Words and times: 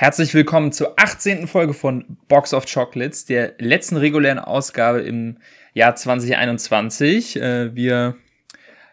Herzlich 0.00 0.32
willkommen 0.32 0.72
zur 0.72 0.98
18. 0.98 1.46
Folge 1.46 1.74
von 1.74 2.16
Box 2.26 2.54
of 2.54 2.64
Chocolates, 2.64 3.26
der 3.26 3.52
letzten 3.58 3.98
regulären 3.98 4.38
Ausgabe 4.38 5.00
im 5.02 5.36
Jahr 5.74 5.94
2021. 5.94 7.36
Äh, 7.36 7.76
wir 7.76 8.16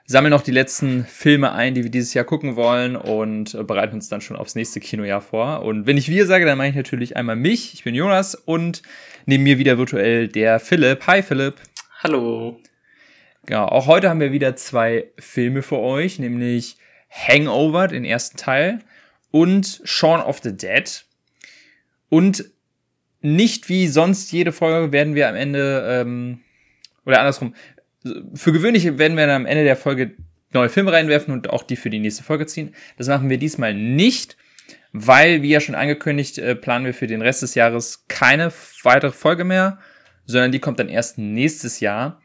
sammeln 0.04 0.32
noch 0.32 0.42
die 0.42 0.52
letzten 0.52 1.06
Filme 1.06 1.54
ein, 1.54 1.76
die 1.76 1.84
wir 1.84 1.92
dieses 1.92 2.14
Jahr 2.14 2.26
gucken 2.26 2.58
wollen 2.58 2.98
und 2.98 3.54
bereiten 3.66 3.96
uns 3.96 4.10
dann 4.10 4.20
schon 4.20 4.36
aufs 4.36 4.56
nächste 4.56 4.82
Kinojahr 4.82 5.22
vor. 5.22 5.62
Und 5.62 5.88
wenn 5.88 5.96
ich 5.96 6.10
wir 6.10 6.26
sage, 6.26 6.46
dann 6.46 6.58
meine 6.58 6.72
ich 6.72 6.76
natürlich 6.76 7.16
einmal 7.16 7.38
mich. 7.38 7.74
Ich 7.74 7.86
bin 7.86 7.96
Jonas 7.96 8.36
und 8.36 8.82
neben 9.26 9.44
mir 9.44 9.60
wieder 9.60 9.78
virtuell 9.78 10.28
der 10.28 10.60
Philipp. 10.60 11.08
Hi 11.08 11.24
Philipp. 11.24 11.56
Hallo. 12.04 12.60
Genau, 13.46 13.68
auch 13.68 13.88
heute 13.88 14.10
haben 14.10 14.20
wir 14.20 14.34
wieder 14.34 14.58
zwei 14.58 15.06
Filme 15.18 15.62
für 15.62 15.80
euch, 15.80 16.20
nämlich 16.20 16.76
Hangover, 17.10 17.88
den 17.88 18.04
ersten 18.04 18.36
Teil, 18.36 18.80
und 19.32 19.82
Shaun 19.84 20.22
of 20.22 20.40
the 20.44 20.56
Dead. 20.56 21.06
Und 22.10 22.46
nicht 23.22 23.70
wie 23.70 23.88
sonst 23.88 24.32
jede 24.32 24.52
Folge 24.52 24.92
werden 24.92 25.16
wir 25.16 25.28
am 25.28 25.36
Ende, 25.36 25.86
ähm, 25.88 26.42
oder 27.06 27.20
andersrum, 27.20 27.54
für 28.34 28.52
gewöhnlich 28.54 28.86
werden 28.98 29.18
wir 29.18 29.28
dann 29.28 29.42
am 29.42 29.46
Ende 29.46 29.64
der 29.64 29.76
Folge 29.76 30.16
neue 30.54 30.70
Filme 30.70 30.92
reinwerfen 30.92 31.34
und 31.34 31.50
auch 31.50 31.64
die 31.64 31.76
für 31.76 31.90
die 31.90 32.00
nächste 32.00 32.24
Folge 32.24 32.46
ziehen. 32.46 32.74
Das 32.98 33.08
machen 33.08 33.30
wir 33.30 33.38
diesmal 33.38 33.74
nicht, 33.74 34.38
weil, 34.94 35.42
wie 35.42 35.50
ja 35.50 35.60
schon 35.60 35.76
angekündigt, 35.76 36.38
äh, 36.38 36.56
planen 36.56 36.86
wir 36.86 36.94
für 36.94 37.08
den 37.08 37.22
Rest 37.22 37.42
des 37.42 37.56
Jahres 37.56 38.06
keine 38.08 38.52
weitere 38.84 39.12
Folge 39.12 39.44
mehr, 39.44 39.80
sondern 40.26 40.52
die 40.52 40.60
kommt 40.60 40.80
dann 40.80 40.90
erst 40.90 41.18
nächstes 41.18 41.80
Jahr. 41.80 42.22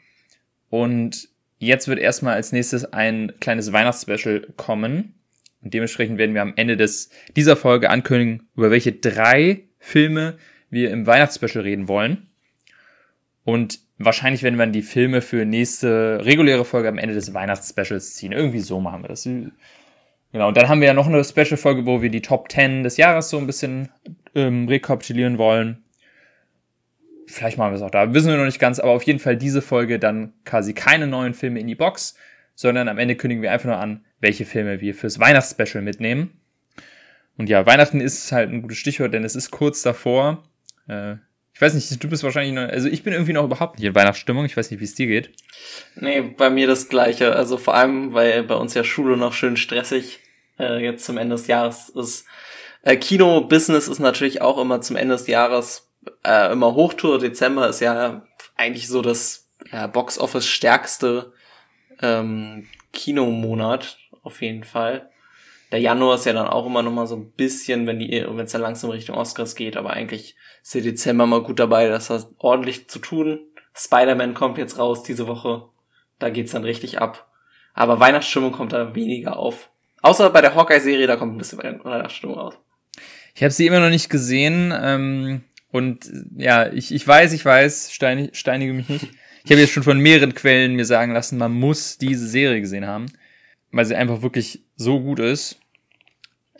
Und 0.70 1.28
jetzt 1.58 1.88
wird 1.88 1.98
erstmal 1.98 2.34
als 2.34 2.52
nächstes 2.52 2.92
ein 2.92 3.32
kleines 3.40 3.72
Weihnachtsspecial 3.72 4.46
kommen. 4.56 5.14
Und 5.62 5.74
dementsprechend 5.74 6.18
werden 6.18 6.34
wir 6.34 6.42
am 6.42 6.54
Ende 6.56 6.76
des, 6.76 7.10
dieser 7.36 7.56
Folge 7.56 7.88
ankündigen, 7.88 8.48
über 8.56 8.70
welche 8.70 8.92
drei 8.92 9.64
Filme 9.78 10.36
wir 10.70 10.90
im 10.90 11.06
Weihnachtsspecial 11.06 11.62
reden 11.62 11.88
wollen. 11.88 12.28
Und 13.44 13.80
wahrscheinlich 13.98 14.42
werden 14.42 14.56
wir 14.56 14.64
dann 14.64 14.72
die 14.72 14.82
Filme 14.82 15.20
für 15.20 15.44
nächste 15.44 16.24
reguläre 16.24 16.64
Folge 16.64 16.88
am 16.88 16.98
Ende 16.98 17.14
des 17.14 17.34
Weihnachtsspecials 17.34 18.14
ziehen. 18.14 18.32
Irgendwie 18.32 18.60
so 18.60 18.80
machen 18.80 19.02
wir 19.02 19.08
das. 19.08 19.24
Genau, 19.24 20.48
und 20.48 20.56
dann 20.56 20.68
haben 20.68 20.80
wir 20.80 20.88
ja 20.88 20.94
noch 20.94 21.06
eine 21.06 21.22
Special-Folge, 21.22 21.86
wo 21.86 22.02
wir 22.02 22.10
die 22.10 22.22
Top 22.22 22.50
10 22.50 22.82
des 22.82 22.96
Jahres 22.96 23.30
so 23.30 23.38
ein 23.38 23.46
bisschen 23.46 23.88
ähm, 24.34 24.66
rekapitulieren 24.66 25.38
wollen. 25.38 25.84
Vielleicht 27.26 27.58
machen 27.58 27.72
wir 27.72 27.76
es 27.76 27.82
auch 27.82 27.90
da, 27.90 28.12
wissen 28.12 28.28
wir 28.28 28.36
noch 28.36 28.44
nicht 28.44 28.58
ganz, 28.58 28.78
aber 28.78 28.92
auf 28.92 29.04
jeden 29.04 29.18
Fall 29.18 29.36
diese 29.36 29.62
Folge 29.62 29.98
dann 29.98 30.32
quasi 30.44 30.74
keine 30.74 31.06
neuen 31.06 31.34
Filme 31.34 31.60
in 31.60 31.66
die 31.66 31.74
Box, 31.74 32.16
sondern 32.54 32.88
am 32.88 32.98
Ende 32.98 33.16
kündigen 33.16 33.42
wir 33.42 33.52
einfach 33.52 33.68
nur 33.68 33.78
an, 33.78 34.04
welche 34.22 34.46
Filme 34.46 34.80
wir 34.80 34.94
fürs 34.94 35.18
Weihnachtsspecial 35.18 35.82
mitnehmen. 35.82 36.40
Und 37.36 37.48
ja, 37.48 37.66
Weihnachten 37.66 38.00
ist 38.00 38.32
halt 38.32 38.50
ein 38.50 38.62
gutes 38.62 38.78
Stichwort, 38.78 39.12
denn 39.12 39.24
es 39.24 39.34
ist 39.34 39.50
kurz 39.50 39.82
davor. 39.82 40.44
Äh, 40.88 41.16
ich 41.52 41.60
weiß 41.60 41.74
nicht, 41.74 42.02
du 42.02 42.08
bist 42.08 42.22
wahrscheinlich 42.22 42.54
noch, 42.54 42.62
also 42.62 42.88
ich 42.88 43.02
bin 43.02 43.12
irgendwie 43.12 43.32
noch 43.32 43.44
überhaupt 43.44 43.78
nicht 43.78 43.86
in 43.86 43.94
Weihnachtsstimmung. 43.94 44.44
Ich 44.44 44.56
weiß 44.56 44.70
nicht, 44.70 44.80
wie 44.80 44.84
es 44.84 44.94
dir 44.94 45.06
geht. 45.06 45.32
Nee, 45.96 46.20
bei 46.22 46.50
mir 46.50 46.66
das 46.66 46.88
Gleiche. 46.88 47.34
Also 47.34 47.58
vor 47.58 47.74
allem, 47.74 48.14
weil 48.14 48.44
bei 48.44 48.54
uns 48.54 48.74
ja 48.74 48.84
Schule 48.84 49.16
noch 49.16 49.32
schön 49.32 49.56
stressig 49.56 50.20
äh, 50.58 50.82
jetzt 50.82 51.04
zum 51.04 51.18
Ende 51.18 51.34
des 51.34 51.48
Jahres 51.48 51.88
ist. 51.88 52.24
Äh, 52.82 52.96
Kino-Business 52.96 53.88
ist 53.88 53.98
natürlich 53.98 54.40
auch 54.40 54.58
immer 54.58 54.80
zum 54.80 54.96
Ende 54.96 55.14
des 55.14 55.26
Jahres 55.26 55.90
äh, 56.24 56.52
immer 56.52 56.74
Hochtour. 56.74 57.18
Dezember 57.18 57.68
ist 57.68 57.80
ja 57.80 58.24
eigentlich 58.56 58.86
so 58.86 59.02
das 59.02 59.48
ja, 59.72 59.88
Box-Office 59.88 60.46
stärkste 60.46 61.32
ähm, 62.00 62.68
Kinomonat 62.92 63.98
auf 64.22 64.40
jeden 64.40 64.64
Fall. 64.64 65.10
Der 65.72 65.80
Januar 65.80 66.16
ist 66.16 66.26
ja 66.26 66.34
dann 66.34 66.48
auch 66.48 66.66
immer 66.66 66.82
noch 66.82 66.92
mal 66.92 67.06
so 67.06 67.16
ein 67.16 67.30
bisschen, 67.32 67.86
wenn 67.86 67.98
die, 67.98 68.10
wenn 68.28 68.44
es 68.44 68.52
dann 68.52 68.60
langsam 68.60 68.90
Richtung 68.90 69.16
Oscars 69.16 69.54
geht, 69.54 69.76
aber 69.76 69.90
eigentlich 69.90 70.36
ist 70.62 70.74
der 70.74 70.82
Dezember 70.82 71.26
mal 71.26 71.42
gut 71.42 71.58
dabei, 71.58 71.88
das 71.88 72.10
hat 72.10 72.28
ordentlich 72.36 72.88
zu 72.88 72.98
tun. 72.98 73.40
Spider-Man 73.74 74.34
kommt 74.34 74.58
jetzt 74.58 74.78
raus 74.78 75.02
diese 75.02 75.26
Woche. 75.26 75.64
Da 76.18 76.28
geht's 76.28 76.52
dann 76.52 76.64
richtig 76.64 77.00
ab. 77.00 77.32
Aber 77.72 78.00
Weihnachtsstimmung 78.00 78.52
kommt 78.52 78.74
da 78.74 78.94
weniger 78.94 79.38
auf. 79.38 79.70
Außer 80.02 80.28
bei 80.28 80.42
der 80.42 80.54
Hawkeye-Serie, 80.54 81.06
da 81.06 81.16
kommt 81.16 81.34
ein 81.34 81.38
bisschen 81.38 81.58
Weihnachtsstimmung 81.58 82.36
aus. 82.36 82.54
Ich 83.34 83.42
habe 83.42 83.50
sie 83.50 83.66
immer 83.66 83.80
noch 83.80 83.88
nicht 83.88 84.10
gesehen. 84.10 84.74
Ähm, 84.78 85.42
und 85.70 86.06
ja, 86.36 86.70
ich, 86.70 86.92
ich 86.92 87.08
weiß, 87.08 87.32
ich 87.32 87.46
weiß, 87.46 87.92
steinig, 87.92 88.36
steinige 88.36 88.74
mich 88.74 88.90
nicht. 88.90 89.08
Ich 89.44 89.50
habe 89.50 89.60
jetzt 89.60 89.72
schon 89.72 89.82
von 89.82 89.98
mehreren 89.98 90.34
Quellen 90.34 90.74
mir 90.74 90.84
sagen 90.84 91.14
lassen, 91.14 91.38
man 91.38 91.52
muss 91.52 91.96
diese 91.98 92.28
Serie 92.28 92.60
gesehen 92.60 92.86
haben 92.86 93.06
weil 93.72 93.84
sie 93.84 93.96
einfach 93.96 94.22
wirklich 94.22 94.60
so 94.76 95.00
gut 95.00 95.18
ist. 95.18 95.58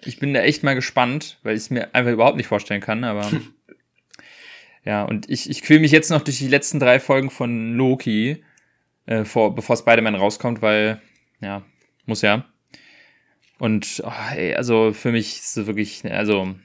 Ich 0.05 0.19
bin 0.19 0.35
da 0.35 0.41
echt 0.41 0.65
mal 0.65 0.75
gespannt, 0.75 1.39
weil 1.43 1.55
ich 1.55 1.63
es 1.63 1.71
mir 1.71 1.95
einfach 1.95 2.13
überhaupt 2.13 2.37
nicht 2.37 2.49
vorstellen 2.49 2.81
kann, 2.81 3.05
aber 3.05 3.31
ja, 4.85 5.05
und 5.05 5.31
ich, 5.31 5.49
ich 5.49 5.63
quäle 5.63 5.81
mich 5.81 5.93
jetzt 5.93 6.11
noch 6.11 6.23
durch 6.23 6.39
die 6.39 6.49
letzten 6.49 6.81
drei 6.81 6.99
Folgen 6.99 7.31
von 7.31 7.75
Loki, 7.75 8.43
äh, 9.07 9.25
vor, 9.25 9.55
bevor 9.55 9.77
Spider-Man 9.77 10.15
rauskommt, 10.15 10.63
weil, 10.63 11.01
ja, 11.41 11.63
muss 12.07 12.23
ja. 12.23 12.47
Und 13.59 14.03
oh, 14.05 14.35
ey, 14.35 14.55
also 14.55 14.93
für 14.93 15.13
mich 15.13 15.39
ist 15.39 15.57
es 15.57 15.67
wirklich, 15.67 16.05
also 16.11 16.57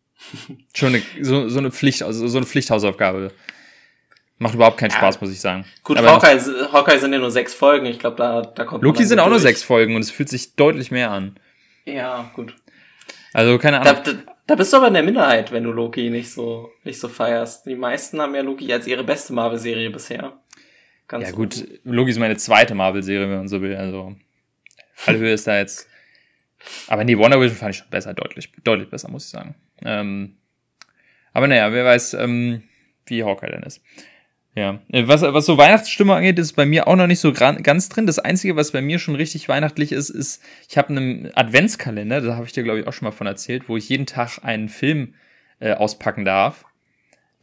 schon 0.74 0.94
eine, 0.94 1.02
so, 1.20 1.48
so 1.48 1.58
eine 1.58 1.70
Pflicht, 1.70 2.02
also 2.02 2.26
so 2.26 2.38
eine 2.38 2.46
Pflichthausaufgabe. 2.46 3.32
Macht 4.42 4.54
überhaupt 4.56 4.76
keinen 4.76 4.90
Spaß, 4.90 5.20
muss 5.20 5.30
ich 5.30 5.40
sagen. 5.40 5.64
Gut, 5.84 5.96
Aber 5.98 6.14
Hawkeye, 6.14 6.36
Hawkeye 6.72 6.98
sind 6.98 7.12
ja 7.12 7.20
nur 7.20 7.30
sechs 7.30 7.54
Folgen. 7.54 7.86
Ich 7.86 8.00
glaube, 8.00 8.16
da, 8.16 8.42
da 8.42 8.64
kommt 8.64 8.82
Loki 8.82 9.04
sind 9.04 9.20
auch 9.20 9.28
nur 9.28 9.38
sechs 9.38 9.62
Folgen 9.62 9.94
und 9.94 10.02
es 10.02 10.10
fühlt 10.10 10.28
sich 10.28 10.56
deutlich 10.56 10.90
mehr 10.90 11.12
an. 11.12 11.38
Ja, 11.84 12.28
gut. 12.34 12.56
Also, 13.32 13.56
keine 13.58 13.80
Ahnung. 13.80 14.02
Da, 14.02 14.12
da, 14.12 14.18
da 14.48 14.54
bist 14.56 14.72
du 14.72 14.78
aber 14.78 14.88
in 14.88 14.94
der 14.94 15.04
Minderheit, 15.04 15.52
wenn 15.52 15.62
du 15.62 15.70
Loki 15.70 16.10
nicht 16.10 16.32
so, 16.32 16.72
nicht 16.82 16.98
so 16.98 17.06
feierst. 17.06 17.66
Die 17.66 17.76
meisten 17.76 18.20
haben 18.20 18.34
ja 18.34 18.40
Loki 18.40 18.72
als 18.72 18.88
ihre 18.88 19.04
beste 19.04 19.32
Marvel-Serie 19.32 19.90
bisher. 19.90 20.32
Ganz 21.06 21.26
ja, 21.26 21.30
gut. 21.30 21.54
gut. 21.54 21.80
Loki 21.84 22.10
ist 22.10 22.18
meine 22.18 22.36
zweite 22.36 22.74
Marvel-Serie, 22.74 23.28
wenn 23.28 23.36
man 23.36 23.48
so 23.48 23.62
will. 23.62 23.76
Also, 23.76 24.16
Fallhöhe 24.92 25.34
ist 25.34 25.46
da 25.46 25.56
jetzt. 25.56 25.86
Aber 26.88 27.04
nee, 27.04 27.16
Wonder 27.16 27.40
Vision 27.40 27.56
fand 27.56 27.76
ich 27.76 27.78
schon 27.78 27.90
besser, 27.90 28.12
deutlich, 28.12 28.50
deutlich 28.64 28.90
besser, 28.90 29.08
muss 29.08 29.26
ich 29.26 29.30
sagen. 29.30 29.54
Ähm, 29.84 30.36
aber 31.32 31.46
naja, 31.46 31.72
wer 31.72 31.84
weiß, 31.84 32.14
ähm, 32.14 32.64
wie 33.06 33.22
Hawkeye 33.22 33.52
denn 33.52 33.62
ist. 33.62 33.80
Ja, 34.54 34.80
äh, 34.88 35.08
was, 35.08 35.22
was 35.22 35.46
so 35.46 35.56
Weihnachtsstimmung 35.56 36.16
angeht, 36.16 36.38
ist 36.38 36.52
bei 36.54 36.66
mir 36.66 36.86
auch 36.86 36.96
noch 36.96 37.06
nicht 37.06 37.20
so 37.20 37.32
ganz 37.32 37.88
drin. 37.88 38.06
Das 38.06 38.18
Einzige, 38.18 38.54
was 38.54 38.72
bei 38.72 38.82
mir 38.82 38.98
schon 38.98 39.14
richtig 39.14 39.48
weihnachtlich 39.48 39.92
ist, 39.92 40.10
ist, 40.10 40.42
ich 40.68 40.76
habe 40.76 40.90
einen 40.90 41.30
Adventskalender, 41.34 42.20
da 42.20 42.34
habe 42.36 42.44
ich 42.44 42.52
dir, 42.52 42.62
glaube 42.62 42.80
ich, 42.80 42.86
auch 42.86 42.92
schon 42.92 43.06
mal 43.06 43.12
von 43.12 43.26
erzählt, 43.26 43.68
wo 43.68 43.76
ich 43.78 43.88
jeden 43.88 44.04
Tag 44.04 44.40
einen 44.42 44.68
Film 44.68 45.14
äh, 45.58 45.72
auspacken 45.72 46.26
darf, 46.26 46.66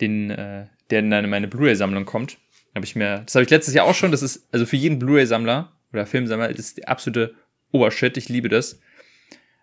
den, 0.01 0.29
äh, 0.29 0.67
der 0.91 0.99
in 0.99 1.29
meine 1.29 1.47
Blu-ray-Sammlung 1.47 2.05
kommt. 2.05 2.37
Hab 2.75 2.83
ich 2.83 2.95
mir, 2.95 3.23
das 3.25 3.33
habe 3.33 3.43
ich 3.43 3.49
letztes 3.49 3.73
Jahr 3.73 3.87
auch 3.87 3.95
schon, 3.95 4.11
das 4.11 4.21
ist, 4.21 4.47
also 4.51 4.67
für 4.67 4.75
jeden 4.75 4.99
Blu-ray-Sammler 4.99 5.71
oder 5.91 6.05
Filmsammler, 6.05 6.49
das 6.49 6.59
ist 6.59 6.77
der 6.77 6.89
absolute 6.89 7.33
Obershit, 7.71 8.17
ich 8.17 8.29
liebe 8.29 8.49
das. 8.49 8.79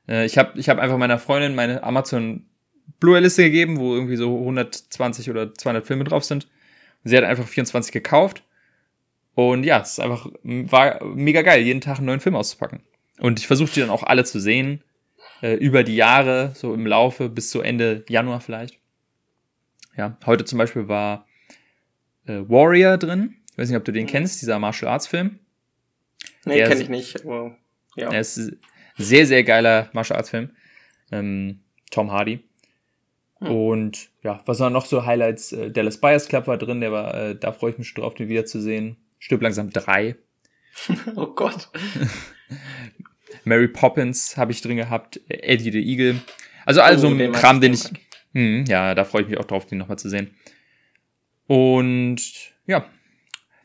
Äh, 0.08 0.26
ich 0.26 0.36
habe 0.36 0.58
ich 0.58 0.68
hab 0.68 0.78
einfach 0.78 0.98
meiner 0.98 1.20
Freundin 1.20 1.54
meine 1.54 1.84
Amazon 1.84 2.46
Blu-ray-Liste 2.98 3.44
gegeben, 3.44 3.78
wo 3.78 3.94
irgendwie 3.94 4.16
so 4.16 4.36
120 4.36 5.30
oder 5.30 5.54
200 5.54 5.86
Filme 5.86 6.02
drauf 6.02 6.24
sind 6.24 6.48
Sie 7.06 7.17
hat 7.17 7.25
einfach 7.25 7.47
24 7.47 7.93
gekauft. 7.93 8.43
Und 9.34 9.65
ja, 9.65 9.81
es 9.81 9.93
ist 9.93 10.00
einfach, 10.00 10.28
war 10.43 11.05
mega 11.05 11.43
geil, 11.43 11.62
jeden 11.62 11.81
Tag 11.81 11.99
einen 11.99 12.06
neuen 12.06 12.21
Film 12.21 12.34
auszupacken. 12.34 12.81
Und 13.19 13.39
ich 13.39 13.47
versuche 13.47 13.72
die 13.72 13.81
dann 13.81 13.91
auch 13.91 14.03
alle 14.03 14.25
zu 14.25 14.41
sehen, 14.41 14.83
äh, 15.43 15.55
über 15.55 15.84
die 15.84 15.94
Jahre, 15.94 16.53
so 16.55 16.75
im 16.75 16.87
Laufe, 16.87 17.28
bis 17.28 17.50
zu 17.50 17.61
Ende 17.61 18.05
Januar 18.09 18.41
vielleicht. 18.41 18.78
Ja, 19.97 20.17
heute 20.27 20.44
zum 20.44 20.59
Beispiel 20.59 20.89
war 20.89 21.27
äh, 22.27 22.41
Warrior 22.49 22.99
drin. 22.99 23.37
Ich 23.53 23.59
weiß 23.59 23.69
nicht, 23.69 23.78
ob 23.78 23.84
du 23.84 23.93
den 23.93 24.05
mhm. 24.05 24.11
kennst, 24.11 24.43
dieser 24.43 24.59
Martial 24.59 24.91
Arts 24.91 25.06
Film. 25.06 25.38
Nee, 26.44 26.62
kenne 26.65 26.83
ich 26.83 26.88
nicht. 26.88 27.25
Aber, 27.25 27.56
ja. 27.94 28.11
Er 28.11 28.21
ist 28.21 28.53
sehr, 28.97 29.27
sehr 29.27 29.44
geiler 29.44 29.91
Martial 29.93 30.17
Arts 30.17 30.31
Film. 30.31 30.50
Ähm, 31.12 31.61
Tom 31.91 32.11
Hardy. 32.11 32.41
Hm. 33.41 33.50
Und 33.50 34.09
ja, 34.23 34.41
was 34.47 34.61
waren 34.61 34.73
noch 34.73 34.87
so 34.87 35.05
Highlights? 35.05 35.53
Äh, 35.53 35.71
Dallas 35.71 35.99
Buyers 35.99 36.29
Club 36.29 36.47
war 36.47 36.59
drin, 36.59 36.81
der 36.81 36.93
war, 36.93 37.15
äh, 37.15 37.35
da 37.35 37.53
freue 37.53 37.73
ich 37.73 37.79
mich 37.79 37.88
schon 37.88 38.03
drauf, 38.03 38.15
den 38.15 38.29
wiederzusehen. 38.29 38.97
Stirb 39.19 39.43
langsam 39.43 39.71
drei. 39.71 40.17
oh 41.17 41.27
Gott. 41.27 41.71
Mary 43.44 43.69
Poppins 43.69 44.37
habe 44.37 44.53
ich 44.53 44.61
drin 44.61 44.77
gehabt, 44.77 45.21
Eddie 45.29 45.71
the 45.71 45.81
Eagle. 45.81 46.17
Also 46.65 46.81
also 46.81 47.09
oh, 47.09 47.33
Kram, 47.33 47.61
den 47.61 47.75
ich. 47.75 47.85
Hm, 48.33 48.65
ja, 48.67 48.94
da 48.94 49.05
freue 49.05 49.23
ich 49.23 49.29
mich 49.29 49.38
auch 49.38 49.44
drauf, 49.44 49.67
den 49.67 49.79
nochmal 49.79 49.99
zu 49.99 50.09
sehen. 50.09 50.31
Und 51.47 52.21
ja, 52.67 52.87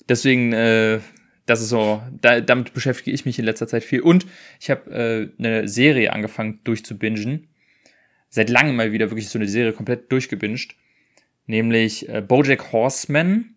deswegen, 0.07 0.53
äh, 0.53 0.99
das 1.45 1.61
ist 1.61 1.69
so, 1.69 2.01
da, 2.21 2.39
damit 2.41 2.73
beschäftige 2.73 3.11
ich 3.11 3.25
mich 3.25 3.39
in 3.39 3.45
letzter 3.45 3.67
Zeit 3.67 3.83
viel. 3.83 4.01
Und 4.01 4.25
ich 4.59 4.69
habe 4.69 4.91
äh, 4.91 5.43
eine 5.43 5.67
Serie 5.67 6.13
angefangen 6.13 6.59
durchzubingen 6.63 7.47
seit 8.31 8.49
langem 8.49 8.77
mal 8.77 8.91
wieder 8.91 9.11
wirklich 9.11 9.29
so 9.29 9.37
eine 9.37 9.47
Serie 9.47 9.73
komplett 9.73 10.11
durchgebinged. 10.11 10.75
Nämlich 11.45 12.09
äh, 12.09 12.21
Bojack 12.21 12.71
Horseman. 12.71 13.55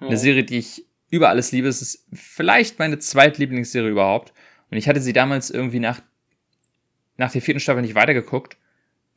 Oh. 0.00 0.06
Eine 0.06 0.16
Serie, 0.16 0.42
die 0.42 0.58
ich 0.58 0.86
über 1.10 1.28
alles 1.28 1.52
liebe. 1.52 1.68
Es 1.68 1.82
ist 1.82 2.06
vielleicht 2.12 2.78
meine 2.78 2.98
zweitlieblingsserie 2.98 3.90
überhaupt. 3.90 4.32
Und 4.70 4.78
ich 4.78 4.88
hatte 4.88 5.02
sie 5.02 5.12
damals 5.12 5.50
irgendwie 5.50 5.78
nach, 5.78 6.00
nach 7.18 7.30
der 7.30 7.42
vierten 7.42 7.60
Staffel 7.60 7.82
nicht 7.82 7.94
weitergeguckt. 7.94 8.56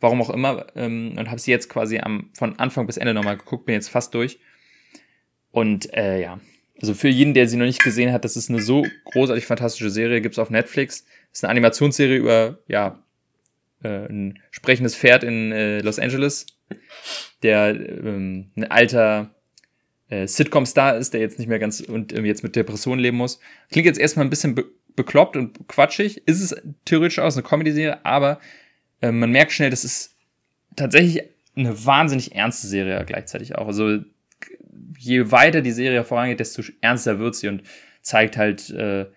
warum 0.01 0.22
auch 0.22 0.30
immer, 0.30 0.68
ähm, 0.75 1.16
und 1.18 1.30
habe 1.30 1.39
sie 1.39 1.51
jetzt 1.51 1.69
quasi 1.69 2.00
am, 2.00 2.30
von 2.33 2.60
Anfang 2.60 2.86
bis 2.86 2.98
Ende 2.98 3.13
nochmal 3.13 3.38
geguckt, 3.38 3.66
bin 3.66 3.75
jetzt 3.75 3.89
fast 3.89 4.13
durch. 4.13 4.39
Und 5.51 5.94
äh, 5.94 6.21
ja, 6.21 6.39
also 6.81 6.94
für 6.94 7.07
jeden, 7.07 7.33
der 7.33 7.48
sie 7.48 7.56
noch 7.56 7.66
nicht 7.66 7.81
gesehen 7.81 8.12
hat, 8.12 8.25
das 8.25 8.36
ist 8.36 8.50
eine 8.50 8.62
so 8.62 8.86
großartig 9.06 9.45
fantastische 9.45 9.89
Serie, 9.89 10.19
gibt's 10.19 10.38
auf 10.38 10.50
Netflix. 10.50 11.06
Das 11.31 11.39
ist 11.39 11.44
eine 11.45 11.51
Animationsserie 11.51 12.18
über, 12.18 12.60
ja, 12.68 13.05
äh, 13.86 14.06
ein 14.10 14.40
sprechendes 14.52 14.96
Pferd 14.96 15.24
in 15.24 15.52
äh, 15.52 15.80
Los 15.80 16.00
Angeles, 16.00 16.48
der 17.44 17.70
ähm, 17.70 18.52
ein 18.56 18.66
alter 18.66 19.36
äh, 20.10 20.28
Sitcom-Star 20.28 20.98
ist, 20.98 21.14
der 21.14 21.22
jetzt 21.22 21.40
nicht 21.40 21.48
mehr 21.48 21.60
ganz 21.60 21.82
und 21.82 22.14
äh, 22.14 22.22
jetzt 22.22 22.44
mit 22.44 22.56
Depressionen 22.56 23.00
leben 23.00 23.18
muss. 23.18 23.40
Klingt 23.72 23.86
jetzt 23.86 24.00
erstmal 24.00 24.26
ein 24.26 24.30
bisschen 24.30 24.56
be 24.56 24.66
bekloppt 24.96 25.36
und 25.36 25.68
quatschig. 25.68 26.26
Ist 26.26 26.40
es 26.40 26.56
theoretisch 26.86 27.20
aus 27.20 27.36
eine 27.36 27.44
Comedy-Serie, 27.44 28.06
aber 28.06 28.40
äh, 29.02 29.12
man 29.12 29.30
merkt 29.30 29.52
schnell, 29.52 29.70
das 29.70 29.84
ist 29.84 30.16
tatsächlich 30.78 31.22
eine 31.54 31.86
wahnsinnig 31.86 32.34
ernste 32.34 32.68
Serie 32.68 33.04
gleichzeitig 33.06 33.58
auch. 33.58 33.68
Also 33.68 34.00
je 34.98 35.31
weiter 35.31 35.62
die 35.62 35.74
Serie 35.74 36.06
vorangeht, 36.06 36.40
desto 36.40 36.64
ernster 36.80 37.20
wird 37.20 37.36
sie 37.36 37.50
und 37.50 37.64
zeigt 38.02 38.38
halt 38.38 38.70
äh, 38.70 39.08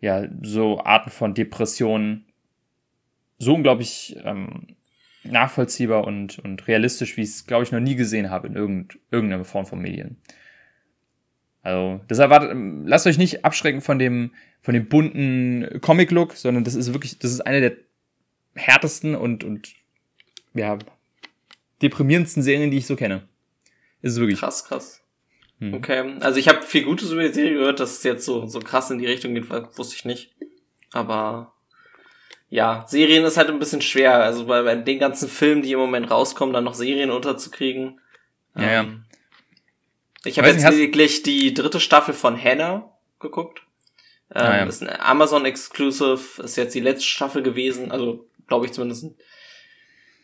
ja 0.00 0.26
so 0.42 0.80
Arten 0.80 1.10
von 1.10 1.34
Depressionen 1.34 2.27
so 3.38 3.54
unglaublich 3.54 4.16
ähm, 4.24 4.76
nachvollziehbar 5.24 6.06
und, 6.06 6.38
und 6.40 6.66
realistisch, 6.66 7.16
wie 7.16 7.22
ich 7.22 7.28
es, 7.28 7.46
glaube 7.46 7.64
ich, 7.64 7.72
noch 7.72 7.80
nie 7.80 7.94
gesehen 7.94 8.30
habe 8.30 8.48
in 8.48 8.54
irgend, 8.54 8.98
irgendeiner 9.10 9.44
Form 9.44 9.66
von 9.66 9.80
Medien. 9.80 10.16
Also, 11.62 12.00
das 12.08 12.18
erwartet, 12.18 12.56
lasst 12.84 13.06
euch 13.06 13.18
nicht 13.18 13.44
abschrecken 13.44 13.80
von 13.80 13.98
dem, 13.98 14.32
von 14.62 14.74
dem 14.74 14.88
bunten 14.88 15.80
Comic-Look, 15.80 16.34
sondern 16.34 16.64
das 16.64 16.74
ist 16.74 16.92
wirklich, 16.92 17.18
das 17.18 17.32
ist 17.32 17.40
eine 17.40 17.60
der 17.60 17.76
härtesten 18.54 19.14
und, 19.14 19.44
und, 19.44 19.74
ja, 20.54 20.78
deprimierendsten 21.82 22.42
Serien, 22.42 22.70
die 22.70 22.78
ich 22.78 22.86
so 22.86 22.96
kenne. 22.96 23.28
Ist 24.02 24.12
es 24.12 24.20
wirklich. 24.20 24.40
Krass, 24.40 24.64
krass. 24.64 25.02
Hm. 25.60 25.74
Okay, 25.74 26.14
also 26.20 26.38
ich 26.38 26.48
habe 26.48 26.62
viel 26.62 26.84
Gutes 26.84 27.10
über 27.10 27.22
die 27.22 27.34
Serie 27.34 27.54
gehört, 27.54 27.80
dass 27.80 27.98
es 27.98 28.02
jetzt 28.04 28.24
so, 28.24 28.46
so 28.46 28.60
krass 28.60 28.90
in 28.90 28.98
die 28.98 29.06
Richtung 29.06 29.34
geht, 29.34 29.50
wusste 29.50 29.96
ich 29.96 30.04
nicht. 30.04 30.34
Aber 30.92 31.52
ja, 32.50 32.84
Serien 32.86 33.24
ist 33.24 33.36
halt 33.36 33.48
ein 33.48 33.58
bisschen 33.58 33.82
schwer. 33.82 34.14
Also 34.22 34.46
bei, 34.46 34.62
bei 34.62 34.74
den 34.74 34.98
ganzen 34.98 35.28
Filmen, 35.28 35.62
die 35.62 35.72
im 35.72 35.78
Moment 35.78 36.10
rauskommen, 36.10 36.54
dann 36.54 36.64
noch 36.64 36.74
Serien 36.74 37.10
unterzukriegen. 37.10 38.00
Ja, 38.56 38.62
ja. 38.62 38.80
Ähm, 38.80 39.04
ich 40.24 40.38
habe 40.38 40.48
jetzt 40.48 40.68
lediglich 40.68 41.22
die 41.22 41.54
dritte 41.54 41.80
Staffel 41.80 42.14
von 42.14 42.42
Hannah 42.42 42.92
geguckt. 43.20 43.62
Ähm, 44.34 44.42
ah, 44.42 44.56
ja. 44.56 44.64
Ist 44.64 44.82
ein 44.82 45.00
Amazon 45.00 45.44
Exclusive, 45.44 46.42
ist 46.42 46.56
jetzt 46.56 46.74
die 46.74 46.80
letzte 46.80 47.06
Staffel 47.06 47.42
gewesen, 47.42 47.92
also 47.92 48.26
glaube 48.46 48.66
ich 48.66 48.72
zumindest. 48.72 49.06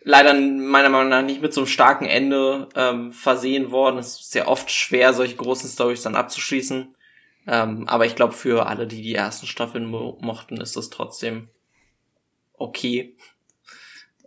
Leider 0.03 0.35
meiner 0.35 0.91
Meinung 0.91 1.09
nach 1.09 1.23
nicht 1.23 1.41
mit 1.41 1.55
so 1.55 1.63
einem 1.63 1.69
starken 1.69 2.05
Ende 2.05 2.69
ähm, 2.75 3.13
versehen 3.13 3.71
worden. 3.71 3.99
Es 3.99 4.21
ist 4.21 4.33
sehr 4.33 4.49
oft 4.49 4.71
schwer, 4.71 5.15
solche 5.15 5.37
großen 5.37 5.71
Stories 5.71 6.03
dann 6.03 6.15
abzuschließen. 6.15 6.95
Ähm, 7.47 7.89
aber 7.89 8.05
ich 8.05 8.15
glaube, 8.15 8.35
für 8.35 8.67
alle, 8.67 8.87
die 8.87 9.01
die 9.01 9.15
ersten 9.15 9.47
Staffeln 9.47 9.87
mo 9.87 10.19
mochten, 10.21 10.61
ist 10.61 10.77
das 10.77 10.91
trotzdem 10.91 11.49
okay. 12.65 13.17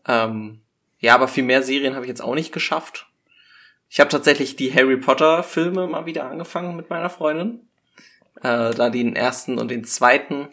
Ähm, 0.08 0.62
ja, 1.00 1.16
aber 1.16 1.28
viel 1.28 1.44
mehr 1.44 1.64
Serien 1.64 1.96
habe 1.96 2.06
ich 2.06 2.10
jetzt 2.10 2.22
auch 2.22 2.36
nicht 2.36 2.52
geschafft. 2.52 3.08
Ich 3.90 4.00
habe 4.00 4.10
tatsächlich 4.10 4.56
die 4.56 4.74
Harry 4.74 4.98
Potter 4.98 5.44
Filme 5.44 5.88
mal 5.88 6.06
wieder 6.06 6.30
angefangen 6.30 6.76
mit 6.76 6.90
meiner 6.90 7.10
Freundin. 7.10 7.62
Äh, 8.38 8.74
da 8.74 8.90
den 8.90 9.16
ersten 9.16 9.58
und 9.58 9.72
den 9.72 9.84
zweiten. 9.84 10.50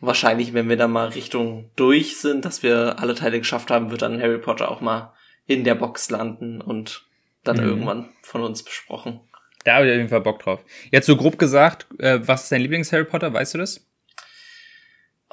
Wahrscheinlich, 0.00 0.52
wenn 0.52 0.68
wir 0.68 0.76
da 0.76 0.88
mal 0.88 1.08
Richtung 1.08 1.70
durch 1.74 2.18
sind, 2.18 2.44
dass 2.44 2.62
wir 2.62 2.96
alle 2.98 3.14
Teile 3.14 3.38
geschafft 3.38 3.70
haben, 3.70 3.90
wird 3.90 4.02
dann 4.02 4.20
Harry 4.20 4.38
Potter 4.38 4.70
auch 4.70 4.80
mal 4.80 5.14
in 5.46 5.64
der 5.64 5.74
Box 5.74 6.10
landen 6.10 6.60
und 6.60 7.06
dann 7.44 7.56
mhm. 7.56 7.62
irgendwann 7.62 8.08
von 8.22 8.42
uns 8.42 8.62
besprochen. 8.62 9.20
Da 9.64 9.76
habe 9.76 9.86
ich 9.86 9.92
auf 9.92 9.96
jeden 9.96 10.08
Fall 10.08 10.20
Bock 10.20 10.40
drauf. 10.40 10.64
Jetzt 10.90 11.06
so 11.06 11.16
grob 11.16 11.38
gesagt, 11.38 11.86
äh, 11.98 12.20
was 12.22 12.44
ist 12.44 12.52
dein 12.52 12.60
Lieblings-Harry 12.60 13.04
Potter? 13.04 13.32
Weißt 13.32 13.54
du 13.54 13.58
das? 13.58 13.85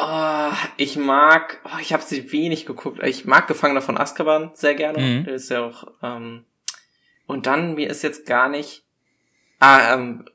Oh, 0.06 0.52
ich 0.76 0.98
mag, 0.98 1.62
oh, 1.64 1.80
ich 1.80 1.94
habe 1.94 2.04
sie 2.04 2.32
wenig 2.32 2.66
geguckt. 2.66 3.02
Ich 3.04 3.24
mag 3.24 3.48
Gefangener 3.48 3.82
von 3.82 3.98
Azkaban 3.98 4.52
sehr 4.54 4.76
gerne. 4.76 5.00
Mhm. 5.00 5.24
Der 5.24 5.36
ist 5.36 5.50
ja 5.50 5.64
auch. 5.64 5.88
Ähm, 6.02 6.44
und 7.26 7.46
dann 7.46 7.76
mir 7.76 7.90
ist 7.90 8.04
jetzt 8.04 8.26
gar 8.26 8.50
nicht. 8.50 8.84
Ah, 9.60 9.94
ähm, 9.94 10.26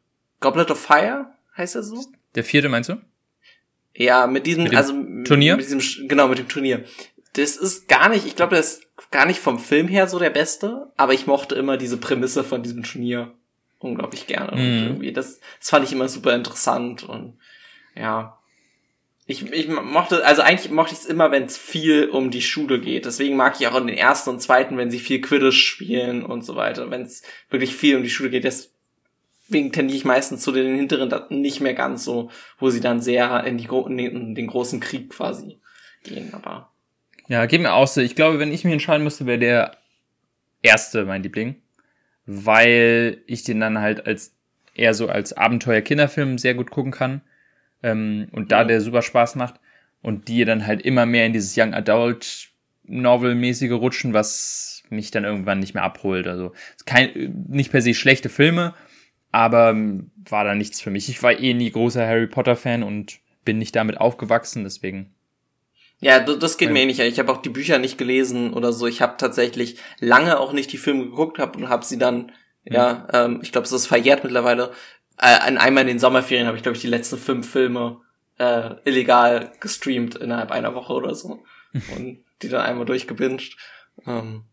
Goblet 0.40 0.70
of 0.70 0.80
Fire 0.80 1.26
heißt 1.56 1.74
er 1.76 1.82
so? 1.82 2.02
Der 2.34 2.44
vierte 2.44 2.70
meinst 2.70 2.88
du? 2.88 2.96
Ja, 3.94 4.26
mit 4.26 4.46
diesem, 4.46 4.64
mit 4.64 4.74
also 4.74 4.92
Turnier. 5.24 5.56
Mit 5.56 5.66
diesem, 5.66 6.08
genau 6.08 6.28
mit 6.28 6.38
dem 6.38 6.48
Turnier. 6.48 6.84
Das 7.34 7.56
ist 7.56 7.88
gar 7.88 8.08
nicht. 8.08 8.26
Ich 8.26 8.36
glaube, 8.36 8.56
das 8.56 8.74
ist 8.74 9.10
gar 9.10 9.26
nicht 9.26 9.40
vom 9.40 9.58
Film 9.58 9.86
her 9.88 10.08
so 10.08 10.18
der 10.18 10.30
beste. 10.30 10.90
Aber 10.96 11.12
ich 11.12 11.26
mochte 11.26 11.54
immer 11.56 11.76
diese 11.76 11.98
Prämisse 11.98 12.42
von 12.42 12.62
diesem 12.62 12.84
Turnier 12.84 13.34
unglaublich 13.80 14.26
gerne. 14.26 14.52
Mhm. 14.52 14.62
Und 14.62 14.86
irgendwie 14.86 15.12
das, 15.12 15.40
das 15.58 15.68
fand 15.68 15.84
ich 15.84 15.92
immer 15.92 16.08
super 16.08 16.34
interessant 16.34 17.02
und 17.02 17.38
ja, 17.94 18.37
ich, 19.30 19.52
ich 19.52 19.68
mochte, 19.68 20.24
also 20.24 20.40
eigentlich 20.40 20.72
mochte 20.72 20.94
ich 20.94 21.00
es 21.00 21.04
immer, 21.04 21.30
wenn 21.30 21.44
es 21.44 21.58
viel 21.58 22.08
um 22.08 22.30
die 22.30 22.40
Schule 22.40 22.80
geht. 22.80 23.04
Deswegen 23.04 23.36
mag 23.36 23.60
ich 23.60 23.68
auch 23.68 23.76
in 23.76 23.86
den 23.86 23.98
ersten 23.98 24.30
und 24.30 24.40
zweiten, 24.40 24.78
wenn 24.78 24.90
sie 24.90 24.98
viel 24.98 25.20
Quidditch 25.20 25.62
spielen 25.62 26.24
und 26.24 26.46
so 26.46 26.56
weiter. 26.56 26.90
Wenn 26.90 27.02
es 27.02 27.22
wirklich 27.50 27.76
viel 27.76 27.96
um 27.96 28.02
die 28.02 28.08
Schule 28.08 28.30
geht, 28.30 28.44
deswegen 28.44 29.70
tendiere 29.70 29.98
ich 29.98 30.06
meistens 30.06 30.40
zu 30.40 30.50
den 30.50 30.74
hinteren 30.74 31.12
nicht 31.28 31.60
mehr 31.60 31.74
ganz 31.74 32.04
so, 32.04 32.30
wo 32.58 32.70
sie 32.70 32.80
dann 32.80 33.02
sehr 33.02 33.44
in, 33.44 33.58
die, 33.58 33.66
in 33.66 34.34
den 34.34 34.46
großen 34.46 34.80
Krieg 34.80 35.10
quasi 35.10 35.58
gehen. 36.04 36.32
Aber 36.32 36.72
ja, 37.26 37.44
geht 37.44 37.60
mir 37.60 37.74
auch 37.74 37.86
so. 37.86 38.00
Ich 38.00 38.16
glaube, 38.16 38.38
wenn 38.38 38.50
ich 38.50 38.64
mich 38.64 38.72
entscheiden 38.72 39.04
müsste, 39.04 39.26
wäre 39.26 39.38
der 39.38 39.76
erste 40.62 41.04
mein 41.04 41.22
Liebling, 41.22 41.56
weil 42.24 43.22
ich 43.26 43.44
den 43.44 43.60
dann 43.60 43.78
halt 43.78 44.06
als 44.06 44.34
eher 44.72 44.94
so 44.94 45.08
als 45.08 45.34
Abenteuer-Kinderfilm 45.34 46.38
sehr 46.38 46.54
gut 46.54 46.70
gucken 46.70 46.92
kann 46.92 47.20
ähm, 47.82 48.28
und 48.32 48.52
da 48.52 48.64
der 48.64 48.80
super 48.80 49.02
Spaß 49.02 49.36
macht 49.36 49.54
und 50.02 50.28
die 50.28 50.44
dann 50.44 50.66
halt 50.66 50.82
immer 50.82 51.06
mehr 51.06 51.26
in 51.26 51.32
dieses 51.32 51.56
Young 51.56 51.74
Adult 51.74 52.48
Novel-mäßige 52.84 53.72
rutschen, 53.72 54.14
was 54.14 54.82
mich 54.88 55.10
dann 55.10 55.24
irgendwann 55.24 55.60
nicht 55.60 55.74
mehr 55.74 55.82
abholt. 55.82 56.26
Also 56.26 56.52
kein, 56.86 57.44
nicht 57.48 57.70
per 57.70 57.82
se 57.82 57.94
schlechte 57.94 58.28
Filme, 58.28 58.74
aber 59.30 59.70
ähm, 59.70 60.10
war 60.16 60.44
da 60.44 60.54
nichts 60.54 60.80
für 60.80 60.90
mich. 60.90 61.08
Ich 61.08 61.22
war 61.22 61.38
eh 61.38 61.54
nie 61.54 61.70
großer 61.70 62.06
Harry 62.06 62.26
Potter-Fan 62.26 62.82
und 62.82 63.18
bin 63.44 63.58
nicht 63.58 63.76
damit 63.76 63.98
aufgewachsen, 63.98 64.64
deswegen. 64.64 65.14
Ja, 66.00 66.20
das 66.20 66.58
geht 66.58 66.70
mir 66.70 66.80
ähnlich. 66.80 67.00
Ich 67.00 67.18
habe 67.18 67.32
auch 67.32 67.42
die 67.42 67.48
Bücher 67.48 67.78
nicht 67.78 67.98
gelesen 67.98 68.54
oder 68.54 68.72
so. 68.72 68.86
Ich 68.86 69.02
habe 69.02 69.16
tatsächlich 69.18 69.78
lange 69.98 70.38
auch 70.38 70.52
nicht 70.52 70.72
die 70.72 70.78
Filme 70.78 71.04
geguckt 71.04 71.38
hab 71.38 71.56
und 71.56 71.68
habe 71.68 71.84
sie 71.84 71.98
dann, 71.98 72.30
ja, 72.64 73.08
ja 73.12 73.24
ähm, 73.24 73.40
ich 73.42 73.50
glaube, 73.50 73.64
es 73.64 73.72
ist 73.72 73.86
verjährt 73.86 74.22
mittlerweile, 74.22 74.70
äh, 75.18 75.56
einmal 75.56 75.82
in 75.82 75.88
den 75.88 75.98
Sommerferien 75.98 76.46
habe 76.46 76.56
ich, 76.56 76.62
glaube 76.62 76.76
ich, 76.76 76.82
die 76.82 76.88
letzten 76.88 77.18
fünf 77.18 77.50
Filme 77.50 78.00
äh, 78.38 78.70
illegal 78.84 79.52
gestreamt 79.60 80.14
innerhalb 80.16 80.50
einer 80.50 80.74
Woche 80.74 80.92
oder 80.92 81.14
so. 81.14 81.44
und 81.96 82.24
die 82.42 82.48
dann 82.48 82.64
einmal 82.64 82.86
durchgebinged. 82.86 83.56
Ähm, 84.06 84.44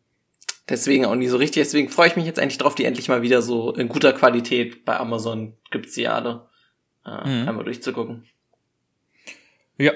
deswegen 0.67 1.05
auch 1.05 1.15
nie 1.15 1.27
so 1.27 1.37
richtig. 1.37 1.63
Deswegen 1.63 1.89
freue 1.89 2.07
ich 2.07 2.15
mich 2.15 2.25
jetzt 2.25 2.39
endlich 2.39 2.57
drauf, 2.57 2.75
die 2.75 2.85
endlich 2.85 3.09
mal 3.09 3.21
wieder 3.21 3.41
so 3.41 3.73
in 3.73 3.87
guter 3.87 4.13
Qualität 4.13 4.85
bei 4.85 4.97
Amazon 4.97 5.55
gibt's 5.71 5.93
die 5.93 6.07
alle 6.07 6.49
äh, 7.05 7.09
mhm. 7.09 7.47
einmal 7.47 7.63
durchzugucken. 7.63 8.25
Ja. 9.77 9.93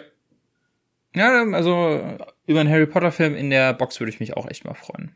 Ja, 1.16 1.44
also 1.54 2.18
über 2.46 2.60
einen 2.60 2.70
Harry 2.70 2.86
Potter 2.86 3.12
Film 3.12 3.36
in 3.36 3.50
der 3.50 3.74
Box 3.74 4.00
würde 4.00 4.12
ich 4.12 4.20
mich 4.20 4.38
auch 4.38 4.48
echt 4.48 4.64
mal 4.64 4.76
freuen. 4.76 5.16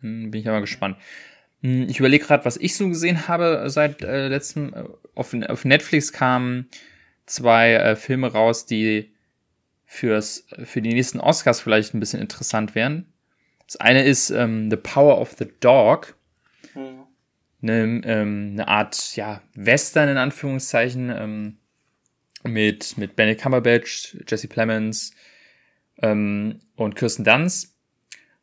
Hm, 0.00 0.30
bin 0.30 0.40
ich 0.40 0.48
aber 0.48 0.60
gespannt. 0.60 0.96
Hm, 1.62 1.88
ich 1.88 1.98
überlege 1.98 2.24
gerade, 2.24 2.44
was 2.44 2.56
ich 2.56 2.76
so 2.76 2.88
gesehen 2.88 3.28
habe 3.28 3.64
seit 3.68 4.02
äh, 4.02 4.28
letztem. 4.28 4.74
Äh, 4.74 4.84
auf, 5.14 5.34
auf 5.34 5.64
Netflix 5.64 6.12
kamen 6.12 6.68
zwei 7.26 7.74
äh, 7.74 7.96
Filme 7.96 8.32
raus, 8.32 8.66
die 8.66 9.12
fürs, 9.84 10.46
für 10.64 10.82
die 10.82 10.92
nächsten 10.92 11.20
Oscars 11.20 11.60
vielleicht 11.60 11.94
ein 11.94 12.00
bisschen 12.00 12.20
interessant 12.20 12.74
wären. 12.74 13.12
Das 13.66 13.76
eine 13.76 14.04
ist 14.04 14.30
ähm, 14.30 14.70
The 14.70 14.76
Power 14.76 15.20
of 15.20 15.34
the 15.38 15.48
Dog. 15.60 16.16
Mhm. 16.74 17.04
Eine, 17.60 18.02
ähm, 18.04 18.50
eine 18.52 18.68
Art, 18.68 19.16
ja, 19.16 19.42
Western 19.54 20.08
in 20.08 20.16
Anführungszeichen, 20.16 21.10
ähm, 21.10 21.58
mit, 22.44 22.96
mit 22.96 23.16
Benedict 23.16 23.42
Cumberbatch, 23.42 24.16
Jesse 24.26 24.48
Plemons 24.48 25.12
ähm, 26.02 26.60
und 26.76 26.94
Kirsten 26.94 27.24
Dunst, 27.24 27.74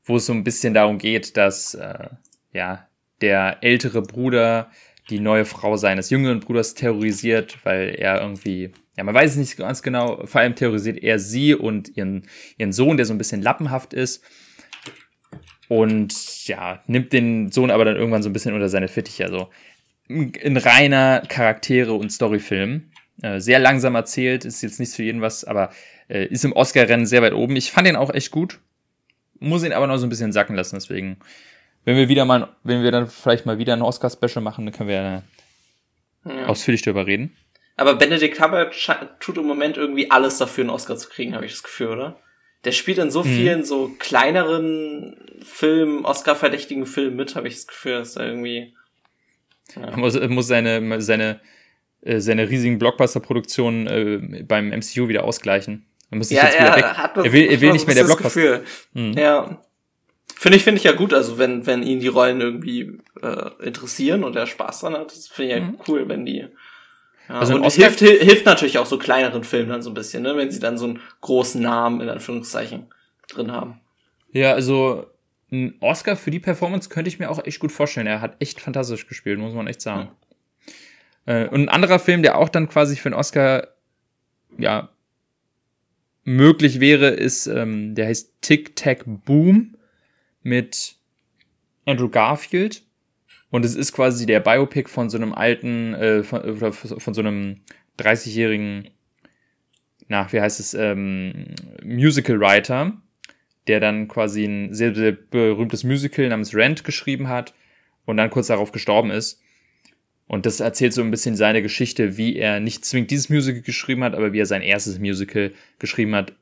wo 0.03 0.17
es 0.17 0.25
so 0.25 0.33
ein 0.33 0.43
bisschen 0.43 0.73
darum 0.73 0.97
geht, 0.97 1.37
dass 1.37 1.75
äh, 1.75 2.09
ja, 2.51 2.87
der 3.21 3.57
ältere 3.61 4.01
Bruder 4.01 4.69
die 5.09 5.19
neue 5.19 5.45
Frau 5.45 5.77
seines 5.77 6.09
jüngeren 6.09 6.39
Bruders 6.39 6.73
terrorisiert, 6.73 7.59
weil 7.63 7.95
er 7.97 8.21
irgendwie, 8.21 8.71
ja, 8.97 9.03
man 9.03 9.13
weiß 9.13 9.31
es 9.31 9.37
nicht 9.37 9.57
ganz 9.57 9.83
genau, 9.83 10.25
vor 10.25 10.41
allem 10.41 10.55
terrorisiert 10.55 11.01
er 11.03 11.19
sie 11.19 11.53
und 11.53 11.95
ihren, 11.95 12.23
ihren 12.57 12.73
Sohn, 12.73 12.97
der 12.97 13.05
so 13.05 13.13
ein 13.13 13.19
bisschen 13.19 13.41
lappenhaft 13.41 13.93
ist. 13.93 14.23
Und 15.67 16.47
ja, 16.47 16.83
nimmt 16.87 17.13
den 17.13 17.51
Sohn 17.51 17.71
aber 17.71 17.85
dann 17.85 17.95
irgendwann 17.95 18.23
so 18.23 18.29
ein 18.29 18.33
bisschen 18.33 18.53
unter 18.53 18.69
seine 18.69 18.87
Fittiche. 18.87 19.25
Also 19.25 19.49
ein 20.09 20.57
reiner 20.57 21.23
Charaktere- 21.27 21.93
und 21.93 22.11
Storyfilm. 22.11 22.91
Äh, 23.21 23.39
sehr 23.39 23.59
langsam 23.59 23.95
erzählt, 23.95 24.45
ist 24.45 24.61
jetzt 24.61 24.79
nicht 24.79 24.93
für 24.93 25.03
jeden 25.03 25.21
was, 25.21 25.43
aber 25.43 25.71
äh, 26.07 26.25
ist 26.25 26.45
im 26.45 26.51
Oscar-Rennen 26.51 27.05
sehr 27.05 27.21
weit 27.21 27.33
oben. 27.33 27.55
Ich 27.55 27.71
fand 27.71 27.87
den 27.87 27.95
auch 27.95 28.13
echt 28.13 28.31
gut. 28.31 28.59
muss 29.39 29.63
ihn 29.63 29.73
aber 29.73 29.87
noch 29.87 29.97
so 29.97 30.05
ein 30.05 30.09
bisschen 30.09 30.31
sacken 30.31 30.55
lassen, 30.55 30.75
deswegen. 30.75 31.17
Wenn 31.85 31.95
wir 31.95 32.09
wieder 32.09 32.25
mal, 32.25 32.49
wenn 32.63 32.83
wir 32.83 32.91
dann 32.91 33.07
vielleicht 33.07 33.45
mal 33.45 33.57
wieder 33.59 33.73
ein 33.73 33.81
Oscar-Special 33.81 34.41
machen, 34.41 34.65
dann 34.65 34.73
können 34.73 34.89
wir 34.89 35.23
ja. 36.25 36.45
ausführlich 36.47 36.81
darüber 36.81 37.05
reden. 37.05 37.37
Aber 37.77 37.95
Benedict 37.95 38.35
Cumberbatch 38.35 38.89
tut 39.19 39.37
im 39.37 39.45
Moment 39.45 39.77
irgendwie 39.77 40.09
alles 40.09 40.37
dafür, 40.37 40.63
einen 40.63 40.69
Oscar 40.71 40.97
zu 40.97 41.09
kriegen, 41.09 41.35
habe 41.35 41.45
ich 41.45 41.51
das 41.51 41.63
Gefühl, 41.63 41.89
oder? 41.89 42.19
Der 42.63 42.71
spielt 42.71 42.97
in 42.97 43.11
so 43.11 43.23
mhm. 43.23 43.27
vielen 43.27 43.63
so 43.63 43.91
kleineren 43.99 45.15
Filmen, 45.43 46.05
Oscar-verdächtigen 46.05 46.85
Filmen 46.85 47.15
mit, 47.15 47.35
habe 47.35 47.47
ich 47.47 47.55
das 47.55 47.67
Gefühl, 47.67 47.99
dass 47.99 48.15
er 48.15 48.27
irgendwie. 48.27 48.73
Ja. 49.75 49.83
Er 49.83 49.97
muss, 49.97 50.19
muss 50.29 50.47
seine, 50.47 51.01
seine, 51.01 51.39
äh, 52.01 52.19
seine 52.19 52.49
riesigen 52.49 52.79
Blockbuster-Produktionen 52.79 53.87
äh, 53.87 54.43
beim 54.43 54.69
MCU 54.69 55.07
wieder 55.07 55.25
ausgleichen. 55.25 55.85
Er 56.09 56.17
muss 56.17 56.29
sich 56.29 56.37
ja, 56.37 56.45
jetzt 56.45 56.59
wieder 56.59 56.75
weg. 56.75 56.85
Er 57.15 57.33
will, 57.33 57.47
er 57.51 57.61
will 57.61 57.71
nicht 57.73 57.85
mehr 57.85 57.95
der 57.95 58.05
Blockbuster. 58.05 58.61
Mhm. 58.93 59.13
Ja. 59.13 59.61
Finde 60.37 60.57
ich, 60.57 60.63
finde 60.63 60.79
ich 60.79 60.83
ja 60.83 60.91
gut, 60.91 61.13
also 61.13 61.37
wenn, 61.37 61.65
wenn 61.65 61.81
ihn 61.81 61.99
die 61.99 62.07
Rollen 62.07 62.41
irgendwie 62.41 62.99
äh, 63.21 63.49
interessieren 63.63 64.23
und 64.23 64.35
er 64.35 64.47
Spaß 64.47 64.81
dran 64.81 64.93
hat, 64.93 65.11
das 65.11 65.27
finde 65.27 65.51
ich 65.51 65.57
ja 65.57 65.63
mhm. 65.63 65.77
cool, 65.87 66.09
wenn 66.09 66.25
die 66.25 66.47
ja, 67.27 67.39
also 67.39 67.55
und 67.55 67.65
es 67.65 67.75
hilft, 67.75 67.99
hilft 67.99 68.45
natürlich 68.45 68.77
auch 68.77 68.85
so 68.85 68.99
kleineren 68.99 69.43
Filmen 69.43 69.69
dann 69.69 69.81
so 69.81 69.89
ein 69.89 69.95
bisschen, 69.95 70.23
ne, 70.23 70.37
wenn 70.37 70.51
sie 70.51 70.59
dann 70.59 70.77
so 70.77 70.85
einen 70.85 70.99
großen 71.21 71.61
Namen 71.61 72.01
in 72.01 72.09
Anführungszeichen 72.09 72.85
drin 73.27 73.51
haben. 73.51 73.79
Ja, 74.31 74.53
also 74.53 75.07
ein 75.51 75.75
Oscar 75.79 76.15
für 76.15 76.31
die 76.31 76.39
Performance 76.39 76.89
könnte 76.89 77.07
ich 77.07 77.17
mir 77.17 77.31
auch 77.31 77.43
echt 77.43 77.59
gut 77.59 77.71
vorstellen. 77.71 78.07
Er 78.07 78.21
hat 78.21 78.35
echt 78.39 78.59
fantastisch 78.59 79.07
gespielt, 79.07 79.39
muss 79.39 79.53
man 79.53 79.67
echt 79.67 79.81
sagen. 79.81 80.09
Ja. 81.25 81.41
Äh, 81.43 81.47
und 81.47 81.61
ein 81.61 81.69
anderer 81.69 81.99
Film, 81.99 82.21
der 82.21 82.37
auch 82.37 82.49
dann 82.49 82.69
quasi 82.69 82.95
für 82.95 83.09
einen 83.09 83.15
Oscar 83.15 83.69
ja 84.57 84.89
möglich 86.23 86.79
wäre, 86.79 87.07
ist, 87.07 87.47
ähm, 87.47 87.95
der 87.95 88.07
heißt 88.07 88.33
Tic 88.41 88.75
Tac 88.75 89.03
Boom 89.05 89.74
mit 90.45 90.95
Andrew 91.85 92.07
Garfield. 92.07 92.83
Und 93.49 93.65
es 93.65 93.75
ist 93.75 93.93
quasi 93.93 94.25
der 94.25 94.39
Biopic 94.39 94.89
von 94.89 95.09
so 95.09 95.17
einem 95.17 95.33
alten, 95.33 95.93
äh, 95.95 96.23
von, 96.23 96.41
oder 96.41 96.71
von 96.71 97.13
so 97.13 97.21
einem 97.21 97.61
30-jährigen, 97.99 98.89
na, 100.07 100.31
wie 100.31 100.39
heißt 100.39 100.59
es, 100.59 100.73
ähm, 100.73 101.55
Musical 101.83 102.39
Writer, 102.39 102.93
der 103.67 103.79
dann 103.79 104.07
quasi 104.07 104.45
ein 104.45 104.73
sehr, 104.73 104.93
sehr 104.93 105.13
berühmtes 105.13 105.83
Musical 105.83 106.29
namens 106.29 106.53
Rent 106.53 106.83
geschrieben 106.83 107.27
hat 107.27 107.53
und 108.05 108.17
dann 108.17 108.29
kurz 108.29 108.47
darauf 108.47 108.71
gestorben 108.71 109.09
ist. 109.09 109.41
Und 110.27 110.45
das 110.45 110.59
erzählt 110.59 110.93
so 110.93 111.01
ein 111.01 111.11
bisschen 111.11 111.35
seine 111.35 111.61
Geschichte, 111.61 112.17
wie 112.17 112.35
er 112.35 112.59
nicht 112.59 112.85
zwingend 112.85 113.09
dieses 113.09 113.29
Musical 113.29 113.61
geschrieben 113.61 114.03
hat, 114.03 114.13
aber 114.13 114.33
wie 114.33 114.39
er 114.39 114.45
sein 114.45 114.61
erstes 114.61 114.99
Musical 114.99 115.53
geschrieben 115.79 116.13
hat 116.13 116.33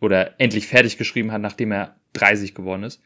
oder 0.00 0.40
endlich 0.40 0.66
fertig 0.66 0.96
geschrieben 0.96 1.30
hat, 1.30 1.42
nachdem 1.42 1.70
er 1.70 1.96
30 2.14 2.54
geworden 2.54 2.82
ist. 2.82 3.00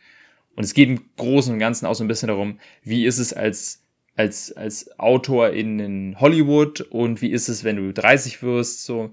Und 0.56 0.64
es 0.64 0.74
geht 0.74 0.88
im 0.88 1.04
Großen 1.16 1.52
und 1.52 1.58
Ganzen 1.58 1.86
auch 1.86 1.94
so 1.94 2.02
ein 2.02 2.08
bisschen 2.08 2.28
darum, 2.28 2.58
wie 2.82 3.04
ist 3.04 3.18
es 3.18 3.32
als, 3.32 3.84
als, 4.16 4.52
als 4.52 4.98
Autor 4.98 5.50
in, 5.50 5.78
in 5.78 6.20
Hollywood 6.20 6.80
und 6.80 7.22
wie 7.22 7.30
ist 7.30 7.48
es, 7.48 7.62
wenn 7.62 7.76
du 7.76 7.92
30 7.92 8.42
wirst, 8.42 8.84
so. 8.84 9.12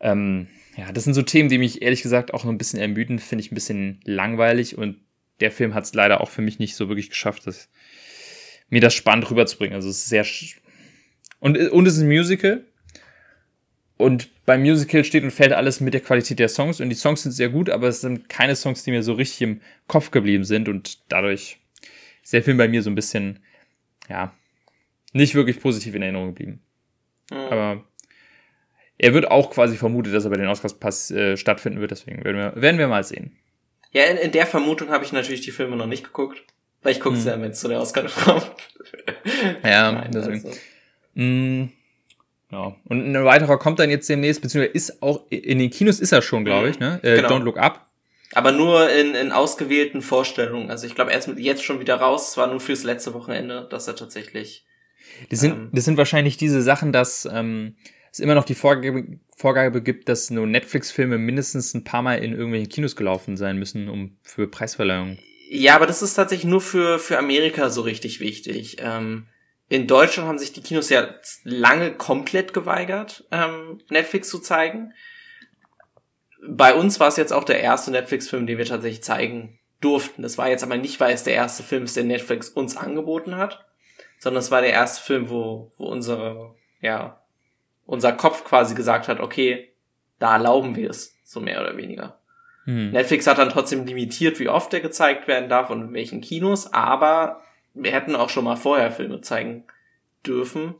Ähm, 0.00 0.48
ja, 0.76 0.92
das 0.92 1.04
sind 1.04 1.14
so 1.14 1.22
Themen, 1.22 1.48
die 1.48 1.58
mich 1.58 1.82
ehrlich 1.82 2.02
gesagt 2.02 2.32
auch 2.32 2.44
ein 2.44 2.58
bisschen 2.58 2.78
ermüden, 2.78 3.18
finde 3.18 3.44
ich 3.44 3.52
ein 3.52 3.56
bisschen 3.56 4.00
langweilig 4.04 4.78
und 4.78 4.96
der 5.40 5.50
Film 5.50 5.74
hat 5.74 5.84
es 5.84 5.94
leider 5.94 6.20
auch 6.20 6.30
für 6.30 6.42
mich 6.42 6.58
nicht 6.58 6.76
so 6.76 6.88
wirklich 6.88 7.10
geschafft, 7.10 7.46
das, 7.46 7.68
mir 8.70 8.80
das 8.80 8.94
spannend 8.94 9.30
rüberzubringen. 9.30 9.74
Also 9.74 9.88
es 9.88 9.98
ist 9.98 10.08
sehr 10.08 10.24
und, 11.40 11.56
und 11.56 11.86
es 11.86 11.94
ist 11.94 12.00
ein 12.00 12.08
Musical 12.08 12.64
und 13.98 14.28
beim 14.46 14.62
Musical 14.62 15.04
steht 15.04 15.24
und 15.24 15.32
fällt 15.32 15.52
alles 15.52 15.80
mit 15.80 15.92
der 15.92 16.00
Qualität 16.00 16.38
der 16.38 16.48
Songs 16.48 16.80
und 16.80 16.88
die 16.88 16.94
Songs 16.94 17.22
sind 17.22 17.32
sehr 17.32 17.50
gut, 17.50 17.68
aber 17.68 17.88
es 17.88 18.00
sind 18.00 18.28
keine 18.28 18.56
Songs, 18.56 18.84
die 18.84 18.92
mir 18.92 19.02
so 19.02 19.12
richtig 19.12 19.42
im 19.42 19.60
Kopf 19.88 20.10
geblieben 20.10 20.44
sind 20.44 20.68
und 20.68 20.98
dadurch 21.10 21.58
ist 22.22 22.32
der 22.32 22.42
Film 22.42 22.56
bei 22.56 22.68
mir 22.68 22.82
so 22.82 22.90
ein 22.90 22.94
bisschen, 22.94 23.40
ja, 24.08 24.32
nicht 25.12 25.34
wirklich 25.34 25.60
positiv 25.60 25.94
in 25.94 26.02
Erinnerung 26.02 26.28
geblieben. 26.28 26.60
Mhm. 27.30 27.36
Aber 27.36 27.84
er 28.98 29.14
wird 29.14 29.30
auch 29.30 29.50
quasi 29.50 29.76
vermutet, 29.76 30.14
dass 30.14 30.24
er 30.24 30.30
bei 30.30 30.36
den 30.36 30.48
Oscars 30.48 31.10
äh, 31.10 31.36
stattfinden 31.36 31.80
wird, 31.80 31.90
deswegen 31.90 32.24
werden 32.24 32.36
wir, 32.36 32.62
werden 32.62 32.78
wir 32.78 32.88
mal 32.88 33.04
sehen. 33.04 33.36
Ja, 33.90 34.04
in, 34.04 34.16
in 34.16 34.32
der 34.32 34.46
Vermutung 34.46 34.90
habe 34.90 35.04
ich 35.04 35.12
natürlich 35.12 35.40
die 35.40 35.50
Filme 35.50 35.76
noch 35.76 35.86
nicht 35.86 36.04
geguckt, 36.04 36.42
weil 36.82 36.92
ich 36.92 37.00
gucke 37.00 37.16
mhm. 37.16 37.26
ja, 37.26 37.40
wenn 37.40 37.50
es 37.50 37.60
zu 37.60 37.68
der 37.68 37.80
Oscar 37.80 38.04
kommt. 38.24 38.52
ja, 39.64 39.92
Nein, 39.92 40.10
deswegen. 40.12 40.46
Also. 40.46 40.58
Mm, 41.14 41.72
ja. 42.50 42.74
Und 42.84 43.14
ein 43.14 43.24
weiterer 43.24 43.58
kommt 43.58 43.78
dann 43.78 43.90
jetzt 43.90 44.08
demnächst, 44.08 44.40
beziehungsweise 44.40 44.72
ist 44.72 45.02
auch, 45.02 45.24
in 45.30 45.58
den 45.58 45.70
Kinos 45.70 46.00
ist 46.00 46.12
er 46.12 46.22
schon, 46.22 46.44
glaube 46.44 46.70
ich, 46.70 46.78
ne? 46.78 47.00
Äh, 47.02 47.16
genau. 47.16 47.28
Don't 47.28 47.42
Look 47.42 47.58
Up. 47.58 47.86
Aber 48.34 48.52
nur 48.52 48.90
in, 48.90 49.14
in 49.14 49.32
ausgewählten 49.32 50.02
Vorstellungen. 50.02 50.70
Also 50.70 50.86
ich 50.86 50.94
glaube, 50.94 51.12
er 51.12 51.18
ist 51.18 51.28
jetzt 51.36 51.64
schon 51.64 51.80
wieder 51.80 51.96
raus. 51.96 52.30
Es 52.30 52.36
war 52.36 52.46
nur 52.46 52.60
fürs 52.60 52.84
letzte 52.84 53.14
Wochenende, 53.14 53.66
dass 53.70 53.88
er 53.88 53.96
tatsächlich. 53.96 54.66
Das 55.30 55.40
sind, 55.40 55.52
ähm, 55.52 55.70
das 55.72 55.84
sind 55.84 55.96
wahrscheinlich 55.96 56.36
diese 56.36 56.60
Sachen, 56.62 56.92
dass 56.92 57.26
ähm, 57.30 57.76
es 58.12 58.20
immer 58.20 58.34
noch 58.34 58.44
die 58.44 58.54
Vorgabe, 58.54 59.18
Vorgabe 59.36 59.82
gibt, 59.82 60.08
dass 60.08 60.30
nur 60.30 60.46
Netflix-Filme 60.46 61.18
mindestens 61.18 61.74
ein 61.74 61.84
paar 61.84 62.02
Mal 62.02 62.22
in 62.22 62.32
irgendwelchen 62.32 62.68
Kinos 62.68 62.96
gelaufen 62.96 63.36
sein 63.36 63.58
müssen, 63.58 63.88
um 63.88 64.18
für 64.22 64.48
Preisverleihung. 64.48 65.18
Ja, 65.50 65.76
aber 65.76 65.86
das 65.86 66.02
ist 66.02 66.14
tatsächlich 66.14 66.50
nur 66.50 66.60
für, 66.60 66.98
für 66.98 67.18
Amerika 67.18 67.70
so 67.70 67.80
richtig 67.80 68.20
wichtig. 68.20 68.76
Ähm, 68.80 69.26
in 69.68 69.86
Deutschland 69.86 70.28
haben 70.28 70.38
sich 70.38 70.52
die 70.52 70.62
Kinos 70.62 70.88
ja 70.88 71.08
lange 71.44 71.92
komplett 71.92 72.54
geweigert, 72.54 73.24
ähm, 73.30 73.80
Netflix 73.90 74.28
zu 74.28 74.38
zeigen. 74.38 74.94
Bei 76.46 76.74
uns 76.74 77.00
war 77.00 77.08
es 77.08 77.16
jetzt 77.16 77.32
auch 77.32 77.44
der 77.44 77.60
erste 77.60 77.90
Netflix-Film, 77.90 78.46
den 78.46 78.58
wir 78.58 78.64
tatsächlich 78.64 79.02
zeigen 79.02 79.58
durften. 79.80 80.22
Das 80.22 80.38
war 80.38 80.48
jetzt 80.48 80.62
aber 80.64 80.76
nicht, 80.76 81.00
weil 81.00 81.12
es 81.12 81.24
der 81.24 81.34
erste 81.34 81.62
Film 81.62 81.84
ist, 81.84 81.96
den 81.96 82.06
Netflix 82.06 82.48
uns 82.48 82.76
angeboten 82.76 83.36
hat, 83.36 83.66
sondern 84.18 84.40
es 84.40 84.50
war 84.50 84.62
der 84.62 84.72
erste 84.72 85.02
Film, 85.02 85.28
wo, 85.28 85.72
wo 85.76 85.86
unsere, 85.86 86.54
ja, 86.80 87.22
unser 87.84 88.12
Kopf 88.12 88.44
quasi 88.44 88.74
gesagt 88.74 89.08
hat, 89.08 89.20
okay, 89.20 89.72
da 90.18 90.34
erlauben 90.34 90.76
wir 90.76 90.90
es, 90.90 91.16
so 91.24 91.40
mehr 91.40 91.60
oder 91.60 91.76
weniger. 91.76 92.18
Hm. 92.64 92.90
Netflix 92.90 93.26
hat 93.26 93.38
dann 93.38 93.50
trotzdem 93.50 93.84
limitiert, 93.84 94.40
wie 94.40 94.48
oft 94.48 94.72
der 94.72 94.80
gezeigt 94.80 95.28
werden 95.28 95.48
darf 95.48 95.70
und 95.70 95.82
in 95.82 95.94
welchen 95.94 96.20
Kinos, 96.20 96.72
aber 96.72 97.42
wir 97.78 97.92
hätten 97.92 98.16
auch 98.16 98.30
schon 98.30 98.44
mal 98.44 98.56
vorher 98.56 98.90
Filme 98.90 99.20
zeigen 99.20 99.64
dürfen. 100.26 100.74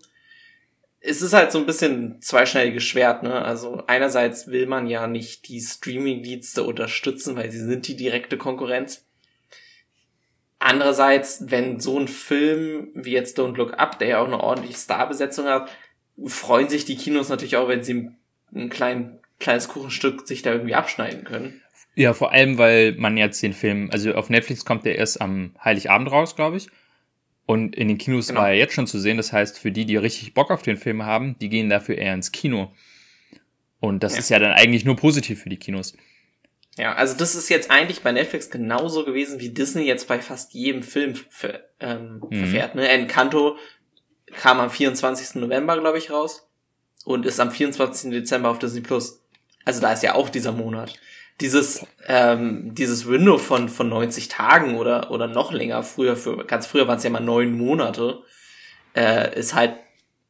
Es 1.00 1.22
ist 1.22 1.32
halt 1.32 1.52
so 1.52 1.58
ein 1.58 1.66
bisschen 1.66 2.20
zweischneidiges 2.20 2.82
Schwert, 2.82 3.22
ne? 3.22 3.42
Also 3.44 3.84
einerseits 3.86 4.48
will 4.48 4.66
man 4.66 4.86
ja 4.88 5.06
nicht 5.06 5.48
die 5.48 5.60
Streaming-Dienste 5.60 6.64
unterstützen, 6.64 7.36
weil 7.36 7.50
sie 7.50 7.64
sind 7.64 7.86
die 7.86 7.96
direkte 7.96 8.36
Konkurrenz. 8.36 9.06
Andererseits, 10.58 11.44
wenn 11.46 11.78
so 11.78 11.98
ein 12.00 12.08
Film 12.08 12.88
wie 12.94 13.12
jetzt 13.12 13.38
Don't 13.38 13.56
Look 13.56 13.78
Up, 13.78 13.98
der 14.00 14.08
ja 14.08 14.18
auch 14.20 14.26
eine 14.26 14.40
ordentliche 14.40 14.78
Starbesetzung 14.78 15.46
hat, 15.46 15.70
freuen 16.26 16.68
sich 16.68 16.84
die 16.84 16.96
Kinos 16.96 17.28
natürlich 17.28 17.56
auch, 17.56 17.68
wenn 17.68 17.84
sie 17.84 18.10
ein 18.52 18.68
klein, 18.68 19.20
kleines 19.38 19.68
Kuchenstück 19.68 20.26
sich 20.26 20.42
da 20.42 20.50
irgendwie 20.52 20.74
abschneiden 20.74 21.22
können. 21.22 21.62
Ja, 21.94 22.12
vor 22.12 22.32
allem, 22.32 22.58
weil 22.58 22.94
man 22.96 23.16
jetzt 23.16 23.42
den 23.42 23.52
Film, 23.52 23.90
also 23.92 24.14
auf 24.14 24.30
Netflix 24.30 24.64
kommt 24.64 24.84
der 24.84 24.96
erst 24.96 25.20
am 25.20 25.54
Heiligabend 25.64 26.10
raus, 26.10 26.36
glaube 26.36 26.56
ich. 26.56 26.68
Und 27.48 27.76
in 27.76 27.88
den 27.88 27.96
Kinos 27.96 28.28
genau. 28.28 28.40
war 28.40 28.50
er 28.50 28.56
jetzt 28.56 28.74
schon 28.74 28.86
zu 28.86 28.98
sehen. 28.98 29.16
Das 29.16 29.32
heißt, 29.32 29.58
für 29.58 29.72
die, 29.72 29.86
die 29.86 29.96
richtig 29.96 30.34
Bock 30.34 30.50
auf 30.50 30.60
den 30.60 30.76
Film 30.76 31.06
haben, 31.06 31.34
die 31.38 31.48
gehen 31.48 31.70
dafür 31.70 31.96
eher 31.96 32.12
ins 32.12 32.30
Kino. 32.30 32.70
Und 33.80 34.02
das 34.02 34.12
ja. 34.12 34.18
ist 34.18 34.28
ja 34.28 34.38
dann 34.38 34.52
eigentlich 34.52 34.84
nur 34.84 34.96
positiv 34.96 35.44
für 35.44 35.48
die 35.48 35.56
Kinos. 35.56 35.94
Ja, 36.76 36.94
also 36.94 37.16
das 37.16 37.34
ist 37.34 37.48
jetzt 37.48 37.70
eigentlich 37.70 38.02
bei 38.02 38.12
Netflix 38.12 38.50
genauso 38.50 39.06
gewesen, 39.06 39.40
wie 39.40 39.48
Disney 39.48 39.84
jetzt 39.84 40.08
bei 40.08 40.20
fast 40.20 40.52
jedem 40.52 40.82
Film 40.82 41.14
ver, 41.14 41.64
ähm, 41.80 42.20
mhm. 42.28 42.36
verfährt. 42.36 42.74
Ne? 42.74 42.86
Encanto 42.86 43.56
kam 44.36 44.60
am 44.60 44.68
24. 44.68 45.36
November, 45.36 45.80
glaube 45.80 45.96
ich, 45.96 46.10
raus 46.10 46.46
und 47.06 47.24
ist 47.24 47.40
am 47.40 47.50
24. 47.50 48.10
Dezember 48.10 48.50
auf 48.50 48.58
Disney 48.58 48.82
Plus. 48.82 49.22
Also 49.64 49.80
da 49.80 49.94
ist 49.94 50.02
ja 50.02 50.14
auch 50.14 50.28
dieser 50.28 50.52
Monat 50.52 51.00
dieses, 51.40 51.86
ähm, 52.06 52.74
dieses 52.74 53.08
Window 53.08 53.38
von, 53.38 53.68
von 53.68 53.88
90 53.88 54.28
Tagen 54.28 54.76
oder, 54.76 55.10
oder 55.10 55.28
noch 55.28 55.52
länger, 55.52 55.82
früher 55.82 56.16
für, 56.16 56.44
ganz 56.44 56.66
früher 56.66 56.88
waren 56.88 56.98
es 56.98 57.04
ja 57.04 57.10
mal 57.10 57.20
neun 57.20 57.56
Monate, 57.56 58.22
äh, 58.94 59.38
ist 59.38 59.54
halt 59.54 59.76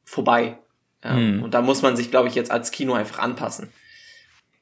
vorbei. 0.04 0.58
Ja, 1.02 1.14
hm. 1.14 1.42
Und 1.42 1.54
da 1.54 1.62
muss 1.62 1.82
man 1.82 1.96
sich, 1.96 2.10
glaube 2.10 2.28
ich, 2.28 2.34
jetzt 2.34 2.50
als 2.50 2.70
Kino 2.70 2.94
einfach 2.94 3.20
anpassen. 3.20 3.72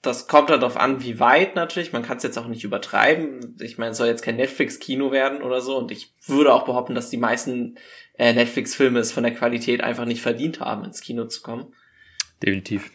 Das 0.03 0.29
kommt 0.29 0.51
halt 0.51 0.63
darauf 0.63 0.77
an, 0.77 1.03
wie 1.03 1.19
weit 1.19 1.57
natürlich. 1.57 1.93
Man 1.93 2.03
kann 2.03 2.19
es 2.19 2.23
jetzt 2.23 2.39
auch 2.39 2.47
nicht 2.47 2.63
übertreiben. 2.63 3.57
Ich 3.61 3.77
meine, 3.77 3.93
es 3.93 3.97
soll 3.97 4.07
jetzt 4.07 4.23
kein 4.23 4.37
Netflix-Kino 4.37 5.11
werden 5.11 5.43
oder 5.43 5.61
so. 5.61 5.77
Und 5.77 5.91
ich 5.91 6.15
würde 6.27 6.53
auch 6.53 6.65
behaupten, 6.65 6.95
dass 6.95 7.11
die 7.11 7.17
meisten 7.17 7.77
äh, 8.17 8.33
Netflix-Filme 8.33 9.01
es 9.01 9.11
von 9.11 9.25
der 9.25 9.35
Qualität 9.35 9.83
einfach 9.83 10.05
nicht 10.05 10.23
verdient 10.23 10.61
haben, 10.61 10.85
ins 10.85 11.01
Kino 11.01 11.25
zu 11.25 11.43
kommen. 11.43 11.75
Definitiv. 12.41 12.93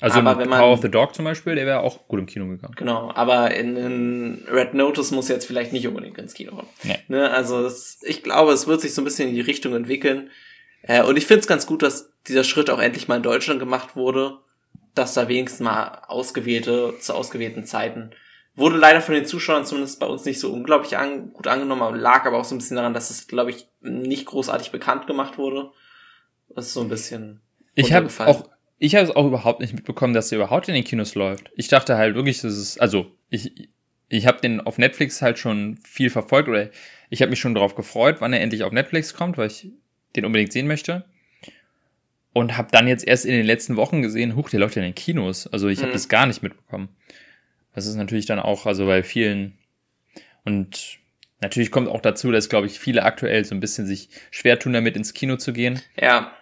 Also 0.00 0.20
aber 0.20 0.38
wenn 0.38 0.48
man, 0.48 0.58
Power 0.58 0.72
of 0.72 0.82
the 0.82 0.90
Dog 0.90 1.14
zum 1.14 1.24
Beispiel, 1.24 1.54
der 1.54 1.66
wäre 1.66 1.80
auch 1.80 2.08
gut 2.08 2.20
im 2.20 2.26
Kino 2.26 2.46
gegangen. 2.46 2.74
Genau, 2.76 3.12
aber 3.14 3.54
in, 3.54 3.76
in 3.76 4.46
Red 4.50 4.74
Notice 4.74 5.10
muss 5.10 5.28
jetzt 5.28 5.46
vielleicht 5.46 5.72
nicht 5.72 5.86
unbedingt 5.86 6.18
ins 6.18 6.34
Kino 6.34 6.56
kommen. 6.56 6.68
Nee. 6.82 6.98
Ne, 7.08 7.30
also 7.30 7.62
das, 7.62 7.98
ich 8.02 8.22
glaube, 8.22 8.52
es 8.52 8.66
wird 8.66 8.80
sich 8.80 8.94
so 8.94 9.02
ein 9.02 9.04
bisschen 9.04 9.28
in 9.28 9.34
die 9.34 9.40
Richtung 9.40 9.74
entwickeln. 9.74 10.30
Äh, 10.82 11.02
und 11.02 11.18
ich 11.18 11.26
finde 11.26 11.40
es 11.40 11.46
ganz 11.46 11.66
gut, 11.66 11.82
dass 11.82 12.12
dieser 12.28 12.44
Schritt 12.44 12.70
auch 12.70 12.80
endlich 12.80 13.08
mal 13.08 13.16
in 13.16 13.22
Deutschland 13.22 13.60
gemacht 13.60 13.96
wurde, 13.96 14.38
dass 14.94 15.14
da 15.14 15.28
wenigstens 15.28 15.60
mal 15.60 16.02
ausgewählte, 16.08 16.94
zu 17.00 17.14
ausgewählten 17.14 17.64
Zeiten 17.64 18.12
Wurde 18.56 18.76
leider 18.76 19.00
von 19.00 19.14
den 19.14 19.26
Zuschauern 19.26 19.64
zumindest 19.64 20.00
bei 20.00 20.06
uns 20.06 20.24
nicht 20.24 20.40
so 20.40 20.52
unglaublich 20.52 20.96
an, 20.96 21.32
gut 21.32 21.46
angenommen, 21.46 21.98
lag 21.98 22.26
aber 22.26 22.38
auch 22.38 22.44
so 22.44 22.54
ein 22.54 22.58
bisschen 22.58 22.76
daran, 22.76 22.94
dass 22.94 23.10
es, 23.10 23.28
glaube 23.28 23.50
ich, 23.50 23.68
nicht 23.80 24.26
großartig 24.26 24.72
bekannt 24.72 25.06
gemacht 25.06 25.38
wurde. 25.38 25.70
Das 26.48 26.66
ist 26.66 26.74
so 26.74 26.80
ein 26.80 26.88
bisschen. 26.88 27.40
Ich 27.74 27.92
habe 27.92 28.10
auch, 28.26 28.50
ich 28.82 28.96
habe 28.96 29.04
es 29.04 29.14
auch 29.14 29.26
überhaupt 29.26 29.60
nicht 29.60 29.74
mitbekommen, 29.74 30.14
dass 30.14 30.32
er 30.32 30.36
überhaupt 30.36 30.66
in 30.68 30.74
den 30.74 30.84
Kinos 30.84 31.14
läuft. 31.14 31.50
Ich 31.54 31.68
dachte 31.68 31.98
halt 31.98 32.14
wirklich, 32.14 32.40
dass 32.40 32.54
es, 32.54 32.78
also 32.78 33.14
ich, 33.28 33.68
ich 34.08 34.26
habe 34.26 34.40
den 34.40 34.60
auf 34.60 34.78
Netflix 34.78 35.20
halt 35.20 35.38
schon 35.38 35.78
viel 35.84 36.08
verfolgt 36.08 36.48
oder 36.48 36.70
ich 37.10 37.20
habe 37.20 37.28
mich 37.28 37.38
schon 37.38 37.54
darauf 37.54 37.74
gefreut, 37.74 38.16
wann 38.20 38.32
er 38.32 38.40
endlich 38.40 38.64
auf 38.64 38.72
Netflix 38.72 39.12
kommt, 39.12 39.36
weil 39.36 39.48
ich 39.48 39.68
den 40.16 40.24
unbedingt 40.24 40.52
sehen 40.52 40.66
möchte. 40.66 41.04
Und 42.32 42.56
habe 42.56 42.68
dann 42.72 42.88
jetzt 42.88 43.06
erst 43.06 43.26
in 43.26 43.32
den 43.32 43.44
letzten 43.44 43.76
Wochen 43.76 44.00
gesehen, 44.00 44.34
huch, 44.34 44.48
der 44.48 44.60
läuft 44.60 44.76
ja 44.76 44.82
in 44.82 44.88
den 44.88 44.94
Kinos. 44.94 45.46
Also 45.46 45.68
ich 45.68 45.80
habe 45.80 45.88
mhm. 45.88 45.94
das 45.94 46.08
gar 46.08 46.24
nicht 46.26 46.42
mitbekommen. 46.42 46.88
Das 47.74 47.86
ist 47.86 47.96
natürlich 47.96 48.24
dann 48.24 48.38
auch, 48.38 48.64
also 48.64 48.86
bei 48.86 49.02
vielen 49.02 49.58
und 50.44 50.98
natürlich 51.42 51.70
kommt 51.70 51.88
auch 51.88 52.00
dazu, 52.00 52.32
dass, 52.32 52.48
glaube 52.48 52.66
ich, 52.66 52.80
viele 52.80 53.02
aktuell 53.02 53.44
so 53.44 53.54
ein 53.54 53.60
bisschen 53.60 53.86
sich 53.86 54.08
schwer 54.30 54.58
tun, 54.58 54.72
damit 54.72 54.96
ins 54.96 55.12
Kino 55.12 55.36
zu 55.36 55.52
gehen. 55.52 55.82
Ja. 56.00 56.32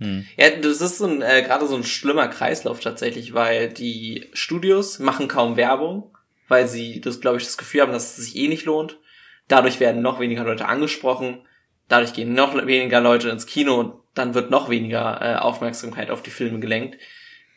Hm. 0.00 0.26
Ja, 0.36 0.50
das 0.50 0.80
ist 0.80 0.98
so 0.98 1.06
ein, 1.06 1.22
äh, 1.22 1.42
gerade 1.42 1.66
so 1.66 1.76
ein 1.76 1.84
schlimmer 1.84 2.28
Kreislauf 2.28 2.80
tatsächlich, 2.80 3.34
weil 3.34 3.68
die 3.68 4.28
Studios 4.32 4.98
machen 4.98 5.28
kaum 5.28 5.56
Werbung, 5.56 6.16
weil 6.48 6.66
sie 6.66 7.00
das, 7.00 7.20
glaube 7.20 7.36
ich, 7.36 7.44
das 7.44 7.58
Gefühl 7.58 7.82
haben, 7.82 7.92
dass 7.92 8.18
es 8.18 8.24
sich 8.24 8.36
eh 8.36 8.48
nicht 8.48 8.64
lohnt. 8.64 8.98
Dadurch 9.46 9.78
werden 9.78 10.02
noch 10.02 10.18
weniger 10.18 10.44
Leute 10.44 10.66
angesprochen, 10.66 11.46
dadurch 11.88 12.14
gehen 12.14 12.32
noch 12.32 12.54
weniger 12.66 13.00
Leute 13.00 13.28
ins 13.28 13.46
Kino 13.46 13.78
und 13.78 13.94
dann 14.14 14.34
wird 14.34 14.50
noch 14.50 14.70
weniger 14.70 15.20
äh, 15.20 15.36
Aufmerksamkeit 15.36 16.10
auf 16.10 16.22
die 16.22 16.30
Filme 16.30 16.60
gelenkt. 16.60 16.98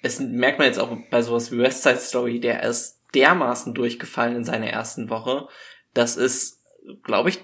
Es 0.02 0.20
merkt 0.20 0.60
man 0.60 0.68
jetzt 0.68 0.80
auch 0.80 0.96
bei 1.10 1.22
sowas 1.22 1.52
wie 1.52 1.60
West 1.60 1.84
Side 1.84 2.00
Story, 2.00 2.40
der 2.42 2.64
ist 2.64 3.00
dermaßen 3.16 3.74
durchgefallen 3.74 4.36
in 4.36 4.44
seiner 4.44 4.68
ersten 4.68 5.10
Woche. 5.10 5.48
Das 5.94 6.18
ist, 6.18 6.62
glaube 7.04 7.30
ich, 7.30 7.40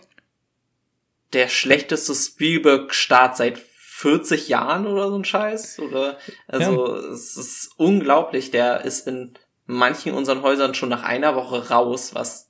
der 1.32 1.48
schlechteste 1.48 2.14
Spielberg-Start 2.14 3.38
seit 3.38 3.58
40 4.00 4.48
Jahren 4.48 4.88
oder 4.88 5.10
so 5.10 5.18
ein 5.18 5.26
Scheiß. 5.26 5.80
Oder 5.80 6.18
also 6.48 6.96
ja. 6.96 7.12
es 7.12 7.36
ist 7.36 7.72
unglaublich. 7.76 8.50
Der 8.50 8.86
ist 8.86 9.08
in 9.08 9.34
manchen 9.66 10.14
unseren 10.14 10.42
Häusern 10.42 10.74
schon 10.74 10.88
nach 10.88 11.04
einer 11.04 11.36
Woche 11.36 11.70
raus, 11.70 12.12
was 12.16 12.50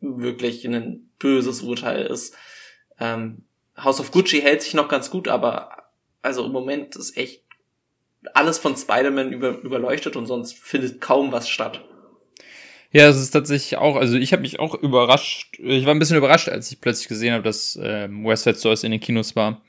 wirklich 0.00 0.66
ein 0.66 1.08
böses 1.18 1.62
Urteil 1.62 2.04
ist. 2.04 2.34
Ähm, 3.00 3.44
House 3.82 4.00
of 4.00 4.10
Gucci 4.10 4.42
hält 4.42 4.60
sich 4.60 4.74
noch 4.74 4.88
ganz 4.88 5.10
gut, 5.10 5.28
aber 5.28 5.84
also 6.20 6.44
im 6.44 6.52
Moment 6.52 6.94
ist 6.94 7.16
echt 7.16 7.42
alles 8.34 8.58
von 8.58 8.76
Spider-Man 8.76 9.32
über, 9.32 9.58
überleuchtet 9.62 10.14
und 10.14 10.26
sonst 10.26 10.58
findet 10.58 11.00
kaum 11.00 11.32
was 11.32 11.48
statt. 11.48 11.82
Ja, 12.92 13.08
es 13.08 13.16
ist 13.16 13.30
tatsächlich 13.30 13.78
auch, 13.78 13.96
also 13.96 14.18
ich 14.18 14.32
habe 14.32 14.42
mich 14.42 14.60
auch 14.60 14.74
überrascht, 14.74 15.58
ich 15.58 15.86
war 15.86 15.94
ein 15.94 15.98
bisschen 15.98 16.18
überrascht, 16.18 16.50
als 16.50 16.70
ich 16.70 16.80
plötzlich 16.82 17.08
gesehen 17.08 17.32
habe, 17.32 17.42
dass 17.42 17.76
äh, 17.76 18.08
West 18.10 18.44
Side 18.44 18.58
Stories 18.58 18.84
in 18.84 18.90
den 18.90 19.00
Kinos 19.00 19.34
war. 19.36 19.62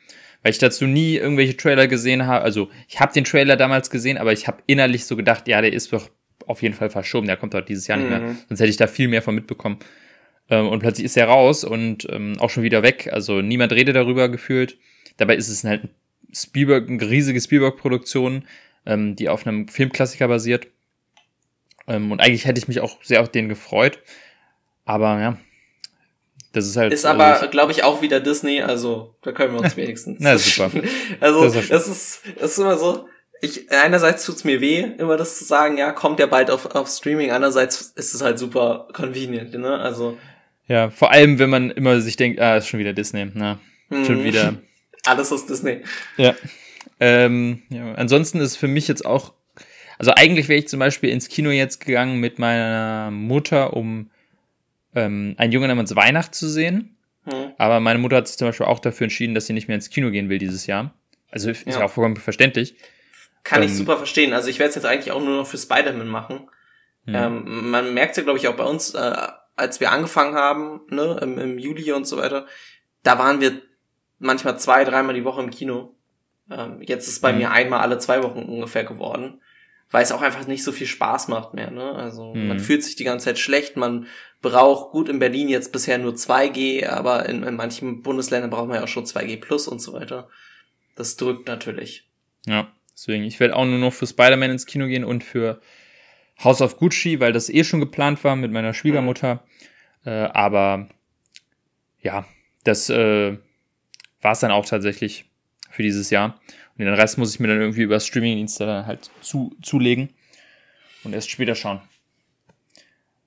Weil 0.43 0.51
ich 0.51 0.59
dazu 0.59 0.85
nie 0.85 1.15
irgendwelche 1.15 1.57
Trailer 1.57 1.87
gesehen 1.87 2.25
habe. 2.25 2.43
Also 2.43 2.69
ich 2.87 2.99
habe 2.99 3.13
den 3.13 3.23
Trailer 3.23 3.57
damals 3.57 3.89
gesehen, 3.89 4.17
aber 4.17 4.33
ich 4.33 4.47
habe 4.47 4.61
innerlich 4.67 5.05
so 5.05 5.15
gedacht, 5.15 5.47
ja, 5.47 5.61
der 5.61 5.73
ist 5.73 5.91
doch 5.93 6.09
auf 6.45 6.61
jeden 6.61 6.75
Fall 6.75 6.89
verschoben, 6.89 7.27
der 7.27 7.37
kommt 7.37 7.53
doch 7.53 7.61
dieses 7.61 7.87
Jahr 7.87 7.97
mhm. 7.97 8.03
nicht 8.03 8.11
mehr. 8.11 8.29
Mhm. 8.29 8.37
Sonst 8.47 8.59
hätte 8.59 8.69
ich 8.69 8.77
da 8.77 8.87
viel 8.87 9.07
mehr 9.07 9.21
von 9.21 9.35
mitbekommen. 9.35 9.79
Ähm, 10.49 10.67
und 10.67 10.79
plötzlich 10.79 11.05
ist 11.05 11.17
er 11.17 11.27
raus 11.27 11.63
und 11.63 12.07
ähm, 12.09 12.35
auch 12.39 12.49
schon 12.49 12.63
wieder 12.63 12.83
weg. 12.83 13.09
Also 13.11 13.41
niemand 13.41 13.73
redet 13.73 13.95
darüber 13.95 14.29
gefühlt. 14.29 14.77
Dabei 15.17 15.35
ist 15.35 15.49
es 15.49 15.63
halt 15.63 15.89
Spielberg, 16.33 16.89
eine 16.89 17.09
riesige 17.09 17.41
Spielberg-Produktion, 17.41 18.45
ähm, 18.85 19.15
die 19.15 19.29
auf 19.29 19.45
einem 19.45 19.67
Filmklassiker 19.67 20.27
basiert. 20.27 20.67
Ähm, 21.87 22.11
und 22.11 22.21
eigentlich 22.21 22.45
hätte 22.45 22.59
ich 22.59 22.67
mich 22.67 22.79
auch 22.79 23.03
sehr 23.03 23.21
auf 23.21 23.29
den 23.29 23.49
gefreut. 23.49 23.99
Aber 24.85 25.19
ja, 25.19 25.37
das 26.57 26.67
ist 26.67 26.77
halt. 26.77 26.93
Ist 26.93 27.05
aber, 27.05 27.25
also 27.25 27.47
glaube 27.47 27.71
ich, 27.71 27.83
auch 27.83 28.01
wieder 28.01 28.19
Disney, 28.19 28.61
also 28.61 29.15
da 29.21 29.31
können 29.31 29.53
wir 29.53 29.61
uns 29.61 29.77
wenigstens. 29.77 30.17
Na 30.19 30.37
super. 30.37 30.71
also, 31.19 31.43
das 31.43 31.55
ist, 31.55 31.71
das 31.71 31.87
ist, 31.87 32.21
das 32.39 32.51
ist 32.51 32.57
immer 32.57 32.77
so. 32.77 33.07
Ich, 33.39 33.71
einerseits 33.71 34.25
tut's 34.25 34.43
mir 34.43 34.61
weh, 34.61 34.79
immer 34.97 35.15
das 35.15 35.37
zu 35.37 35.43
sagen, 35.43 35.77
ja, 35.77 35.91
kommt 35.91 36.19
ja 36.19 36.25
bald 36.25 36.49
auf, 36.49 36.65
auf 36.75 36.89
Streaming, 36.89 37.29
andererseits 37.29 37.93
ist 37.95 38.15
es 38.15 38.21
halt 38.21 38.39
super 38.39 38.87
convenient, 38.93 39.53
ne? 39.53 39.77
Also. 39.77 40.17
Ja, 40.67 40.89
vor 40.89 41.11
allem, 41.11 41.39
wenn 41.39 41.49
man 41.49 41.69
immer 41.71 42.01
sich 42.01 42.17
denkt, 42.17 42.41
ah, 42.41 42.57
ist 42.57 42.67
schon 42.67 42.79
wieder 42.79 42.93
Disney, 42.93 43.29
na, 43.33 43.59
hm. 43.89 44.05
schon 44.05 44.23
wieder. 44.23 44.55
Alles 45.05 45.31
aus 45.31 45.45
Disney. 45.45 45.83
Ja. 46.17 46.35
Ähm, 46.99 47.61
ja. 47.69 47.93
Ansonsten 47.93 48.41
ist 48.41 48.57
für 48.57 48.67
mich 48.67 48.87
jetzt 48.87 49.05
auch 49.05 49.33
also 49.99 50.11
eigentlich 50.15 50.47
wäre 50.47 50.59
ich 50.59 50.67
zum 50.67 50.79
Beispiel 50.79 51.09
ins 51.09 51.27
Kino 51.27 51.49
jetzt 51.49 51.85
gegangen 51.85 52.19
mit 52.19 52.39
meiner 52.39 53.09
Mutter, 53.11 53.75
um 53.75 54.09
ähm, 54.95 55.35
ein 55.37 55.51
Junge 55.51 55.67
namens 55.67 55.95
Weihnacht 55.95 56.35
zu 56.35 56.47
sehen. 56.47 56.97
Hm. 57.25 57.53
Aber 57.57 57.79
meine 57.79 57.99
Mutter 57.99 58.17
hat 58.17 58.27
sich 58.27 58.37
zum 58.37 58.47
Beispiel 58.47 58.65
auch 58.65 58.79
dafür 58.79 59.05
entschieden, 59.05 59.35
dass 59.35 59.45
sie 59.45 59.53
nicht 59.53 59.67
mehr 59.67 59.75
ins 59.75 59.89
Kino 59.89 60.11
gehen 60.11 60.29
will 60.29 60.37
dieses 60.37 60.65
Jahr. 60.67 60.93
Also 61.29 61.49
ist 61.49 61.65
ja, 61.65 61.79
ja 61.79 61.85
auch 61.85 61.91
vollkommen 61.91 62.15
verständlich. 62.15 62.75
Kann 63.43 63.61
ähm, 63.61 63.67
ich 63.67 63.75
super 63.75 63.97
verstehen. 63.97 64.33
Also 64.33 64.49
ich 64.49 64.59
werde 64.59 64.69
es 64.69 64.75
jetzt 64.75 64.85
eigentlich 64.85 65.11
auch 65.11 65.21
nur 65.21 65.37
noch 65.37 65.47
für 65.47 65.57
Spider-Man 65.57 66.07
machen. 66.07 66.49
Hm. 67.05 67.15
Ähm, 67.15 67.69
man 67.71 67.93
merkt 67.93 68.17
ja, 68.17 68.23
glaube 68.23 68.39
ich, 68.39 68.47
auch 68.47 68.55
bei 68.55 68.63
uns, 68.63 68.93
äh, 68.93 69.15
als 69.55 69.79
wir 69.79 69.91
angefangen 69.91 70.35
haben, 70.35 70.81
ne, 70.89 71.19
im, 71.21 71.37
im 71.37 71.57
Juli 71.57 71.91
und 71.91 72.05
so 72.05 72.17
weiter, 72.17 72.45
da 73.03 73.17
waren 73.19 73.41
wir 73.41 73.61
manchmal 74.19 74.59
zwei, 74.59 74.83
dreimal 74.83 75.15
die 75.15 75.23
Woche 75.23 75.41
im 75.41 75.49
Kino. 75.49 75.95
Ähm, 76.49 76.81
jetzt 76.81 77.07
ist 77.07 77.21
bei 77.21 77.31
mhm. 77.31 77.39
mir 77.39 77.51
einmal 77.51 77.81
alle 77.81 77.97
zwei 77.97 78.23
Wochen 78.23 78.43
ungefähr 78.43 78.83
geworden 78.83 79.41
weil 79.91 80.03
es 80.03 80.11
auch 80.11 80.21
einfach 80.21 80.47
nicht 80.47 80.63
so 80.63 80.71
viel 80.71 80.87
Spaß 80.87 81.27
macht 81.27 81.53
mehr. 81.53 81.71
Ne? 81.71 81.93
Also 81.93 82.33
mhm. 82.33 82.47
man 82.47 82.59
fühlt 82.59 82.83
sich 82.83 82.95
die 82.95 83.03
ganze 83.03 83.25
Zeit 83.25 83.39
schlecht, 83.39 83.77
man 83.77 84.07
braucht 84.41 84.91
gut 84.91 85.09
in 85.09 85.19
Berlin 85.19 85.49
jetzt 85.49 85.71
bisher 85.71 85.97
nur 85.97 86.13
2G, 86.13 86.87
aber 86.87 87.27
in, 87.27 87.43
in 87.43 87.55
manchen 87.55 88.01
Bundesländern 88.03 88.49
braucht 88.49 88.67
man 88.67 88.77
ja 88.77 88.83
auch 88.83 88.87
schon 88.87 89.05
2G 89.05 89.39
plus 89.39 89.67
und 89.67 89.81
so 89.81 89.93
weiter. 89.93 90.29
Das 90.95 91.15
drückt 91.15 91.47
natürlich. 91.47 92.07
Ja, 92.45 92.71
deswegen, 92.91 93.23
ich 93.23 93.39
werde 93.39 93.55
auch 93.55 93.65
nur 93.65 93.79
noch 93.79 93.93
für 93.93 94.07
Spider-Man 94.07 94.51
ins 94.51 94.65
Kino 94.65 94.87
gehen 94.87 95.03
und 95.03 95.23
für 95.23 95.61
House 96.43 96.61
of 96.61 96.77
Gucci, 96.77 97.19
weil 97.19 97.33
das 97.33 97.49
eh 97.49 97.63
schon 97.63 97.79
geplant 97.79 98.23
war 98.23 98.35
mit 98.35 98.51
meiner 98.51 98.73
Schwiegermutter. 98.73 99.43
Mhm. 100.03 100.11
Äh, 100.11 100.25
aber 100.33 100.89
ja, 102.01 102.25
das 102.63 102.89
äh, 102.89 103.37
war 104.21 104.31
es 104.31 104.39
dann 104.39 104.51
auch 104.51 104.65
tatsächlich 104.65 105.25
für 105.69 105.83
dieses 105.83 106.09
Jahr. 106.09 106.39
Und 106.77 106.85
den 106.85 106.93
Rest 106.93 107.17
muss 107.17 107.33
ich 107.33 107.39
mir 107.39 107.47
dann 107.47 107.59
irgendwie 107.59 107.81
über 107.81 107.99
Streamingdienste 107.99 108.65
dann 108.65 108.85
halt 108.85 109.09
zu, 109.21 109.55
zulegen 109.61 110.09
und 111.03 111.13
erst 111.13 111.29
später 111.29 111.55
schauen. 111.55 111.81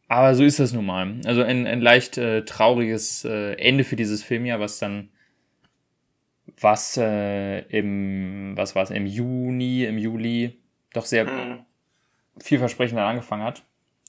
Aber 0.07 0.35
so 0.35 0.45
ist 0.45 0.59
das 0.59 0.73
nun 0.73 0.87
mal. 0.87 1.21
Also 1.25 1.43
ein, 1.43 1.67
ein 1.67 1.81
leicht 1.81 2.19
äh, 2.19 2.45
trauriges 2.45 3.25
äh, 3.25 3.55
Ende 3.55 3.85
für 3.85 3.97
dieses 3.97 4.23
Filmjahr, 4.23 4.61
was 4.61 4.79
dann 4.79 5.09
was 6.61 6.97
äh, 6.97 7.61
im 7.69 8.57
was 8.57 8.75
war 8.75 8.83
es 8.83 8.91
im 8.91 9.07
Juni, 9.07 9.85
im 9.85 9.99
Juli 9.99 10.59
doch 10.93 11.07
sehr 11.07 11.25
mhm. 11.25 11.61
vielversprechend 12.39 12.99
dann 12.99 13.07
angefangen 13.07 13.45
hat. 13.45 13.63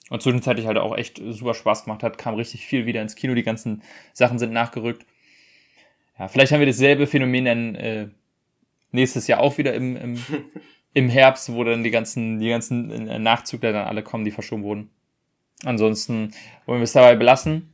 Und 0.09 0.21
zwischenzeitlich 0.21 0.65
halt 0.65 0.77
auch 0.77 0.97
echt 0.97 1.21
super 1.29 1.53
Spaß 1.53 1.85
gemacht 1.85 2.03
hat, 2.03 2.17
kam 2.17 2.35
richtig 2.35 2.65
viel 2.65 2.85
wieder 2.85 3.01
ins 3.01 3.15
Kino, 3.15 3.33
die 3.33 3.43
ganzen 3.43 3.81
Sachen 4.11 4.39
sind 4.39 4.51
nachgerückt. 4.51 5.05
Ja, 6.19 6.27
vielleicht 6.27 6.51
haben 6.51 6.59
wir 6.59 6.67
dasselbe 6.67 7.07
Phänomen 7.07 7.45
dann 7.45 7.75
äh, 7.75 8.07
nächstes 8.91 9.27
Jahr 9.27 9.39
auch 9.39 9.57
wieder 9.57 9.73
im, 9.73 9.95
im, 9.95 10.23
im 10.93 11.09
Herbst, 11.09 11.53
wo 11.53 11.63
dann 11.63 11.83
die 11.83 11.91
ganzen, 11.91 12.39
die 12.39 12.49
ganzen 12.49 13.07
äh, 13.07 13.19
Nachzügler 13.19 13.73
dann 13.73 13.87
alle 13.87 14.03
kommen, 14.03 14.25
die 14.25 14.31
verschoben 14.31 14.63
wurden. 14.63 14.89
Ansonsten 15.63 16.33
wollen 16.65 16.79
wir 16.79 16.85
es 16.85 16.93
dabei 16.93 17.15
belassen. 17.15 17.73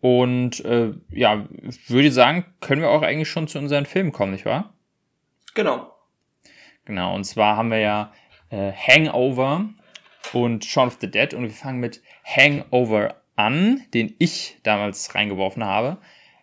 Und 0.00 0.64
äh, 0.64 0.92
ja, 1.10 1.48
würde 1.88 2.12
sagen, 2.12 2.44
können 2.60 2.82
wir 2.82 2.90
auch 2.90 3.02
eigentlich 3.02 3.28
schon 3.28 3.48
zu 3.48 3.58
unseren 3.58 3.86
Filmen 3.86 4.12
kommen, 4.12 4.32
nicht 4.32 4.44
wahr? 4.44 4.74
Genau. 5.54 5.90
Genau, 6.84 7.14
und 7.14 7.24
zwar 7.24 7.56
haben 7.56 7.70
wir 7.70 7.80
ja 7.80 8.12
äh, 8.50 8.72
Hangover 8.72 9.68
und 10.32 10.64
Shaun 10.64 10.88
of 10.88 10.98
the 11.00 11.10
Dead 11.10 11.34
und 11.34 11.42
wir 11.42 11.50
fangen 11.50 11.80
mit 11.80 12.02
Hangover 12.24 13.16
an, 13.34 13.82
den 13.92 14.14
ich 14.18 14.58
damals 14.62 15.14
reingeworfen 15.14 15.64
habe, 15.64 15.98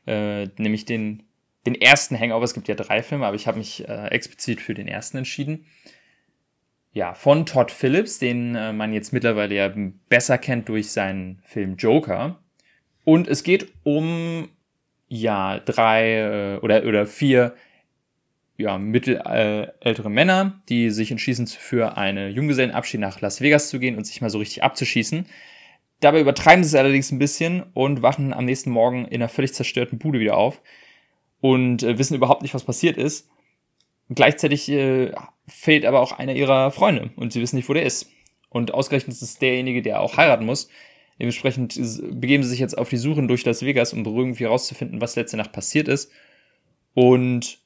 äh, 0.05 0.47
nämlich 0.57 0.85
den 0.85 1.23
den 1.65 1.75
ersten 1.75 2.19
Hangover. 2.19 2.43
Es 2.43 2.53
gibt 2.53 2.67
ja 2.67 2.75
drei 2.75 3.03
Filme, 3.03 3.25
aber 3.25 3.35
ich 3.35 3.47
habe 3.47 3.57
mich 3.57 3.87
äh, 3.87 4.07
explizit 4.07 4.61
für 4.61 4.73
den 4.73 4.87
ersten 4.87 5.17
entschieden. 5.17 5.65
Ja, 6.91 7.13
von 7.13 7.45
Todd 7.45 7.71
Phillips, 7.71 8.19
den 8.19 8.55
äh, 8.55 8.73
man 8.73 8.93
jetzt 8.93 9.13
mittlerweile 9.13 9.55
ja 9.55 9.73
besser 10.09 10.37
kennt 10.37 10.69
durch 10.69 10.91
seinen 10.91 11.39
Film 11.43 11.75
Joker. 11.77 12.39
Und 13.03 13.27
es 13.27 13.43
geht 13.43 13.71
um 13.83 14.49
ja 15.07 15.59
drei 15.59 16.55
äh, 16.55 16.57
oder 16.59 16.85
oder 16.85 17.05
vier 17.05 17.55
ja 18.57 18.77
mittelältere 18.77 20.07
äh, 20.07 20.11
Männer, 20.11 20.61
die 20.69 20.91
sich 20.91 21.09
entschließen 21.11 21.47
für 21.47 21.97
eine 21.97 22.29
Junggesellenabschied 22.29 22.99
nach 22.99 23.21
Las 23.21 23.41
Vegas 23.41 23.69
zu 23.69 23.79
gehen 23.79 23.97
und 23.97 24.05
sich 24.05 24.21
mal 24.21 24.29
so 24.29 24.37
richtig 24.37 24.63
abzuschießen. 24.63 25.25
Dabei 25.99 26.19
übertreiben 26.19 26.63
sie 26.63 26.69
es 26.69 26.75
allerdings 26.75 27.11
ein 27.11 27.19
bisschen 27.19 27.63
und 27.73 28.01
wachen 28.01 28.33
am 28.33 28.45
nächsten 28.45 28.69
Morgen 28.69 29.05
in 29.05 29.21
einer 29.21 29.29
völlig 29.29 29.53
zerstörten 29.53 29.97
Bude 29.97 30.19
wieder 30.19 30.37
auf 30.37 30.61
und 31.43 31.83
äh, 31.83 31.97
wissen 31.97 32.15
überhaupt 32.15 32.41
nicht, 32.41 32.53
was 32.53 32.63
passiert 32.63 32.95
ist. 32.95 33.27
gleichzeitig 34.09 34.69
äh, 34.69 35.11
fehlt 35.45 35.85
aber 35.85 35.99
auch 35.99 36.13
einer 36.13 36.33
ihrer 36.33 36.71
Freunde 36.71 37.11
und 37.17 37.33
sie 37.33 37.41
wissen 37.41 37.57
nicht, 37.57 37.67
wo 37.67 37.73
der 37.73 37.83
ist. 37.83 38.09
Und 38.49 38.73
ausgerechnet 38.73 39.13
ist 39.15 39.21
es 39.21 39.39
derjenige, 39.39 39.81
der 39.81 39.99
auch 39.99 40.15
heiraten 40.15 40.45
muss, 40.45 40.69
Dementsprechend 41.19 41.75
begeben 42.19 42.43
sie 42.43 42.49
sich 42.49 42.59
jetzt 42.59 42.77
auf 42.77 42.89
die 42.89 42.97
Suche 42.97 43.25
durch 43.27 43.45
Las 43.45 43.61
Vegas, 43.61 43.93
um 43.93 44.03
irgendwie 44.05 44.45
herauszufinden, 44.45 44.99
was 44.99 45.15
letzte 45.15 45.37
Nacht 45.37 45.51
passiert 45.51 45.87
ist 45.87 46.11
und 46.93 47.59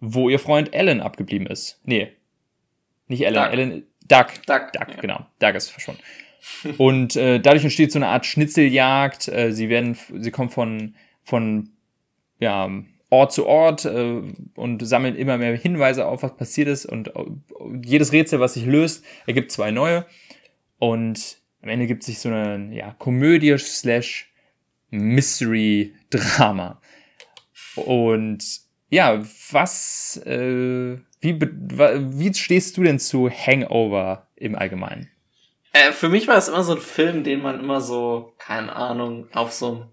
wo 0.00 0.28
ihr 0.28 0.38
Freund 0.38 0.74
Alan 0.74 1.00
abgeblieben 1.00 1.46
ist. 1.46 1.80
Nee, 1.84 2.12
nicht 3.08 3.26
Alan, 3.26 3.44
Doug. 3.44 3.52
Alan, 3.52 3.82
Doug. 4.08 4.26
Doug, 4.46 4.72
Doug 4.72 4.94
ja. 4.94 5.00
genau. 5.00 5.26
Doug 5.40 5.54
ist 5.54 5.70
verschwunden. 5.70 6.02
und 6.78 7.16
äh, 7.16 7.40
dadurch 7.40 7.64
entsteht 7.64 7.92
so 7.92 7.98
eine 7.98 8.08
Art 8.08 8.24
Schnitzeljagd. 8.24 9.28
Äh, 9.28 9.52
sie 9.52 9.68
werden, 9.68 9.96
sie 10.18 10.30
kommen 10.30 10.50
von, 10.50 10.94
von 11.22 11.70
ja, 12.38 12.70
Ort 13.12 13.30
zu 13.30 13.46
Ort 13.46 13.84
äh, 13.84 14.22
und 14.54 14.86
sammeln 14.86 15.16
immer 15.16 15.36
mehr 15.36 15.54
Hinweise 15.54 16.06
auf, 16.06 16.22
was 16.22 16.34
passiert 16.34 16.66
ist. 16.66 16.86
Und 16.86 17.08
äh, 17.08 17.24
jedes 17.84 18.10
Rätsel, 18.12 18.40
was 18.40 18.54
sich 18.54 18.64
löst, 18.64 19.04
ergibt 19.26 19.52
zwei 19.52 19.70
neue. 19.70 20.06
Und 20.78 21.36
am 21.60 21.68
Ende 21.68 21.86
gibt 21.86 22.04
sich 22.04 22.20
so 22.20 22.30
eine 22.30 22.74
ja, 22.74 22.96
Komödie 22.98 23.58
slash 23.58 24.32
Mystery-Drama. 24.90 26.80
Und 27.76 28.42
ja, 28.88 29.22
was, 29.50 30.16
äh, 30.24 30.96
wie, 31.20 31.40
wie 31.40 32.34
stehst 32.34 32.78
du 32.78 32.82
denn 32.82 32.98
zu 32.98 33.28
Hangover 33.28 34.26
im 34.36 34.54
Allgemeinen? 34.54 35.10
Äh, 35.74 35.92
für 35.92 36.08
mich 36.08 36.28
war 36.28 36.38
es 36.38 36.48
immer 36.48 36.64
so 36.64 36.76
ein 36.76 36.80
Film, 36.80 37.24
den 37.24 37.42
man 37.42 37.60
immer 37.60 37.82
so, 37.82 38.32
keine 38.38 38.74
Ahnung, 38.74 39.28
auf 39.34 39.52
so 39.52 39.66
einem 39.66 39.84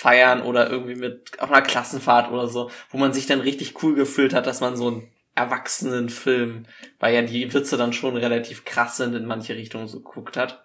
Übernachtungsfeiern 0.00 0.42
oder 0.42 0.70
irgendwie 0.70 0.94
mit, 0.94 1.40
auf 1.40 1.50
einer 1.50 1.62
Klassenfahrt 1.62 2.30
oder 2.30 2.48
so, 2.48 2.70
wo 2.90 2.98
man 2.98 3.12
sich 3.12 3.26
dann 3.26 3.40
richtig 3.40 3.82
cool 3.82 3.94
gefühlt 3.94 4.34
hat, 4.34 4.46
dass 4.46 4.60
man 4.60 4.76
so 4.76 4.88
einen 4.88 5.10
Erwachsenenfilm, 5.34 6.66
weil 6.98 7.14
ja 7.14 7.22
die 7.22 7.52
Witze 7.52 7.76
dann 7.76 7.92
schon 7.92 8.16
relativ 8.16 8.64
krass 8.64 8.96
sind, 8.96 9.14
in 9.14 9.26
manche 9.26 9.54
Richtungen 9.54 9.88
so 9.88 10.00
geguckt 10.00 10.36
hat. 10.36 10.64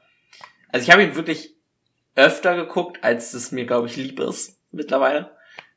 Also 0.70 0.84
ich 0.84 0.92
habe 0.92 1.04
ihn 1.04 1.16
wirklich 1.16 1.56
öfter 2.16 2.56
geguckt, 2.56 3.04
als 3.04 3.34
es 3.34 3.52
mir, 3.52 3.66
glaube 3.66 3.88
ich, 3.88 3.96
lieb 3.96 4.20
ist 4.20 4.60
mittlerweile. 4.72 5.32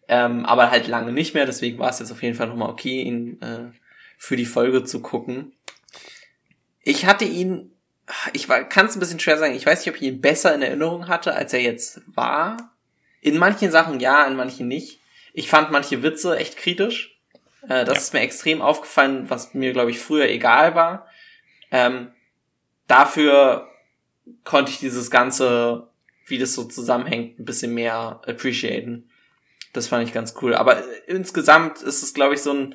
Ähm, 0.09 0.47
aber 0.47 0.71
halt 0.71 0.88
lange 0.88 1.12
nicht 1.12 1.35
mehr, 1.35 1.44
deswegen 1.44 1.79
war 1.79 1.90
es 1.90 1.99
jetzt 1.99 2.12
auf 2.12 2.23
jeden 2.23 2.35
Fall 2.35 2.49
nochmal 2.49 2.71
okay, 2.71 3.03
ihn 3.03 3.40
äh, 3.42 3.71
für 4.16 4.37
die 4.37 4.47
Folge 4.47 4.85
zu 4.85 5.03
gucken. 5.03 5.53
Ich 6.83 7.05
hatte 7.05 7.27
ihn, 7.27 7.73
ich 8.33 8.49
kann 8.49 8.87
es 8.87 8.97
ein 8.97 9.01
bisschen 9.01 9.21
schwer 9.21 9.37
sagen, 9.37 9.55
ich 9.55 9.66
weiß 9.66 9.81
nicht, 9.81 9.94
ob 9.94 10.01
ich 10.01 10.09
ihn 10.09 10.23
besser 10.23 10.55
in 10.55 10.62
Erinnerung 10.62 11.09
hatte, 11.09 11.35
als 11.35 11.53
er 11.53 11.61
jetzt 11.61 12.01
war. 12.07 12.77
In 13.28 13.36
manchen 13.36 13.70
Sachen 13.70 14.00
ja, 14.00 14.24
in 14.24 14.36
manchen 14.36 14.68
nicht. 14.68 15.00
Ich 15.34 15.50
fand 15.50 15.70
manche 15.70 16.02
Witze 16.02 16.38
echt 16.38 16.56
kritisch. 16.56 17.20
Äh, 17.62 17.84
das 17.84 17.94
ja. 17.94 18.00
ist 18.00 18.14
mir 18.14 18.20
extrem 18.20 18.62
aufgefallen, 18.62 19.28
was 19.28 19.52
mir, 19.52 19.74
glaube 19.74 19.90
ich, 19.90 19.98
früher 19.98 20.26
egal 20.30 20.74
war. 20.74 21.06
Ähm, 21.70 22.10
dafür 22.86 23.68
konnte 24.44 24.70
ich 24.70 24.78
dieses 24.78 25.10
ganze, 25.10 25.88
wie 26.26 26.38
das 26.38 26.54
so 26.54 26.64
zusammenhängt, 26.64 27.38
ein 27.38 27.44
bisschen 27.44 27.74
mehr 27.74 28.22
appreciaten. 28.26 29.10
Das 29.74 29.88
fand 29.88 30.08
ich 30.08 30.14
ganz 30.14 30.34
cool. 30.40 30.54
Aber 30.54 30.82
insgesamt 31.06 31.82
ist 31.82 32.02
es, 32.02 32.14
glaube 32.14 32.32
ich, 32.32 32.40
so 32.40 32.54
ein, 32.54 32.74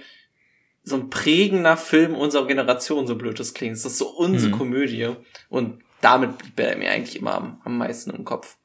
so 0.83 0.97
ein 0.97 1.09
prägender 1.09 1.77
Film 1.77 2.13
unserer 2.13 2.45
Generation, 2.45 3.07
so 3.07 3.15
blöd 3.15 3.39
das 3.39 3.55
klingt. 3.55 3.75
Es 3.75 3.85
ist 3.85 3.97
so 3.97 4.07
unsere 4.07 4.53
mhm. 4.53 4.57
Komödie. 4.59 5.15
Und 5.49 5.81
damit 6.01 6.37
blieb 6.37 6.59
er 6.59 6.77
mir 6.77 6.91
eigentlich 6.91 7.15
immer 7.15 7.33
am, 7.33 7.59
am 7.65 7.79
meisten 7.79 8.11
im 8.11 8.23
Kopf. 8.23 8.57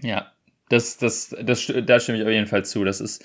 Ja, 0.00 0.30
das, 0.68 0.96
das, 0.96 1.34
das, 1.42 1.72
da 1.84 2.00
stimme 2.00 2.18
ich 2.18 2.24
auf 2.24 2.30
jeden 2.30 2.46
Fall 2.46 2.64
zu. 2.64 2.84
Das 2.84 3.00
ist, 3.00 3.24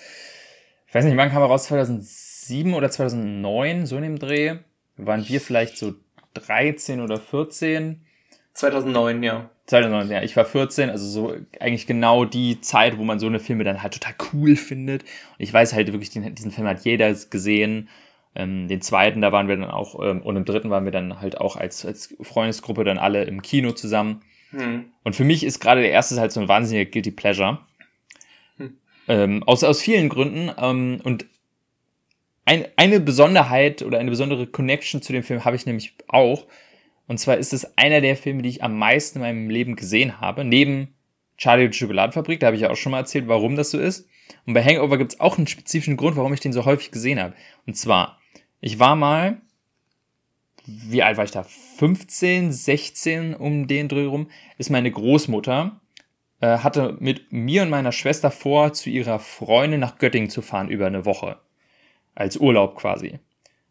ich 0.88 0.94
weiß 0.94 1.06
nicht, 1.06 1.18
wann 1.18 1.30
kam 1.30 1.42
er 1.42 1.48
raus? 1.48 1.66
2007 1.66 2.74
oder 2.74 2.90
2009, 2.90 3.86
so 3.86 3.98
in 3.98 4.04
dem 4.04 4.20
Dreh. 4.20 4.58
Waren 4.98 5.28
wir 5.28 5.40
vielleicht 5.40 5.78
so 5.78 5.94
13 6.34 7.02
oder 7.02 7.18
14? 7.18 8.02
2009, 8.54 9.24
ja. 9.24 9.50
2009, 9.68 10.12
ja. 10.12 10.24
Ich 10.24 10.36
war 10.36 10.46
14, 10.46 10.90
also 10.90 11.06
so 11.06 11.36
eigentlich 11.60 11.88
genau 11.88 12.26
die 12.26 12.60
Zeit, 12.60 12.98
wo 12.98 13.04
man 13.04 13.20
so 13.20 13.28
eine 13.28 13.40
Filme 13.40 13.64
dann 13.64 13.82
halt 13.82 13.94
total 13.94 14.16
cool 14.34 14.56
findet. 14.56 15.04
Und 15.04 15.10
ich 15.40 15.54
weiß 15.54 15.74
halt 15.74 15.92
wirklich, 15.92 16.10
den, 16.10 16.36
diesen 16.36 16.52
Film 16.52 16.68
hat 16.68 16.84
jeder 16.84 17.14
gesehen. 17.14 17.88
Ähm, 18.36 18.68
den 18.68 18.82
zweiten, 18.82 19.22
da 19.22 19.32
waren 19.32 19.48
wir 19.48 19.58
dann 19.58 19.72
auch, 19.72 20.00
ähm, 20.04 20.22
und 20.22 20.36
im 20.36 20.46
dritten 20.46 20.70
waren 20.70 20.86
wir 20.86 20.92
dann 20.92 21.22
halt 21.22 21.40
auch 21.40 21.56
als, 21.56 21.86
als 21.86 22.16
Freundesgruppe 22.22 22.84
dann 22.84 22.98
alle 22.98 23.24
im 23.24 23.42
Kino 23.42 23.72
zusammen. 23.72 24.22
Hm. 24.52 24.86
Und 25.04 25.16
für 25.16 25.24
mich 25.24 25.44
ist 25.44 25.60
gerade 25.60 25.82
der 25.82 25.92
erste 25.92 26.20
halt 26.20 26.32
so 26.32 26.40
ein 26.40 26.48
wahnsinniger 26.48 26.90
Guilty 26.90 27.12
Pleasure. 27.12 27.60
Hm. 28.58 28.78
Ähm, 29.08 29.44
aus, 29.44 29.64
aus 29.64 29.82
vielen 29.82 30.10
Gründen. 30.10 30.52
Ähm, 30.58 31.02
und 31.04 31.26
ein, 32.46 32.66
eine 32.78 33.00
Besonderheit 33.00 33.84
oder 33.84 34.00
eine 34.00 34.10
besondere 34.10 34.48
Connection 34.48 35.02
zu 35.02 35.14
dem 35.14 35.24
Film 35.24 35.46
habe 35.46 35.56
ich 35.56 35.66
nämlich 35.66 35.94
auch. 36.08 36.48
Und 37.08 37.20
zwar 37.20 37.38
ist 37.38 37.54
es 37.54 37.78
einer 37.78 38.02
der 38.02 38.16
Filme, 38.16 38.42
die 38.42 38.50
ich 38.50 38.64
am 38.64 38.78
meisten 38.78 39.20
in 39.20 39.24
meinem 39.24 39.50
Leben 39.50 39.76
gesehen 39.76 40.20
habe. 40.20 40.44
Neben 40.44 40.96
Charlie 41.38 41.66
und 41.66 41.74
die 41.74 41.78
Schokoladenfabrik, 41.78 42.40
da 42.40 42.48
habe 42.48 42.56
ich 42.56 42.64
ja 42.64 42.70
auch 42.70 42.76
schon 42.76 42.92
mal 42.92 43.00
erzählt, 43.00 43.28
warum 43.28 43.56
das 43.56 43.72
so 43.72 43.80
ist. 43.80 44.08
Und 44.46 44.54
bei 44.54 44.64
Hangover 44.64 44.98
gibt 44.98 45.14
es 45.14 45.20
auch 45.20 45.38
einen 45.38 45.48
spezifischen 45.48 45.98
Grund, 45.98 46.18
warum 46.18 46.34
ich 46.34 46.40
den 46.40 46.54
so 46.54 46.66
häufig 46.66 46.92
gesehen 46.92 47.20
habe. 47.20 47.34
Und 47.66 47.76
zwar, 47.78 48.20
ich 48.62 48.80
war 48.80 48.96
mal, 48.96 49.42
wie 50.90 51.04
alt 51.04 51.18
war 51.18 51.24
ich 51.24 51.32
da? 51.32 51.44
15, 51.44 52.52
16 52.52 53.34
um 53.34 53.68
den 53.68 53.88
Dreh 53.88 54.06
rum, 54.06 54.30
ist 54.58 54.70
meine 54.70 54.92
Großmutter, 54.92 55.80
äh, 56.42 56.60
hatte 56.60 56.98
mit 57.00 57.32
mir 57.32 57.64
und 57.64 57.70
meiner 57.70 57.92
Schwester 57.92 58.32
vor, 58.32 58.74
zu 58.74 58.90
ihrer 58.90 59.20
Freundin 59.20 59.80
nach 59.80 59.98
Göttingen 59.98 60.30
zu 60.30 60.42
fahren 60.42 60.70
über 60.70 60.88
eine 60.88 61.06
Woche. 61.06 61.38
Als 62.16 62.38
Urlaub 62.38 62.76
quasi 62.76 63.20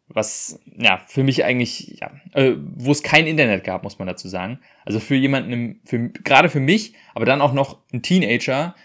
was 0.09 0.59
ja 0.75 1.01
für 1.05 1.23
mich 1.23 1.45
eigentlich 1.45 1.99
ja, 2.01 2.11
äh, 2.33 2.55
wo 2.57 2.91
es 2.91 3.03
kein 3.03 3.27
Internet 3.27 3.63
gab, 3.63 3.83
muss 3.83 3.99
man 3.99 4.07
dazu 4.07 4.27
sagen. 4.27 4.59
Also 4.83 4.99
für 4.99 5.15
jemanden, 5.15 5.81
für, 5.85 6.09
gerade 6.09 6.49
für 6.49 6.59
mich, 6.59 6.93
aber 7.13 7.25
dann 7.25 7.41
auch 7.41 7.53
noch 7.53 7.79
ein 7.93 8.01
Teenager, 8.01 8.75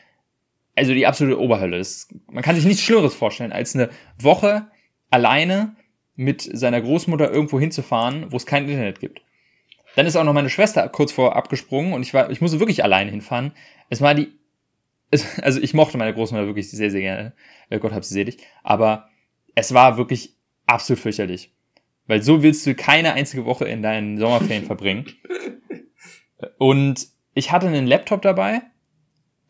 also 0.77 0.93
die 0.93 1.07
absolute 1.07 1.41
Oberhölle. 1.41 1.79
Das, 1.79 2.09
man 2.31 2.43
kann 2.43 2.57
sich 2.57 2.67
nichts 2.67 2.83
Schlimmeres 2.83 3.15
vorstellen, 3.15 3.53
als 3.53 3.75
eine 3.75 3.89
Woche 4.19 4.69
alleine 5.11 5.77
mit 6.17 6.43
seiner 6.43 6.81
Großmutter 6.81 7.31
irgendwo 7.31 7.59
hinzufahren, 7.59 8.31
wo 8.31 8.37
es 8.37 8.47
kein 8.47 8.69
Internet 8.69 9.01
gibt. 9.01 9.23
Dann 9.97 10.07
ist 10.07 10.17
auch 10.17 10.25
noch 10.25 10.33
meine 10.33 10.51
Schwester 10.51 10.89
kurz 10.89 11.13
vor 11.13 11.37
abgesprungen 11.37 11.93
und 11.93 12.03
ich 12.03 12.15
war, 12.15 12.31
ich 12.31 12.41
musste 12.41 12.61
wirklich 12.61 12.83
alleine 12.83 13.11
hinfahren. 13.11 13.53
Es 13.91 14.01
war 14.01 14.15
die, 14.15 14.33
es, 15.11 15.39
also 15.41 15.61
ich 15.61 15.75
mochte 15.75 15.99
meine 15.99 16.15
Großmutter 16.15 16.47
wirklich 16.47 16.71
sehr, 16.71 16.91
sehr 16.91 17.01
gerne. 17.01 17.33
Äh, 17.71 17.79
Gott 17.79 17.93
hab 17.93 18.05
sie 18.05 18.15
selig. 18.15 18.39
Aber 18.63 19.09
es 19.55 19.73
war 19.73 19.97
wirklich 19.97 20.37
absolut 20.67 21.01
fürchterlich. 21.01 21.53
Weil 22.07 22.23
so 22.23 22.43
willst 22.43 22.67
du 22.67 22.75
keine 22.75 23.15
einzige 23.15 23.45
Woche 23.45 23.67
in 23.67 23.83
deinen 23.83 24.19
Sommerferien 24.19 24.67
verbringen. 24.67 25.07
Und 26.59 27.09
ich 27.35 27.53
hatte 27.53 27.69
einen 27.69 27.87
Laptop 27.87 28.23
dabei, 28.23 28.63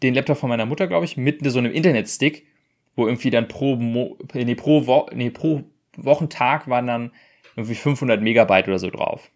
den 0.03 0.15
Laptop 0.15 0.39
von 0.39 0.49
meiner 0.49 0.67
Mutter, 0.67 0.87
glaube 0.87 1.05
ich, 1.05 1.17
mit 1.17 1.41
so 1.51 1.59
einem 1.59 1.73
Internetstick, 1.73 2.47
wo 2.95 3.07
irgendwie 3.07 3.31
dann 3.31 3.49
pro, 3.49 3.77
Mo 3.77 4.19
nee, 4.35 4.55
pro, 4.55 4.87
Wo 4.87 5.07
nee, 5.13 5.31
pro 5.31 5.63
Wochentag 5.97 6.69
waren 6.69 6.87
dann 6.87 7.13
irgendwie 7.57 7.75
500 7.75 8.21
Megabyte 8.21 8.69
oder 8.69 8.79
so 8.79 8.91
drauf. 8.91 9.31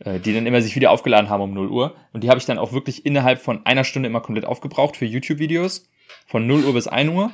Äh, 0.00 0.20
die 0.20 0.34
dann 0.34 0.46
immer 0.46 0.60
sich 0.60 0.74
wieder 0.74 0.90
aufgeladen 0.90 1.30
haben 1.30 1.42
um 1.42 1.54
0 1.54 1.68
Uhr. 1.68 1.96
Und 2.12 2.24
die 2.24 2.28
habe 2.28 2.38
ich 2.38 2.46
dann 2.46 2.58
auch 2.58 2.72
wirklich 2.72 3.06
innerhalb 3.06 3.40
von 3.40 3.64
einer 3.66 3.84
Stunde 3.84 4.08
immer 4.08 4.20
komplett 4.20 4.44
aufgebraucht 4.44 4.96
für 4.96 5.04
YouTube-Videos. 5.04 5.88
Von 6.26 6.46
0 6.46 6.64
Uhr 6.64 6.74
bis 6.74 6.88
1 6.88 7.10
Uhr. 7.10 7.32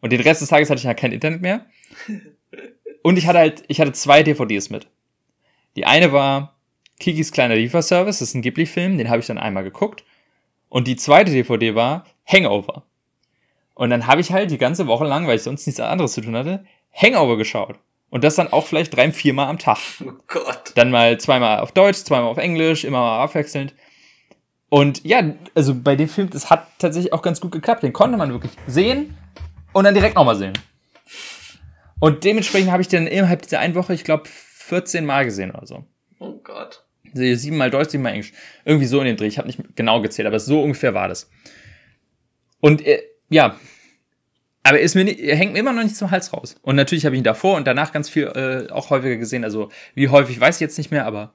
Und 0.00 0.12
den 0.12 0.20
Rest 0.20 0.42
des 0.42 0.48
Tages 0.48 0.70
hatte 0.70 0.80
ich 0.80 0.86
halt 0.86 0.98
kein 0.98 1.12
Internet 1.12 1.42
mehr. 1.42 1.66
Und 3.02 3.16
ich 3.16 3.26
hatte 3.26 3.38
halt, 3.38 3.64
ich 3.68 3.80
hatte 3.80 3.92
zwei 3.92 4.22
DVDs 4.22 4.70
mit. 4.70 4.88
Die 5.76 5.86
eine 5.86 6.12
war 6.12 6.56
Kikis 7.00 7.32
kleiner 7.32 7.54
Lieferservice, 7.54 8.18
das 8.18 8.28
ist 8.28 8.34
ein 8.34 8.42
Ghibli-Film, 8.42 8.98
den 8.98 9.08
habe 9.08 9.20
ich 9.20 9.26
dann 9.26 9.38
einmal 9.38 9.62
geguckt. 9.62 10.04
Und 10.68 10.88
die 10.88 10.96
zweite 10.96 11.30
DVD 11.30 11.74
war 11.74 12.04
Hangover. 12.26 12.84
Und 13.74 13.90
dann 13.90 14.06
habe 14.06 14.20
ich 14.20 14.32
halt 14.32 14.50
die 14.50 14.58
ganze 14.58 14.86
Woche 14.88 15.04
lang, 15.04 15.26
weil 15.26 15.36
ich 15.36 15.42
sonst 15.42 15.66
nichts 15.66 15.80
anderes 15.80 16.12
zu 16.12 16.20
tun 16.20 16.36
hatte, 16.36 16.64
Hangover 16.92 17.36
geschaut. 17.36 17.78
Und 18.10 18.24
das 18.24 18.36
dann 18.36 18.52
auch 18.52 18.66
vielleicht 18.66 18.96
drei, 18.96 19.10
viermal 19.12 19.48
am 19.48 19.58
Tag. 19.58 19.78
Oh 20.04 20.12
Gott. 20.26 20.72
Dann 20.74 20.90
mal 20.90 21.18
zweimal 21.20 21.60
auf 21.60 21.72
Deutsch, 21.72 21.98
zweimal 21.98 22.30
auf 22.30 22.38
Englisch, 22.38 22.84
immer 22.84 23.00
mal 23.00 23.22
abwechselnd. 23.22 23.74
Und 24.70 25.04
ja, 25.04 25.22
also 25.54 25.74
bei 25.74 25.96
dem 25.96 26.08
Film, 26.08 26.30
das 26.30 26.50
hat 26.50 26.66
tatsächlich 26.78 27.12
auch 27.12 27.22
ganz 27.22 27.40
gut 27.40 27.52
geklappt. 27.52 27.82
Den 27.82 27.92
konnte 27.92 28.18
man 28.18 28.32
wirklich 28.32 28.52
sehen 28.66 29.16
und 29.72 29.84
dann 29.84 29.94
direkt 29.94 30.16
nochmal 30.16 30.36
sehen. 30.36 30.54
Und 32.00 32.24
dementsprechend 32.24 32.70
habe 32.70 32.82
ich 32.82 32.88
den 32.88 33.06
innerhalb 33.06 33.42
dieser 33.42 33.58
einen 33.58 33.74
Woche, 33.74 33.94
ich 33.94 34.04
glaube, 34.04 34.24
14 34.26 35.04
Mal 35.04 35.24
gesehen 35.24 35.50
oder 35.50 35.66
so. 35.66 35.84
Oh 36.18 36.34
Gott. 36.42 36.84
Siebenmal 37.14 37.70
Deutsch, 37.70 37.90
siebenmal 37.90 38.12
Englisch. 38.12 38.32
Irgendwie 38.64 38.86
so 38.86 39.00
in 39.00 39.06
dem 39.06 39.16
Dreh. 39.16 39.26
Ich 39.26 39.38
habe 39.38 39.48
nicht 39.48 39.60
genau 39.76 40.00
gezählt, 40.02 40.26
aber 40.26 40.38
so 40.38 40.62
ungefähr 40.62 40.94
war 40.94 41.08
das. 41.08 41.30
Und 42.60 42.86
äh, 42.86 43.02
ja, 43.30 43.56
aber 44.68 44.80
ist 44.80 44.94
mir 44.94 45.04
nicht, 45.04 45.20
hängt 45.20 45.54
mir 45.54 45.60
immer 45.60 45.72
noch 45.72 45.82
nicht 45.82 45.96
zum 45.96 46.10
Hals 46.10 46.30
raus. 46.34 46.56
Und 46.60 46.76
natürlich 46.76 47.06
habe 47.06 47.16
ich 47.16 47.20
ihn 47.20 47.24
davor 47.24 47.56
und 47.56 47.66
danach 47.66 47.90
ganz 47.90 48.10
viel 48.10 48.24
äh, 48.24 48.70
auch 48.70 48.90
häufiger 48.90 49.16
gesehen. 49.16 49.42
Also 49.42 49.70
wie 49.94 50.08
häufig 50.08 50.38
weiß 50.38 50.56
ich 50.56 50.60
jetzt 50.60 50.76
nicht 50.76 50.90
mehr, 50.90 51.06
aber 51.06 51.32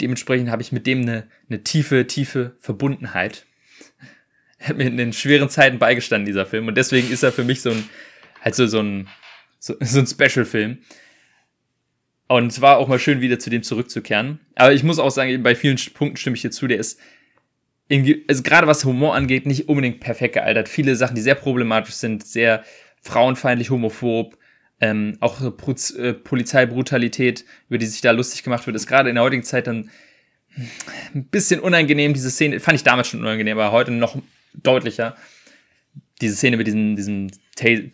dementsprechend 0.00 0.50
habe 0.50 0.60
ich 0.60 0.72
mit 0.72 0.84
dem 0.84 1.02
eine, 1.02 1.28
eine 1.48 1.62
tiefe, 1.62 2.08
tiefe 2.08 2.56
Verbundenheit. 2.58 3.46
Er 4.58 4.68
hat 4.70 4.76
mir 4.76 4.88
in 4.88 4.96
den 4.96 5.12
schweren 5.12 5.48
Zeiten 5.48 5.78
beigestanden, 5.78 6.26
dieser 6.26 6.46
Film. 6.46 6.66
Und 6.66 6.76
deswegen 6.76 7.12
ist 7.12 7.22
er 7.22 7.30
für 7.30 7.44
mich 7.44 7.62
so 7.62 7.70
ein, 7.70 7.88
halt 8.42 8.56
so, 8.56 8.66
so 8.66 8.80
ein 8.80 9.06
so, 9.60 9.76
so 9.80 10.00
ein 10.00 10.06
Special-Film. 10.08 10.78
Und 12.26 12.48
es 12.48 12.60
war 12.60 12.78
auch 12.78 12.88
mal 12.88 12.98
schön, 12.98 13.20
wieder 13.20 13.38
zu 13.38 13.50
dem 13.50 13.62
zurückzukehren. 13.62 14.40
Aber 14.56 14.72
ich 14.72 14.82
muss 14.82 14.98
auch 14.98 15.10
sagen, 15.10 15.44
bei 15.44 15.54
vielen 15.54 15.78
Punkten 15.94 16.16
stimme 16.16 16.34
ich 16.34 16.42
dir 16.42 16.50
zu, 16.50 16.66
der 16.66 16.78
ist 16.78 16.98
irgendwie, 17.88 18.24
also 18.28 18.42
gerade 18.42 18.66
was 18.66 18.84
Humor 18.84 19.14
angeht, 19.14 19.46
nicht 19.46 19.68
unbedingt 19.68 20.00
perfekt 20.00 20.34
gealtert. 20.34 20.68
Viele 20.68 20.94
Sachen, 20.94 21.14
die 21.14 21.22
sehr 21.22 21.34
problematisch 21.34 21.94
sind, 21.94 22.26
sehr 22.26 22.64
frauenfeindlich, 23.00 23.70
homophob, 23.70 24.36
ähm, 24.80 25.16
auch 25.20 25.38
Pro 25.56 25.72
äh, 25.72 26.12
Polizeibrutalität, 26.12 27.44
über 27.68 27.78
die 27.78 27.86
sich 27.86 28.00
da 28.00 28.10
lustig 28.12 28.42
gemacht 28.42 28.66
wird, 28.66 28.76
ist 28.76 28.86
gerade 28.86 29.08
in 29.08 29.16
der 29.16 29.24
heutigen 29.24 29.42
Zeit 29.42 29.66
dann 29.66 29.90
ein 31.14 31.24
bisschen 31.30 31.60
unangenehm. 31.60 32.14
Diese 32.14 32.30
Szene 32.30 32.60
fand 32.60 32.76
ich 32.76 32.84
damals 32.84 33.08
schon 33.08 33.20
unangenehm, 33.20 33.58
aber 33.58 33.72
heute 33.72 33.90
noch 33.90 34.16
deutlicher. 34.54 35.16
Diese 36.20 36.36
Szene 36.36 36.56
mit 36.56 36.66
diesem, 36.66 36.96
diesem 36.96 37.30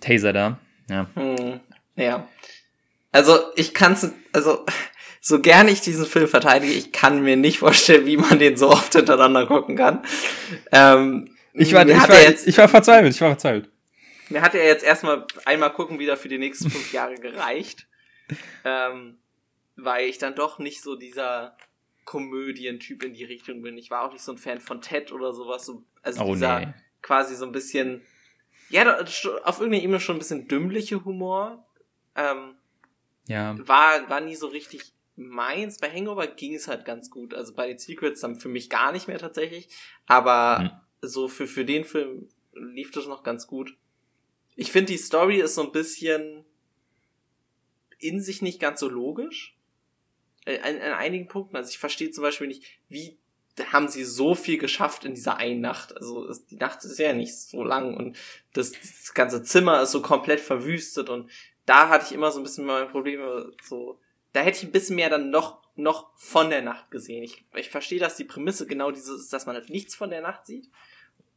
Taser 0.00 0.32
da. 0.32 0.58
Ja. 0.90 1.08
Hm, 1.14 1.60
ja. 1.96 2.28
Also 3.12 3.38
ich 3.54 3.74
kann's, 3.74 4.10
also 4.32 4.66
so 5.26 5.40
gern 5.40 5.68
ich 5.68 5.80
diesen 5.80 6.04
Film 6.04 6.28
verteidige, 6.28 6.74
ich 6.74 6.92
kann 6.92 7.22
mir 7.22 7.36
nicht 7.38 7.58
vorstellen, 7.60 8.04
wie 8.04 8.18
man 8.18 8.38
den 8.38 8.58
so 8.58 8.68
oft 8.68 8.92
hintereinander 8.92 9.46
gucken 9.46 9.74
kann. 9.74 10.04
Ähm, 10.70 11.34
ich, 11.54 11.72
war, 11.72 11.88
ich, 11.88 11.96
war, 11.96 12.20
jetzt, 12.20 12.46
ich 12.46 12.58
war 12.58 12.68
verzweifelt, 12.68 13.14
ich 13.14 13.20
war 13.22 13.30
verzweifelt. 13.30 13.70
Mir 14.28 14.42
hat 14.42 14.54
er 14.54 14.66
jetzt 14.66 14.84
erstmal 14.84 15.26
einmal 15.46 15.72
gucken 15.72 15.98
wieder 15.98 16.18
für 16.18 16.28
die 16.28 16.36
nächsten 16.36 16.70
fünf 16.70 16.92
Jahre 16.92 17.14
gereicht. 17.14 17.86
Ähm, 18.64 19.16
weil 19.76 20.08
ich 20.08 20.18
dann 20.18 20.34
doch 20.34 20.58
nicht 20.58 20.82
so 20.82 20.94
dieser 20.94 21.56
Komödientyp 22.04 23.02
in 23.02 23.14
die 23.14 23.24
Richtung 23.24 23.62
bin. 23.62 23.78
Ich 23.78 23.90
war 23.90 24.02
auch 24.02 24.12
nicht 24.12 24.22
so 24.22 24.32
ein 24.32 24.38
Fan 24.38 24.60
von 24.60 24.82
Ted 24.82 25.10
oder 25.10 25.32
sowas. 25.32 25.70
Also 26.02 26.22
oh, 26.22 26.34
dieser 26.34 26.60
nee. 26.60 26.74
quasi 27.00 27.34
so 27.34 27.46
ein 27.46 27.52
bisschen, 27.52 28.02
ja, 28.68 28.98
auf 28.98 29.58
irgendeiner 29.58 29.82
Ebene 29.82 30.00
schon 30.00 30.16
ein 30.16 30.18
bisschen 30.18 30.48
dümmliche 30.48 31.02
Humor. 31.04 31.66
Ähm, 32.14 32.56
ja. 33.26 33.56
War, 33.66 34.08
war 34.10 34.20
nie 34.20 34.36
so 34.36 34.48
richtig 34.48 34.93
meins. 35.16 35.78
Bei 35.78 35.90
Hangover 35.90 36.26
ging 36.26 36.54
es 36.54 36.68
halt 36.68 36.84
ganz 36.84 37.10
gut. 37.10 37.34
Also 37.34 37.54
bei 37.54 37.68
den 37.68 37.78
Secrets 37.78 38.20
dann 38.20 38.36
für 38.36 38.48
mich 38.48 38.70
gar 38.70 38.92
nicht 38.92 39.08
mehr 39.08 39.18
tatsächlich. 39.18 39.68
Aber 40.06 40.58
hm. 40.58 40.70
so 41.08 41.28
für, 41.28 41.46
für 41.46 41.64
den 41.64 41.84
Film 41.84 42.28
lief 42.52 42.90
das 42.90 43.06
noch 43.06 43.22
ganz 43.22 43.46
gut. 43.46 43.76
Ich 44.56 44.70
finde, 44.70 44.92
die 44.92 44.98
Story 44.98 45.40
ist 45.40 45.54
so 45.54 45.62
ein 45.62 45.72
bisschen 45.72 46.44
in 47.98 48.20
sich 48.20 48.42
nicht 48.42 48.60
ganz 48.60 48.80
so 48.80 48.88
logisch. 48.88 49.56
Äh, 50.44 50.60
an, 50.60 50.80
an 50.80 50.92
einigen 50.92 51.28
Punkten. 51.28 51.56
Also 51.56 51.70
ich 51.70 51.78
verstehe 51.78 52.10
zum 52.10 52.22
Beispiel 52.22 52.46
nicht, 52.46 52.64
wie 52.88 53.18
haben 53.72 53.88
sie 53.88 54.04
so 54.04 54.34
viel 54.34 54.58
geschafft 54.58 55.04
in 55.04 55.14
dieser 55.14 55.36
einen 55.36 55.60
Nacht. 55.60 55.96
Also 55.96 56.32
die 56.50 56.56
Nacht 56.56 56.84
ist 56.84 56.98
ja 56.98 57.12
nicht 57.12 57.34
so 57.36 57.62
lang 57.62 57.96
und 57.96 58.16
das, 58.52 58.72
das 58.72 59.14
ganze 59.14 59.42
Zimmer 59.42 59.82
ist 59.82 59.92
so 59.92 60.02
komplett 60.02 60.40
verwüstet 60.40 61.08
und 61.08 61.30
da 61.66 61.88
hatte 61.88 62.06
ich 62.06 62.12
immer 62.12 62.30
so 62.30 62.40
ein 62.40 62.42
bisschen 62.42 62.66
meine 62.66 62.86
Probleme, 62.86 63.52
so, 63.62 63.98
da 64.34 64.42
hätte 64.42 64.58
ich 64.58 64.64
ein 64.64 64.72
bisschen 64.72 64.96
mehr 64.96 65.08
dann 65.08 65.30
noch, 65.30 65.62
noch 65.76 66.10
von 66.16 66.50
der 66.50 66.60
Nacht 66.60 66.90
gesehen. 66.90 67.22
Ich, 67.22 67.44
ich 67.54 67.70
verstehe, 67.70 68.00
dass 68.00 68.16
die 68.16 68.24
Prämisse 68.24 68.66
genau 68.66 68.90
diese 68.90 69.14
ist, 69.14 69.32
dass 69.32 69.46
man 69.46 69.54
halt 69.54 69.70
nichts 69.70 69.94
von 69.94 70.10
der 70.10 70.20
Nacht 70.20 70.44
sieht. 70.44 70.68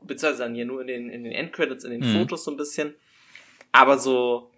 Beziehungsweise 0.01 0.43
dann 0.43 0.55
hier 0.55 0.65
nur 0.65 0.81
in 0.81 0.87
den, 0.87 1.09
in 1.09 1.23
den 1.23 1.31
Endcredits, 1.31 1.83
in 1.83 1.91
den 1.91 2.01
mhm. 2.01 2.17
Fotos 2.17 2.43
so 2.43 2.51
ein 2.51 2.57
bisschen. 2.57 2.95
Aber 3.71 3.99
so, 3.99 4.51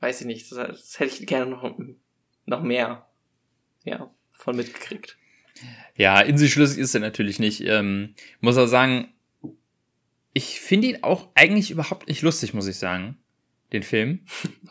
weiß 0.00 0.20
ich 0.20 0.26
nicht, 0.26 0.52
das, 0.52 0.68
das 0.68 1.00
hätte 1.00 1.22
ich 1.22 1.26
gerne 1.26 1.50
noch, 1.50 1.78
noch 2.44 2.62
mehr, 2.62 3.08
ja, 3.84 4.14
von 4.30 4.56
mitgekriegt. 4.56 5.16
Ja, 5.96 6.20
in 6.20 6.36
sich 6.36 6.52
schlüssig 6.52 6.78
ist 6.78 6.94
er 6.94 7.00
natürlich 7.00 7.38
nicht. 7.38 7.62
Ähm, 7.62 8.14
muss 8.40 8.58
auch 8.58 8.66
sagen, 8.66 9.14
ich 10.34 10.60
finde 10.60 10.88
ihn 10.88 11.02
auch 11.02 11.30
eigentlich 11.34 11.70
überhaupt 11.70 12.08
nicht 12.08 12.20
lustig, 12.20 12.52
muss 12.52 12.66
ich 12.66 12.76
sagen 12.76 13.19
den 13.72 13.82
Film. 13.82 14.20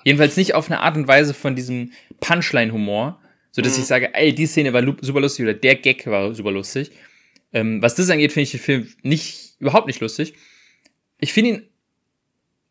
Jedenfalls 0.04 0.38
nicht 0.38 0.56
auf 0.56 0.70
eine 0.70 0.82
Art 0.82 0.98
und 0.98 1.08
Weise 1.08 1.34
von 1.34 1.56
diesem 1.56 1.92
Punchline-Humor, 2.20 3.22
so 3.52 3.62
dass 3.62 3.78
mhm. 3.78 3.84
ich 3.84 3.88
sage, 3.88 4.14
ey, 4.14 4.34
die 4.34 4.46
Szene 4.46 4.74
war 4.74 4.84
super 5.02 5.22
lustig 5.22 5.44
oder 5.44 5.54
der 5.54 5.76
Gag 5.76 6.06
war 6.08 6.34
super 6.34 6.52
lustig. 6.52 6.92
Ähm, 7.54 7.82
was 7.82 7.96
das 7.96 8.10
angeht, 8.10 8.32
finde 8.32 8.44
ich 8.44 8.52
den 8.52 8.60
Film 8.60 8.88
nicht, 9.02 9.56
überhaupt 9.60 9.88
nicht 9.88 10.00
lustig. 10.00 10.34
Ich 11.20 11.34
finde 11.34 11.50
ihn 11.50 11.64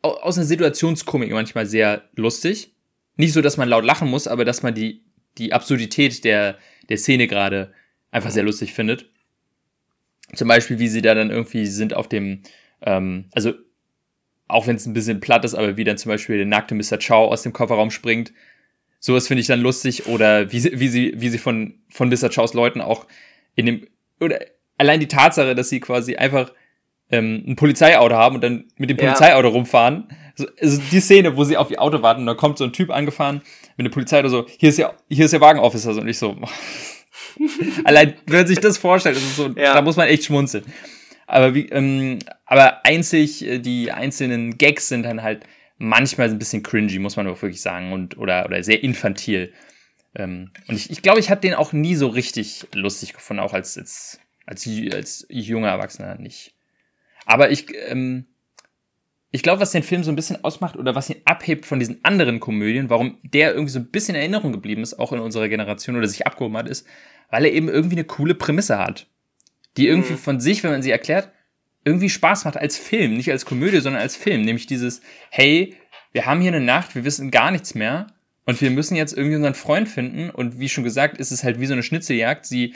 aus 0.02 0.36
einer 0.36 0.46
Situationskomik 0.46 1.30
manchmal 1.32 1.66
sehr 1.66 2.08
lustig. 2.14 2.72
Nicht 3.16 3.32
so, 3.32 3.42
dass 3.42 3.56
man 3.56 3.68
laut 3.68 3.84
lachen 3.84 4.08
muss, 4.08 4.28
aber 4.28 4.44
dass 4.44 4.62
man 4.62 4.74
die, 4.74 5.02
die 5.38 5.52
Absurdität 5.52 6.24
der, 6.24 6.58
der 6.88 6.98
Szene 6.98 7.26
gerade 7.26 7.72
einfach 8.10 8.30
sehr 8.30 8.44
lustig 8.44 8.72
findet. 8.72 9.10
Zum 10.34 10.46
Beispiel, 10.46 10.78
wie 10.78 10.88
sie 10.88 11.02
da 11.02 11.14
dann 11.14 11.30
irgendwie 11.30 11.66
sind 11.66 11.94
auf 11.94 12.08
dem, 12.08 12.42
ähm, 12.82 13.26
also 13.32 13.54
auch 14.48 14.66
wenn 14.66 14.76
es 14.76 14.86
ein 14.86 14.94
bisschen 14.94 15.20
platt 15.20 15.44
ist, 15.44 15.54
aber 15.54 15.76
wie 15.76 15.84
dann 15.84 15.98
zum 15.98 16.10
Beispiel 16.10 16.38
der 16.38 16.46
nackte 16.46 16.74
Mr. 16.74 16.98
Chow 16.98 17.30
aus 17.30 17.42
dem 17.42 17.52
Kofferraum 17.52 17.90
springt. 17.90 18.32
Sowas 18.98 19.28
finde 19.28 19.42
ich 19.42 19.46
dann 19.46 19.60
lustig. 19.60 20.06
Oder 20.06 20.50
wie, 20.50 20.60
sie, 20.60 20.80
wie 20.80 20.88
sie, 20.88 21.12
wie 21.16 21.28
sie 21.28 21.38
von, 21.38 21.74
von 21.90 22.08
Mr. 22.08 22.30
Chows 22.30 22.54
Leuten 22.54 22.80
auch 22.80 23.06
in 23.54 23.66
dem, 23.66 23.86
oder 24.20 24.40
allein 24.78 25.00
die 25.00 25.08
Tatsache, 25.08 25.54
dass 25.54 25.68
sie 25.68 25.80
quasi 25.80 26.16
einfach 26.16 26.52
ähm, 27.10 27.44
ein 27.46 27.56
Polizeiauto 27.56 28.14
haben 28.14 28.36
und 28.36 28.40
dann 28.42 28.64
mit 28.76 28.90
dem 28.90 28.96
Polizeiauto 28.96 29.48
ja. 29.48 29.54
rumfahren. 29.54 30.08
Also, 30.38 30.50
also 30.60 30.82
die 30.90 31.00
Szene, 31.00 31.36
wo 31.36 31.44
sie 31.44 31.56
auf 31.56 31.70
ihr 31.70 31.80
Auto 31.80 32.02
warten 32.02 32.22
und 32.22 32.26
da 32.26 32.34
kommt 32.34 32.58
so 32.58 32.64
ein 32.64 32.72
Typ 32.72 32.90
angefahren 32.90 33.42
mit 33.76 33.86
dem 33.86 33.92
Polizeiauto 33.92 34.28
so, 34.28 34.46
hier 34.58 34.70
ist 34.70 34.78
ja, 34.78 34.94
hier 35.08 35.24
ist 35.24 35.32
der 35.32 35.40
Wagenofficer 35.40 35.90
und 35.90 36.08
ich 36.08 36.18
so, 36.18 36.36
allein, 37.84 38.14
wenn 38.26 38.38
man 38.38 38.46
sich 38.46 38.58
das 38.58 38.78
vorstellt, 38.78 39.16
ist 39.16 39.36
so, 39.36 39.48
ja. 39.48 39.74
da 39.74 39.82
muss 39.82 39.96
man 39.96 40.08
echt 40.08 40.24
schmunzeln. 40.24 40.64
Aber 41.28 41.54
wie, 41.54 41.68
ähm, 41.68 42.20
aber 42.46 42.86
einzig, 42.86 43.46
äh, 43.46 43.58
die 43.58 43.92
einzelnen 43.92 44.56
Gags 44.56 44.88
sind 44.88 45.02
dann 45.02 45.22
halt 45.22 45.44
manchmal 45.76 46.30
ein 46.30 46.38
bisschen 46.38 46.62
cringy, 46.62 46.98
muss 46.98 47.16
man 47.16 47.28
auch 47.28 47.40
wirklich 47.42 47.60
sagen, 47.60 47.92
und 47.92 48.16
oder, 48.16 48.46
oder 48.46 48.62
sehr 48.62 48.82
infantil. 48.82 49.52
Ähm, 50.14 50.50
und 50.66 50.74
ich, 50.74 50.90
ich 50.90 51.02
glaube, 51.02 51.20
ich 51.20 51.30
habe 51.30 51.42
den 51.42 51.52
auch 51.52 51.74
nie 51.74 51.94
so 51.94 52.08
richtig 52.08 52.66
lustig 52.72 53.12
gefunden, 53.12 53.42
auch 53.42 53.52
als, 53.52 53.76
als, 53.76 54.18
als, 54.46 54.66
als 54.66 55.26
junger 55.28 55.68
Erwachsener 55.68 56.14
nicht. 56.16 56.54
Aber 57.26 57.50
ich, 57.50 57.66
ähm, 57.88 58.24
ich 59.30 59.42
glaube, 59.42 59.60
was 59.60 59.72
den 59.72 59.82
Film 59.82 60.04
so 60.04 60.10
ein 60.10 60.16
bisschen 60.16 60.42
ausmacht 60.42 60.76
oder 60.76 60.94
was 60.94 61.10
ihn 61.10 61.20
abhebt 61.26 61.66
von 61.66 61.78
diesen 61.78 62.02
anderen 62.06 62.40
Komödien, 62.40 62.88
warum 62.88 63.18
der 63.22 63.52
irgendwie 63.52 63.72
so 63.72 63.80
ein 63.80 63.90
bisschen 63.90 64.14
in 64.14 64.22
Erinnerung 64.22 64.52
geblieben 64.52 64.82
ist, 64.82 64.98
auch 64.98 65.12
in 65.12 65.20
unserer 65.20 65.50
Generation 65.50 65.96
oder 65.96 66.08
sich 66.08 66.26
abgehoben 66.26 66.56
hat, 66.56 66.68
ist, 66.68 66.86
weil 67.28 67.44
er 67.44 67.52
eben 67.52 67.68
irgendwie 67.68 67.96
eine 67.96 68.04
coole 68.04 68.34
Prämisse 68.34 68.78
hat 68.78 69.06
die 69.78 69.86
irgendwie 69.86 70.12
mhm. 70.12 70.18
von 70.18 70.40
sich, 70.40 70.62
wenn 70.62 70.72
man 70.72 70.82
sie 70.82 70.90
erklärt, 70.90 71.30
irgendwie 71.84 72.10
Spaß 72.10 72.44
macht 72.44 72.56
als 72.56 72.76
Film, 72.76 73.14
nicht 73.14 73.30
als 73.30 73.46
Komödie, 73.46 73.80
sondern 73.80 74.02
als 74.02 74.16
Film. 74.16 74.42
Nämlich 74.42 74.66
dieses, 74.66 75.00
hey, 75.30 75.74
wir 76.12 76.26
haben 76.26 76.40
hier 76.40 76.52
eine 76.52 76.60
Nacht, 76.60 76.94
wir 76.94 77.04
wissen 77.04 77.30
gar 77.30 77.50
nichts 77.50 77.74
mehr 77.74 78.08
und 78.44 78.60
wir 78.60 78.70
müssen 78.70 78.96
jetzt 78.96 79.16
irgendwie 79.16 79.36
unseren 79.36 79.54
Freund 79.54 79.88
finden. 79.88 80.30
Und 80.30 80.58
wie 80.58 80.68
schon 80.68 80.84
gesagt, 80.84 81.18
ist 81.18 81.30
es 81.30 81.44
halt 81.44 81.60
wie 81.60 81.66
so 81.66 81.72
eine 81.72 81.84
Schnitzeljagd. 81.84 82.44
Sie 82.44 82.74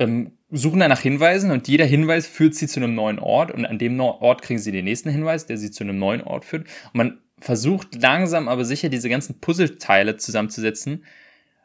ähm, 0.00 0.32
suchen 0.50 0.80
nach 0.80 1.00
Hinweisen 1.00 1.52
und 1.52 1.68
jeder 1.68 1.84
Hinweis 1.84 2.26
führt 2.26 2.54
sie 2.54 2.66
zu 2.66 2.80
einem 2.80 2.94
neuen 2.94 3.20
Ort 3.20 3.52
und 3.52 3.64
an 3.64 3.78
dem 3.78 3.98
Ort 4.00 4.42
kriegen 4.42 4.58
sie 4.58 4.72
den 4.72 4.84
nächsten 4.84 5.10
Hinweis, 5.10 5.46
der 5.46 5.56
sie 5.56 5.70
zu 5.70 5.84
einem 5.84 5.98
neuen 5.98 6.22
Ort 6.22 6.44
führt. 6.44 6.66
Und 6.86 6.94
man 6.94 7.18
versucht 7.38 7.94
langsam 7.94 8.48
aber 8.48 8.64
sicher 8.64 8.88
diese 8.88 9.08
ganzen 9.08 9.40
Puzzleteile 9.40 10.16
zusammenzusetzen, 10.16 11.04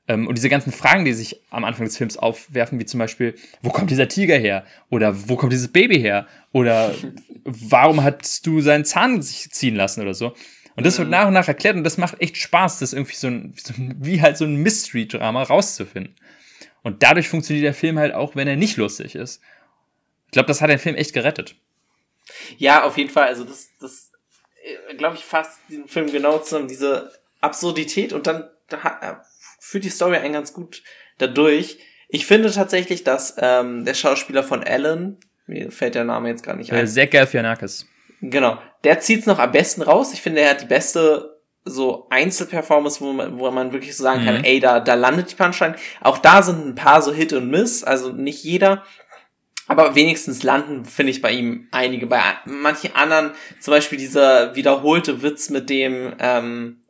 ähm, 0.07 0.27
und 0.27 0.37
diese 0.37 0.49
ganzen 0.49 0.71
Fragen, 0.71 1.05
die 1.05 1.13
sich 1.13 1.41
am 1.49 1.63
Anfang 1.63 1.85
des 1.85 1.97
Films 1.97 2.17
aufwerfen, 2.17 2.79
wie 2.79 2.85
zum 2.85 2.99
Beispiel, 2.99 3.35
wo 3.61 3.69
kommt 3.69 3.89
dieser 3.89 4.07
Tiger 4.07 4.37
her? 4.37 4.65
Oder 4.89 5.29
wo 5.29 5.35
kommt 5.35 5.51
dieses 5.51 5.69
Baby 5.69 5.99
her? 5.99 6.27
Oder 6.51 6.93
warum 7.43 8.03
hast 8.03 8.45
du 8.45 8.61
seinen 8.61 8.85
Zahn 8.85 9.21
sich 9.21 9.49
ziehen 9.51 9.75
lassen 9.75 10.01
oder 10.01 10.13
so? 10.13 10.35
Und 10.75 10.85
das 10.85 10.97
wird 10.97 11.07
mhm. 11.07 11.13
nach 11.13 11.27
und 11.27 11.33
nach 11.33 11.47
erklärt 11.47 11.75
und 11.77 11.83
das 11.83 11.97
macht 11.97 12.21
echt 12.21 12.37
Spaß, 12.37 12.79
das 12.79 12.93
irgendwie 12.93 13.15
so 13.15 13.27
ein, 13.27 13.53
so 13.57 13.73
ein 13.73 13.95
wie 13.99 14.21
halt 14.21 14.37
so 14.37 14.45
ein 14.45 14.57
Mystery-Drama 14.57 15.43
rauszufinden. 15.43 16.15
Und 16.83 17.01
dadurch 17.01 17.29
funktioniert 17.29 17.65
der 17.65 17.73
Film 17.73 17.97
halt 17.97 18.13
auch, 18.13 18.35
wenn 18.35 18.47
er 18.47 18.57
nicht 18.57 18.77
lustig 18.77 19.15
ist. 19.15 19.41
Ich 20.27 20.31
glaube, 20.31 20.47
das 20.47 20.61
hat 20.61 20.69
den 20.69 20.79
Film 20.79 20.95
echt 20.95 21.13
gerettet. 21.13 21.55
Ja, 22.57 22.83
auf 22.83 22.97
jeden 22.97 23.09
Fall. 23.09 23.27
Also 23.27 23.43
das, 23.43 23.69
das 23.79 24.11
äh, 24.91 24.95
glaube 24.95 25.15
ich, 25.15 25.23
fasst 25.23 25.59
diesen 25.69 25.87
Film 25.87 26.11
genau 26.11 26.39
zusammen. 26.39 26.67
Diese 26.67 27.11
Absurdität 27.41 28.13
und 28.13 28.27
dann 28.27 28.49
führt 29.65 29.83
die 29.83 29.89
Story 29.89 30.17
einen 30.17 30.33
ganz 30.33 30.53
gut 30.53 30.83
dadurch. 31.17 31.79
Ich 32.07 32.27
finde 32.27 32.51
tatsächlich, 32.51 33.03
dass 33.03 33.35
ähm, 33.39 33.83
der 33.83 33.95
Schauspieler 33.95 34.43
von 34.43 34.63
Alan, 34.63 35.17
mir 35.47 35.71
fällt 35.71 35.95
der 35.95 36.03
Name 36.03 36.29
jetzt 36.29 36.43
gar 36.43 36.55
nicht 36.55 36.71
ein. 36.71 36.85
Äh, 36.85 36.87
Zach 36.87 37.09
Galifianakis. 37.09 37.87
Genau, 38.21 38.59
der 38.83 38.99
zieht's 38.99 39.25
noch 39.25 39.39
am 39.39 39.51
besten 39.51 39.81
raus. 39.81 40.13
Ich 40.13 40.21
finde, 40.21 40.41
er 40.41 40.51
hat 40.51 40.61
die 40.61 40.67
beste 40.67 41.39
so 41.63 42.05
Einzelperformance, 42.11 43.01
wo 43.01 43.11
man, 43.11 43.39
wo 43.39 43.49
man 43.49 43.73
wirklich 43.73 43.97
so 43.97 44.03
sagen 44.03 44.21
mhm. 44.21 44.25
kann, 44.25 44.43
ey, 44.43 44.59
da, 44.59 44.79
da 44.79 44.93
landet 44.93 45.31
die 45.31 45.35
Punchline. 45.35 45.75
Auch 46.01 46.19
da 46.19 46.43
sind 46.43 46.63
ein 46.63 46.75
paar 46.75 47.01
so 47.01 47.11
Hit 47.11 47.33
und 47.33 47.49
Miss, 47.49 47.83
also 47.83 48.11
nicht 48.11 48.43
jeder. 48.43 48.83
Aber 49.67 49.95
wenigstens 49.95 50.43
landen, 50.43 50.85
finde 50.85 51.09
ich, 51.09 51.23
bei 51.23 51.31
ihm 51.31 51.67
einige. 51.71 52.05
Bei 52.05 52.21
manchen 52.45 52.95
anderen, 52.95 53.31
zum 53.59 53.71
Beispiel 53.71 53.97
dieser 53.97 54.55
wiederholte 54.55 55.23
Witz 55.23 55.49
mit 55.49 55.71
dem, 55.71 56.13
ähm, 56.19 56.81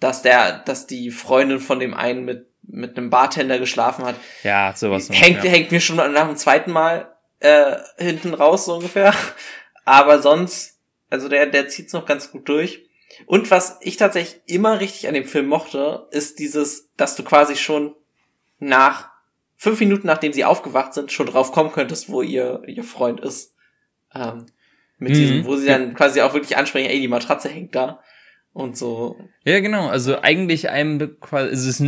dass 0.00 0.22
der, 0.22 0.58
dass 0.58 0.86
die 0.86 1.10
Freundin 1.10 1.60
von 1.60 1.80
dem 1.80 1.94
einen 1.94 2.24
mit 2.24 2.48
mit 2.66 2.96
einem 2.96 3.10
Bartender 3.10 3.58
geschlafen 3.58 4.04
hat. 4.04 4.16
Ja, 4.42 4.72
sowas. 4.74 5.08
Hängt, 5.10 5.44
ja. 5.44 5.50
hängt 5.50 5.70
mir 5.70 5.80
schon 5.80 5.96
nach 5.96 6.26
dem 6.26 6.36
zweiten 6.36 6.72
Mal 6.72 7.14
äh, 7.40 7.76
hinten 7.98 8.34
raus 8.34 8.64
so 8.64 8.74
ungefähr. 8.74 9.14
Aber 9.84 10.20
sonst, 10.20 10.78
also 11.10 11.28
der, 11.28 11.46
der 11.46 11.68
zieht's 11.68 11.92
noch 11.92 12.06
ganz 12.06 12.30
gut 12.30 12.48
durch. 12.48 12.86
Und 13.26 13.50
was 13.50 13.78
ich 13.80 13.96
tatsächlich 13.96 14.40
immer 14.46 14.80
richtig 14.80 15.06
an 15.06 15.14
dem 15.14 15.26
Film 15.26 15.46
mochte, 15.46 16.08
ist 16.10 16.38
dieses, 16.38 16.90
dass 16.96 17.16
du 17.16 17.22
quasi 17.22 17.54
schon 17.54 17.94
nach 18.58 19.10
fünf 19.56 19.78
Minuten, 19.80 20.06
nachdem 20.06 20.32
sie 20.32 20.44
aufgewacht 20.44 20.94
sind, 20.94 21.12
schon 21.12 21.26
drauf 21.26 21.52
kommen 21.52 21.72
könntest, 21.72 22.08
wo 22.08 22.22
ihr, 22.22 22.62
ihr 22.66 22.82
Freund 22.82 23.20
ist. 23.20 23.54
Ähm, 24.14 24.46
mit 24.98 25.10
mhm. 25.10 25.14
diesem, 25.14 25.44
wo 25.44 25.56
sie 25.56 25.66
dann 25.66 25.94
quasi 25.94 26.22
auch 26.22 26.34
wirklich 26.34 26.56
ansprechen, 26.56 26.90
ey, 26.90 27.00
die 27.00 27.08
Matratze 27.08 27.48
hängt 27.48 27.74
da. 27.74 28.02
Und 28.54 28.78
so. 28.78 29.18
Ja, 29.44 29.60
genau. 29.60 29.88
Also 29.88 30.22
eigentlich 30.22 30.70
einem 30.70 31.20
quasi, 31.20 31.52
es 31.52 31.66
ist 31.66 31.80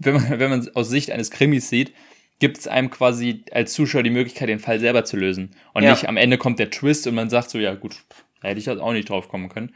wenn 0.00 0.14
man, 0.14 0.38
wenn 0.38 0.50
man 0.50 0.68
aus 0.74 0.90
Sicht 0.90 1.10
eines 1.10 1.30
Krimis 1.30 1.70
sieht, 1.70 1.94
gibt 2.40 2.58
es 2.58 2.66
einem 2.66 2.90
quasi 2.90 3.44
als 3.52 3.72
Zuschauer 3.72 4.02
die 4.02 4.10
Möglichkeit, 4.10 4.48
den 4.48 4.58
Fall 4.58 4.80
selber 4.80 5.04
zu 5.04 5.16
lösen. 5.16 5.50
Und 5.72 5.84
ja. 5.84 5.90
nicht 5.90 6.08
am 6.08 6.16
Ende 6.16 6.38
kommt 6.38 6.58
der 6.58 6.70
Twist 6.70 7.06
und 7.06 7.14
man 7.14 7.30
sagt 7.30 7.50
so, 7.50 7.58
ja 7.58 7.74
gut, 7.74 7.96
da 8.42 8.48
hätte 8.48 8.60
ich 8.60 8.68
halt 8.68 8.80
auch 8.80 8.92
nicht 8.92 9.08
drauf 9.08 9.28
kommen 9.28 9.48
können. 9.48 9.74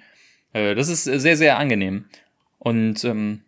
Äh, 0.52 0.74
das 0.74 0.88
ist 0.88 1.04
sehr, 1.04 1.36
sehr 1.36 1.58
angenehm. 1.58 2.06
Und 2.58 3.04
ähm, 3.04 3.42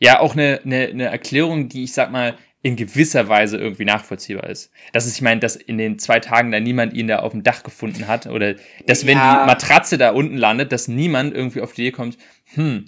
ja, 0.00 0.20
auch 0.20 0.34
eine, 0.34 0.60
eine, 0.64 0.88
eine 0.88 1.04
Erklärung, 1.06 1.68
die 1.68 1.84
ich 1.84 1.92
sag 1.92 2.10
mal 2.10 2.36
in 2.62 2.76
gewisser 2.76 3.28
Weise 3.28 3.56
irgendwie 3.56 3.84
nachvollziehbar 3.84 4.50
ist. 4.50 4.72
Das 4.92 5.06
ist, 5.06 5.14
ich 5.16 5.22
meine, 5.22 5.40
dass 5.40 5.54
in 5.54 5.78
den 5.78 5.98
zwei 5.98 6.18
Tagen 6.18 6.50
da 6.50 6.58
niemand 6.58 6.92
ihn 6.92 7.06
da 7.06 7.20
auf 7.20 7.32
dem 7.32 7.44
Dach 7.44 7.62
gefunden 7.62 8.08
hat 8.08 8.26
oder 8.26 8.54
dass 8.86 9.02
ja. 9.02 9.08
wenn 9.08 9.18
die 9.18 9.46
Matratze 9.46 9.96
da 9.96 10.10
unten 10.10 10.36
landet, 10.36 10.72
dass 10.72 10.88
niemand 10.88 11.34
irgendwie 11.34 11.60
auf 11.60 11.72
die 11.72 11.82
Idee 11.82 11.92
kommt, 11.92 12.18
hm, 12.54 12.86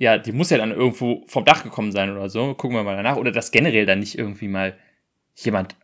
ja, 0.00 0.16
die 0.16 0.32
muss 0.32 0.48
ja 0.48 0.56
dann 0.56 0.70
irgendwo 0.70 1.24
vom 1.26 1.44
Dach 1.44 1.62
gekommen 1.62 1.92
sein 1.92 2.10
oder 2.10 2.30
so. 2.30 2.54
Gucken 2.54 2.74
wir 2.74 2.82
mal 2.82 2.96
danach. 2.96 3.16
Oder 3.16 3.32
dass 3.32 3.50
generell 3.50 3.84
dann 3.84 3.98
nicht 3.98 4.16
irgendwie 4.16 4.48
mal 4.48 4.74
jemand 5.34 5.76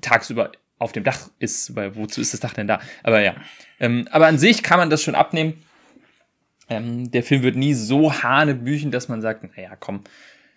tagsüber 0.00 0.50
auf 0.78 0.90
dem 0.90 1.04
Dach 1.04 1.30
ist, 1.38 1.76
weil 1.76 1.94
wozu 1.94 2.20
ist 2.20 2.32
das 2.32 2.40
Dach 2.40 2.54
denn 2.54 2.66
da? 2.66 2.80
Aber 3.04 3.20
ja. 3.20 3.36
Ähm, 3.78 4.08
aber 4.10 4.26
an 4.26 4.38
sich 4.38 4.64
kann 4.64 4.80
man 4.80 4.90
das 4.90 5.04
schon 5.04 5.14
abnehmen. 5.14 5.62
Ähm, 6.68 7.12
der 7.12 7.22
Film 7.22 7.44
wird 7.44 7.54
nie 7.54 7.74
so 7.74 8.12
hanebüchen, 8.24 8.90
dass 8.90 9.08
man 9.08 9.22
sagt, 9.22 9.44
naja, 9.56 9.76
komm, 9.78 10.02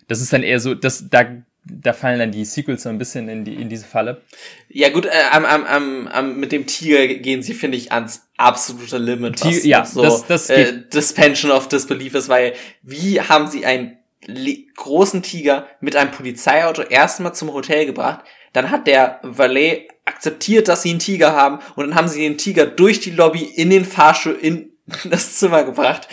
das 0.08 0.19
ist 0.19 0.34
dann 0.34 0.41
eher 0.41 0.60
so, 0.60 0.73
dass 0.73 1.08
da 1.08 1.43
da 1.69 1.93
fallen 1.93 2.19
dann 2.19 2.32
die 2.32 2.45
Sequels 2.45 2.84
so 2.84 2.89
ein 2.89 2.97
bisschen 2.97 3.27
in, 3.30 3.43
die, 3.43 3.56
in 3.56 3.69
diese 3.69 3.86
Falle. 3.86 4.21
Ja 4.69 4.89
gut, 4.89 5.06
äh, 5.06 5.12
am, 5.32 5.45
am, 5.45 5.65
am, 5.65 6.08
am, 6.08 6.39
mit 6.39 6.51
dem 6.51 6.65
Tiger 6.65 7.08
gehen 7.08 7.41
sie, 7.41 7.53
finde 7.53 7.77
ich, 7.77 7.91
ans 7.91 8.27
absolute 8.38 8.97
Limit, 8.97 9.43
was 9.43 9.63
ja, 9.65 9.86
so 9.86 10.01
das, 10.01 10.25
das 10.27 10.49
äh, 10.49 10.82
Dispension 10.93 11.51
of 11.51 11.67
Disbelief 11.67 12.13
ist, 12.13 12.30
weil 12.30 12.53
wie 12.84 13.21
haben 13.21 13.47
sie 13.47 13.65
einen 13.65 13.97
großen 14.75 15.21
Tiger 15.21 15.67
mit 15.80 15.95
einem 15.95 16.12
Polizeiauto 16.12 16.82
erstmal 16.82 17.34
zum 17.34 17.53
Hotel 17.53 17.86
gebracht, 17.86 18.21
dann 18.53 18.71
hat 18.71 18.88
der 18.88 19.19
Valet 19.23 19.88
akzeptiert, 20.06 20.67
dass 20.67 20.82
sie 20.82 20.89
einen 20.91 20.99
Tiger 20.99 21.34
haben 21.34 21.60
und 21.75 21.88
dann 21.88 21.95
haben 21.95 22.08
sie 22.08 22.21
den 22.21 22.38
Tiger 22.38 22.65
durch 22.65 22.99
die 22.99 23.12
Lobby 23.12 23.43
in 23.43 23.69
den 23.69 23.86
Fahrstuhl 23.86 24.38
in 24.39 24.71
das 25.10 25.38
Zimmer 25.38 25.63
gebracht 25.63 26.08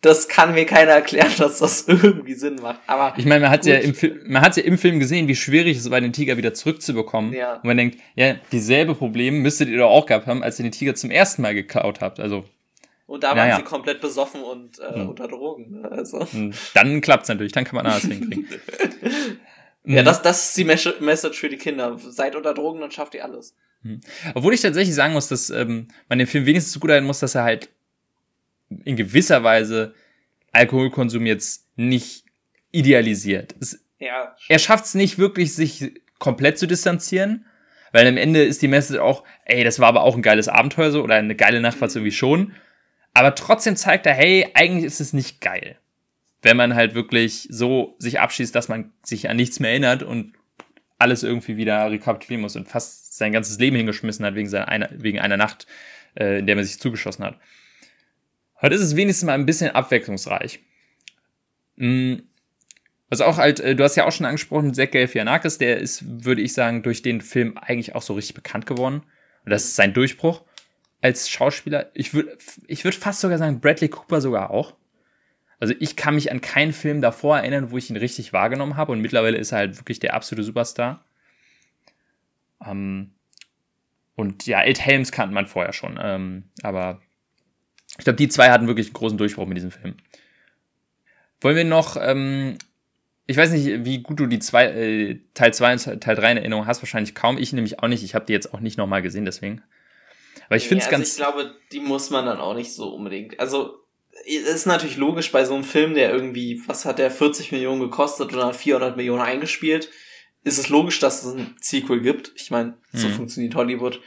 das 0.00 0.28
kann 0.28 0.54
mir 0.54 0.64
keiner 0.64 0.92
erklären, 0.92 1.32
dass 1.38 1.58
das 1.58 1.84
irgendwie 1.88 2.34
Sinn 2.34 2.56
macht. 2.56 2.80
Aber 2.86 3.18
ich 3.18 3.24
meine, 3.24 3.40
man 3.40 3.50
hat 3.50 3.66
ja 3.66 3.76
im 3.76 3.94
Film, 3.94 4.20
man 4.26 4.42
hat 4.42 4.56
ja 4.56 4.62
im 4.62 4.78
Film 4.78 5.00
gesehen, 5.00 5.26
wie 5.26 5.34
schwierig 5.34 5.76
es 5.78 5.90
war, 5.90 6.00
den 6.00 6.12
Tiger 6.12 6.36
wieder 6.36 6.54
zurückzubekommen. 6.54 7.32
Ja. 7.32 7.54
Und 7.54 7.64
man 7.64 7.76
denkt, 7.76 7.98
ja, 8.14 8.36
dieselbe 8.52 8.94
Problem 8.94 9.42
müsstet 9.42 9.68
ihr 9.68 9.78
doch 9.78 9.90
auch 9.90 10.06
gehabt 10.06 10.26
haben, 10.26 10.42
als 10.42 10.58
ihr 10.60 10.64
den 10.64 10.72
Tiger 10.72 10.94
zum 10.94 11.10
ersten 11.10 11.42
Mal 11.42 11.54
geklaut 11.54 12.00
habt. 12.00 12.20
Also 12.20 12.44
und 13.08 13.24
da 13.24 13.34
waren 13.34 13.48
ja. 13.48 13.56
sie 13.56 13.62
komplett 13.62 14.02
besoffen 14.02 14.42
und 14.42 14.78
äh, 14.80 14.94
hm. 14.94 15.08
unter 15.08 15.28
Drogen. 15.28 15.80
Ne? 15.80 15.90
Also. 15.90 16.26
Hm. 16.30 16.52
Dann 16.74 17.00
klappt's 17.00 17.28
natürlich, 17.28 17.52
dann 17.52 17.64
kann 17.64 17.76
man 17.76 17.86
alles 17.86 18.04
hinkriegen. 18.04 18.46
ja, 19.84 20.00
hm. 20.00 20.04
das, 20.04 20.20
das 20.20 20.48
ist 20.50 20.58
die 20.58 20.64
Message 20.64 21.38
für 21.40 21.48
die 21.48 21.56
Kinder. 21.56 21.98
Seid 21.98 22.36
unter 22.36 22.52
Drogen, 22.52 22.80
dann 22.80 22.90
schafft 22.90 23.14
ihr 23.14 23.24
alles. 23.24 23.56
Hm. 23.82 24.02
Obwohl 24.34 24.52
ich 24.52 24.60
tatsächlich 24.60 24.94
sagen 24.94 25.14
muss, 25.14 25.26
dass 25.26 25.48
ähm, 25.48 25.88
man 26.10 26.18
den 26.18 26.28
Film 26.28 26.44
wenigstens 26.44 26.74
so 26.74 26.80
gut 26.80 26.90
halten 26.90 27.06
muss, 27.06 27.20
dass 27.20 27.34
er 27.34 27.44
halt 27.44 27.70
in 28.84 28.96
gewisser 28.96 29.42
Weise 29.42 29.94
Alkoholkonsum 30.52 31.26
jetzt 31.26 31.66
nicht 31.76 32.24
idealisiert. 32.70 33.54
Es, 33.60 33.84
ja, 33.98 34.34
er 34.48 34.58
schafft 34.58 34.86
es 34.86 34.94
nicht 34.94 35.18
wirklich, 35.18 35.54
sich 35.54 35.92
komplett 36.18 36.58
zu 36.58 36.66
distanzieren, 36.66 37.46
weil 37.92 38.06
am 38.06 38.16
Ende 38.16 38.42
ist 38.42 38.62
die 38.62 38.68
Message 38.68 38.98
auch, 38.98 39.24
ey, 39.44 39.64
das 39.64 39.78
war 39.78 39.88
aber 39.88 40.02
auch 40.02 40.16
ein 40.16 40.22
geiles 40.22 40.48
Abenteuer 40.48 40.90
so 40.90 41.02
oder 41.02 41.14
eine 41.14 41.34
geile 41.34 41.60
Nachtfahrt 41.60 41.90
so 41.90 42.04
wie 42.04 42.12
schon. 42.12 42.52
Aber 43.14 43.34
trotzdem 43.34 43.76
zeigt 43.76 44.06
er, 44.06 44.14
hey, 44.14 44.48
eigentlich 44.54 44.84
ist 44.84 45.00
es 45.00 45.12
nicht 45.12 45.40
geil. 45.40 45.78
Wenn 46.42 46.56
man 46.56 46.74
halt 46.74 46.94
wirklich 46.94 47.48
so 47.50 47.96
sich 47.98 48.20
abschießt, 48.20 48.54
dass 48.54 48.68
man 48.68 48.92
sich 49.02 49.28
an 49.28 49.36
nichts 49.36 49.58
mehr 49.58 49.70
erinnert 49.70 50.02
und 50.02 50.34
alles 50.98 51.22
irgendwie 51.22 51.56
wieder 51.56 51.90
rekapitulieren 51.90 52.42
muss 52.42 52.56
und 52.56 52.68
fast 52.68 53.16
sein 53.16 53.32
ganzes 53.32 53.58
Leben 53.58 53.76
hingeschmissen 53.76 54.24
hat 54.24 54.34
wegen, 54.34 54.48
seiner, 54.48 54.68
einer, 54.68 54.88
wegen 54.92 55.20
einer 55.20 55.36
Nacht, 55.36 55.66
äh, 56.18 56.40
in 56.40 56.46
der 56.46 56.56
man 56.56 56.64
sich 56.64 56.78
zugeschossen 56.78 57.24
hat. 57.24 57.38
Heute 58.60 58.74
ist 58.74 58.82
es 58.82 58.96
wenigstens 58.96 59.26
mal 59.26 59.34
ein 59.34 59.46
bisschen 59.46 59.70
abwechslungsreich. 59.70 60.60
Also 61.76 63.24
auch 63.24 63.38
halt, 63.38 63.60
du 63.60 63.84
hast 63.84 63.96
ja 63.96 64.06
auch 64.06 64.12
schon 64.12 64.26
angesprochen, 64.26 64.74
Zach 64.74 64.90
Galifianakis, 64.90 65.58
der 65.58 65.78
ist, 65.78 66.24
würde 66.24 66.42
ich 66.42 66.52
sagen, 66.52 66.82
durch 66.82 67.02
den 67.02 67.20
Film 67.20 67.56
eigentlich 67.56 67.94
auch 67.94 68.02
so 68.02 68.14
richtig 68.14 68.34
bekannt 68.34 68.66
geworden. 68.66 69.02
Und 69.44 69.50
das 69.50 69.64
ist 69.64 69.76
sein 69.76 69.94
Durchbruch 69.94 70.42
als 71.00 71.30
Schauspieler. 71.30 71.90
Ich 71.94 72.12
würde 72.14 72.36
ich 72.66 72.84
würde 72.84 72.96
fast 72.96 73.20
sogar 73.20 73.38
sagen, 73.38 73.60
Bradley 73.60 73.88
Cooper 73.88 74.20
sogar 74.20 74.50
auch. 74.50 74.74
Also 75.60 75.74
ich 75.78 75.96
kann 75.96 76.14
mich 76.14 76.30
an 76.30 76.40
keinen 76.40 76.72
Film 76.72 77.00
davor 77.00 77.38
erinnern, 77.38 77.70
wo 77.70 77.78
ich 77.78 77.90
ihn 77.90 77.96
richtig 77.96 78.32
wahrgenommen 78.32 78.76
habe. 78.76 78.92
Und 78.92 79.00
mittlerweile 79.00 79.38
ist 79.38 79.52
er 79.52 79.58
halt 79.58 79.78
wirklich 79.78 80.00
der 80.00 80.14
absolute 80.14 80.44
Superstar. 80.44 81.04
Ähm, 82.64 83.12
und 84.14 84.46
ja, 84.46 84.62
Ed 84.62 84.80
Helms 84.80 85.12
kannte 85.12 85.34
man 85.34 85.46
vorher 85.46 85.72
schon. 85.72 85.98
Ähm, 86.00 86.44
aber 86.62 87.00
ich 87.98 88.04
glaube, 88.04 88.16
die 88.16 88.28
zwei 88.28 88.50
hatten 88.50 88.68
wirklich 88.68 88.88
einen 88.88 88.94
großen 88.94 89.18
Durchbruch 89.18 89.46
mit 89.46 89.56
diesem 89.56 89.72
Film. 89.72 89.96
Wollen 91.40 91.56
wir 91.56 91.64
noch, 91.64 91.96
ähm, 92.00 92.56
ich 93.26 93.36
weiß 93.36 93.50
nicht, 93.50 93.84
wie 93.84 94.02
gut 94.02 94.18
du 94.20 94.26
die 94.26 94.38
zwei, 94.38 94.66
äh, 94.66 95.20
Teil 95.34 95.52
2 95.52 95.72
und 95.72 96.00
Teil 96.00 96.16
3 96.16 96.32
in 96.32 96.36
Erinnerung 96.38 96.66
hast, 96.66 96.80
wahrscheinlich 96.80 97.14
kaum. 97.14 97.38
Ich 97.38 97.52
nämlich 97.52 97.80
auch 97.80 97.88
nicht. 97.88 98.02
Ich 98.02 98.14
habe 98.14 98.24
die 98.24 98.32
jetzt 98.32 98.54
auch 98.54 98.60
nicht 98.60 98.78
nochmal 98.78 99.02
gesehen, 99.02 99.24
deswegen. 99.24 99.62
Aber 100.46 100.56
ich 100.56 100.68
finde 100.68 100.82
es 100.82 100.86
also 100.86 100.96
ganz. 100.96 101.10
Ich 101.10 101.16
glaube, 101.16 101.54
die 101.72 101.80
muss 101.80 102.10
man 102.10 102.24
dann 102.24 102.38
auch 102.38 102.54
nicht 102.54 102.72
so 102.72 102.94
unbedingt. 102.94 103.38
Also, 103.38 103.84
es 104.26 104.48
ist 104.48 104.66
natürlich 104.66 104.96
logisch 104.96 105.30
bei 105.30 105.44
so 105.44 105.54
einem 105.54 105.64
Film, 105.64 105.94
der 105.94 106.10
irgendwie, 106.10 106.62
was 106.66 106.84
hat 106.84 106.98
der, 106.98 107.10
40 107.10 107.52
Millionen 107.52 107.80
gekostet 107.80 108.32
und 108.32 108.42
hat 108.42 108.56
400 108.56 108.96
Millionen 108.96 109.22
eingespielt, 109.22 109.90
ist 110.44 110.58
es 110.58 110.68
logisch, 110.68 110.98
dass 111.00 111.24
es 111.24 111.34
ein 111.34 111.56
Sequel 111.60 112.00
gibt. 112.00 112.32
Ich 112.36 112.50
meine, 112.50 112.78
so 112.92 113.08
mhm. 113.08 113.12
funktioniert 113.12 113.54
Hollywood. 113.54 114.00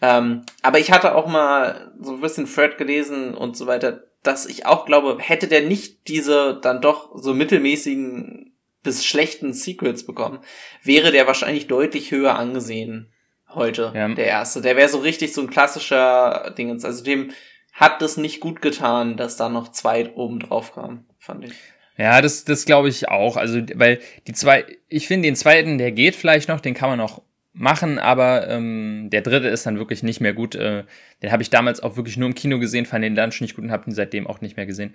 Ähm, 0.00 0.42
aber 0.62 0.78
ich 0.78 0.92
hatte 0.92 1.14
auch 1.14 1.26
mal 1.26 1.92
so 2.00 2.14
ein 2.14 2.20
bisschen 2.20 2.46
Fred 2.46 2.78
gelesen 2.78 3.34
und 3.34 3.56
so 3.56 3.66
weiter, 3.66 4.04
dass 4.22 4.46
ich 4.46 4.66
auch 4.66 4.86
glaube, 4.86 5.16
hätte 5.20 5.48
der 5.48 5.62
nicht 5.62 6.08
diese 6.08 6.58
dann 6.60 6.80
doch 6.80 7.10
so 7.14 7.34
mittelmäßigen 7.34 8.52
bis 8.82 9.04
schlechten 9.04 9.52
Secrets 9.52 10.04
bekommen, 10.04 10.38
wäre 10.82 11.10
der 11.10 11.26
wahrscheinlich 11.26 11.66
deutlich 11.66 12.10
höher 12.10 12.38
angesehen 12.38 13.12
heute, 13.54 13.92
ja. 13.94 14.08
der 14.08 14.26
erste. 14.26 14.60
Der 14.60 14.76
wäre 14.76 14.88
so 14.88 14.98
richtig 14.98 15.34
so 15.34 15.40
ein 15.40 15.50
klassischer 15.50 16.54
Dingens. 16.56 16.84
Also 16.84 17.02
dem 17.02 17.32
hat 17.72 18.02
es 18.02 18.16
nicht 18.16 18.40
gut 18.40 18.62
getan, 18.62 19.16
dass 19.16 19.36
da 19.36 19.48
noch 19.48 19.70
zwei 19.72 20.10
oben 20.14 20.40
drauf 20.40 20.74
kam, 20.74 21.04
fand 21.18 21.44
ich. 21.44 21.52
Ja, 21.96 22.22
das, 22.22 22.44
das 22.44 22.64
glaube 22.64 22.88
ich 22.88 23.08
auch. 23.08 23.36
Also, 23.36 23.60
weil 23.74 24.00
die 24.26 24.32
zwei, 24.32 24.64
ich 24.88 25.08
finde 25.08 25.28
den 25.28 25.36
zweiten, 25.36 25.78
der 25.78 25.90
geht 25.90 26.14
vielleicht 26.14 26.48
noch, 26.48 26.60
den 26.60 26.74
kann 26.74 26.90
man 26.90 26.98
noch 26.98 27.22
machen, 27.52 27.98
aber 27.98 28.48
ähm, 28.48 29.08
der 29.10 29.22
dritte 29.22 29.48
ist 29.48 29.66
dann 29.66 29.78
wirklich 29.78 30.02
nicht 30.02 30.20
mehr 30.20 30.32
gut. 30.32 30.54
Äh, 30.54 30.84
den 31.22 31.32
habe 31.32 31.42
ich 31.42 31.50
damals 31.50 31.80
auch 31.80 31.96
wirklich 31.96 32.16
nur 32.16 32.28
im 32.28 32.34
Kino 32.34 32.58
gesehen, 32.58 32.86
fand 32.86 33.04
den 33.04 33.14
dann 33.14 33.32
schon 33.32 33.44
nicht 33.44 33.56
gut 33.56 33.64
und 33.64 33.70
habe 33.70 33.90
ihn 33.90 33.94
seitdem 33.94 34.26
auch 34.26 34.40
nicht 34.40 34.56
mehr 34.56 34.66
gesehen. 34.66 34.94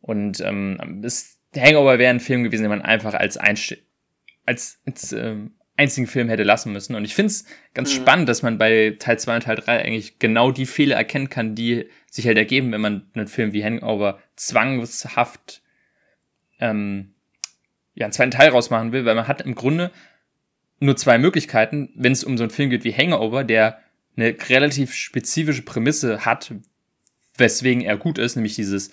Und 0.00 0.40
ähm, 0.40 1.02
ist, 1.02 1.38
Hangover 1.56 1.98
wäre 1.98 2.10
ein 2.10 2.20
Film 2.20 2.44
gewesen, 2.44 2.62
den 2.62 2.70
man 2.70 2.82
einfach 2.82 3.14
als, 3.14 3.36
Einst 3.36 3.76
als, 4.44 4.80
als 4.86 5.12
äh, 5.12 5.36
einzigen 5.76 6.06
Film 6.06 6.28
hätte 6.28 6.42
lassen 6.42 6.72
müssen. 6.72 6.94
Und 6.94 7.04
ich 7.04 7.14
finde 7.14 7.28
es 7.28 7.44
ganz 7.74 7.92
mhm. 7.92 8.02
spannend, 8.02 8.28
dass 8.28 8.42
man 8.42 8.58
bei 8.58 8.96
Teil 8.98 9.18
2 9.18 9.34
und 9.34 9.42
Teil 9.42 9.56
3 9.56 9.84
eigentlich 9.84 10.18
genau 10.18 10.50
die 10.50 10.66
Fehler 10.66 10.96
erkennen 10.96 11.28
kann, 11.30 11.54
die 11.54 11.88
sich 12.10 12.26
halt 12.26 12.38
ergeben, 12.38 12.72
wenn 12.72 12.80
man 12.80 13.10
einen 13.14 13.28
Film 13.28 13.52
wie 13.52 13.64
Hangover 13.64 14.18
zwangshaft 14.36 15.62
ähm, 16.60 17.14
ja, 17.94 18.06
einen 18.06 18.12
zweiten 18.12 18.30
Teil 18.30 18.50
rausmachen 18.50 18.92
will, 18.92 19.04
weil 19.04 19.14
man 19.14 19.28
hat 19.28 19.42
im 19.42 19.54
Grunde 19.54 19.90
nur 20.78 20.96
zwei 20.96 21.18
Möglichkeiten, 21.18 21.90
wenn 21.94 22.12
es 22.12 22.24
um 22.24 22.36
so 22.36 22.44
einen 22.44 22.50
Film 22.50 22.70
geht 22.70 22.84
wie 22.84 22.92
Hangover, 22.92 23.44
der 23.44 23.80
eine 24.16 24.36
relativ 24.48 24.94
spezifische 24.94 25.62
Prämisse 25.62 26.24
hat, 26.24 26.54
weswegen 27.36 27.82
er 27.82 27.96
gut 27.96 28.18
ist, 28.18 28.36
nämlich 28.36 28.54
dieses 28.54 28.90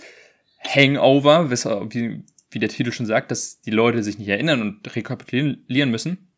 Hangover, 0.60 1.50
wie, 1.50 2.60
der 2.60 2.70
Titel 2.70 2.92
schon 2.92 3.06
sagt, 3.06 3.32
dass 3.32 3.62
die 3.62 3.72
Leute 3.72 4.04
sich 4.04 4.18
nicht 4.18 4.30
erinnern 4.30 4.62
und 4.62 4.96
rekapitulieren 4.96 5.92
müssen. 5.92 6.30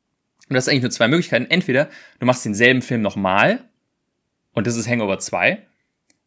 Und 0.48 0.54
das 0.54 0.66
ist 0.66 0.70
eigentlich 0.70 0.84
nur 0.84 0.92
zwei 0.92 1.08
Möglichkeiten. 1.08 1.48
Entweder 1.50 1.90
du 2.20 2.26
machst 2.26 2.46
denselben 2.46 2.82
Film 2.82 3.02
nochmal 3.02 3.64
und 4.54 4.68
das 4.68 4.78
ist 4.78 4.88
Hangover 4.88 5.20
2, 5.20 5.62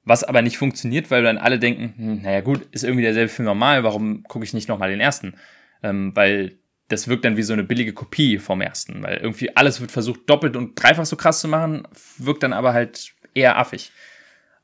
was 0.04 0.24
aber 0.24 0.42
nicht 0.42 0.58
funktioniert, 0.58 1.10
weil 1.10 1.22
dann 1.22 1.38
alle 1.38 1.58
denken, 1.58 1.94
hm, 1.96 2.22
naja 2.22 2.40
gut, 2.40 2.66
ist 2.72 2.84
irgendwie 2.84 3.02
derselbe 3.02 3.28
Film 3.28 3.46
normal, 3.46 3.84
warum 3.84 4.24
gucke 4.24 4.44
ich 4.44 4.54
nicht 4.54 4.68
nochmal 4.68 4.90
den 4.90 5.00
ersten? 5.00 5.34
Ähm, 5.82 6.14
weil 6.14 6.57
das 6.88 7.08
wirkt 7.08 7.24
dann 7.24 7.36
wie 7.36 7.42
so 7.42 7.52
eine 7.52 7.64
billige 7.64 7.92
Kopie 7.92 8.38
vom 8.38 8.60
ersten, 8.60 9.02
weil 9.02 9.18
irgendwie 9.18 9.54
alles 9.56 9.80
wird 9.80 9.90
versucht, 9.90 10.28
doppelt 10.28 10.56
und 10.56 10.74
dreifach 10.74 11.04
so 11.04 11.16
krass 11.16 11.40
zu 11.40 11.48
machen, 11.48 11.86
wirkt 12.16 12.42
dann 12.42 12.52
aber 12.52 12.72
halt 12.72 13.12
eher 13.34 13.58
affig. 13.58 13.92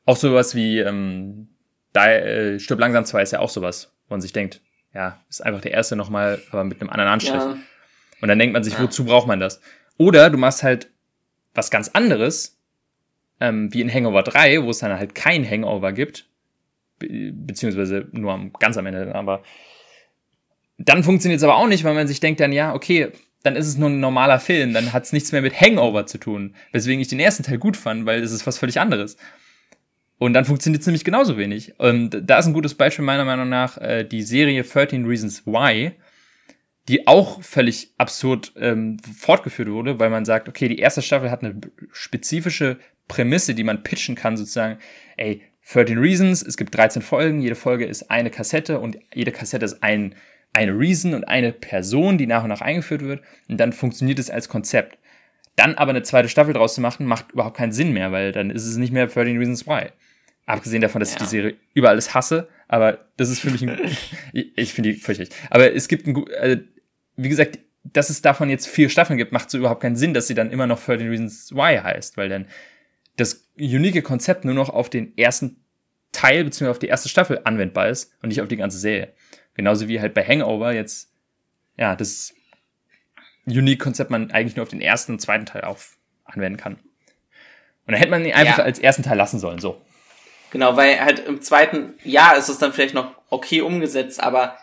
Auch 0.05 0.17
sowas 0.17 0.55
wie 0.55 0.79
ähm, 0.79 1.49
da 1.93 2.11
äh, 2.11 2.59
Stirb 2.59 2.79
langsam 2.79 3.05
2 3.05 3.21
ist 3.21 3.31
ja 3.31 3.39
auch 3.39 3.49
sowas, 3.49 3.93
wo 4.07 4.15
man 4.15 4.21
sich 4.21 4.33
denkt, 4.33 4.61
ja, 4.93 5.19
ist 5.29 5.43
einfach 5.43 5.61
der 5.61 5.71
erste 5.71 5.95
nochmal, 5.95 6.41
aber 6.51 6.63
mit 6.63 6.81
einem 6.81 6.89
anderen 6.89 7.11
Anstrich. 7.11 7.41
Ja. 7.41 7.57
Und 8.21 8.27
dann 8.27 8.39
denkt 8.39 8.53
man 8.53 8.63
sich, 8.63 8.73
ja. 8.73 8.81
wozu 8.81 9.05
braucht 9.05 9.27
man 9.27 9.39
das? 9.39 9.61
Oder 9.97 10.29
du 10.29 10.37
machst 10.37 10.63
halt 10.63 10.89
was 11.53 11.69
ganz 11.69 11.89
anderes, 11.89 12.59
ähm, 13.39 13.73
wie 13.73 13.81
in 13.81 13.93
Hangover 13.93 14.23
3, 14.23 14.63
wo 14.63 14.69
es 14.69 14.79
dann 14.79 14.97
halt 14.97 15.15
kein 15.15 15.49
Hangover 15.49 15.91
gibt, 15.93 16.27
be 16.99 17.31
beziehungsweise 17.33 18.07
nur 18.11 18.33
am, 18.33 18.53
ganz 18.53 18.77
am 18.77 18.85
Ende, 18.85 19.13
aber 19.13 19.43
dann 20.77 21.03
funktioniert 21.03 21.37
es 21.37 21.43
aber 21.43 21.55
auch 21.55 21.67
nicht, 21.67 21.83
weil 21.83 21.93
man 21.93 22.07
sich 22.07 22.19
denkt 22.19 22.39
dann, 22.39 22.51
ja, 22.51 22.73
okay, 22.73 23.11
dann 23.43 23.55
ist 23.55 23.67
es 23.67 23.77
nur 23.77 23.89
ein 23.89 23.99
normaler 23.99 24.39
Film, 24.39 24.73
dann 24.73 24.91
hat 24.91 25.03
es 25.03 25.13
nichts 25.13 25.31
mehr 25.31 25.41
mit 25.41 25.59
Hangover 25.59 26.05
zu 26.05 26.17
tun. 26.17 26.55
Weswegen 26.71 26.99
ich 26.99 27.07
den 27.07 27.19
ersten 27.19 27.43
Teil 27.43 27.59
gut 27.59 27.77
fand, 27.77 28.05
weil 28.05 28.21
es 28.21 28.31
ist 28.31 28.47
was 28.47 28.57
völlig 28.57 28.79
anderes. 28.79 29.17
Und 30.17 30.33
dann 30.33 30.45
funktioniert 30.45 30.81
es 30.81 30.87
nämlich 30.87 31.03
genauso 31.03 31.37
wenig. 31.37 31.79
Und 31.79 32.21
da 32.23 32.39
ist 32.39 32.47
ein 32.47 32.53
gutes 32.53 32.73
Beispiel 32.73 33.05
meiner 33.05 33.25
Meinung 33.25 33.49
nach 33.49 33.77
äh, 33.77 34.03
die 34.03 34.23
Serie 34.23 34.63
13 34.63 35.05
Reasons 35.05 35.45
Why, 35.45 35.91
die 36.87 37.07
auch 37.07 37.41
völlig 37.41 37.93
absurd 37.97 38.53
ähm, 38.57 38.97
fortgeführt 38.99 39.69
wurde, 39.69 39.99
weil 39.99 40.09
man 40.09 40.25
sagt, 40.25 40.47
okay, 40.47 40.67
die 40.67 40.79
erste 40.79 41.01
Staffel 41.01 41.31
hat 41.31 41.43
eine 41.43 41.59
spezifische 41.91 42.77
Prämisse, 43.07 43.53
die 43.53 43.63
man 43.63 43.83
pitchen 43.83 44.15
kann, 44.15 44.37
sozusagen, 44.37 44.79
ey, 45.17 45.41
13 45.71 45.97
Reasons, 45.97 46.43
es 46.43 46.57
gibt 46.57 46.75
13 46.75 47.01
Folgen, 47.01 47.41
jede 47.41 47.55
Folge 47.55 47.85
ist 47.85 48.09
eine 48.11 48.29
Kassette 48.29 48.79
und 48.79 48.97
jede 49.13 49.31
Kassette 49.31 49.65
ist 49.65 49.83
ein 49.83 50.15
eine 50.55 50.71
Reason 50.71 51.13
und 51.13 51.25
eine 51.25 51.51
Person, 51.51 52.17
die 52.17 52.27
nach 52.27 52.43
und 52.43 52.49
nach 52.49 52.61
eingeführt 52.61 53.01
wird. 53.01 53.21
Und 53.49 53.59
dann 53.59 53.73
funktioniert 53.73 54.19
es 54.19 54.29
als 54.29 54.47
Konzept. 54.47 54.97
Dann 55.57 55.75
aber 55.75 55.91
eine 55.91 56.03
zweite 56.03 56.29
Staffel 56.29 56.53
draus 56.53 56.75
zu 56.75 56.81
machen, 56.81 57.05
macht 57.05 57.33
überhaupt 57.33 57.57
keinen 57.57 57.73
Sinn 57.73 57.91
mehr, 57.91 58.11
weil 58.11 58.31
dann 58.31 58.49
ist 58.49 58.65
es 58.65 58.77
nicht 58.77 58.93
mehr 58.93 59.07
13 59.07 59.37
Reasons 59.37 59.67
Why. 59.67 59.89
Abgesehen 60.45 60.81
davon, 60.81 60.99
dass 60.99 61.11
ja. 61.11 61.17
ich 61.17 61.23
die 61.23 61.29
Serie 61.29 61.55
über 61.73 61.89
alles 61.89 62.13
hasse, 62.13 62.47
aber 62.67 63.05
das 63.17 63.29
ist 63.29 63.39
für 63.39 63.51
mich 63.51 63.63
ein, 63.63 63.77
ich 64.33 64.73
finde 64.73 64.93
die 64.93 64.99
fürchterlich. 64.99 65.33
Aber 65.49 65.73
es 65.73 65.87
gibt 65.87 66.07
ein, 66.07 66.23
also, 66.39 66.61
wie 67.17 67.29
gesagt, 67.29 67.59
dass 67.83 68.09
es 68.09 68.21
davon 68.21 68.49
jetzt 68.49 68.67
vier 68.67 68.89
Staffeln 68.89 69.17
gibt, 69.17 69.31
macht 69.31 69.49
so 69.49 69.57
überhaupt 69.57 69.81
keinen 69.81 69.95
Sinn, 69.95 70.13
dass 70.13 70.27
sie 70.27 70.35
dann 70.35 70.51
immer 70.51 70.67
noch 70.67 70.81
13 70.81 71.09
Reasons 71.09 71.51
Why 71.53 71.79
heißt, 71.83 72.15
weil 72.17 72.29
dann 72.29 72.47
das 73.17 73.49
unique 73.57 74.03
Konzept 74.03 74.45
nur 74.45 74.53
noch 74.53 74.69
auf 74.69 74.89
den 74.89 75.17
ersten 75.17 75.57
Teil 76.11 76.43
bzw. 76.45 76.69
auf 76.69 76.79
die 76.79 76.87
erste 76.87 77.09
Staffel 77.09 77.41
anwendbar 77.43 77.89
ist 77.89 78.13
und 78.21 78.29
nicht 78.29 78.41
auf 78.41 78.47
die 78.47 78.57
ganze 78.57 78.77
Serie. 78.77 79.13
Genauso 79.55 79.87
wie 79.87 79.99
halt 79.99 80.13
bei 80.13 80.23
Hangover 80.23 80.71
jetzt, 80.73 81.11
ja, 81.77 81.95
das 81.95 82.33
Unique-Konzept 83.45 84.11
man 84.11 84.31
eigentlich 84.31 84.55
nur 84.55 84.63
auf 84.63 84.69
den 84.69 84.81
ersten 84.81 85.13
und 85.13 85.19
zweiten 85.19 85.45
Teil 85.45 85.63
auf 85.63 85.97
anwenden 86.25 86.57
kann. 86.57 86.73
Und 86.73 87.91
dann 87.91 87.95
hätte 87.95 88.11
man 88.11 88.25
ihn 88.25 88.33
einfach 88.33 88.59
ja. 88.59 88.63
als 88.63 88.79
ersten 88.79 89.03
Teil 89.03 89.17
lassen 89.17 89.39
sollen, 89.39 89.59
so. 89.59 89.81
Genau, 90.51 90.75
weil 90.75 90.99
halt 90.99 91.19
im 91.19 91.41
zweiten 91.41 91.93
Jahr 92.03 92.37
ist 92.37 92.49
es 92.49 92.57
dann 92.57 92.73
vielleicht 92.73 92.93
noch 92.95 93.15
okay 93.29 93.61
umgesetzt, 93.61 94.21
aber 94.21 94.57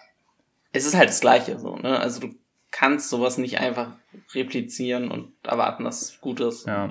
es 0.72 0.86
ist 0.86 0.96
halt 0.96 1.10
das 1.10 1.20
Gleiche, 1.20 1.58
so, 1.58 1.76
ne? 1.76 2.00
Also 2.00 2.20
du 2.20 2.34
kannst 2.70 3.10
sowas 3.10 3.38
nicht 3.38 3.58
einfach 3.60 3.92
replizieren 4.34 5.10
und 5.10 5.32
erwarten, 5.44 5.84
dass 5.84 6.02
es 6.02 6.20
gut 6.20 6.40
ist. 6.40 6.66
Ja. 6.66 6.90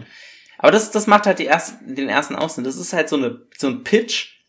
Aber 0.57 0.71
das, 0.71 0.91
das 0.91 1.07
macht 1.07 1.25
halt 1.25 1.39
die 1.39 1.45
erste, 1.45 1.83
den 1.83 2.07
ersten 2.07 2.35
Aussehen. 2.35 2.63
Das 2.63 2.77
ist 2.77 2.93
halt 2.93 3.09
so 3.09 3.17
eine, 3.17 3.41
so 3.57 3.67
ein 3.67 3.83
Pitch, 3.83 4.40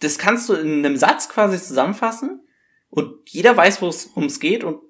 das 0.00 0.18
kannst 0.18 0.48
du 0.48 0.54
in 0.54 0.84
einem 0.84 0.96
Satz 0.96 1.28
quasi 1.28 1.60
zusammenfassen 1.60 2.40
und 2.90 3.30
jeder 3.30 3.56
weiß, 3.56 3.82
worum 3.82 4.24
es 4.24 4.40
geht 4.40 4.64
und 4.64 4.80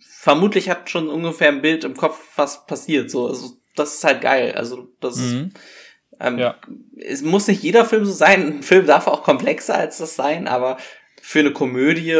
vermutlich 0.00 0.68
hat 0.68 0.90
schon 0.90 1.08
ungefähr 1.08 1.48
ein 1.48 1.62
Bild 1.62 1.84
im 1.84 1.96
Kopf, 1.96 2.20
was 2.36 2.66
passiert. 2.66 3.10
So, 3.10 3.28
also 3.28 3.56
das 3.76 3.94
ist 3.94 4.04
halt 4.04 4.20
geil. 4.20 4.52
Also 4.52 4.88
das 5.00 5.16
mhm. 5.16 5.52
ähm, 6.20 6.38
ja. 6.38 6.56
es 6.96 7.22
muss 7.22 7.46
nicht 7.46 7.62
jeder 7.62 7.84
Film 7.84 8.04
so 8.04 8.12
sein. 8.12 8.58
Ein 8.58 8.62
Film 8.62 8.86
darf 8.86 9.06
auch 9.06 9.22
komplexer 9.22 9.76
als 9.76 9.98
das 9.98 10.16
sein, 10.16 10.48
aber 10.48 10.78
für 11.20 11.40
eine 11.40 11.52
Komödie 11.52 12.16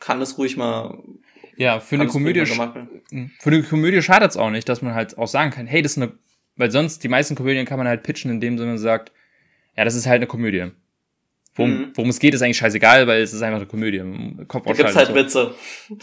kann 0.00 0.20
es 0.22 0.38
ruhig 0.38 0.56
mal 0.56 0.98
ja, 1.56 1.78
für 1.78 1.94
eine 1.94 2.08
Komödie, 2.08 2.40
mhm. 3.10 3.30
für 3.38 3.50
eine 3.50 3.62
Komödie 3.62 4.02
schadet 4.02 4.32
es 4.32 4.36
auch 4.36 4.50
nicht, 4.50 4.68
dass 4.68 4.82
man 4.82 4.94
halt 4.94 5.16
auch 5.18 5.28
sagen 5.28 5.52
kann, 5.52 5.66
hey, 5.66 5.82
das 5.82 5.92
ist 5.92 6.02
eine, 6.02 6.12
weil 6.56 6.70
sonst 6.70 7.04
die 7.04 7.08
meisten 7.08 7.36
Komödien 7.36 7.64
kann 7.64 7.78
man 7.78 7.86
halt 7.86 8.02
pitchen, 8.02 8.30
indem 8.30 8.56
man 8.56 8.78
sagt, 8.78 9.12
ja, 9.76 9.84
das 9.84 9.94
ist 9.94 10.06
halt 10.06 10.16
eine 10.16 10.26
Komödie. 10.26 10.72
Worum, 11.56 11.70
mhm. 11.70 11.90
worum 11.94 12.10
es 12.10 12.18
geht, 12.18 12.34
ist 12.34 12.42
eigentlich 12.42 12.56
scheißegal, 12.56 13.06
weil 13.06 13.22
es 13.22 13.32
ist 13.32 13.42
einfach 13.42 13.58
eine 13.58 13.66
Komödie. 13.66 13.98
Kopf 14.48 14.66
da 14.66 14.72
gibt's 14.72 14.96
halt 14.96 15.08
so. 15.08 15.14
Witze. 15.14 15.54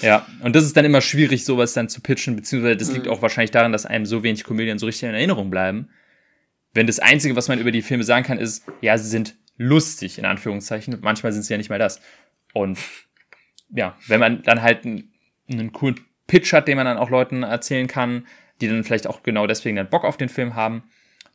Ja, 0.02 0.26
und 0.41 0.56
das 0.56 0.64
ist 0.64 0.78
dann 0.78 0.86
immer 0.86 1.02
schwierig, 1.02 1.43
sowas 1.43 1.74
dann 1.74 1.89
zu 1.89 1.99
pitchen, 1.99 2.38
beziehungsweise 2.38 2.78
das 2.78 2.89
mhm. 2.89 2.95
liegt 2.95 3.08
auch 3.10 3.22
wahrscheinlich 3.22 3.52
daran, 3.52 3.74
dass 3.74 3.86
einem 3.86 4.06
so 4.06 4.24
wenig 4.24 4.45
Komödien 4.45 4.80
so 4.80 4.86
richtig 4.86 5.10
in 5.10 5.14
Erinnerung 5.16 5.49
bleiben. 5.49 5.89
Wenn 6.74 6.88
das 6.88 6.99
Einzige, 6.99 7.36
was 7.36 7.49
man 7.49 7.60
über 7.60 7.72
die 7.72 7.82
Filme 7.82 8.06
sagen 8.06 8.26
kann, 8.26 8.38
ist, 8.38 8.66
ja, 8.80 8.97
sie 8.97 9.10
sind 9.10 9.36
lustig, 9.58 10.18
in 10.18 10.26
Anführungszeichen. 10.26 10.97
Manchmal 11.02 11.34
sind 11.34 11.43
sie 11.43 11.54
ja 11.54 11.58
nicht 11.58 11.70
mal 11.70 11.80
das. 11.80 11.99
Und 12.54 12.80
ja, 13.70 13.97
wenn 14.08 14.22
man 14.22 14.43
dann 14.43 14.62
halt 14.62 14.86
einen, 14.86 15.12
einen 15.49 15.74
coolen 15.74 15.99
Pitch 16.28 16.54
hat, 16.54 16.70
den 16.70 16.78
man 16.78 16.86
dann 16.86 16.97
auch 16.97 17.10
Leuten 17.10 17.43
erzählen 17.43 17.88
kann, 17.88 18.26
die 18.62 18.70
dann 18.70 18.86
vielleicht 18.86 19.08
auch 19.08 19.22
genau 19.22 19.47
deswegen 19.47 19.76
dann 19.76 19.89
Bock 19.89 20.06
auf 20.06 20.16
den 20.16 20.30
Film 20.30 20.56
haben, 20.56 20.84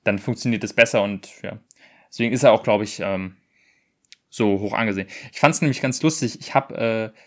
dann 0.04 0.18
funktioniert 0.18 0.64
es 0.64 0.72
besser 0.72 1.02
und 1.02 1.28
ja. 1.42 1.58
Deswegen 2.08 2.32
ist 2.32 2.44
er 2.44 2.52
auch, 2.52 2.62
glaube 2.62 2.84
ich, 2.84 3.00
ähm, 3.00 3.36
so 4.28 4.60
hoch 4.60 4.72
angesehen. 4.72 5.08
Ich 5.32 5.40
fand 5.40 5.54
es 5.54 5.62
nämlich 5.62 5.80
ganz 5.80 6.02
lustig. 6.02 6.38
Ich 6.40 6.54
habe 6.54 7.12
äh, 7.14 7.18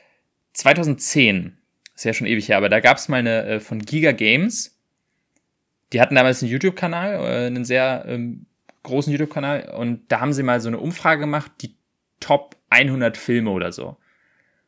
2010, 0.54 1.58
ist 1.96 2.06
ja 2.06 2.14
schon 2.14 2.28
ewig 2.28 2.50
her, 2.50 2.58
aber 2.58 2.70
da 2.70 2.80
gab 2.80 2.98
es 2.98 3.08
mal 3.08 3.18
eine 3.18 3.46
äh, 3.46 3.60
von 3.60 3.80
Giga 3.80 4.12
Games. 4.12 4.78
Die 5.92 6.02
hatten 6.02 6.16
damals 6.16 6.42
einen 6.42 6.52
YouTube-Kanal, 6.52 7.14
äh, 7.14 7.48
einen 7.48 7.66
sehr 7.66 8.06
ähm, 8.08 8.46
großen 8.84 9.12
YouTube-Kanal, 9.12 9.74
und 9.76 10.12
da 10.12 10.20
haben 10.20 10.34
sie 10.34 10.44
mal 10.44 10.62
so 10.62 10.68
eine 10.68 10.80
Umfrage 10.80 11.22
gemacht, 11.22 11.52
die 11.62 11.76
Top 12.20 12.56
100 12.70 13.18
Filme 13.18 13.52
oder 13.52 13.72
so. 13.72 13.98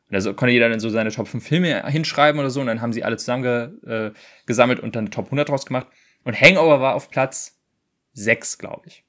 Und 0.08 0.16
also 0.16 0.34
konnte 0.34 0.52
jeder 0.52 0.68
dann 0.68 0.80
so 0.80 0.90
seine 0.90 1.10
Top 1.10 1.28
5 1.28 1.46
Filme 1.46 1.86
hinschreiben 1.88 2.38
oder 2.38 2.50
so, 2.50 2.60
und 2.60 2.66
dann 2.66 2.80
haben 2.80 2.92
sie 2.92 3.04
alle 3.04 3.16
zusammen 3.16 3.42
ge, 3.42 4.08
äh, 4.08 4.12
gesammelt 4.46 4.80
und 4.80 4.96
dann 4.96 5.10
Top 5.10 5.26
100 5.26 5.48
draus 5.48 5.66
gemacht. 5.66 5.86
Und 6.24 6.40
Hangover 6.40 6.80
war 6.80 6.94
auf 6.94 7.10
Platz 7.10 7.60
6, 8.12 8.58
glaube 8.58 8.88
ich. 8.88 9.04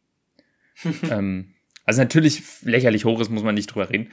ähm, 1.09 1.53
also 1.86 2.01
natürlich 2.01 2.43
lächerlich 2.61 3.05
hoch 3.05 3.19
ist, 3.19 3.29
muss 3.29 3.43
man 3.43 3.55
nicht 3.55 3.67
drüber 3.67 3.89
reden. 3.89 4.11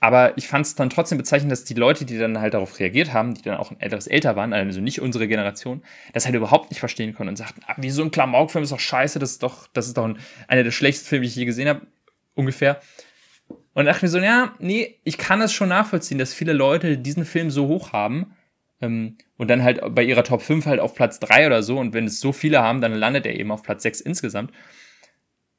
Aber 0.00 0.38
ich 0.38 0.46
fand 0.46 0.64
es 0.64 0.76
dann 0.76 0.90
trotzdem 0.90 1.18
bezeichnend, 1.18 1.50
dass 1.50 1.64
die 1.64 1.74
Leute, 1.74 2.04
die 2.04 2.18
dann 2.18 2.38
halt 2.38 2.54
darauf 2.54 2.78
reagiert 2.78 3.12
haben, 3.12 3.34
die 3.34 3.42
dann 3.42 3.56
auch 3.56 3.72
etwas 3.80 4.06
älter 4.06 4.36
waren, 4.36 4.52
also 4.52 4.80
nicht 4.80 5.00
unsere 5.00 5.26
Generation, 5.26 5.82
das 6.12 6.24
halt 6.24 6.36
überhaupt 6.36 6.70
nicht 6.70 6.78
verstehen 6.78 7.14
konnten 7.14 7.30
und 7.30 7.36
sagten, 7.36 7.62
ah, 7.66 7.74
wie 7.78 7.90
so 7.90 8.02
ein 8.02 8.12
Klamauk-Film 8.12 8.62
ist 8.62 8.70
doch 8.70 8.78
scheiße, 8.78 9.18
das 9.18 9.32
ist 9.32 9.42
doch, 9.42 9.66
das 9.72 9.88
ist 9.88 9.96
doch 9.96 10.04
ein, 10.04 10.18
einer 10.46 10.62
der 10.62 10.70
schlechtesten 10.70 11.08
Filme, 11.08 11.24
die 11.24 11.30
ich 11.30 11.36
je 11.36 11.46
gesehen 11.46 11.68
habe, 11.68 11.86
ungefähr. 12.34 12.80
Und 13.74 13.86
dachte 13.86 14.04
mir 14.04 14.10
so, 14.10 14.18
ja, 14.18 14.54
nee, 14.60 14.98
ich 15.02 15.18
kann 15.18 15.40
es 15.40 15.52
schon 15.52 15.68
nachvollziehen, 15.68 16.18
dass 16.18 16.32
viele 16.32 16.52
Leute 16.52 16.96
diesen 16.96 17.24
Film 17.24 17.50
so 17.50 17.66
hoch 17.66 17.92
haben 17.92 18.36
ähm, 18.80 19.16
und 19.36 19.48
dann 19.48 19.64
halt 19.64 19.80
bei 19.94 20.04
ihrer 20.04 20.22
Top 20.22 20.42
5 20.42 20.66
halt 20.66 20.78
auf 20.78 20.94
Platz 20.94 21.18
3 21.18 21.46
oder 21.46 21.64
so 21.64 21.78
und 21.78 21.92
wenn 21.92 22.04
es 22.04 22.20
so 22.20 22.32
viele 22.32 22.62
haben, 22.62 22.80
dann 22.80 22.92
landet 22.92 23.26
er 23.26 23.34
eben 23.34 23.50
auf 23.50 23.64
Platz 23.64 23.82
6 23.82 24.00
insgesamt 24.00 24.52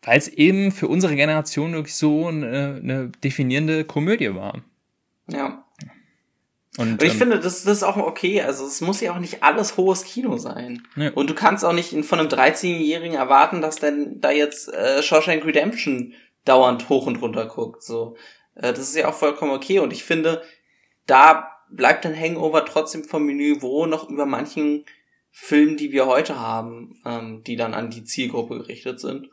weil 0.01 0.17
es 0.17 0.27
eben 0.27 0.71
für 0.71 0.87
unsere 0.87 1.15
Generation 1.15 1.73
wirklich 1.73 1.95
so 1.95 2.27
eine, 2.27 2.79
eine 2.81 3.11
definierende 3.23 3.83
Komödie 3.83 4.33
war. 4.33 4.61
Ja. 5.27 5.65
Und, 6.77 6.93
und 6.93 7.03
ich 7.03 7.13
ähm, 7.13 7.17
finde, 7.19 7.39
das, 7.39 7.63
das 7.63 7.77
ist 7.77 7.83
auch 7.83 7.97
okay. 7.97 8.41
Also 8.41 8.65
es 8.65 8.79
muss 8.79 9.01
ja 9.01 9.13
auch 9.13 9.19
nicht 9.19 9.43
alles 9.43 9.75
hohes 9.75 10.05
Kino 10.05 10.37
sein. 10.37 10.87
Ja. 10.95 11.11
Und 11.11 11.29
du 11.29 11.33
kannst 11.33 11.65
auch 11.65 11.73
nicht 11.73 11.93
von 12.05 12.19
einem 12.19 12.29
13-Jährigen 12.29 13.17
erwarten, 13.17 13.61
dass 13.61 13.77
denn 13.77 14.21
da 14.21 14.31
jetzt 14.31 14.73
äh, 14.73 15.03
Shawshank 15.03 15.43
Redemption 15.45 16.13
dauernd 16.45 16.87
hoch 16.87 17.05
und 17.05 17.21
runter 17.21 17.47
guckt. 17.47 17.83
So, 17.83 18.15
äh, 18.55 18.71
das 18.71 18.79
ist 18.79 18.95
ja 18.95 19.09
auch 19.09 19.13
vollkommen 19.13 19.51
okay. 19.51 19.79
Und 19.79 19.91
ich 19.91 20.05
finde, 20.05 20.41
da 21.05 21.51
bleibt 21.69 22.05
ein 22.05 22.17
Hangover 22.17 22.63
trotzdem 22.65 23.03
vom 23.03 23.25
Niveau 23.25 23.85
noch 23.85 24.09
über 24.09 24.25
manchen 24.25 24.85
Filmen, 25.31 25.75
die 25.75 25.91
wir 25.91 26.05
heute 26.05 26.39
haben, 26.39 27.01
ähm, 27.05 27.43
die 27.43 27.57
dann 27.57 27.73
an 27.73 27.89
die 27.89 28.05
Zielgruppe 28.05 28.59
gerichtet 28.59 29.01
sind 29.01 29.29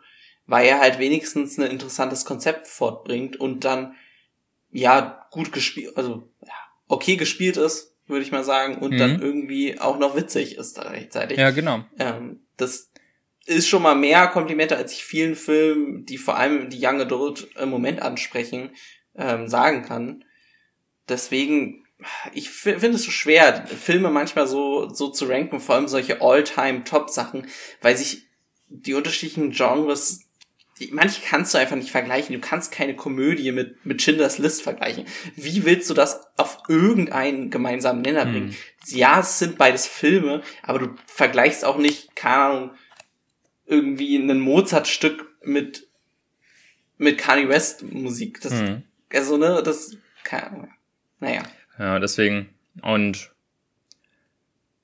weil 0.47 0.67
er 0.67 0.81
halt 0.81 0.99
wenigstens 0.99 1.59
ein 1.59 1.71
interessantes 1.71 2.25
Konzept 2.25 2.67
fortbringt 2.67 3.37
und 3.37 3.65
dann 3.65 3.95
ja 4.71 5.27
gut 5.31 5.53
gespielt, 5.53 5.97
also 5.97 6.29
ja, 6.43 6.53
okay 6.89 7.17
gespielt 7.17 7.57
ist, 7.57 7.95
würde 8.07 8.23
ich 8.23 8.33
mal 8.33 8.45
sagen, 8.45 8.79
und 8.79 8.93
mhm. 8.93 8.99
dann 8.99 9.23
irgendwie 9.23 9.81
auch 9.81 9.99
noch 9.99 10.17
witzig 10.17 10.57
ist 10.57 10.79
da 10.79 10.83
rechtzeitig. 10.83 11.39
Ja, 11.39 11.51
genau. 11.51 11.85
Ähm, 11.99 12.41
das 12.57 12.91
ist 13.47 13.69
schon 13.69 13.83
mal 13.83 13.95
mehr 13.95 14.27
Komplimente, 14.29 14.77
als 14.77 14.93
ich 14.93 15.05
vielen 15.05 15.37
Filmen, 15.37 16.05
die 16.05 16.19
vor 16.19 16.37
allem 16.37 16.69
die 16.69 16.85
Young 16.85 17.01
Adult 17.01 17.49
im 17.57 17.71
Moment 17.71 18.03
ansprechen, 18.03 18.71
ähm, 19.17 19.49
sagen 19.49 19.83
kann. 19.83 20.25
Deswegen, 21.09 21.85
ich 22.33 22.51
finde 22.51 22.91
es 22.91 23.05
so 23.05 23.11
schwer, 23.11 23.67
Filme 23.67 24.11
manchmal 24.11 24.47
so, 24.47 24.89
so 24.93 25.09
zu 25.09 25.27
ranken, 25.27 25.61
vor 25.61 25.77
allem 25.77 25.89
solche 25.89 26.21
All-Time-Top-Sachen, 26.21 27.47
weil 27.81 27.97
sich 27.97 28.27
die 28.69 28.95
unterschiedlichen 28.95 29.53
Genres 29.53 30.26
manche 30.91 31.23
kannst 31.23 31.55
du 31.55 31.59
einfach 31.59 31.77
nicht 31.77 31.91
vergleichen. 31.91 32.35
Du 32.35 32.41
kannst 32.41 32.71
keine 32.73 32.95
Komödie 32.95 33.51
mit, 33.53 33.85
mit 33.87 34.03
Schindlers 34.03 34.39
List 34.39 34.63
vergleichen. 34.63 35.07
Wie 35.35 35.65
willst 35.65 35.89
du 35.89 35.95
das 35.95 36.27
auf 36.37 36.59
irgendeinen 36.69 37.51
gemeinsamen 37.51 38.03
Nenner 38.03 38.25
hm. 38.25 38.33
bringen? 38.33 38.49
Hm. 38.51 38.57
Ja, 38.99 39.21
es 39.21 39.39
sind 39.39 39.59
beides 39.59 39.87
Filme, 39.87 40.43
aber 40.63 40.79
du 40.79 40.95
vergleichst 41.07 41.65
auch 41.65 41.79
nicht, 41.79 42.15
keine 42.15 42.37
Ahnung, 42.37 42.71
irgendwie 43.67 44.17
ein 44.17 44.39
Mozart-Stück 44.39 45.27
mit 45.43 45.87
mit 46.99 47.19
Kanye 47.19 47.49
West 47.49 47.83
Musik. 47.83 48.41
Das, 48.41 48.53
mhm. 48.53 48.83
Also, 49.13 49.37
ne, 49.37 49.63
das, 49.63 49.97
keine 50.25 50.47
Ahnung. 50.47 50.71
Naja. 51.21 51.43
Ja, 51.79 51.99
deswegen, 51.99 52.51
und 52.83 53.33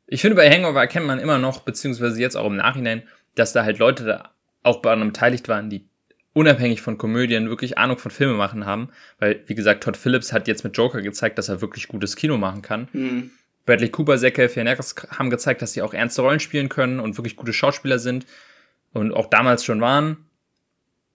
ich 0.07 0.21
finde, 0.21 0.37
bei 0.37 0.51
Hangover 0.51 0.81
erkennt 0.81 1.07
man 1.07 1.19
immer 1.19 1.39
noch, 1.39 1.61
beziehungsweise 1.61 2.21
jetzt 2.21 2.37
auch 2.37 2.47
im 2.47 2.57
Nachhinein, 2.57 3.09
dass 3.35 3.53
da 3.53 3.65
halt 3.65 3.79
Leute 3.79 4.05
da 4.05 4.32
auch 4.63 4.81
beteiligt 4.81 5.49
waren, 5.49 5.71
die 5.71 5.87
unabhängig 6.35 6.81
von 6.81 6.99
Komödien 6.99 7.49
wirklich 7.49 7.79
Ahnung 7.79 7.99
von 7.99 8.11
Filme 8.11 8.35
machen 8.35 8.65
haben. 8.65 8.89
Weil, 9.19 9.43
wie 9.47 9.55
gesagt, 9.55 9.85
Todd 9.85 9.97
Phillips 9.97 10.33
hat 10.33 10.49
jetzt 10.49 10.65
mit 10.65 10.77
Joker 10.77 11.03
gezeigt, 11.03 11.39
dass 11.39 11.49
er 11.49 11.61
wirklich 11.61 11.89
gutes 11.89 12.17
Kino 12.17 12.39
machen 12.39 12.63
kann. 12.63 12.89
Mhm. 12.93 13.31
Bradley 13.67 13.91
Cooper, 13.91 14.19
Zach 14.19 14.33
Galifianakis 14.33 14.95
haben 15.11 15.31
gezeigt, 15.31 15.63
dass 15.63 15.73
sie 15.73 15.83
auch 15.83 15.95
ernste 15.95 16.23
Rollen 16.23 16.41
spielen 16.41 16.69
können 16.69 17.01
und 17.01 17.17
wirklich 17.17 17.37
gute 17.37 17.53
Schauspieler 17.53 17.99
sind 17.99 18.27
und 18.93 19.13
auch 19.13 19.27
damals 19.27 19.65
schon 19.65 19.81
waren. 19.81 20.27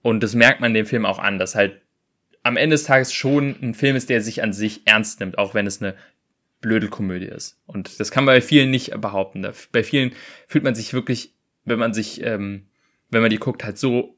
Und 0.01 0.21
das 0.23 0.35
merkt 0.35 0.61
man 0.61 0.73
dem 0.73 0.85
Film 0.85 1.05
auch 1.05 1.19
an, 1.19 1.39
dass 1.39 1.55
halt 1.55 1.81
am 2.43 2.55
Ende 2.55 2.75
des 2.75 2.83
Tages 2.83 3.11
schon 3.13 3.55
ein 3.61 3.73
Film 3.73 3.97
ist, 3.97 4.09
der 4.09 4.21
sich 4.21 4.41
an 4.41 4.53
sich 4.53 4.83
ernst 4.85 5.19
nimmt, 5.19 5.37
auch 5.37 5.53
wenn 5.53 5.67
es 5.67 5.81
eine 5.81 5.95
blöde 6.61 6.87
Komödie 6.87 7.25
ist. 7.25 7.59
Und 7.65 7.99
das 7.99 8.11
kann 8.11 8.23
man 8.23 8.35
bei 8.35 8.41
vielen 8.41 8.71
nicht 8.71 8.99
behaupten. 9.01 9.45
Bei 9.71 9.83
vielen 9.83 10.13
fühlt 10.47 10.63
man 10.63 10.75
sich 10.75 10.93
wirklich, 10.93 11.33
wenn 11.65 11.79
man 11.79 11.93
sich, 11.93 12.23
ähm, 12.23 12.66
wenn 13.09 13.21
man 13.21 13.29
die 13.29 13.37
guckt, 13.37 13.63
halt 13.63 13.77
so 13.77 14.15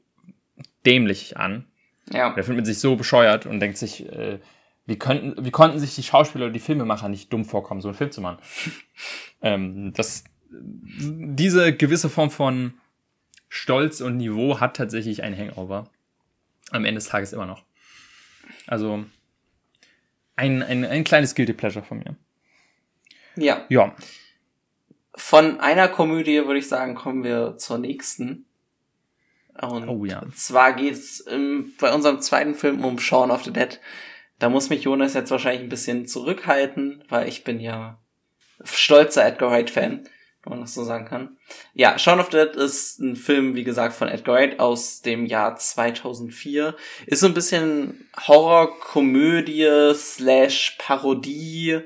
dämlich 0.84 1.36
an. 1.36 1.66
Ja. 2.12 2.34
Da 2.34 2.42
fühlt 2.42 2.56
man 2.56 2.64
sich 2.64 2.78
so 2.78 2.96
bescheuert 2.96 3.46
und 3.46 3.60
denkt 3.60 3.78
sich, 3.78 4.10
äh, 4.10 4.40
wie, 4.86 4.98
könnten, 4.98 5.44
wie 5.44 5.50
konnten 5.50 5.78
sich 5.78 5.94
die 5.94 6.02
Schauspieler 6.02 6.46
oder 6.46 6.52
die 6.52 6.60
Filmemacher 6.60 7.08
nicht 7.08 7.32
dumm 7.32 7.44
vorkommen, 7.44 7.80
so 7.80 7.88
einen 7.88 7.96
Film 7.96 8.10
zu 8.10 8.20
machen? 8.20 8.38
ähm, 9.42 9.92
das, 9.92 10.24
diese 10.50 11.74
gewisse 11.74 12.08
Form 12.08 12.30
von 12.30 12.74
Stolz 13.48 14.00
und 14.00 14.16
Niveau 14.16 14.60
hat 14.60 14.76
tatsächlich 14.76 15.22
ein 15.22 15.36
Hangover. 15.36 15.88
Am 16.70 16.84
Ende 16.84 16.98
des 16.98 17.08
Tages 17.08 17.32
immer 17.32 17.46
noch. 17.46 17.64
Also 18.66 19.04
ein, 20.36 20.62
ein, 20.62 20.84
ein 20.84 21.04
kleines 21.04 21.34
Guilty 21.34 21.52
Pleasure 21.52 21.84
von 21.84 21.98
mir. 21.98 22.16
Ja. 23.36 23.64
Ja. 23.68 23.94
Von 25.14 25.60
einer 25.60 25.88
Komödie 25.88 26.46
würde 26.46 26.58
ich 26.58 26.68
sagen, 26.68 26.94
kommen 26.94 27.24
wir 27.24 27.56
zur 27.58 27.78
nächsten. 27.78 28.46
Und 29.60 29.88
oh 29.88 30.04
ja. 30.04 30.22
zwar 30.34 30.72
geht's 30.72 31.20
im, 31.20 31.72
bei 31.78 31.92
unserem 31.92 32.20
zweiten 32.20 32.54
Film 32.54 32.84
um 32.84 32.98
Shaun 32.98 33.30
of 33.30 33.44
the 33.44 33.52
Dead. 33.52 33.80
Da 34.38 34.48
muss 34.48 34.70
mich 34.70 34.84
Jonas 34.84 35.14
jetzt 35.14 35.30
wahrscheinlich 35.30 35.62
ein 35.62 35.68
bisschen 35.68 36.06
zurückhalten, 36.06 37.04
weil 37.08 37.28
ich 37.28 37.44
bin 37.44 37.60
ja 37.60 37.98
stolzer 38.64 39.26
Edgar 39.26 39.50
Wright-Fan 39.50 40.08
wenn 40.42 40.50
man 40.52 40.60
das 40.62 40.74
so 40.74 40.84
sagen 40.84 41.04
kann. 41.04 41.36
Ja, 41.74 41.98
Shaun 41.98 42.20
of 42.20 42.30
the 42.30 42.38
Dead 42.38 42.56
ist 42.56 42.98
ein 42.98 43.16
Film, 43.16 43.54
wie 43.54 43.64
gesagt, 43.64 43.94
von 43.94 44.08
Edgar 44.08 44.36
Wright 44.36 44.58
aus 44.58 45.02
dem 45.02 45.26
Jahr 45.26 45.56
2004. 45.56 46.74
Ist 47.06 47.20
so 47.20 47.26
ein 47.26 47.34
bisschen 47.34 48.08
Horror-Komödie 48.26 49.92
slash 49.94 50.76
Parodie 50.78 51.80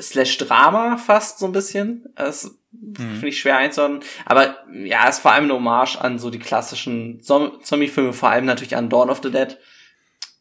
slash 0.00 0.38
Drama 0.38 0.96
fast 0.96 1.38
so 1.38 1.46
ein 1.46 1.52
bisschen. 1.52 2.06
Das 2.14 2.58
mhm. 2.72 2.94
finde 2.96 3.28
ich 3.28 3.40
schwer 3.40 3.58
einzuordnen. 3.58 4.02
Aber 4.24 4.56
ja, 4.72 5.08
ist 5.08 5.20
vor 5.20 5.32
allem 5.32 5.44
eine 5.44 5.54
Hommage 5.54 5.96
an 5.96 6.18
so 6.18 6.30
die 6.30 6.38
klassischen 6.38 7.20
Zombie-Filme, 7.22 8.12
vor 8.12 8.30
allem 8.30 8.44
natürlich 8.44 8.76
an 8.76 8.88
Dawn 8.88 9.10
of 9.10 9.20
the 9.22 9.30
Dead. 9.30 9.58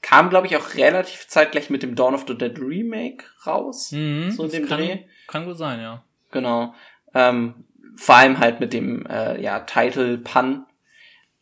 Kam, 0.01 0.29
glaube 0.29 0.47
ich, 0.47 0.55
auch 0.55 0.75
relativ 0.75 1.27
zeitgleich 1.27 1.69
mit 1.69 1.83
dem 1.83 1.95
Dawn 1.95 2.13
of 2.13 2.25
the 2.27 2.37
Dead 2.37 2.57
Remake 2.59 3.25
raus. 3.45 3.91
Mhm, 3.91 4.31
so 4.31 4.43
in 4.45 4.51
dem 4.51 4.67
kann, 4.67 4.79
Dreh. 4.79 4.99
Kann 5.27 5.45
gut 5.45 5.57
sein, 5.57 5.81
ja. 5.81 6.03
Genau. 6.31 6.73
Ähm, 7.13 7.65
vor 7.95 8.15
allem 8.15 8.39
halt 8.39 8.59
mit 8.59 8.73
dem 8.73 9.05
äh, 9.07 9.41
ja, 9.41 9.59
Title 9.61 10.17
Pun. 10.19 10.65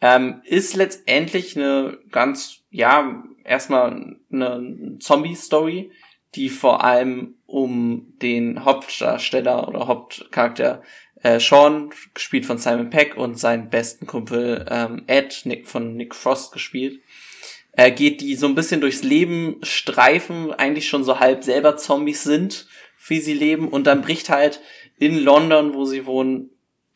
Ähm, 0.02 0.42
ist 0.46 0.76
letztendlich 0.76 1.58
eine 1.58 1.98
ganz, 2.12 2.64
ja, 2.70 3.24
erstmal 3.44 4.18
eine 4.32 4.98
Zombie-Story, 5.00 5.92
die 6.36 6.50
vor 6.50 6.84
allem 6.84 7.36
um 7.56 8.18
den 8.22 8.66
Hauptdarsteller 8.66 9.70
oder 9.70 9.88
Hauptcharakter 9.88 10.84
äh, 11.24 11.40
Sean, 11.40 11.90
gespielt 12.14 12.46
von 12.46 12.58
Simon 12.58 12.90
Peck, 12.90 13.16
und 13.16 13.40
seinen 13.40 13.70
besten 13.70 14.08
Kumpel 14.08 14.66
ähm, 14.70 15.04
Ed, 15.08 15.44
Nick, 15.46 15.66
von 15.66 15.96
Nick 15.96 16.16
Frost 16.16 16.52
gespielt, 16.52 17.00
äh, 17.72 17.92
geht, 17.92 18.20
die 18.20 18.36
so 18.36 18.46
ein 18.48 18.56
bisschen 18.56 18.82
durchs 18.82 19.04
Leben 19.04 19.56
streifen, 19.64 20.52
eigentlich 20.52 20.90
schon 20.90 21.06
so 21.06 21.22
halb 21.22 21.46
selber 21.46 21.78
Zombies 21.78 22.24
sind, 22.24 22.68
wie 23.08 23.22
sie 23.22 23.34
leben, 23.34 23.70
und 23.70 23.88
dann 23.88 24.02
bricht 24.02 24.28
halt 24.28 24.60
in 24.98 25.18
London, 25.18 25.74
wo 25.76 25.86
sie 25.86 26.06
wohnen, 26.06 26.50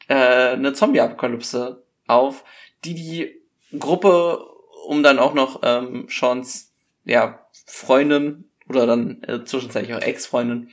äh, 0.09 0.13
eine 0.13 0.73
Zombie-Apokalypse 0.73 1.85
auf, 2.05 2.43
die 2.83 2.95
die 2.95 3.41
Gruppe, 3.79 4.45
um 4.87 5.03
dann 5.03 5.19
auch 5.19 5.33
noch 5.33 5.61
ähm, 5.63 6.07
Seans 6.09 6.73
ja, 7.05 7.45
Freundin 7.65 8.48
oder 8.69 8.85
dann 8.85 9.21
äh, 9.23 9.43
zwischenzeitlich 9.43 9.95
auch 9.95 10.01
Ex-Freundin 10.01 10.69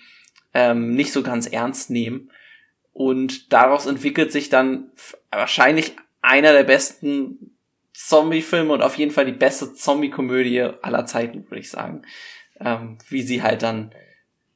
ähm, 0.54 0.94
nicht 0.94 1.12
so 1.12 1.22
ganz 1.22 1.46
ernst 1.46 1.90
nehmen. 1.90 2.30
Und 2.92 3.52
daraus 3.52 3.86
entwickelt 3.86 4.32
sich 4.32 4.48
dann 4.48 4.90
wahrscheinlich 5.30 5.96
einer 6.22 6.52
der 6.52 6.64
besten 6.64 7.56
Zombie-Filme 7.92 8.72
und 8.72 8.82
auf 8.82 8.96
jeden 8.96 9.10
Fall 9.10 9.24
die 9.24 9.32
beste 9.32 9.74
Zombie-Komödie 9.74 10.60
aller 10.82 11.06
Zeiten, 11.06 11.44
würde 11.50 11.60
ich 11.60 11.70
sagen. 11.70 12.02
Ähm, 12.60 12.98
wie 13.08 13.22
sie 13.22 13.42
halt 13.42 13.62
dann 13.62 13.92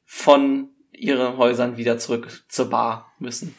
von 0.04 0.70
ihren 0.92 1.36
Häusern 1.36 1.76
wieder 1.76 1.98
zurück 1.98 2.44
zur 2.48 2.70
Bar 2.70 3.12
müssen. 3.18 3.54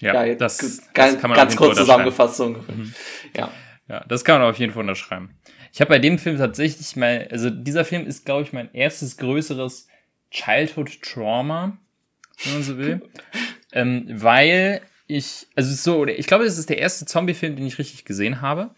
Ja, 0.00 0.24
ja 0.24 0.34
das, 0.34 0.58
das 0.58 0.92
ganz, 0.92 1.20
kann 1.20 1.30
man 1.30 1.36
ganz 1.36 1.56
kurz 1.56 1.76
zusammengefasst 1.76 2.36
so 2.36 2.44
ungefähr. 2.46 2.74
Mhm. 2.74 2.94
Ja. 3.36 3.50
Ja, 3.88 4.02
das 4.08 4.24
kann 4.24 4.40
man 4.40 4.50
auf 4.50 4.58
jeden 4.58 4.72
Fall 4.72 4.80
unterschreiben. 4.80 5.36
Ich 5.74 5.80
habe 5.80 5.88
bei 5.88 5.98
dem 5.98 6.20
Film 6.20 6.38
tatsächlich 6.38 6.94
mal, 6.94 7.26
also 7.32 7.50
dieser 7.50 7.84
Film 7.84 8.06
ist, 8.06 8.24
glaube 8.24 8.44
ich, 8.44 8.52
mein 8.52 8.72
erstes 8.72 9.16
größeres 9.16 9.88
Childhood-Trauma, 10.30 11.76
wenn 12.44 12.52
man 12.52 12.62
so 12.62 12.78
will. 12.78 13.02
ähm, 13.72 14.06
weil 14.08 14.82
ich, 15.08 15.48
also 15.56 15.74
so, 15.74 16.06
ich 16.06 16.28
glaube, 16.28 16.44
das 16.44 16.58
ist 16.58 16.70
der 16.70 16.78
erste 16.78 17.06
Zombie-Film, 17.06 17.56
den 17.56 17.66
ich 17.66 17.80
richtig 17.80 18.04
gesehen 18.04 18.40
habe. 18.40 18.72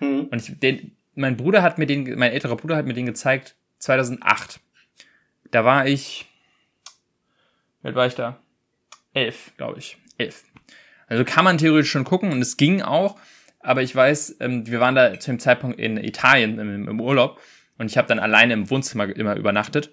Mhm. 0.00 0.24
Und 0.24 0.42
ich, 0.42 0.58
den, 0.58 0.96
mein 1.14 1.36
Bruder 1.36 1.62
hat 1.62 1.78
mir 1.78 1.86
den, 1.86 2.18
mein 2.18 2.32
älterer 2.32 2.56
Bruder 2.56 2.76
hat 2.76 2.84
mir 2.84 2.94
den 2.94 3.06
gezeigt 3.06 3.54
2008. 3.78 4.58
Da 5.52 5.64
war 5.64 5.86
ich, 5.86 6.26
wie 7.84 7.94
war 7.94 8.08
ich 8.08 8.16
da? 8.16 8.40
Elf, 9.14 9.52
glaube 9.56 9.78
ich. 9.78 9.98
Elf. 10.18 10.42
Also 11.06 11.24
kann 11.24 11.44
man 11.44 11.58
theoretisch 11.58 11.92
schon 11.92 12.02
gucken 12.02 12.32
und 12.32 12.42
es 12.42 12.56
ging 12.56 12.82
auch. 12.82 13.20
Aber 13.60 13.82
ich 13.82 13.94
weiß, 13.94 14.36
ähm, 14.40 14.66
wir 14.66 14.80
waren 14.80 14.94
da 14.94 15.18
zu 15.18 15.30
dem 15.30 15.38
Zeitpunkt 15.38 15.78
in 15.78 15.96
Italien 15.96 16.58
im, 16.58 16.88
im 16.88 17.00
Urlaub 17.00 17.40
und 17.78 17.90
ich 17.90 17.96
habe 17.96 18.08
dann 18.08 18.18
alleine 18.18 18.54
im 18.54 18.70
Wohnzimmer 18.70 19.14
immer 19.14 19.36
übernachtet. 19.36 19.90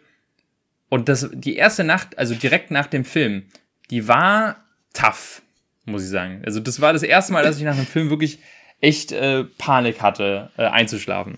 Und 0.90 1.10
das, 1.10 1.30
die 1.34 1.56
erste 1.56 1.84
Nacht, 1.84 2.18
also 2.18 2.34
direkt 2.34 2.72
nach 2.72 2.88
dem 2.88 3.04
Film, 3.04 3.44
die 3.90 4.08
war 4.08 4.64
tough, 4.94 5.42
muss 5.86 6.04
ich 6.04 6.10
sagen. 6.10 6.42
Also 6.46 6.60
das 6.60 6.80
war 6.80 6.94
das 6.94 7.04
erste 7.04 7.34
Mal, 7.34 7.44
dass 7.44 7.58
ich 7.58 7.64
nach 7.64 7.76
einem 7.76 7.86
Film 7.86 8.10
wirklich 8.10 8.40
echt 8.80 9.12
äh, 9.12 9.44
Panik 9.58 10.02
hatte, 10.02 10.52
äh, 10.58 10.64
einzuschlafen. 10.64 11.38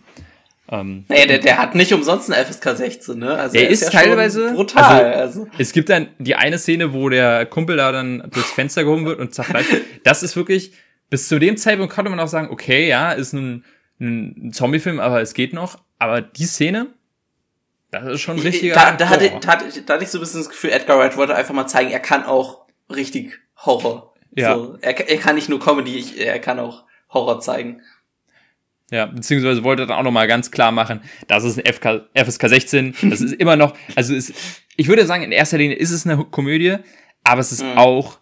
Ähm, 0.72 1.06
naja, 1.08 1.26
der, 1.26 1.40
der 1.40 1.58
hat 1.58 1.74
nicht 1.74 1.94
umsonst 1.94 2.32
ein 2.32 2.46
FSK 2.46 2.78
16, 2.78 3.18
ne? 3.18 3.34
Also 3.34 3.58
der 3.58 3.70
ist, 3.70 3.82
ist 3.82 3.94
ja 3.94 4.02
teilweise 4.02 4.54
brutal. 4.54 5.14
Also, 5.14 5.42
also, 5.42 5.48
Es 5.58 5.74
gibt 5.74 5.90
dann 5.90 6.10
die 6.20 6.36
eine 6.36 6.60
Szene, 6.60 6.94
wo 6.94 7.10
der 7.10 7.48
Kumpel 7.48 7.78
da 7.78 7.92
dann 7.92 8.30
durchs 8.32 8.52
Fenster 8.52 8.84
gehoben 8.84 9.06
wird 9.06 9.20
und 9.20 9.34
zerfleischt. 9.34 9.72
das 10.04 10.22
ist 10.22 10.36
wirklich, 10.36 10.74
bis 11.10 11.28
zu 11.28 11.40
dem 11.40 11.58
Zeitpunkt 11.58 11.94
konnte 11.94 12.10
man 12.10 12.20
auch 12.20 12.28
sagen, 12.28 12.50
okay, 12.52 12.88
ja, 12.88 13.12
ist 13.12 13.34
ein, 13.34 13.66
ein 14.00 14.52
Zombie-Film, 14.54 15.00
aber 15.00 15.22
es 15.22 15.34
geht 15.34 15.54
noch. 15.54 15.80
Aber 15.98 16.22
die 16.22 16.46
Szene, 16.46 16.88
das 17.92 18.06
ist 18.06 18.22
schon 18.22 18.38
ein 18.38 18.42
richtiger. 18.42 18.76
Da, 18.76 18.94
da, 18.94 19.10
hatte, 19.10 19.32
da, 19.42 19.48
hatte, 19.48 19.82
da 19.82 19.94
hatte 19.94 20.04
ich 20.04 20.10
so 20.10 20.20
ein 20.20 20.22
bisschen 20.22 20.40
das 20.40 20.50
Gefühl, 20.50 20.70
Edgar 20.70 21.00
Wright 21.00 21.18
wollte 21.18 21.36
einfach 21.36 21.54
mal 21.54 21.68
zeigen, 21.68 21.90
er 21.90 22.00
kann 22.00 22.24
auch 22.24 22.66
richtig 22.90 23.40
Horror. 23.58 24.14
Ja. 24.36 24.56
So, 24.56 24.78
er, 24.82 25.10
er 25.10 25.18
kann 25.18 25.36
nicht 25.36 25.50
nur 25.50 25.60
Comedy, 25.60 26.18
er 26.18 26.40
kann 26.40 26.60
auch 26.60 26.86
Horror 27.10 27.42
zeigen. 27.42 27.82
Ja, 28.92 29.06
beziehungsweise 29.06 29.64
wollte 29.64 29.86
dann 29.86 29.98
auch 29.98 30.04
nochmal 30.04 30.28
ganz 30.28 30.50
klar 30.50 30.72
machen, 30.72 31.02
das 31.28 31.44
ist 31.44 31.60
ein 31.60 31.72
FK, 31.72 32.08
FSK 32.16 32.50
16, 32.50 32.96
das 33.04 33.22
ist 33.22 33.34
immer 33.34 33.56
noch, 33.56 33.76
also 33.96 34.16
ist, 34.16 34.34
ich 34.78 34.88
würde 34.88 35.06
sagen, 35.06 35.24
in 35.24 35.32
erster 35.32 35.60
Linie 35.60 35.78
ist 35.78 35.92
es 35.92 36.08
eine 36.08 36.24
Komödie, 36.26 36.78
aber 37.24 37.42
es 37.42 37.52
ist 37.52 37.64
mhm. 37.64 37.78
auch, 37.78 38.18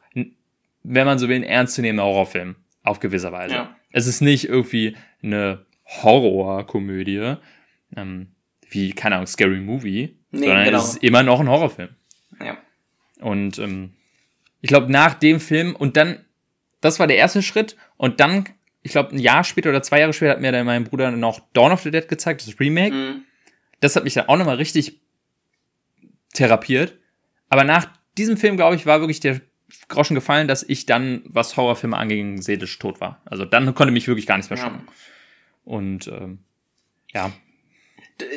wenn 0.83 1.05
man 1.05 1.19
so 1.19 1.29
will, 1.29 1.37
ein 1.37 1.43
ernstzunehmender 1.43 2.03
Horrorfilm, 2.03 2.57
auf 2.87 2.99
gewisser 2.99 3.31
Weise. 3.31 3.55
Ja. 3.55 3.75
Es 3.91 4.07
ist 4.07 4.21
nicht 4.21 4.47
irgendwie 4.47 4.95
eine 5.21 5.65
Horrorkomödie, 5.85 7.35
ähm, 7.95 8.27
wie, 8.69 8.93
keine 8.93 9.15
Ahnung, 9.15 9.27
Scary 9.27 9.59
Movie, 9.59 10.17
nee, 10.31 10.47
sondern 10.47 10.65
genau. 10.65 10.77
es 10.77 10.89
ist 10.89 11.03
immer 11.03 11.23
noch 11.23 11.39
ein 11.39 11.49
Horrorfilm. 11.49 11.89
Ja. 12.43 12.57
Und 13.19 13.59
ähm, 13.59 13.93
ich 14.61 14.67
glaube, 14.67 14.91
nach 14.91 15.13
dem 15.13 15.39
Film 15.39 15.75
und 15.75 15.97
dann, 15.97 16.25
das 16.81 16.99
war 16.99 17.07
der 17.07 17.17
erste 17.17 17.41
Schritt 17.41 17.75
und 17.97 18.19
dann 18.19 18.45
ich 18.87 18.93
glaube, 18.93 19.13
ein 19.13 19.19
Jahr 19.19 19.43
später 19.43 19.69
oder 19.69 19.83
zwei 19.83 19.99
Jahre 19.99 20.13
später 20.13 20.31
hat 20.31 20.41
mir 20.41 20.51
dann 20.51 20.65
mein 20.65 20.85
Bruder 20.85 21.11
noch 21.11 21.41
Dawn 21.51 21.73
of 21.73 21.81
the 21.81 21.91
Dead 21.91 22.07
gezeigt, 22.07 22.47
das 22.47 22.59
Remake. 22.59 22.95
Mhm. 22.95 23.23
Das 23.81 23.95
hat 23.95 24.05
mich 24.05 24.13
dann 24.13 24.29
auch 24.29 24.37
nochmal 24.37 24.55
richtig 24.55 25.01
therapiert. 26.33 26.97
Aber 27.49 27.65
nach 27.65 27.89
diesem 28.17 28.37
Film, 28.37 28.55
glaube 28.55 28.77
ich, 28.77 28.85
war 28.85 29.01
wirklich 29.01 29.19
der 29.19 29.41
Groschen 29.89 30.15
gefallen, 30.15 30.47
dass 30.47 30.63
ich 30.63 30.85
dann, 30.85 31.23
was 31.25 31.57
Horrorfilme 31.57 31.97
anging, 31.97 32.41
seelisch 32.41 32.79
tot 32.79 33.01
war. 33.01 33.21
Also 33.25 33.45
dann 33.45 33.73
konnte 33.75 33.91
mich 33.91 34.07
wirklich 34.07 34.27
gar 34.27 34.37
nichts 34.37 34.49
mehr 34.49 34.57
schocken. 34.57 34.87
Und 35.65 36.07
ähm, 36.07 36.39
ja. 37.13 37.31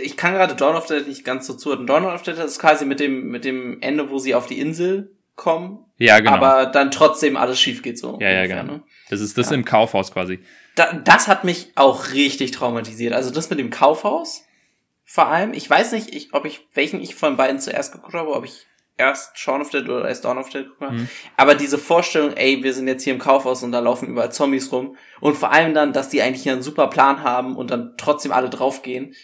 Ich 0.03 0.17
kann 0.17 0.35
gerade 0.35 0.57
Dawn 0.57 0.77
of 0.77 0.87
the 0.89 0.95
Dead 0.95 1.09
nicht 1.09 1.25
ganz 1.25 1.47
so 1.47 1.55
zuhören. 1.55 1.87
Dawn 1.87 2.05
of 2.05 2.25
the 2.25 2.33
Dead 2.33 2.45
ist 2.45 2.59
quasi 2.59 2.85
mit 2.85 3.01
dem, 3.01 3.29
mit 3.29 3.45
dem 3.45 3.81
Ende, 3.81 4.11
wo 4.11 4.19
sie 4.19 4.35
auf 4.35 4.47
die 4.47 4.59
Insel 4.59 5.13
kommen. 5.37 5.85
Ja, 5.97 6.19
genau. 6.19 6.33
Aber 6.33 6.67
dann 6.67 6.91
trotzdem 6.91 7.37
alles 7.37 7.61
schief 7.61 7.83
geht 7.83 7.99
so. 7.99 8.19
Ja, 8.21 8.31
ja, 8.31 8.47
genau. 8.47 8.75
Ne? 8.75 8.83
Das 9.09 9.21
ist 9.21 9.39
das 9.39 9.51
ja. 9.51 9.55
im 9.55 9.65
Kaufhaus 9.65 10.13
quasi. 10.13 10.41
Da, 10.75 10.93
das 10.93 11.29
hat 11.29 11.45
mich 11.45 11.73
auch 11.77 12.13
richtig 12.13 12.51
traumatisiert. 12.51 13.13
Also 13.13 13.31
das 13.31 13.51
mit 13.51 13.59
dem 13.59 13.71
Kaufhaus 13.71 14.45
vor 15.05 15.27
allem. 15.27 15.55
Ich 15.55 15.69
weiß 15.69 15.93
nicht, 15.93 16.15
ich, 16.15 16.35
ob 16.35 16.45
ich, 16.45 16.61
welchen 16.75 17.01
ich 17.01 17.15
von 17.15 17.37
beiden 17.37 17.59
zuerst 17.59 17.93
geguckt 17.93 18.15
habe, 18.15 18.33
ob 18.33 18.45
ich 18.45 18.67
erst 18.97 19.39
Shaun 19.39 19.61
of 19.61 19.71
the 19.71 19.79
Dead 19.79 19.89
oder 19.89 20.09
erst 20.09 20.25
Dawn 20.25 20.39
of 20.39 20.51
the 20.51 20.59
Dead. 20.59 20.69
Mhm. 20.81 21.09
Aber 21.37 21.55
diese 21.55 21.79
Vorstellung, 21.79 22.33
ey, 22.35 22.63
wir 22.63 22.75
sind 22.75 22.87
jetzt 22.89 23.05
hier 23.05 23.13
im 23.13 23.19
Kaufhaus 23.19 23.63
und 23.63 23.73
da 23.73 23.81
laufen 23.81 24.09
überall 24.09 24.33
Zombies 24.33 24.71
rum. 24.73 24.97
Und 25.21 25.37
vor 25.37 25.53
allem 25.53 25.75
dann, 25.75 25.93
dass 25.93 26.09
die 26.09 26.23
eigentlich 26.23 26.49
einen 26.49 26.63
super 26.63 26.89
Plan 26.89 27.23
haben 27.23 27.57
und 27.57 27.71
dann 27.71 27.95
trotzdem 27.97 28.33
alle 28.33 28.51
draufgehen. 28.51 29.15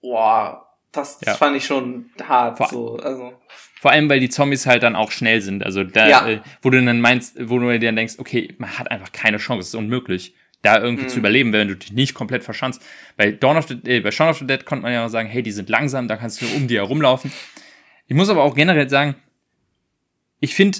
Boah, 0.00 0.66
das, 0.92 1.18
das 1.18 1.26
ja. 1.26 1.34
fand 1.34 1.56
ich 1.56 1.66
schon 1.66 2.10
hart. 2.22 2.58
Vor, 2.58 2.68
so, 2.68 2.96
also. 2.96 3.32
vor 3.80 3.90
allem, 3.90 4.08
weil 4.08 4.20
die 4.20 4.28
Zombies 4.28 4.66
halt 4.66 4.82
dann 4.82 4.96
auch 4.96 5.10
schnell 5.10 5.40
sind. 5.40 5.64
Also 5.64 5.84
da, 5.84 6.08
ja. 6.08 6.28
äh, 6.28 6.40
wo 6.62 6.70
du 6.70 6.82
dann 6.82 7.00
meinst, 7.00 7.36
wo 7.38 7.58
du 7.58 7.66
dir 7.66 7.88
dann 7.88 7.96
denkst, 7.96 8.14
okay, 8.18 8.54
man 8.58 8.78
hat 8.78 8.90
einfach 8.90 9.12
keine 9.12 9.38
Chance, 9.38 9.60
es 9.60 9.68
ist 9.68 9.74
unmöglich 9.74 10.34
da 10.64 10.80
irgendwie 10.80 11.04
mhm. 11.04 11.08
zu 11.08 11.18
überleben, 11.18 11.52
wenn 11.52 11.68
du 11.68 11.76
dich 11.76 11.92
nicht 11.92 12.14
komplett 12.14 12.42
verschanzt. 12.42 12.82
Bei 13.16 13.30
Dawn 13.30 13.56
of 13.56 13.68
the, 13.68 13.74
äh, 13.84 14.00
bei 14.00 14.10
Shaun 14.10 14.30
of 14.30 14.38
the 14.38 14.46
Dead 14.46 14.64
konnte 14.64 14.82
man 14.82 14.92
ja 14.92 15.08
sagen, 15.08 15.28
hey, 15.28 15.42
die 15.42 15.52
sind 15.52 15.68
langsam, 15.68 16.08
da 16.08 16.16
kannst 16.16 16.40
du 16.40 16.46
um 16.56 16.66
die 16.66 16.76
herumlaufen. 16.76 17.30
Ich 18.06 18.14
muss 18.14 18.28
aber 18.28 18.42
auch 18.42 18.54
generell 18.54 18.88
sagen, 18.88 19.16
ich 20.40 20.54
finde, 20.54 20.78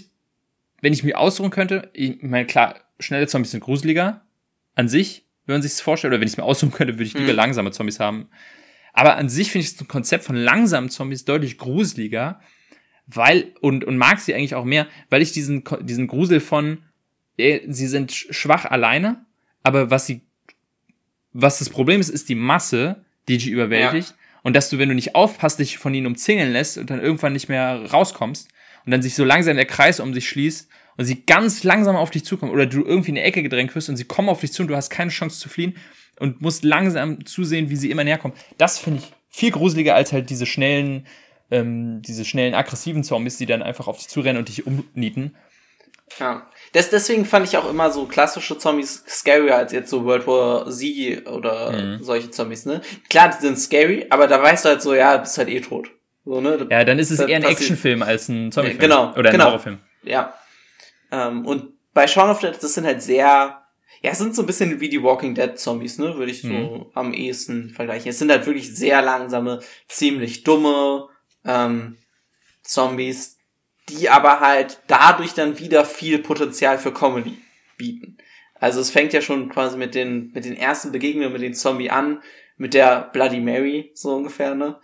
wenn 0.81 0.93
ich 0.93 1.05
mir 1.05 1.19
aussuchen 1.19 1.51
könnte, 1.51 1.91
ich 1.95 2.23
meine, 2.23 2.47
klar, 2.47 2.77
schnelle 2.99 3.27
Zombies 3.27 3.53
sind 3.53 3.61
gruseliger 3.61 4.23
an 4.75 4.89
sich, 4.89 5.25
wenn 5.47 5.55
man 5.55 5.63
sich 5.63 5.73
das 5.73 5.81
vorstellt, 5.81 6.13
oder 6.13 6.21
wenn 6.21 6.27
ich 6.27 6.35
es 6.35 6.37
mir 6.37 6.45
aussuchen 6.45 6.73
könnte, 6.73 6.95
würde 6.95 7.05
ich 7.05 7.15
lieber 7.15 7.33
mhm. 7.33 7.37
langsame 7.37 7.71
Zombies 7.71 8.01
haben. 8.01 8.29
Aber 8.93 9.17
an 9.17 9.29
sich 9.29 9.51
finde 9.51 9.67
ich 9.67 9.77
das 9.77 9.89
Konzept 9.89 10.25
von 10.25 10.37
langsamen 10.37 10.91
Zombies 10.91 11.25
deutlich 11.25 11.59
gruseliger, 11.59 12.41
weil, 13.07 13.53
und, 13.61 13.85
und 13.85 13.97
mag 13.97 14.21
sie 14.21 14.35
eigentlich 14.35 14.55
auch 14.55 14.65
mehr, 14.65 14.87
weil 15.11 15.23
ich 15.23 15.33
diesen, 15.33 15.65
diesen 15.81 16.07
Grusel 16.07 16.41
von, 16.41 16.79
äh, 17.37 17.61
sie 17.69 17.87
sind 17.87 18.13
schwach 18.13 18.65
alleine, 18.65 19.25
aber 19.63 19.91
was 19.91 20.07
sie, 20.07 20.23
was 21.33 21.59
das 21.59 21.69
Problem 21.69 22.01
ist, 22.01 22.09
ist 22.09 22.29
die 22.29 22.35
Masse, 22.35 23.05
die 23.29 23.39
dich 23.39 23.49
überwältigt. 23.49 24.11
Ja. 24.11 24.17
Und 24.45 24.55
dass 24.55 24.71
du, 24.71 24.79
wenn 24.79 24.91
du 24.91 24.95
nicht 24.95 25.17
aufpasst, 25.17 25.59
dich 25.59 25.79
von 25.79 25.95
ihnen 25.95 26.07
umzingeln 26.07 26.53
lässt 26.53 26.79
und 26.79 26.91
dann 26.91 27.01
irgendwann 27.01 27.33
nicht 27.33 27.49
mehr 27.49 27.91
rauskommst 27.91 28.49
und 28.85 28.93
dann 28.93 29.03
sich 29.03 29.15
so 29.15 29.25
langsam 29.25 29.57
der 29.57 29.65
Kreis 29.65 29.99
um 29.99 30.15
sich 30.15 30.29
schließt 30.29 30.69
und 30.97 31.05
sie 31.07 31.25
ganz 31.25 31.65
langsam 31.65 31.97
auf 31.97 32.11
dich 32.11 32.25
zukommen 32.25 32.53
oder 32.53 32.67
du 32.67 32.85
irgendwie 32.85 33.11
in 33.11 33.17
eine 33.17 33.27
Ecke 33.27 33.43
gedrängt 33.43 33.75
wirst 33.75 33.89
und 33.89 33.97
sie 33.97 34.05
kommen 34.05 34.29
auf 34.29 34.41
dich 34.41 34.53
zu 34.53 34.63
und 34.63 34.69
du 34.69 34.77
hast 34.77 34.91
keine 34.91 35.11
Chance 35.11 35.41
zu 35.41 35.49
fliehen 35.49 35.77
und 36.21 36.43
musst 36.43 36.63
langsam 36.63 37.25
zusehen, 37.27 37.71
wie 37.71 37.77
sie 37.77 37.91
immer 37.91 38.05
näher 38.05 38.19
kommen. 38.19 38.35
Das 38.59 38.79
finde 38.79 39.01
ich 39.01 39.13
viel 39.31 39.51
gruseliger 39.51 39.95
als 39.95 40.13
halt 40.13 40.31
diese 40.31 40.47
schnellen, 40.47 41.07
ähm, 41.51 42.03
diese 42.03 42.25
schnellen 42.25 42.55
aggressiven 42.55 43.03
Zombies, 43.03 43.39
die 43.39 43.47
dann 43.47 43.63
einfach 43.63 43.89
auf 43.89 43.99
dich 43.99 44.09
zurennen 44.09 44.39
und 44.39 44.49
dich 44.49 44.67
umnieten. 44.67 45.35
Ja. 46.19 46.47
Das, 46.73 46.91
deswegen 46.91 47.25
fand 47.25 47.49
ich 47.49 47.57
auch 47.57 47.69
immer 47.69 47.91
so 47.91 48.07
klassische 48.07 48.59
Zombies 48.59 49.05
scarier 49.09 49.57
als 49.57 49.73
jetzt 49.73 49.91
so 49.91 50.05
World 50.05 50.27
War 50.27 50.71
Z 50.71 51.27
oder 51.27 51.73
mhm. 51.73 52.03
solche 52.03 52.31
Zombies, 52.31 52.67
ne? 52.67 52.83
Klar, 53.09 53.31
die 53.35 53.47
sind 53.47 53.59
scary, 53.59 54.07
aber 54.11 54.27
da 54.27 54.43
weißt 54.43 54.65
du 54.65 54.69
halt 54.71 54.83
so, 54.83 54.95
ja, 54.95 55.17
bist 55.17 55.39
halt 55.39 55.49
eh 55.49 55.61
tot. 55.61 55.91
So, 56.25 56.41
ne? 56.41 56.67
Ja, 56.71 56.85
dann 56.85 56.99
ist 56.99 57.11
es 57.11 57.21
eher 57.21 57.37
ein 57.37 57.45
Actionfilm 57.45 58.03
als 58.03 58.29
ein 58.29 58.51
Zombiefilm. 58.51 58.81
Genau. 58.81 59.13
Oder 59.15 59.31
ein 59.31 59.33
genau. 59.33 59.47
Horrorfilm. 59.47 59.79
Ja. 60.03 60.35
Ähm, 61.11 61.47
und 61.47 61.75
bei 61.93 62.07
Shaun 62.07 62.31
of 62.31 62.41
the 62.41 62.49
Dead, 62.49 62.57
das 62.61 62.75
sind 62.75 62.87
halt 62.87 63.03
sehr, 63.03 63.63
ja, 64.03 64.11
es 64.11 64.19
sind 64.19 64.35
so 64.35 64.43
ein 64.43 64.47
bisschen 64.47 64.81
wie 64.81 64.89
die 64.89 65.03
Walking 65.03 65.35
Dead 65.35 65.59
Zombies, 65.59 65.99
ne? 65.99 66.17
Würde 66.17 66.33
ich 66.33 66.43
so 66.43 66.49
mhm. 66.49 66.87
am 66.95 67.13
ehesten 67.13 67.71
vergleichen. 67.71 68.11
Es 68.11 68.19
sind 68.19 68.31
halt 68.31 68.47
wirklich 68.47 68.75
sehr 68.75 69.03
langsame, 69.03 69.61
ziemlich 69.89 70.45
dumme 70.45 71.09
ähm, 71.45 71.99
Zombies, 72.63 73.39
die 73.89 74.09
aber 74.09 74.41
halt 74.41 74.81
dadurch 74.87 75.35
dann 75.35 75.59
wieder 75.59 75.85
viel 75.85 76.19
Potenzial 76.19 76.79
für 76.79 76.93
Comedy 76.93 77.39
bieten. 77.77 78.17
Also 78.55 78.81
es 78.81 78.91
fängt 78.91 79.13
ja 79.13 79.21
schon 79.21 79.49
quasi 79.49 79.77
mit 79.77 79.95
den, 79.95 80.33
mit 80.33 80.45
den 80.45 80.57
ersten 80.57 80.93
Begegnungen 80.93 81.33
mit 81.33 81.43
den 81.43 81.55
Zombie 81.55 81.91
an, 81.91 82.23
mit 82.57 82.73
der 82.73 83.11
Bloody 83.13 83.41
Mary, 83.41 83.91
so 83.95 84.15
ungefähr, 84.15 84.55
ne? 84.55 84.79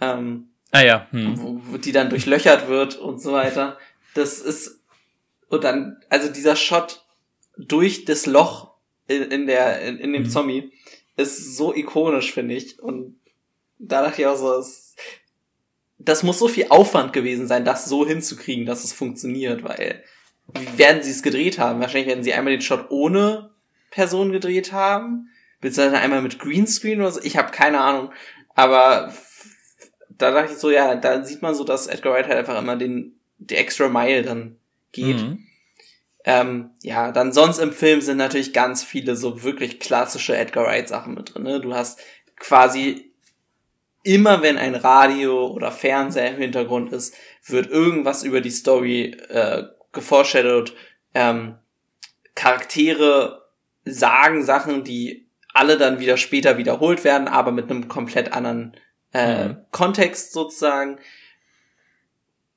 Ähm, 0.00 0.48
ah 0.72 0.80
ja. 0.80 1.06
Hm. 1.10 1.38
Wo, 1.38 1.60
wo 1.66 1.76
die 1.76 1.92
dann 1.92 2.08
durchlöchert 2.08 2.68
wird 2.68 2.96
und 2.96 3.20
so 3.20 3.32
weiter. 3.32 3.78
Das 4.14 4.38
ist, 4.38 4.80
und 5.48 5.64
dann, 5.64 5.98
also 6.08 6.32
dieser 6.32 6.56
Shot 6.56 7.04
durch 7.58 8.04
das 8.04 8.26
Loch 8.26 8.74
in, 9.08 9.22
in 9.24 9.46
der, 9.46 9.82
in, 9.82 9.98
in 9.98 10.12
dem 10.12 10.22
mhm. 10.22 10.30
Zombie 10.30 10.72
ist 11.16 11.56
so 11.56 11.74
ikonisch, 11.74 12.32
finde 12.32 12.54
ich. 12.54 12.80
Und 12.80 13.18
da 13.78 14.02
dachte 14.02 14.22
ich 14.22 14.26
auch 14.26 14.36
so, 14.36 14.54
es, 14.58 14.96
das 15.98 16.22
muss 16.22 16.38
so 16.38 16.48
viel 16.48 16.66
Aufwand 16.68 17.12
gewesen 17.12 17.46
sein, 17.46 17.64
das 17.64 17.86
so 17.86 18.06
hinzukriegen, 18.06 18.66
dass 18.66 18.84
es 18.84 18.92
funktioniert, 18.92 19.64
weil 19.64 20.04
wie 20.54 20.78
werden 20.78 21.02
sie 21.02 21.10
es 21.10 21.22
gedreht 21.22 21.58
haben? 21.58 21.80
Wahrscheinlich 21.80 22.08
werden 22.08 22.24
sie 22.24 22.34
einmal 22.34 22.52
den 22.52 22.62
Shot 22.62 22.86
ohne 22.90 23.50
Person 23.90 24.30
gedreht 24.30 24.72
haben, 24.72 25.28
beziehungsweise 25.60 26.02
einmal 26.02 26.22
mit 26.22 26.38
Greenscreen 26.38 27.00
oder 27.00 27.12
so. 27.12 27.20
Ich 27.22 27.36
habe 27.36 27.50
keine 27.50 27.80
Ahnung, 27.80 28.12
aber 28.54 29.12
da 30.08 30.30
dachte 30.30 30.52
ich 30.52 30.58
so, 30.58 30.70
ja, 30.70 30.94
da 30.94 31.24
sieht 31.24 31.42
man 31.42 31.54
so, 31.54 31.64
dass 31.64 31.86
Edgar 31.86 32.12
Wright 32.12 32.28
halt 32.28 32.38
einfach 32.38 32.58
immer 32.58 32.76
den 32.76 33.16
die 33.38 33.56
extra 33.56 33.88
Mile 33.88 34.22
dann 34.22 34.56
geht. 34.92 35.16
Mhm. 35.16 35.46
Ähm, 36.24 36.70
ja, 36.82 37.12
dann 37.12 37.32
sonst 37.32 37.58
im 37.58 37.72
Film 37.72 38.00
sind 38.00 38.16
natürlich 38.16 38.52
ganz 38.52 38.82
viele 38.82 39.14
so 39.14 39.42
wirklich 39.42 39.78
klassische 39.78 40.36
Edgar 40.36 40.64
Wright 40.64 40.88
Sachen 40.88 41.14
mit 41.14 41.34
drin. 41.34 41.44
Ne? 41.44 41.60
Du 41.60 41.74
hast 41.74 42.00
quasi 42.36 43.05
immer 44.06 44.40
wenn 44.40 44.56
ein 44.56 44.76
Radio 44.76 45.48
oder 45.48 45.72
Fernseher 45.72 46.34
im 46.34 46.40
Hintergrund 46.40 46.92
ist, 46.92 47.14
wird 47.44 47.68
irgendwas 47.68 48.22
über 48.22 48.40
die 48.40 48.50
Story 48.50 49.16
äh, 49.28 49.64
geforeshadowed. 49.92 50.74
Ähm, 51.12 51.56
Charaktere 52.36 53.48
sagen 53.84 54.44
Sachen, 54.44 54.84
die 54.84 55.28
alle 55.52 55.76
dann 55.76 55.98
wieder 55.98 56.16
später 56.16 56.56
wiederholt 56.56 57.02
werden, 57.02 57.26
aber 57.26 57.50
mit 57.50 57.68
einem 57.68 57.88
komplett 57.88 58.32
anderen 58.32 58.76
äh, 59.12 59.48
mhm. 59.48 59.56
Kontext 59.72 60.32
sozusagen. 60.32 60.98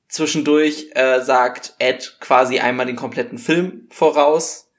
Zwischendurch 0.07 0.91
äh, 0.93 1.21
sagt 1.21 1.75
Ed 1.79 2.17
quasi 2.19 2.59
einmal 2.59 2.85
den 2.85 2.95
kompletten 2.95 3.37
Film 3.37 3.87
voraus, 3.89 4.69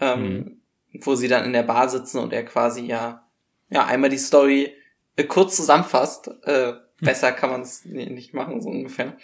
ähm, 0.00 0.22
mhm. 0.22 0.62
wo 1.04 1.14
sie 1.14 1.28
dann 1.28 1.44
in 1.44 1.52
der 1.52 1.62
Bar 1.62 1.88
sitzen 1.88 2.18
und 2.18 2.32
er 2.32 2.44
quasi 2.44 2.86
ja 2.86 3.24
ja 3.70 3.84
einmal 3.84 4.10
die 4.10 4.18
Story 4.18 4.74
äh, 5.18 5.24
kurz 5.24 5.56
zusammenfasst. 5.56 6.30
Äh, 6.44 6.74
besser 7.00 7.32
kann 7.32 7.50
man 7.50 7.62
es 7.62 7.84
nicht 7.84 8.34
machen, 8.34 8.60
so 8.60 8.68
ungefähr. 8.68 9.16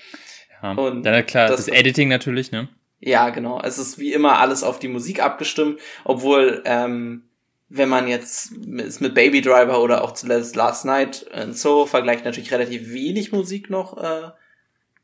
Ja, 0.63 0.73
und 0.73 1.03
dann 1.03 1.27
klar, 1.27 1.49
das, 1.49 1.67
das 1.67 1.69
Editing 1.69 2.09
natürlich, 2.09 2.53
ne? 2.53 2.69
Ja, 3.01 3.31
genau. 3.31 3.61
Es 3.63 3.79
ist 3.79 3.99
wie 3.99 4.13
immer 4.13 4.39
alles 4.39 4.63
auf 4.63 4.79
die 4.79 4.89
Musik 4.89 5.23
abgestimmt, 5.23 5.81
obwohl, 6.05 6.63
ähm, 6.65 7.25
wenn 7.69 7.89
man 7.89 8.09
jetzt 8.09 8.53
es 8.79 9.01
mit 9.01 9.15
Baby 9.15 9.41
Driver 9.41 9.83
oder 9.83 10.05
auch 10.05 10.13
zuletzt 10.13 10.57
Last 10.57 10.85
Night 10.85 11.27
and 11.33 11.57
So 11.57 11.87
vergleicht, 11.87 12.25
natürlich 12.25 12.53
relativ 12.53 12.93
wenig 12.93 13.33
Musik 13.33 13.69
noch 13.69 14.03
äh, 14.03 14.31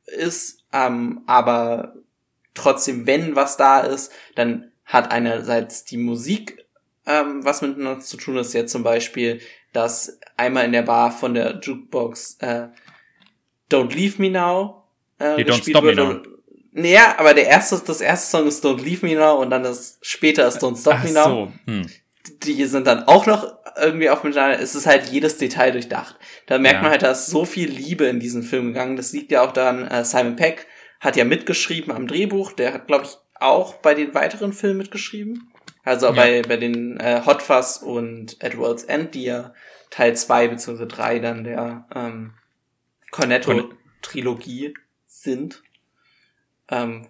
ist, 0.07 0.65
ähm, 0.73 1.23
aber 1.27 1.95
trotzdem, 2.55 3.07
wenn 3.07 3.37
was 3.37 3.57
da 3.57 3.81
ist, 3.81 4.13
dann 4.35 4.71
hat 4.85 5.11
einerseits 5.11 5.85
die 5.85 5.97
Musik 5.99 6.65
ähm, 7.07 7.45
was 7.45 7.63
miteinander 7.63 8.01
zu 8.01 8.17
tun 8.17 8.37
ist, 8.37 8.53
jetzt 8.55 8.73
zum 8.73 8.83
Beispiel 8.83 9.41
dass 9.73 10.19
einmal 10.41 10.65
in 10.65 10.73
der 10.73 10.83
Bar 10.83 11.13
von 11.13 11.35
der 11.35 11.61
Jukebox 11.63 12.39
äh, 12.41 12.69
Don't 13.71 13.95
Leave 13.95 14.21
Me 14.21 14.31
Now 14.31 14.85
äh, 15.19 15.37
Die 15.37 15.45
Don't 15.45 15.69
Stop 15.69 15.85
wird. 15.85 15.97
Me 15.97 16.05
Now. 16.05 16.23
Naja, 16.73 17.15
aber 17.19 17.35
der 17.35 17.47
erste, 17.47 17.81
das 17.85 18.01
erste 18.01 18.31
Song 18.31 18.47
ist 18.47 18.65
Don't 18.65 18.83
Leave 18.83 19.05
Me 19.07 19.15
Now 19.15 19.41
und 19.41 19.51
dann 19.51 19.63
das 19.63 19.99
später 20.03 20.47
ist 20.47 20.63
Don't 20.63 20.81
Stop 20.81 20.95
Ach 20.99 21.05
Me 21.05 21.13
Now. 21.13 21.25
So. 21.25 21.53
Hm. 21.67 21.87
Die 22.43 22.65
sind 22.65 22.87
dann 22.87 23.05
auch 23.05 23.27
noch 23.27 23.55
irgendwie 23.81 24.11
auf 24.11 24.23
miteinander. 24.23 24.61
Es 24.61 24.75
ist 24.75 24.87
halt 24.87 25.09
jedes 25.09 25.39
Detail 25.39 25.73
durchdacht. 25.73 26.17
Da 26.47 26.59
merkt 26.59 26.77
ja. 26.77 26.83
man 26.83 26.91
halt, 26.91 27.03
da 27.03 27.13
ist 27.13 27.27
so 27.27 27.45
viel 27.45 27.69
Liebe 27.69 28.05
in 28.05 28.21
diesen 28.21 28.43
Film 28.43 28.69
gegangen. 28.69 28.97
Das 28.97 29.13
liegt 29.13 29.33
ja 29.33 29.43
auch 29.43 29.53
daran, 29.53 29.87
äh, 29.87 30.05
Simon 30.05 30.37
Peck 30.37 30.67
hat 31.01 31.17
ja 31.17 31.25
mitgeschrieben 31.25 31.93
am 31.93 32.07
Drehbuch. 32.07 32.53
Der 32.53 32.75
hat, 32.75 32.87
glaube 32.87 33.05
ich, 33.05 33.17
auch 33.35 33.75
bei 33.75 33.95
den 33.95 34.15
weiteren 34.15 34.53
Filmen 34.53 34.79
mitgeschrieben. 34.79 35.51
Also 35.83 36.07
ja. 36.07 36.13
bei, 36.13 36.43
bei 36.43 36.57
den 36.57 37.01
äh, 37.01 37.23
Hot 37.25 37.43
Fuzz 37.43 37.79
und 37.79 38.37
At 38.43 38.57
World's 38.59 38.85
End, 38.85 39.15
die 39.15 39.25
ja 39.25 39.55
Teil 39.91 40.17
zwei 40.17 40.49
beziehungsweise 40.49 40.89
drei 40.89 41.19
dann 41.19 41.45
der 41.45 41.87
ähm, 41.95 42.35
Cornetto-Trilogie 43.11 44.75
sind. 45.07 45.63
Ähm, 46.69 47.09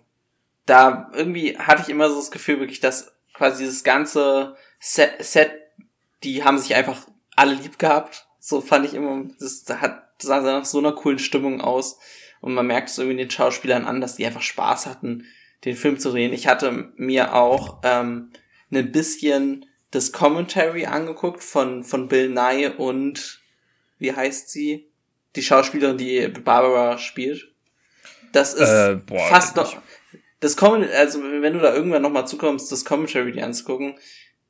da 0.67 1.11
irgendwie 1.15 1.59
hatte 1.59 1.83
ich 1.83 1.89
immer 1.89 2.09
so 2.09 2.17
das 2.17 2.31
Gefühl 2.31 2.61
wirklich, 2.61 2.81
dass 2.81 3.15
quasi 3.35 3.65
dieses 3.65 3.85
ganze 3.85 4.57
Set, 4.79 5.23
Set 5.25 5.53
die 6.23 6.45
haben 6.45 6.59
sich 6.59 6.75
einfach 6.75 7.07
alle 7.37 7.55
lieb 7.55 7.79
gehabt. 7.79 8.27
So 8.39 8.61
fand 8.61 8.87
ich 8.87 8.95
immer, 8.95 9.25
das 9.39 9.65
hat 9.69 10.11
sah 10.23 10.41
nach 10.41 10.65
so 10.65 10.79
einer 10.79 10.93
coolen 10.93 11.19
Stimmung 11.19 11.61
aus. 11.61 11.99
Und 12.41 12.55
man 12.55 12.67
merkt 12.67 12.89
es 12.89 12.99
irgendwie 12.99 13.19
den 13.19 13.31
Schauspielern 13.31 13.85
an, 13.85 14.01
dass 14.01 14.17
die 14.17 14.27
einfach 14.27 14.43
Spaß 14.43 14.87
hatten, 14.87 15.27
den 15.65 15.77
Film 15.77 15.99
zu 15.99 16.11
drehen. 16.11 16.33
Ich 16.33 16.47
hatte 16.47 16.93
mir 16.97 17.35
auch 17.35 17.81
ähm, 17.83 18.31
ein 18.73 18.93
bisschen 18.93 19.67
das 19.91 20.13
Commentary 20.13 20.87
angeguckt 20.87 21.43
von, 21.43 21.85
von 21.85 22.09
Bill 22.09 22.29
Nye 22.29 22.73
und 22.77 23.41
wie 23.99 24.13
heißt 24.13 24.51
sie? 24.51 24.89
Die 25.37 25.43
Schauspielerin, 25.43 25.99
die 25.99 26.27
Barbara 26.29 26.99
spielt. 26.99 27.53
Das 28.33 28.55
ist 28.55 28.69
äh, 28.69 28.99
boah, 29.05 29.29
fast 29.29 29.57
noch. 29.57 29.77
Das 30.41 30.57
Comment, 30.57 30.91
also 30.93 31.23
wenn 31.23 31.53
du 31.53 31.61
da 31.61 31.75
irgendwann 31.75 32.03
nochmal 32.03 32.27
zukommst, 32.27 32.73
das 32.73 32.85
Commentary 32.85 33.33
dir 33.33 33.45
anzugucken, 33.45 33.97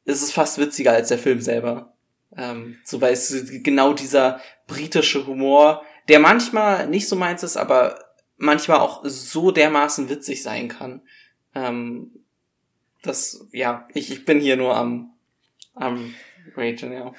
ist 0.05 0.23
es 0.23 0.33
fast 0.33 0.59
witziger 0.59 0.93
als 0.93 1.09
der 1.09 1.19
Film 1.19 1.41
selber. 1.41 1.95
Ähm, 2.37 2.79
so 2.85 3.01
weil 3.01 3.13
es 3.13 3.35
genau 3.63 3.93
dieser 3.93 4.41
britische 4.67 5.27
Humor, 5.27 5.83
der 6.09 6.21
manchmal 6.21 6.87
nicht 6.87 7.09
so 7.09 7.17
meins 7.17 7.43
ist, 7.43 7.57
aber 7.57 7.99
manchmal 8.37 8.79
auch 8.79 9.03
so 9.05 9.51
dermaßen 9.51 10.09
witzig 10.09 10.43
sein 10.43 10.69
kann. 10.69 11.03
Ähm, 11.55 12.25
das, 13.03 13.47
ja, 13.53 13.89
ich, 13.95 14.11
ich 14.11 14.25
bin 14.25 14.41
hier 14.41 14.57
nur 14.57 14.77
am, 14.77 15.13
am 15.75 16.15
Ragen, 16.57 16.93
ja. 16.93 17.13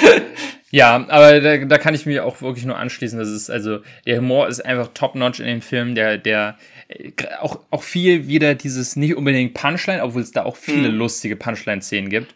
ja, 0.70 1.06
aber 1.08 1.40
da, 1.40 1.58
da 1.58 1.78
kann 1.78 1.94
ich 1.94 2.06
mir 2.06 2.24
auch 2.24 2.42
wirklich 2.42 2.64
nur 2.64 2.76
anschließen. 2.76 3.18
Das 3.18 3.28
ist, 3.28 3.50
also, 3.50 3.80
der 4.06 4.18
Humor 4.18 4.48
ist 4.48 4.64
einfach 4.64 4.88
top-notch 4.92 5.40
in 5.40 5.46
dem 5.46 5.62
Film, 5.62 5.94
der, 5.94 6.18
der, 6.18 6.58
äh, 6.88 7.12
auch, 7.40 7.60
auch 7.70 7.82
viel 7.82 8.26
wieder 8.28 8.54
dieses 8.54 8.96
nicht 8.96 9.16
unbedingt 9.16 9.54
Punchline, 9.54 10.02
obwohl 10.02 10.22
es 10.22 10.32
da 10.32 10.44
auch 10.44 10.56
viele 10.56 10.90
mhm. 10.90 10.98
lustige 10.98 11.36
Punchline-Szenen 11.36 12.10
gibt. 12.10 12.34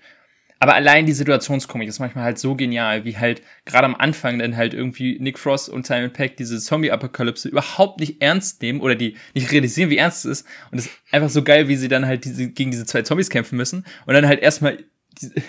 Aber 0.63 0.75
allein 0.75 1.07
die 1.07 1.15
Situationskomik 1.15 1.89
ist 1.89 2.01
manchmal 2.01 2.25
halt 2.25 2.39
so 2.39 2.55
genial, 2.55 3.07
wie 3.07 3.17
halt 3.17 3.41
gerade 3.65 3.87
am 3.87 3.95
Anfang 3.95 4.39
dann 4.39 4.59
halt 4.59 4.75
irgendwie 4.75 5.19
Nick 5.19 5.39
Frost 5.39 5.71
und 5.71 5.87
Simon 5.87 6.13
Peck 6.13 6.37
diese 6.37 6.59
Zombie-Apokalypse 6.59 7.49
überhaupt 7.49 7.99
nicht 7.99 8.21
ernst 8.21 8.61
nehmen 8.61 8.83
oder 8.83 8.95
die 8.95 9.17
nicht 9.33 9.51
realisieren, 9.53 9.89
wie 9.89 9.97
ernst 9.97 10.27
es 10.27 10.41
ist. 10.41 10.47
Und 10.71 10.79
es 10.79 10.87
ist 10.87 10.93
einfach 11.13 11.31
so 11.31 11.43
geil, 11.43 11.69
wie 11.69 11.77
sie 11.77 11.89
dann 11.89 12.05
halt 12.05 12.27
diese, 12.27 12.49
gegen 12.51 12.71
diese 12.71 12.85
zwei 12.85 13.01
Zombies 13.01 13.31
kämpfen 13.31 13.57
müssen 13.57 13.87
und 14.05 14.13
dann 14.13 14.27
halt 14.27 14.41
erstmal 14.41 14.85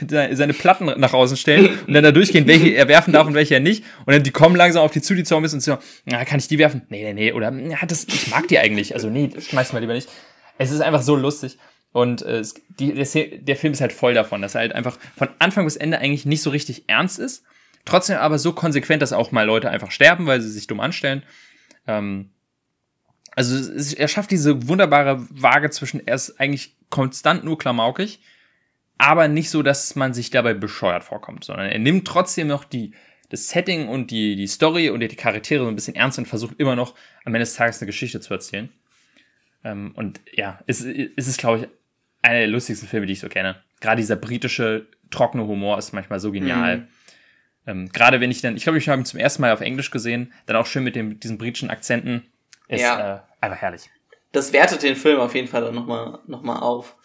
seine 0.07 0.53
Platten 0.53 0.85
nach 0.85 1.13
außen 1.13 1.37
stellen 1.37 1.79
und 1.87 1.93
dann 1.93 2.03
da 2.03 2.11
durchgehen, 2.11 2.47
welche 2.47 2.69
er 2.69 2.87
werfen 2.87 3.13
darf 3.13 3.27
und 3.27 3.33
welche 3.33 3.53
er 3.53 3.59
nicht. 3.59 3.83
Und 4.05 4.13
dann 4.13 4.23
die 4.23 4.31
kommen 4.31 4.55
langsam 4.55 4.83
auf 4.83 4.91
die 4.91 5.01
zu, 5.01 5.15
die 5.15 5.23
Zombies, 5.23 5.53
und 5.53 5.61
so, 5.61 5.77
na, 6.05 6.25
kann 6.25 6.39
ich 6.39 6.47
die 6.47 6.57
werfen? 6.57 6.81
Nee, 6.89 7.03
nee, 7.03 7.13
nee. 7.13 7.31
Oder, 7.33 7.51
ja, 7.53 7.77
das, 7.87 8.05
ich 8.05 8.29
mag 8.29 8.47
die 8.47 8.59
eigentlich. 8.59 8.93
Also, 8.93 9.09
nee, 9.09 9.29
schmeiß 9.39 9.73
mal 9.73 9.79
lieber 9.79 9.93
nicht. 9.93 10.09
Es 10.57 10.71
ist 10.71 10.81
einfach 10.81 11.01
so 11.01 11.15
lustig. 11.15 11.57
Und 11.93 12.21
äh, 12.21 12.41
die, 12.79 12.93
der, 12.93 13.05
der 13.05 13.55
Film 13.55 13.73
ist 13.73 13.81
halt 13.81 13.93
voll 13.93 14.13
davon, 14.13 14.41
dass 14.41 14.55
er 14.55 14.61
halt 14.61 14.73
einfach 14.73 14.97
von 15.15 15.29
Anfang 15.39 15.65
bis 15.65 15.75
Ende 15.75 15.99
eigentlich 15.99 16.25
nicht 16.25 16.41
so 16.41 16.49
richtig 16.49 16.85
ernst 16.87 17.19
ist. 17.19 17.43
Trotzdem 17.85 18.17
aber 18.17 18.39
so 18.39 18.53
konsequent, 18.53 19.01
dass 19.01 19.13
auch 19.13 19.31
mal 19.31 19.45
Leute 19.45 19.69
einfach 19.69 19.91
sterben, 19.91 20.27
weil 20.27 20.41
sie 20.41 20.49
sich 20.49 20.67
dumm 20.67 20.79
anstellen. 20.79 21.23
Ähm, 21.87 22.31
also 23.35 23.55
es, 23.55 23.93
er 23.93 24.07
schafft 24.07 24.31
diese 24.31 24.67
wunderbare 24.67 25.25
Waage 25.29 25.69
zwischen, 25.69 26.05
er 26.05 26.15
ist 26.15 26.39
eigentlich 26.39 26.75
konstant 26.89 27.43
nur 27.43 27.57
klamaukig 27.57 28.19
aber 29.01 29.27
nicht 29.27 29.49
so, 29.49 29.63
dass 29.63 29.95
man 29.95 30.13
sich 30.13 30.29
dabei 30.29 30.53
bescheuert 30.53 31.03
vorkommt, 31.03 31.43
sondern 31.43 31.65
er 31.69 31.79
nimmt 31.79 32.07
trotzdem 32.07 32.47
noch 32.47 32.63
die, 32.63 32.93
das 33.29 33.49
Setting 33.49 33.87
und 33.87 34.11
die, 34.11 34.35
die 34.35 34.45
Story 34.45 34.91
und 34.91 34.99
die 34.99 35.07
Charaktere 35.07 35.63
so 35.63 35.69
ein 35.69 35.73
bisschen 35.73 35.95
ernst 35.95 36.19
und 36.19 36.27
versucht 36.27 36.59
immer 36.59 36.75
noch 36.75 36.93
am 37.25 37.33
Ende 37.33 37.39
des 37.39 37.55
Tages 37.55 37.81
eine 37.81 37.87
Geschichte 37.87 38.19
zu 38.19 38.31
erzählen. 38.31 38.69
Ähm, 39.63 39.93
und 39.95 40.21
ja, 40.31 40.59
es, 40.67 40.81
es 40.81 41.27
ist, 41.27 41.39
glaube 41.39 41.57
ich, 41.57 41.67
einer 42.21 42.39
der 42.39 42.47
lustigsten 42.47 42.87
Filme, 42.87 43.07
die 43.07 43.13
ich 43.13 43.19
so 43.19 43.27
kenne. 43.27 43.63
Gerade 43.79 44.01
dieser 44.01 44.17
britische, 44.17 44.85
trockene 45.09 45.47
Humor 45.47 45.79
ist 45.79 45.93
manchmal 45.93 46.19
so 46.19 46.31
genial. 46.31 46.77
Mhm. 46.77 46.87
Ähm, 47.65 47.89
Gerade 47.91 48.21
wenn 48.21 48.29
ich 48.29 48.41
dann, 48.41 48.55
ich 48.55 48.63
glaube, 48.63 48.77
ich 48.77 48.87
habe 48.87 49.01
ihn 49.01 49.05
zum 49.05 49.19
ersten 49.19 49.41
Mal 49.41 49.51
auf 49.51 49.61
Englisch 49.61 49.89
gesehen, 49.89 50.31
dann 50.45 50.57
auch 50.57 50.67
schön 50.67 50.83
mit 50.83 50.95
dem, 50.95 51.19
diesen 51.19 51.39
britischen 51.39 51.71
Akzenten. 51.71 52.31
Ist 52.67 52.81
ja. 52.81 53.15
äh, 53.15 53.19
einfach 53.41 53.57
herrlich. 53.57 53.89
Das 54.31 54.53
wertet 54.53 54.83
den 54.83 54.95
Film 54.95 55.19
auf 55.19 55.33
jeden 55.33 55.47
Fall 55.47 55.61
dann 55.61 55.73
nochmal 55.73 56.19
noch 56.27 56.43
mal 56.43 56.59
auf. 56.59 56.95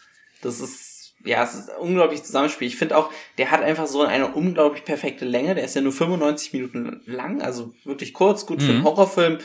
Das 0.42 0.60
ist 0.60 0.95
ja, 1.26 1.42
es 1.42 1.54
ist 1.54 1.70
unglaublich 1.78 2.22
Zusammenspiel. 2.22 2.68
Ich 2.68 2.76
finde 2.76 2.96
auch, 2.96 3.12
der 3.38 3.50
hat 3.50 3.62
einfach 3.62 3.86
so 3.86 4.02
eine 4.02 4.28
unglaublich 4.32 4.84
perfekte 4.84 5.24
Länge. 5.24 5.54
Der 5.54 5.64
ist 5.64 5.74
ja 5.74 5.80
nur 5.80 5.92
95 5.92 6.52
Minuten 6.52 7.02
lang, 7.06 7.42
also 7.42 7.74
wirklich 7.84 8.14
kurz. 8.14 8.46
Gut, 8.46 8.62
für 8.62 8.70
einen 8.70 8.80
mhm. 8.80 8.84
Horrorfilm 8.84 9.38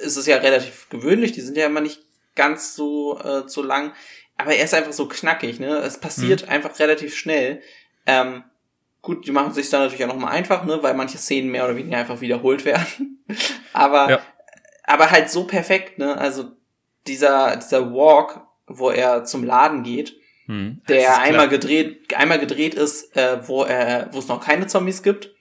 ist 0.00 0.16
es 0.16 0.26
ja 0.26 0.36
relativ 0.38 0.88
gewöhnlich. 0.88 1.32
Die 1.32 1.40
sind 1.40 1.56
ja 1.56 1.66
immer 1.66 1.80
nicht 1.80 2.02
ganz 2.34 2.74
so, 2.74 3.18
äh, 3.20 3.42
so 3.46 3.62
lang. 3.62 3.92
Aber 4.36 4.54
er 4.54 4.64
ist 4.64 4.74
einfach 4.74 4.92
so 4.92 5.06
knackig, 5.06 5.60
ne? 5.60 5.78
Es 5.78 5.98
passiert 5.98 6.42
mhm. 6.42 6.48
einfach 6.48 6.78
relativ 6.78 7.16
schnell. 7.16 7.60
Ähm, 8.06 8.44
gut, 9.02 9.26
die 9.26 9.32
machen 9.32 9.52
sich 9.52 9.68
dann 9.68 9.82
natürlich 9.82 10.04
auch 10.04 10.14
nochmal 10.14 10.32
einfach, 10.32 10.64
ne? 10.64 10.82
Weil 10.82 10.94
manche 10.94 11.18
Szenen 11.18 11.50
mehr 11.50 11.64
oder 11.64 11.76
weniger 11.76 11.98
einfach 11.98 12.20
wiederholt 12.20 12.64
werden. 12.64 13.24
aber, 13.72 14.10
ja. 14.10 14.20
aber 14.84 15.10
halt 15.10 15.28
so 15.30 15.44
perfekt, 15.44 15.98
ne? 15.98 16.16
Also 16.16 16.52
dieser, 17.06 17.56
dieser 17.56 17.92
Walk, 17.92 18.40
wo 18.66 18.90
er 18.90 19.24
zum 19.24 19.44
Laden 19.44 19.82
geht, 19.82 20.16
hm, 20.48 20.80
der 20.88 21.20
einmal 21.20 21.48
gedreht, 21.48 22.14
einmal 22.16 22.38
gedreht 22.38 22.74
ist, 22.74 23.14
äh, 23.16 23.46
wo 23.46 23.64
er, 23.64 24.08
wo 24.12 24.18
es 24.18 24.28
noch 24.28 24.44
keine 24.44 24.66
Zombies 24.66 25.02
gibt. 25.02 25.34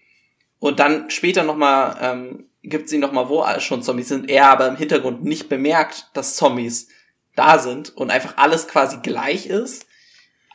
Und 0.60 0.80
dann 0.80 1.10
später 1.10 1.44
nochmal, 1.44 1.98
ähm, 2.02 2.50
gibt 2.62 2.88
es 2.88 2.94
ihn 2.94 3.00
nochmal, 3.00 3.30
wo 3.30 3.46
schon 3.60 3.84
Zombies 3.84 4.10
sind. 4.10 4.30
Er 4.30 4.50
aber 4.50 4.68
im 4.68 4.76
Hintergrund 4.76 5.24
nicht 5.24 5.48
bemerkt, 5.48 6.10
dass 6.14 6.36
Zombies 6.36 6.90
da 7.36 7.58
sind 7.58 7.96
und 7.96 8.12
einfach 8.12 8.36
alles 8.36 8.68
quasi 8.68 8.98
gleich 9.02 9.46
ist. 9.46 9.88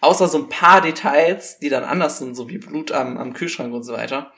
Außer 0.03 0.28
so 0.28 0.38
ein 0.38 0.48
paar 0.50 0.82
Details, 0.82 1.59
die 1.59 1.70
dann 1.70 1.84
anders 1.84 2.18
sind, 2.18 2.34
so 2.34 2.50
wie 2.50 2.59
Blut 2.59 2.92
am, 2.92 3.16
am 3.16 3.32
Kühlschrank 3.32 3.72
und 3.72 3.84
so 3.84 3.94
weiter. 3.94 4.32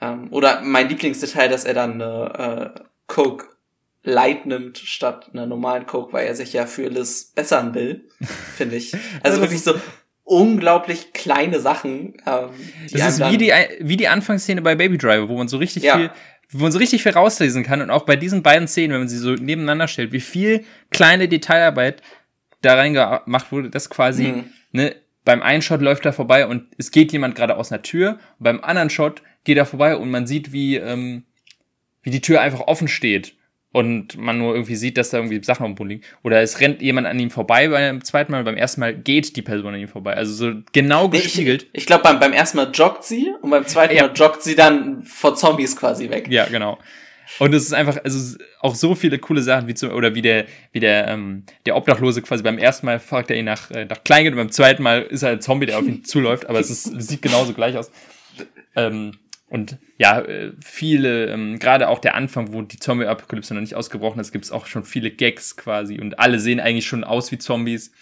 Ähm, 0.00 0.28
oder 0.30 0.60
mein 0.60 0.88
Lieblingsdetail, 0.88 1.48
dass 1.48 1.64
er 1.64 1.74
dann 1.74 2.00
eine 2.00 2.74
äh, 2.76 2.80
Coke 3.08 3.55
Light 4.06 4.46
nimmt 4.46 4.78
statt 4.78 5.30
einer 5.32 5.46
normalen 5.46 5.84
Coke, 5.84 6.12
weil 6.12 6.26
er 6.26 6.34
sich 6.34 6.52
ja 6.52 6.66
für 6.66 6.88
Liz 6.88 7.32
bessern 7.34 7.74
will, 7.74 8.08
finde 8.56 8.76
ich. 8.76 8.92
Also 9.22 9.40
wirklich 9.40 9.62
so 9.62 9.74
unglaublich 10.22 11.12
kleine 11.12 11.60
Sachen. 11.60 12.14
Ähm, 12.24 12.50
das 12.92 13.18
ist 13.18 13.30
wie 13.30 13.36
die, 13.36 13.52
wie 13.80 13.96
die 13.96 14.08
Anfangsszene 14.08 14.62
bei 14.62 14.76
Baby 14.76 14.96
Driver, 14.96 15.28
wo 15.28 15.36
man 15.36 15.48
so 15.48 15.58
richtig 15.58 15.82
ja. 15.82 15.96
viel 15.96 16.10
wo 16.52 16.62
man 16.62 16.70
so 16.70 16.78
richtig 16.78 17.02
viel 17.02 17.10
rauslesen 17.10 17.64
kann 17.64 17.82
und 17.82 17.90
auch 17.90 18.04
bei 18.04 18.14
diesen 18.14 18.44
beiden 18.44 18.68
Szenen, 18.68 18.92
wenn 18.92 19.00
man 19.00 19.08
sie 19.08 19.18
so 19.18 19.34
nebeneinander 19.34 19.88
stellt, 19.88 20.12
wie 20.12 20.20
viel 20.20 20.64
kleine 20.90 21.26
Detailarbeit 21.26 22.02
da 22.62 22.74
reingemacht 22.74 23.50
wurde, 23.50 23.68
dass 23.68 23.90
quasi, 23.90 24.28
mhm. 24.28 24.44
ne, 24.70 24.94
beim 25.24 25.42
einen 25.42 25.60
Shot 25.60 25.80
läuft 25.80 26.06
er 26.06 26.12
vorbei 26.12 26.46
und 26.46 26.68
es 26.78 26.92
geht 26.92 27.10
jemand 27.10 27.34
gerade 27.34 27.56
aus 27.56 27.72
einer 27.72 27.82
Tür, 27.82 28.20
und 28.38 28.44
beim 28.44 28.60
anderen 28.62 28.90
Shot 28.90 29.22
geht 29.42 29.58
er 29.58 29.66
vorbei 29.66 29.96
und 29.96 30.08
man 30.08 30.28
sieht, 30.28 30.52
wie, 30.52 30.76
ähm, 30.76 31.24
wie 32.02 32.10
die 32.10 32.20
Tür 32.20 32.40
einfach 32.40 32.60
offen 32.60 32.86
steht 32.86 33.34
und 33.72 34.16
man 34.16 34.38
nur 34.38 34.54
irgendwie 34.54 34.76
sieht, 34.76 34.96
dass 34.96 35.10
da 35.10 35.18
irgendwie 35.18 35.42
Sachen 35.44 35.66
am 35.66 35.74
Boden 35.74 35.90
liegen. 35.90 36.02
Oder 36.22 36.40
es 36.40 36.60
rennt 36.60 36.80
jemand 36.80 37.06
an 37.06 37.18
ihm 37.18 37.30
vorbei 37.30 37.68
beim 37.68 38.02
zweiten 38.02 38.32
Mal, 38.32 38.42
beim 38.42 38.56
ersten 38.56 38.80
Mal 38.80 38.94
geht 38.94 39.36
die 39.36 39.42
Person 39.42 39.74
an 39.74 39.80
ihm 39.80 39.88
vorbei. 39.88 40.14
Also 40.14 40.32
so 40.32 40.60
genau 40.72 41.08
gespiegelt. 41.08 41.64
Ich, 41.72 41.82
ich 41.82 41.86
glaube, 41.86 42.02
beim, 42.02 42.18
beim 42.18 42.32
ersten 42.32 42.56
Mal 42.56 42.70
joggt 42.72 43.04
sie 43.04 43.32
und 43.42 43.50
beim 43.50 43.66
zweiten 43.66 43.94
ja. 43.94 44.06
Mal 44.06 44.12
joggt 44.14 44.42
sie 44.42 44.54
dann 44.54 45.02
vor 45.02 45.34
Zombies 45.34 45.76
quasi 45.76 46.08
weg. 46.08 46.28
Ja, 46.30 46.46
genau. 46.46 46.78
Und 47.38 47.52
es 47.54 47.64
ist 47.64 47.74
einfach, 47.74 47.98
also 48.02 48.38
auch 48.60 48.74
so 48.74 48.94
viele 48.94 49.18
coole 49.18 49.42
Sachen, 49.42 49.68
wie 49.68 49.74
zum, 49.74 49.90
oder 49.90 50.14
wie 50.14 50.22
der, 50.22 50.46
wie 50.72 50.80
der, 50.80 51.08
ähm, 51.08 51.44
der 51.66 51.76
Obdachlose 51.76 52.22
quasi 52.22 52.42
beim 52.42 52.58
ersten 52.58 52.86
Mal 52.86 52.98
fragt 52.98 53.30
er 53.30 53.36
ihn 53.36 53.44
nach, 53.44 53.70
äh, 53.70 53.84
nach 53.84 54.04
Kleingeld 54.04 54.34
und 54.34 54.38
beim 54.38 54.52
zweiten 54.52 54.82
Mal 54.82 55.02
ist 55.02 55.22
er 55.22 55.30
ein 55.32 55.40
Zombie, 55.40 55.66
der 55.66 55.78
auf 55.78 55.84
ihn 55.84 56.04
zuläuft, 56.04 56.48
aber 56.48 56.60
es 56.60 56.70
ist, 56.70 56.84
sieht 57.02 57.22
genauso 57.22 57.52
gleich 57.52 57.76
aus. 57.76 57.90
Ähm, 58.74 59.12
und 59.48 59.78
ja, 59.96 60.20
äh, 60.20 60.52
viele, 60.64 61.26
ähm, 61.26 61.58
gerade 61.58 61.88
auch 61.88 62.00
der 62.00 62.16
Anfang, 62.16 62.52
wo 62.52 62.62
die 62.62 62.78
Zombie-Apokalypse 62.78 63.54
noch 63.54 63.60
nicht 63.60 63.76
ausgebrochen 63.76 64.20
ist, 64.20 64.32
gibt 64.32 64.44
es 64.44 64.50
auch 64.50 64.66
schon 64.66 64.84
viele 64.84 65.10
Gags 65.10 65.56
quasi 65.56 66.00
und 66.00 66.18
alle 66.18 66.40
sehen 66.40 66.58
eigentlich 66.58 66.86
schon 66.86 67.04
aus 67.04 67.30
wie 67.30 67.38
Zombies. 67.38 67.92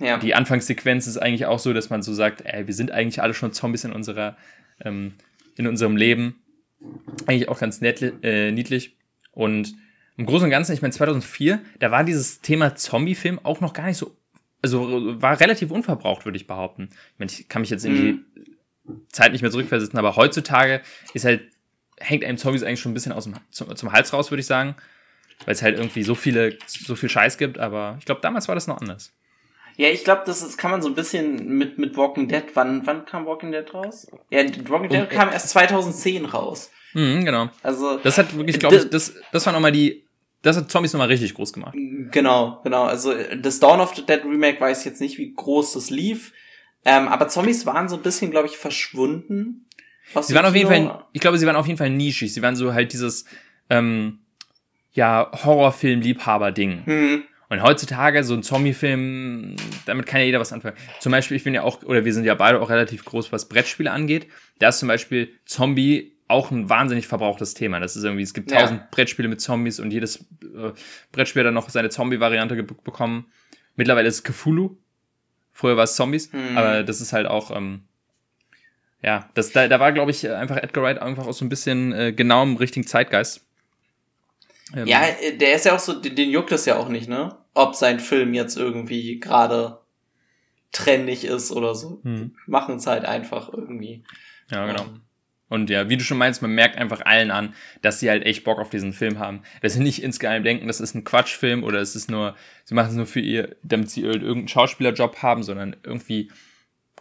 Ja. 0.00 0.18
Die 0.18 0.34
Anfangssequenz 0.34 1.06
ist 1.06 1.18
eigentlich 1.18 1.46
auch 1.46 1.58
so, 1.58 1.72
dass 1.72 1.90
man 1.90 2.02
so 2.02 2.12
sagt, 2.12 2.42
ey, 2.44 2.66
wir 2.66 2.74
sind 2.74 2.90
eigentlich 2.90 3.22
alle 3.22 3.34
schon 3.34 3.52
Zombies 3.52 3.84
in 3.84 3.92
unserer, 3.92 4.36
ähm, 4.84 5.14
in 5.56 5.66
unserem 5.66 5.96
Leben. 5.96 6.42
Eigentlich 7.26 7.48
auch 7.48 7.60
ganz 7.60 7.80
nett, 7.80 8.02
äh, 8.22 8.50
niedlich. 8.50 8.96
Und 9.32 9.74
im 10.16 10.26
Großen 10.26 10.44
und 10.44 10.50
Ganzen, 10.50 10.72
ich 10.72 10.82
meine, 10.82 10.92
2004, 10.92 11.60
da 11.78 11.90
war 11.90 12.02
dieses 12.02 12.40
Thema 12.40 12.74
Zombie-Film 12.74 13.38
auch 13.42 13.60
noch 13.60 13.74
gar 13.74 13.86
nicht 13.86 13.98
so, 13.98 14.16
also 14.62 15.20
war 15.22 15.38
relativ 15.38 15.70
unverbraucht, 15.70 16.24
würde 16.24 16.36
ich 16.36 16.46
behaupten. 16.46 16.88
Ich, 17.12 17.18
meine, 17.18 17.30
ich 17.30 17.48
kann 17.48 17.62
mich 17.62 17.70
jetzt 17.70 17.84
in 17.84 17.94
die 17.94 18.12
mhm. 18.12 18.24
Zeit 19.10 19.32
nicht 19.32 19.42
mehr 19.42 19.50
zurückversetzen, 19.50 19.98
aber 19.98 20.16
heutzutage 20.16 20.82
ist 21.14 21.24
halt, 21.24 21.42
hängt 21.98 22.24
einem 22.24 22.38
Zombies 22.38 22.62
eigentlich 22.62 22.80
schon 22.80 22.92
ein 22.92 22.94
bisschen 22.94 23.12
aus 23.12 23.24
dem, 23.24 23.34
zum, 23.50 23.74
zum 23.76 23.92
Hals 23.92 24.12
raus, 24.12 24.30
würde 24.30 24.40
ich 24.40 24.46
sagen. 24.46 24.76
Weil 25.46 25.54
es 25.54 25.62
halt 25.62 25.78
irgendwie 25.78 26.02
so 26.02 26.14
viele, 26.14 26.58
so 26.66 26.94
viel 26.94 27.08
Scheiß 27.08 27.38
gibt, 27.38 27.58
aber 27.58 27.96
ich 27.98 28.04
glaube, 28.04 28.20
damals 28.20 28.48
war 28.48 28.54
das 28.54 28.66
noch 28.66 28.78
anders. 28.78 29.12
Ja, 29.76 29.88
ich 29.88 30.04
glaube, 30.04 30.22
das 30.26 30.42
ist, 30.42 30.58
kann 30.58 30.70
man 30.70 30.82
so 30.82 30.88
ein 30.88 30.94
bisschen 30.94 31.56
mit, 31.56 31.78
mit 31.78 31.96
Walking 31.96 32.28
Dead. 32.28 32.44
Wann, 32.52 32.86
wann 32.86 33.06
kam 33.06 33.24
Walking 33.24 33.50
Dead 33.50 33.72
raus? 33.72 34.06
Ja, 34.28 34.42
Walking 34.68 34.90
Dead 34.90 35.08
kam 35.08 35.30
erst 35.30 35.48
2010 35.50 36.26
raus. 36.26 36.70
Mhm, 36.92 37.24
genau. 37.24 37.48
Also. 37.62 37.98
Das 37.98 38.18
hat 38.18 38.36
wirklich, 38.36 38.58
glaube 38.58 38.76
ich, 38.76 38.90
das, 38.90 39.14
das 39.32 39.46
war 39.46 39.54
nochmal 39.54 39.72
die, 39.72 40.04
das 40.42 40.56
hat 40.56 40.70
Zombies 40.70 40.92
nochmal 40.92 41.08
richtig 41.08 41.32
groß 41.34 41.54
gemacht. 41.54 41.74
Genau, 42.10 42.60
genau. 42.62 42.84
Also, 42.84 43.14
das 43.40 43.60
Dawn 43.60 43.80
of 43.80 43.94
the 43.94 44.04
Dead 44.04 44.22
Remake 44.24 44.60
weiß 44.60 44.84
jetzt 44.84 45.00
nicht, 45.00 45.16
wie 45.16 45.32
groß 45.32 45.72
das 45.72 45.88
lief. 45.88 46.32
Ähm, 46.84 47.08
aber 47.08 47.28
Zombies 47.28 47.66
waren 47.66 47.88
so 47.88 47.96
ein 47.96 48.02
bisschen, 48.02 48.30
glaube 48.30 48.48
ich, 48.48 48.56
verschwunden. 48.56 49.66
Sie 50.22 50.34
waren 50.34 50.46
auf 50.46 50.56
jeden 50.56 50.68
Fall, 50.68 51.04
ich 51.12 51.20
glaube, 51.20 51.38
sie 51.38 51.46
waren 51.46 51.56
auf 51.56 51.66
jeden 51.66 51.78
Fall 51.78 51.90
nischig. 51.90 52.32
Sie 52.32 52.42
waren 52.42 52.56
so 52.56 52.74
halt 52.74 52.92
dieses, 52.92 53.26
ähm, 53.68 54.20
ja, 54.92 55.30
Horrorfilm-Liebhaber-Ding. 55.32 56.86
Hm. 56.86 57.24
Und 57.48 57.62
heutzutage 57.62 58.22
so 58.22 58.34
ein 58.34 58.42
Zombie-Film, 58.42 59.56
damit 59.84 60.06
kann 60.06 60.20
ja 60.20 60.26
jeder 60.26 60.40
was 60.40 60.52
anfangen. 60.52 60.76
Zum 61.00 61.10
Beispiel, 61.10 61.36
ich 61.36 61.44
bin 61.44 61.52
ja 61.52 61.62
auch, 61.62 61.82
oder 61.82 62.04
wir 62.04 62.14
sind 62.14 62.24
ja 62.24 62.34
beide 62.34 62.60
auch 62.60 62.70
relativ 62.70 63.04
groß, 63.04 63.32
was 63.32 63.48
Brettspiele 63.48 63.90
angeht. 63.90 64.28
Da 64.60 64.68
ist 64.68 64.78
zum 64.78 64.88
Beispiel 64.88 65.32
Zombie 65.46 66.16
auch 66.28 66.52
ein 66.52 66.68
wahnsinnig 66.68 67.08
verbrauchtes 67.08 67.54
Thema. 67.54 67.80
Das 67.80 67.96
ist 67.96 68.04
irgendwie, 68.04 68.22
es 68.22 68.34
gibt 68.34 68.52
tausend 68.52 68.80
ja. 68.80 68.88
Brettspiele 68.92 69.28
mit 69.28 69.40
Zombies 69.40 69.80
und 69.80 69.90
jedes 69.90 70.20
äh, 70.42 70.72
Brettspiel 71.10 71.40
hat 71.40 71.48
dann 71.48 71.54
noch 71.54 71.68
seine 71.70 71.88
Zombie-Variante 71.88 72.62
bekommen. 72.62 73.26
Mittlerweile 73.74 74.06
ist 74.06 74.14
es 74.16 74.22
Cthulhu. 74.22 74.76
Früher 75.60 75.76
war 75.76 75.84
es 75.84 75.94
Zombies, 75.94 76.32
hm. 76.32 76.56
aber 76.56 76.82
das 76.82 77.02
ist 77.02 77.12
halt 77.12 77.26
auch, 77.26 77.54
ähm, 77.54 77.82
ja, 79.02 79.28
das, 79.34 79.52
da, 79.52 79.68
da 79.68 79.78
war, 79.78 79.92
glaube 79.92 80.10
ich, 80.10 80.26
einfach 80.26 80.56
Edgar 80.56 80.82
Wright 80.82 80.98
einfach 80.98 81.26
auch 81.26 81.34
so 81.34 81.44
ein 81.44 81.50
bisschen 81.50 81.92
äh, 81.92 82.14
genau 82.14 82.42
im 82.42 82.56
richtigen 82.56 82.86
Zeitgeist. 82.86 83.46
Ähm, 84.74 84.86
ja, 84.86 85.02
der 85.38 85.54
ist 85.54 85.66
ja 85.66 85.74
auch 85.74 85.78
so, 85.78 86.00
den 86.00 86.30
juckt 86.30 86.50
es 86.52 86.64
ja 86.64 86.78
auch 86.78 86.88
nicht, 86.88 87.10
ne? 87.10 87.36
Ob 87.52 87.74
sein 87.74 88.00
Film 88.00 88.32
jetzt 88.32 88.56
irgendwie 88.56 89.20
gerade 89.20 89.80
trendig 90.72 91.26
ist 91.26 91.52
oder 91.52 91.74
so. 91.74 92.00
Hm. 92.04 92.34
Machen 92.46 92.76
es 92.76 92.86
halt 92.86 93.04
einfach 93.04 93.52
irgendwie. 93.52 94.02
Ja, 94.50 94.64
genau. 94.64 94.84
Um, 94.84 95.02
und 95.50 95.68
ja, 95.68 95.88
wie 95.88 95.96
du 95.96 96.04
schon 96.04 96.16
meinst, 96.16 96.42
man 96.42 96.52
merkt 96.52 96.78
einfach 96.78 97.04
allen 97.04 97.32
an, 97.32 97.54
dass 97.82 97.98
sie 97.98 98.08
halt 98.08 98.24
echt 98.24 98.44
Bock 98.44 98.60
auf 98.60 98.70
diesen 98.70 98.92
Film 98.92 99.18
haben. 99.18 99.42
Dass 99.60 99.74
sie 99.74 99.80
nicht 99.80 100.00
insgeheim 100.00 100.44
denken, 100.44 100.68
das 100.68 100.80
ist 100.80 100.94
ein 100.94 101.02
Quatschfilm 101.02 101.64
oder 101.64 101.80
es 101.80 101.96
ist 101.96 102.08
nur, 102.08 102.36
sie 102.64 102.74
machen 102.74 102.90
es 102.90 102.94
nur 102.94 103.06
für 103.06 103.18
ihr, 103.18 103.56
damit 103.64 103.90
sie 103.90 104.02
irgendeinen 104.02 104.46
Schauspielerjob 104.46 105.22
haben, 105.22 105.42
sondern 105.42 105.76
irgendwie 105.82 106.30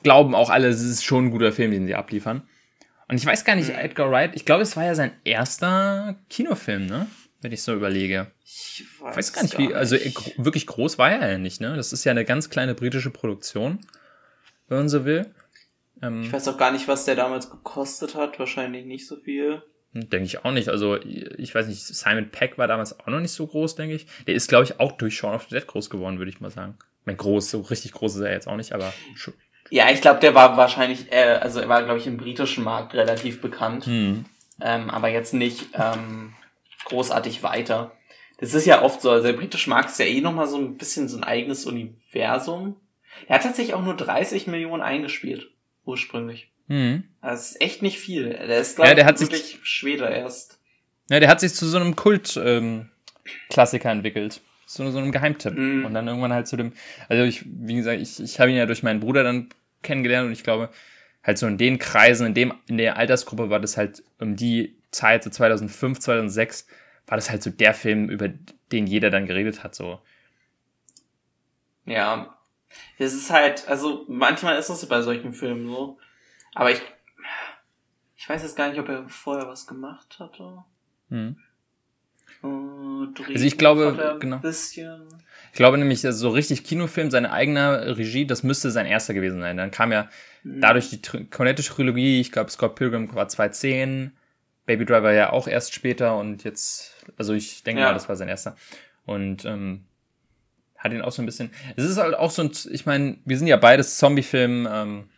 glauben 0.01 0.33
auch 0.33 0.49
alle, 0.49 0.67
es 0.67 0.81
ist 0.81 1.05
schon 1.05 1.25
ein 1.25 1.31
guter 1.31 1.51
Film, 1.51 1.69
den 1.69 1.85
sie 1.85 1.93
abliefern. 1.93 2.41
Und 3.07 3.17
ich 3.17 3.25
weiß 3.25 3.45
gar 3.45 3.55
nicht, 3.55 3.69
Edgar 3.69 4.09
Wright, 4.09 4.31
ich 4.33 4.45
glaube, 4.45 4.63
es 4.63 4.75
war 4.75 4.83
ja 4.83 4.95
sein 4.95 5.11
erster 5.23 6.15
Kinofilm, 6.29 6.87
ne? 6.87 7.05
Wenn 7.41 7.51
ich 7.51 7.61
so 7.61 7.73
überlege. 7.75 8.31
Ich 8.43 8.83
weiß, 8.99 9.15
weiß 9.15 9.33
gar 9.33 9.43
nicht, 9.43 9.57
wie, 9.59 9.73
also 9.75 9.95
wirklich 10.37 10.65
groß 10.65 10.97
war 10.97 11.11
er 11.11 11.31
ja 11.31 11.37
nicht, 11.37 11.61
ne? 11.61 11.75
Das 11.75 11.93
ist 11.93 12.03
ja 12.03 12.11
eine 12.11 12.25
ganz 12.25 12.49
kleine 12.49 12.73
britische 12.73 13.11
Produktion, 13.11 13.77
wenn 14.67 14.79
man 14.79 14.89
so 14.89 15.05
will. 15.05 15.27
Ähm, 16.01 16.23
ich 16.23 16.31
weiß 16.31 16.47
auch 16.47 16.57
gar 16.57 16.71
nicht, 16.71 16.87
was 16.87 17.05
der 17.05 17.15
damals 17.15 17.49
gekostet 17.49 18.15
hat. 18.15 18.39
Wahrscheinlich 18.39 18.85
nicht 18.85 19.07
so 19.07 19.17
viel. 19.17 19.61
Denke 19.93 20.25
ich 20.25 20.45
auch 20.45 20.51
nicht. 20.51 20.69
Also, 20.69 20.97
ich 21.01 21.55
weiß 21.55 21.67
nicht, 21.67 21.81
Simon 21.81 22.29
Peck 22.29 22.57
war 22.57 22.67
damals 22.67 22.99
auch 22.99 23.07
noch 23.07 23.19
nicht 23.19 23.31
so 23.31 23.47
groß, 23.47 23.75
denke 23.75 23.95
ich. 23.95 24.05
Der 24.27 24.35
ist, 24.35 24.47
glaube 24.47 24.65
ich, 24.65 24.79
auch 24.79 24.91
durch 24.91 25.17
Shaun 25.17 25.33
of 25.33 25.47
the 25.49 25.55
Dead 25.55 25.65
groß 25.65 25.89
geworden, 25.89 26.19
würde 26.19 26.29
ich 26.29 26.39
mal 26.39 26.51
sagen. 26.51 26.77
Mein 27.05 27.17
groß, 27.17 27.49
so 27.49 27.61
richtig 27.61 27.93
groß 27.93 28.15
ist 28.15 28.21
er 28.21 28.31
jetzt 28.31 28.47
auch 28.47 28.55
nicht, 28.55 28.73
aber. 28.73 28.93
Ja, 29.71 29.89
ich 29.89 30.01
glaube, 30.01 30.19
der 30.19 30.35
war 30.35 30.57
wahrscheinlich, 30.57 31.11
äh, 31.11 31.39
also 31.41 31.59
er 31.59 31.69
war, 31.69 31.83
glaube 31.83 31.99
ich, 31.99 32.05
im 32.05 32.17
britischen 32.17 32.63
Markt 32.63 32.93
relativ 32.93 33.41
bekannt. 33.41 33.85
Hm. 33.85 34.25
Ähm, 34.61 34.89
aber 34.89 35.09
jetzt 35.09 35.33
nicht 35.33 35.69
ähm, 35.73 36.33
großartig 36.85 37.41
weiter. 37.41 37.91
Das 38.39 38.53
ist 38.53 38.65
ja 38.65 38.83
oft 38.83 39.01
so, 39.01 39.09
also 39.09 39.25
der 39.25 39.33
britische 39.33 39.69
Markt 39.69 39.89
ist 39.89 39.99
ja 39.99 40.05
eh 40.05 40.21
nochmal 40.21 40.47
so 40.47 40.57
ein 40.57 40.77
bisschen 40.77 41.07
so 41.07 41.17
ein 41.17 41.23
eigenes 41.23 41.65
Universum. 41.65 42.75
Er 43.27 43.35
hat 43.35 43.43
tatsächlich 43.43 43.73
auch 43.73 43.83
nur 43.83 43.95
30 43.95 44.47
Millionen 44.47 44.81
eingespielt 44.81 45.49
ursprünglich. 45.89 46.51
Mhm. 46.67 47.03
Das 47.21 47.51
ist 47.51 47.61
echt 47.61 47.81
nicht 47.81 47.99
viel. 47.99 48.29
Der 48.29 48.59
ist, 48.59 48.75
glaube 48.75 48.89
ja, 48.89 48.95
der 48.95 49.09
ich, 49.09 49.19
wirklich 49.19 49.41
sich, 49.41 49.59
Schwede 49.63 50.05
erst. 50.05 50.59
Ja, 51.09 51.19
der 51.19 51.29
hat 51.29 51.39
sich 51.39 51.53
zu 51.53 51.65
so 51.67 51.77
einem 51.77 51.95
Kult-Klassiker 51.95 53.91
ähm, 53.91 53.97
entwickelt. 53.97 54.41
Zu 54.67 54.91
so 54.91 54.99
einem 54.99 55.11
Geheimtipp. 55.11 55.57
Mhm. 55.57 55.85
Und 55.85 55.93
dann 55.93 56.07
irgendwann 56.07 56.31
halt 56.31 56.47
zu 56.47 56.55
dem, 56.55 56.73
also 57.07 57.23
ich, 57.23 57.43
wie 57.45 57.75
gesagt, 57.75 57.99
ich, 57.99 58.19
ich 58.19 58.39
habe 58.39 58.51
ihn 58.51 58.57
ja 58.57 58.67
durch 58.67 58.83
meinen 58.83 58.99
Bruder 58.99 59.23
dann 59.23 59.49
kennengelernt 59.81 60.27
und 60.27 60.33
ich 60.33 60.43
glaube, 60.43 60.69
halt 61.23 61.37
so 61.37 61.47
in 61.47 61.57
den 61.57 61.79
Kreisen, 61.79 62.27
in 62.27 62.33
dem, 62.35 62.53
in 62.67 62.77
der 62.77 62.97
Altersgruppe 62.97 63.49
war 63.49 63.59
das 63.59 63.75
halt 63.75 64.03
um 64.19 64.35
die 64.35 64.75
Zeit, 64.91 65.23
so 65.23 65.29
2005, 65.29 65.99
2006, 65.99 66.67
war 67.07 67.17
das 67.17 67.29
halt 67.29 67.41
so 67.41 67.49
der 67.49 67.73
Film, 67.73 68.09
über 68.09 68.29
den 68.71 68.85
jeder 68.85 69.09
dann 69.09 69.25
geredet 69.25 69.63
hat, 69.63 69.73
so. 69.73 69.99
Ja, 71.85 72.38
das 72.97 73.13
ist 73.13 73.29
halt, 73.29 73.67
also 73.67 74.05
manchmal 74.07 74.57
ist 74.57 74.69
es 74.69 74.85
bei 74.85 75.01
solchen 75.01 75.33
Filmen 75.33 75.67
so. 75.67 75.97
Aber 76.53 76.71
ich, 76.71 76.81
ich 78.15 78.27
weiß 78.27 78.41
jetzt 78.43 78.55
gar 78.55 78.69
nicht, 78.69 78.79
ob 78.79 78.89
er 78.89 79.07
vorher 79.07 79.47
was 79.47 79.67
gemacht 79.67 80.17
hatte. 80.19 80.63
Hm. 81.09 81.37
Äh, 82.43 82.47
also 83.33 83.45
ich 83.45 83.57
glaube, 83.57 84.17
genau. 84.19 84.37
Bisschen. 84.37 85.07
Ich 85.51 85.57
glaube 85.57 85.77
nämlich, 85.77 86.05
also 86.05 86.29
so 86.29 86.29
richtig 86.29 86.63
Kinofilm, 86.63 87.11
seine 87.11 87.31
eigene 87.31 87.97
Regie, 87.97 88.25
das 88.25 88.43
müsste 88.43 88.71
sein 88.71 88.85
erster 88.85 89.13
gewesen 89.13 89.39
sein. 89.41 89.57
Dann 89.57 89.71
kam 89.71 89.91
ja 89.91 90.09
hm. 90.43 90.61
dadurch 90.61 90.89
die 90.89 91.01
Cornetto-Trilogie, 91.01 92.21
ich 92.21 92.31
glaube 92.31 92.51
Scott 92.51 92.75
Pilgrim 92.75 93.13
war 93.15 93.27
2010, 93.27 94.11
Baby 94.65 94.85
Driver 94.85 95.11
ja 95.11 95.31
auch 95.31 95.47
erst 95.47 95.73
später 95.73 96.17
und 96.17 96.43
jetzt, 96.43 97.05
also 97.17 97.33
ich 97.33 97.63
denke 97.63 97.81
ja. 97.81 97.87
mal, 97.87 97.93
das 97.93 98.07
war 98.07 98.15
sein 98.15 98.29
erster. 98.29 98.55
Und 99.05 99.43
ähm, 99.45 99.85
hat 100.79 100.93
ihn 100.93 101.01
auch 101.01 101.11
so 101.11 101.21
ein 101.21 101.25
bisschen. 101.25 101.51
Es 101.75 101.83
ist 101.83 101.97
halt 101.97 102.15
auch 102.15 102.31
so 102.31 102.41
ein, 102.41 102.51
ich 102.71 102.85
meine, 102.85 103.17
wir 103.25 103.37
sind 103.37 103.47
ja 103.47 103.57
beides 103.57 103.97
Zombie-Film 103.97 104.67
ähm. 104.71 105.09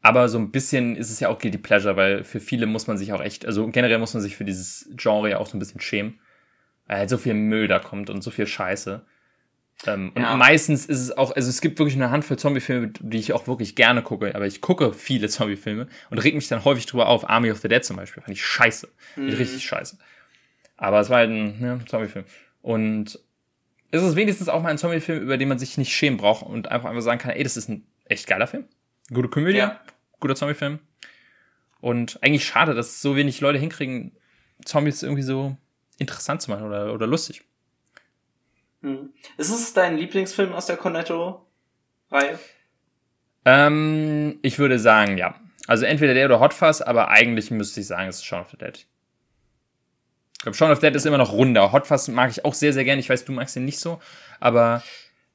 Aber 0.00 0.28
so 0.28 0.38
ein 0.38 0.52
bisschen 0.52 0.96
ist 0.96 1.10
es 1.10 1.20
ja 1.20 1.28
auch 1.28 1.38
Guilty 1.38 1.58
Pleasure, 1.58 1.96
weil 1.96 2.24
für 2.24 2.40
viele 2.40 2.66
muss 2.66 2.86
man 2.86 2.96
sich 2.96 3.12
auch 3.12 3.20
echt, 3.20 3.44
also 3.44 3.66
generell 3.66 3.98
muss 3.98 4.14
man 4.14 4.22
sich 4.22 4.36
für 4.36 4.44
dieses 4.44 4.88
Genre 4.96 5.30
ja 5.30 5.38
auch 5.38 5.46
so 5.46 5.56
ein 5.56 5.58
bisschen 5.58 5.80
schämen. 5.80 6.20
Weil 6.86 6.98
halt 6.98 7.10
so 7.10 7.18
viel 7.18 7.34
Müll 7.34 7.66
da 7.66 7.80
kommt 7.80 8.08
und 8.08 8.22
so 8.22 8.30
viel 8.30 8.46
Scheiße. 8.46 9.04
Ähm, 9.86 10.12
ja. 10.16 10.32
Und 10.32 10.38
meistens 10.38 10.86
ist 10.86 11.00
es 11.00 11.18
auch, 11.18 11.34
also 11.34 11.50
es 11.50 11.60
gibt 11.60 11.78
wirklich 11.78 11.96
eine 11.96 12.10
Handvoll 12.10 12.38
Zombie-Filme, 12.38 12.92
die 13.00 13.18
ich 13.18 13.32
auch 13.32 13.46
wirklich 13.46 13.74
gerne 13.74 14.02
gucke, 14.02 14.34
aber 14.34 14.46
ich 14.46 14.60
gucke 14.60 14.94
viele 14.94 15.28
Zombie-Filme 15.28 15.88
und 16.08 16.18
reg 16.18 16.34
mich 16.34 16.48
dann 16.48 16.64
häufig 16.64 16.86
drüber 16.86 17.08
auf. 17.08 17.28
Army 17.28 17.50
of 17.50 17.58
the 17.58 17.68
Dead 17.68 17.84
zum 17.84 17.96
Beispiel, 17.96 18.22
fand 18.22 18.34
ich 18.34 18.44
scheiße. 18.44 18.88
Mhm. 19.16 19.28
Richtig 19.28 19.64
scheiße. 19.64 19.98
Aber 20.76 21.00
es 21.00 21.10
war 21.10 21.18
halt 21.18 21.30
ein 21.30 21.60
ne, 21.60 21.80
Zombie-Film. 21.86 22.24
Und 22.62 23.18
es 23.90 24.02
ist 24.02 24.16
wenigstens 24.16 24.48
auch 24.48 24.62
mal 24.62 24.70
ein 24.70 24.78
Zombie-Film, 24.78 25.22
über 25.22 25.38
den 25.38 25.48
man 25.48 25.58
sich 25.58 25.78
nicht 25.78 25.92
schämen 25.94 26.18
braucht 26.18 26.44
und 26.44 26.70
einfach 26.70 26.88
einfach 26.88 27.02
sagen 27.02 27.20
kann, 27.20 27.32
ey, 27.32 27.42
das 27.42 27.56
ist 27.56 27.68
ein 27.68 27.86
echt 28.04 28.26
geiler 28.26 28.46
Film. 28.46 28.64
Gute 29.12 29.28
Komödie, 29.28 29.58
ja. 29.58 29.80
guter 30.20 30.34
Zombie-Film. 30.34 30.80
Und 31.80 32.18
eigentlich 32.22 32.44
schade, 32.44 32.74
dass 32.74 33.00
so 33.00 33.16
wenig 33.16 33.40
Leute 33.40 33.58
hinkriegen, 33.58 34.12
Zombies 34.64 35.02
irgendwie 35.02 35.22
so 35.22 35.56
interessant 35.98 36.42
zu 36.42 36.50
machen 36.50 36.66
oder, 36.66 36.92
oder 36.92 37.06
lustig. 37.06 37.42
Hm. 38.82 39.10
Ist 39.36 39.50
es 39.50 39.72
dein 39.72 39.96
Lieblingsfilm 39.96 40.52
aus 40.52 40.66
der 40.66 40.76
Cornetto-Reihe? 40.76 42.38
Ähm, 43.44 44.38
ich 44.42 44.58
würde 44.58 44.78
sagen, 44.78 45.16
ja. 45.18 45.38
Also 45.66 45.84
entweder 45.84 46.14
der 46.14 46.26
oder 46.26 46.40
Hot 46.40 46.54
Fuzz, 46.54 46.80
aber 46.80 47.08
eigentlich 47.08 47.50
müsste 47.50 47.80
ich 47.80 47.86
sagen, 47.86 48.08
es 48.08 48.16
ist 48.16 48.24
Shaun 48.24 48.40
of 48.40 48.50
the 48.50 48.56
Dead. 48.56 48.86
Ich 50.46 50.52
glaube, 50.52 50.58
Shaun 50.58 50.70
of 50.70 50.78
Dead 50.78 50.94
ist 50.94 51.04
immer 51.04 51.18
noch 51.18 51.32
runder. 51.32 51.72
Hot 51.72 51.88
Fuzz 51.88 52.06
mag 52.06 52.30
ich 52.30 52.44
auch 52.44 52.54
sehr, 52.54 52.72
sehr 52.72 52.84
gerne. 52.84 53.00
Ich 53.00 53.10
weiß, 53.10 53.24
du 53.24 53.32
magst 53.32 53.56
ihn 53.56 53.64
nicht 53.64 53.80
so, 53.80 53.98
aber 54.38 54.80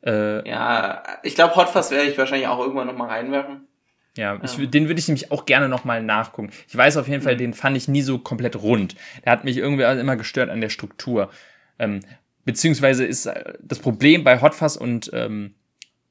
äh, 0.06 0.48
Ja, 0.48 1.04
ich 1.22 1.36
glaube, 1.36 1.54
Hot 1.58 1.68
Fuzz 1.68 1.92
werde 1.92 2.10
ich 2.10 2.18
wahrscheinlich 2.18 2.48
auch 2.48 2.60
irgendwann 2.60 2.88
nochmal 2.88 3.10
reinwerfen. 3.10 3.68
Ja, 4.16 4.40
ich, 4.42 4.58
ja. 4.58 4.66
den 4.68 4.88
würde 4.88 5.02
ich 5.02 5.10
nämlich 5.10 5.30
auch 5.30 5.46
gerne 5.46 5.68
nochmal 5.68 6.02
nachgucken. 6.02 6.52
Ich 6.66 6.78
weiß 6.78 6.96
auf 6.96 7.10
jeden 7.10 7.22
Fall, 7.22 7.34
mhm. 7.34 7.40
den 7.40 7.54
fand 7.54 7.76
ich 7.76 7.90
nie 7.90 8.04
so 8.04 8.20
komplett 8.20 8.56
rund. 8.56 8.96
Der 9.26 9.34
hat 9.34 9.44
mich 9.44 9.58
irgendwie 9.58 9.84
immer 9.84 10.16
gestört 10.16 10.50
an 10.50 10.62
der 10.62 10.70
Struktur. 10.70 11.30
Ähm, 11.78 12.00
beziehungsweise 12.46 13.04
ist 13.04 13.26
äh, 13.26 13.56
das 13.60 13.80
Problem 13.80 14.24
bei 14.24 14.40
Hot 14.40 14.56
Fuzz 14.56 14.78
und 14.78 15.12
ähm, 15.14 15.56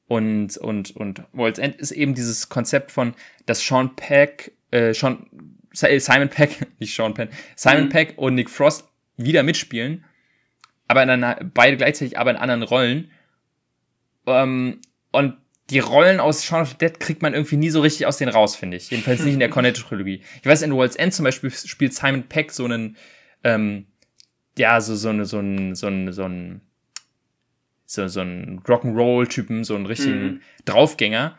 und 0.09 0.59
und 0.59 0.95
und 0.95 1.23
World's 1.33 1.59
End 1.59 1.77
ist 1.77 1.93
eben 1.93 2.15
dieses 2.15 2.51
Konzept 2.51 2.93
von, 2.93 3.15
dass 3.47 3.67
Sean 3.67 3.97
Peck, 3.97 4.53
äh, 4.73 4.93
Sean 4.93 5.27
Simon 5.73 6.29
Peck, 6.29 6.67
nicht 6.79 6.95
Sean 6.95 7.15
Penn, 7.15 7.31
Simon 7.57 7.85
mhm. 7.85 7.89
Peck 7.89 8.15
und 8.17 8.35
Nick 8.35 8.51
Frost 8.51 8.90
wieder 9.25 9.43
mitspielen, 9.43 10.05
aber 10.89 11.03
in 11.03 11.11
einer, 11.11 11.37
beide 11.55 11.77
gleichzeitig, 11.77 12.19
aber 12.19 12.31
in 12.31 12.37
anderen 12.37 12.63
Rollen. 12.63 13.11
Ähm, 14.27 14.81
und 15.13 15.37
die 15.71 15.79
Rollen 15.79 16.19
aus 16.19 16.45
Shaun 16.45 16.63
of 16.63 16.71
the 16.71 16.79
Dead 16.79 16.99
kriegt 16.99 17.23
man 17.23 17.33
irgendwie 17.33 17.57
nie 17.57 17.71
so 17.71 17.81
richtig 17.81 18.07
aus 18.07 18.19
denen 18.19 18.33
raus, 18.33 18.57
finde 18.57 18.77
ich. 18.77 18.91
Jedenfalls 18.91 19.23
nicht 19.23 19.35
in 19.35 19.41
der 19.41 19.49
Cornetto-Trilogie. 19.51 20.23
Ich 20.41 20.47
weiß, 20.47 20.63
in 20.63 20.75
World's 20.75 20.97
End 20.97 21.15
zum 21.15 21.25
Beispiel 21.25 21.51
spielt 21.51 21.95
Simon 21.95 22.25
Peck 22.25 22.51
so 22.51 22.65
einen, 22.65 22.97
ähm, 23.45 23.87
ja, 24.59 24.81
so, 24.81 24.97
so, 24.97 25.11
eine, 25.11 25.25
so 25.25 25.39
ein, 25.39 25.75
so 25.75 25.87
ein, 25.87 26.13
so 26.13 26.25
ein, 26.25 26.61
so, 27.87 28.09
so 28.09 28.21
ein 28.21 28.61
Rock'n'Roll-Typen, 28.61 29.65
so 29.65 29.77
einen 29.77 29.87
richtigen 29.87 30.23
mhm. 30.23 30.41
Draufgänger. 30.65 31.39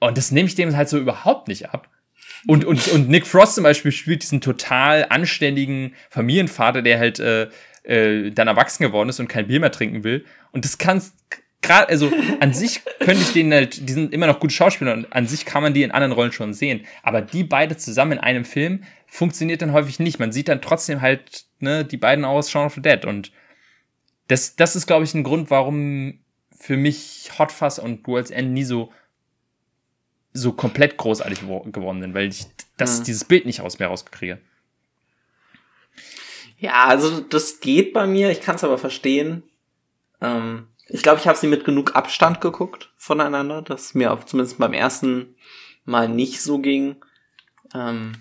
Und 0.00 0.16
das 0.16 0.30
nehme 0.30 0.48
ich 0.48 0.54
dem 0.54 0.76
halt 0.76 0.88
so 0.88 0.98
überhaupt 0.98 1.48
nicht 1.48 1.70
ab. 1.70 1.88
Und, 2.46 2.64
und, 2.64 2.88
und 2.88 3.08
Nick 3.08 3.26
Frost 3.26 3.54
zum 3.54 3.64
Beispiel 3.64 3.92
spielt 3.92 4.22
diesen 4.22 4.40
total 4.40 5.06
anständigen 5.08 5.94
Familienvater, 6.10 6.82
der 6.82 6.98
halt 6.98 7.18
äh, 7.18 7.48
äh, 7.84 8.30
dann 8.30 8.48
erwachsen 8.48 8.82
geworden 8.82 9.08
ist 9.08 9.20
und 9.20 9.28
kein 9.28 9.46
Bier 9.46 9.60
mehr 9.60 9.72
trinken 9.72 10.04
will. 10.04 10.24
Und 10.52 10.64
das 10.64 10.78
kannst 10.78 11.14
gerade, 11.64 11.88
also 11.88 12.12
an 12.40 12.52
sich 12.52 12.82
könnte 13.00 13.22
ich 13.22 13.32
den 13.32 13.52
halt, 13.52 13.88
die 13.88 13.92
sind 13.92 14.12
immer 14.12 14.26
noch 14.26 14.40
gute 14.40 14.54
Schauspieler 14.54 14.92
und 14.92 15.12
an 15.12 15.26
sich 15.26 15.44
kann 15.44 15.62
man 15.62 15.74
die 15.74 15.82
in 15.82 15.90
anderen 15.90 16.12
Rollen 16.12 16.32
schon 16.32 16.54
sehen. 16.54 16.86
Aber 17.02 17.22
die 17.22 17.44
beide 17.44 17.76
zusammen 17.76 18.12
in 18.12 18.18
einem 18.18 18.44
Film 18.44 18.84
funktioniert 19.06 19.62
dann 19.62 19.72
häufig 19.72 19.98
nicht. 19.98 20.18
Man 20.18 20.32
sieht 20.32 20.48
dann 20.48 20.62
trotzdem 20.62 21.00
halt, 21.00 21.46
ne, 21.60 21.84
die 21.84 21.96
beiden 21.96 22.24
aus 22.24 22.50
Shaun 22.50 22.66
of 22.66 22.74
the 22.74 22.82
Dead. 22.82 23.04
Und 23.04 23.32
das, 24.28 24.56
das 24.56 24.76
ist, 24.76 24.86
glaube 24.86 25.04
ich, 25.04 25.14
ein 25.14 25.24
Grund, 25.24 25.50
warum 25.50 26.20
für 26.56 26.76
mich 26.76 27.30
Hot 27.38 27.52
Fuzz 27.52 27.78
und 27.78 28.06
World's 28.06 28.30
End 28.30 28.52
nie 28.52 28.64
so 28.64 28.92
so 30.34 30.52
komplett 30.52 30.98
großartig 30.98 31.40
geworden 31.40 32.02
sind, 32.02 32.12
weil 32.12 32.28
ich 32.28 32.46
das, 32.76 33.00
mhm. 33.00 33.04
dieses 33.04 33.24
Bild 33.24 33.46
nicht 33.46 33.60
aus 33.60 33.78
mir 33.78 33.86
rauskriege. 33.86 34.38
Ja, 36.58 36.84
also 36.84 37.20
das 37.20 37.60
geht 37.60 37.92
bei 37.92 38.06
mir, 38.06 38.30
ich 38.30 38.40
kann 38.40 38.56
es 38.56 38.64
aber 38.64 38.78
verstehen. 38.78 39.44
Ähm, 40.20 40.66
ich 40.88 41.02
glaube, 41.02 41.20
ich 41.20 41.28
habe 41.28 41.38
sie 41.38 41.46
mit 41.46 41.64
genug 41.64 41.94
Abstand 41.94 42.40
geguckt 42.40 42.90
voneinander, 42.96 43.62
dass 43.62 43.94
mir 43.94 44.12
auch 44.12 44.24
zumindest 44.24 44.58
beim 44.58 44.72
ersten 44.72 45.36
Mal 45.84 46.08
nicht 46.08 46.42
so 46.42 46.58
ging. 46.58 46.96
Ähm, 47.74 48.12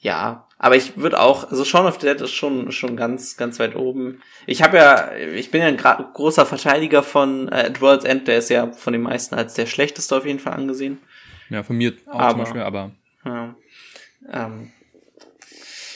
ja, 0.00 0.46
aber 0.58 0.76
ich 0.76 0.96
würde 0.96 1.20
auch, 1.20 1.50
also 1.50 1.64
Shaun 1.64 1.86
of 1.86 2.00
the 2.00 2.06
Dead 2.06 2.20
ist 2.20 2.32
schon 2.32 2.72
schon 2.72 2.96
ganz 2.96 3.36
ganz 3.36 3.58
weit 3.58 3.76
oben. 3.76 4.22
Ich 4.46 4.62
habe 4.62 4.76
ja, 4.76 5.14
ich 5.14 5.50
bin 5.50 5.60
ja 5.60 5.68
ein 5.68 5.76
großer 5.76 6.46
Verteidiger 6.46 7.02
von 7.02 7.48
äh, 7.48 7.66
At 7.66 7.80
World's 7.80 8.04
End, 8.04 8.26
der 8.28 8.38
ist 8.38 8.50
ja 8.50 8.72
von 8.72 8.92
den 8.92 9.02
meisten 9.02 9.34
als 9.34 9.54
der 9.54 9.66
schlechteste 9.66 10.16
auf 10.16 10.26
jeden 10.26 10.40
Fall 10.40 10.54
angesehen. 10.54 10.98
Ja, 11.50 11.62
von 11.62 11.76
mir 11.76 11.94
auch 12.06 12.18
Aber- 12.20 12.30
zum 12.30 12.38
Beispiel, 12.40 12.60
aber 12.62 12.92
Ja. 13.24 13.54
Ähm, 14.32 14.72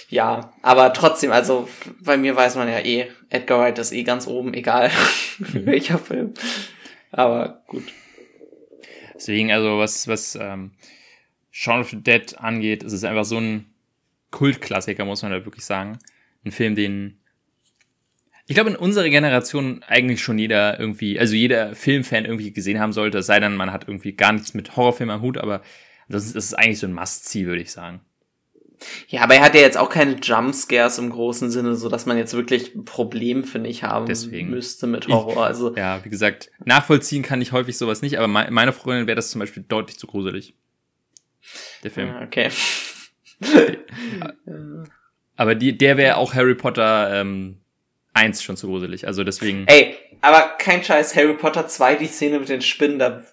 ja, 0.09 0.53
aber 0.62 0.92
trotzdem, 0.92 1.32
also 1.32 1.68
bei 2.00 2.16
mir 2.16 2.36
weiß 2.36 2.57
man 2.57 2.68
ja 2.68 2.80
eh, 2.80 3.09
Edgar 3.30 3.61
Wright 3.61 3.78
ist 3.78 3.92
eh 3.92 4.03
ganz 4.03 4.26
oben, 4.26 4.53
egal 4.55 4.90
welcher 5.38 5.98
Film. 5.98 6.34
Aber 7.11 7.62
gut. 7.66 7.84
deswegen, 9.14 9.50
also 9.53 9.78
was, 9.78 10.07
was 10.09 10.34
ähm, 10.34 10.72
Shaun 11.50 11.80
of 11.80 11.90
the 11.90 11.96
Dead 12.03 12.38
angeht, 12.38 12.82
ist 12.82 12.92
es 12.92 13.05
einfach 13.05 13.24
so 13.24 13.38
ein 13.38 13.66
Kultklassiker, 14.30 15.05
muss 15.05 15.22
man 15.22 15.32
da 15.32 15.44
wirklich 15.44 15.64
sagen. 15.64 15.98
Ein 16.44 16.53
Film, 16.53 16.74
den 16.74 17.18
ich 18.53 18.55
glaube, 18.55 18.68
in 18.68 18.76
unserer 18.76 19.09
Generation 19.09 19.82
eigentlich 19.88 20.22
schon 20.22 20.38
jeder 20.38 20.78
irgendwie, 20.78 21.18
also 21.18 21.34
jeder 21.34 21.74
Filmfan 21.74 22.26
irgendwie 22.26 22.53
gesehen 22.53 22.78
haben 22.80 22.92
sollte, 22.92 23.16
es 23.16 23.26
sei 23.26 23.40
denn, 23.40 23.57
man 23.57 23.72
hat 23.72 23.88
irgendwie 23.88 24.12
gar 24.12 24.34
nichts 24.34 24.53
mit 24.53 24.76
Horrorfilmen 24.76 25.16
am 25.16 25.22
Hut, 25.22 25.38
aber 25.38 25.62
das 26.11 26.26
ist, 26.26 26.36
das 26.36 26.44
ist 26.44 26.55
eigentlich 26.55 26.78
so 26.78 26.86
ein 26.86 26.92
Must-See, 26.92 27.46
würde 27.46 27.62
ich 27.62 27.72
sagen. 27.72 28.03
Ja, 29.09 29.22
aber 29.22 29.36
er 29.36 29.42
hat 29.42 29.55
ja 29.55 29.62
jetzt 29.62 29.78
auch 29.78 29.88
keine 29.88 30.16
Jumpscares 30.16 30.98
im 30.98 31.09
großen 31.09 31.50
Sinne, 31.50 31.76
so 31.76 31.88
dass 31.88 32.05
man 32.05 32.18
jetzt 32.18 32.34
wirklich 32.34 32.74
ein 32.74 32.84
Problem, 32.84 33.44
finde 33.44 33.70
ich, 33.70 33.84
haben 33.84 34.05
Deswegen. 34.05 34.50
müsste 34.50 34.86
mit 34.86 35.09
Horror. 35.09 35.46
Also, 35.46 35.74
Ja, 35.74 36.05
wie 36.05 36.11
gesagt, 36.11 36.50
nachvollziehen 36.62 37.22
kann 37.22 37.40
ich 37.40 37.53
häufig 37.53 37.78
sowas 37.78 38.03
nicht, 38.03 38.18
aber 38.18 38.28
me 38.28 38.48
meiner 38.50 38.74
Freundin 38.74 39.07
wäre 39.07 39.16
das 39.16 39.30
zum 39.30 39.38
Beispiel 39.38 39.64
deutlich 39.66 39.98
zu 39.98 40.07
gruselig. 40.07 40.55
Der 41.84 41.90
Film. 41.90 42.09
ja, 42.09 42.22
okay. 42.22 42.50
Aber 45.36 45.55
die, 45.55 45.78
der 45.78 45.96
wäre 45.96 46.18
auch 46.18 46.34
Harry 46.34 46.55
Potter 46.55 47.18
ähm, 47.18 47.61
1 48.14 48.42
schon 48.42 48.56
zu 48.56 48.66
gruselig. 48.68 49.06
Also 49.06 49.24
deswegen. 49.24 49.66
Ey, 49.66 49.96
aber 50.20 50.54
kein 50.58 50.84
Scheiß, 50.84 51.16
Harry 51.16 51.34
Potter 51.34 51.66
2, 51.66 51.96
die 51.96 52.06
Szene 52.06 52.38
mit 52.38 52.48
den 52.48 52.62
Spinnen, 52.62 52.98
da, 52.98 53.24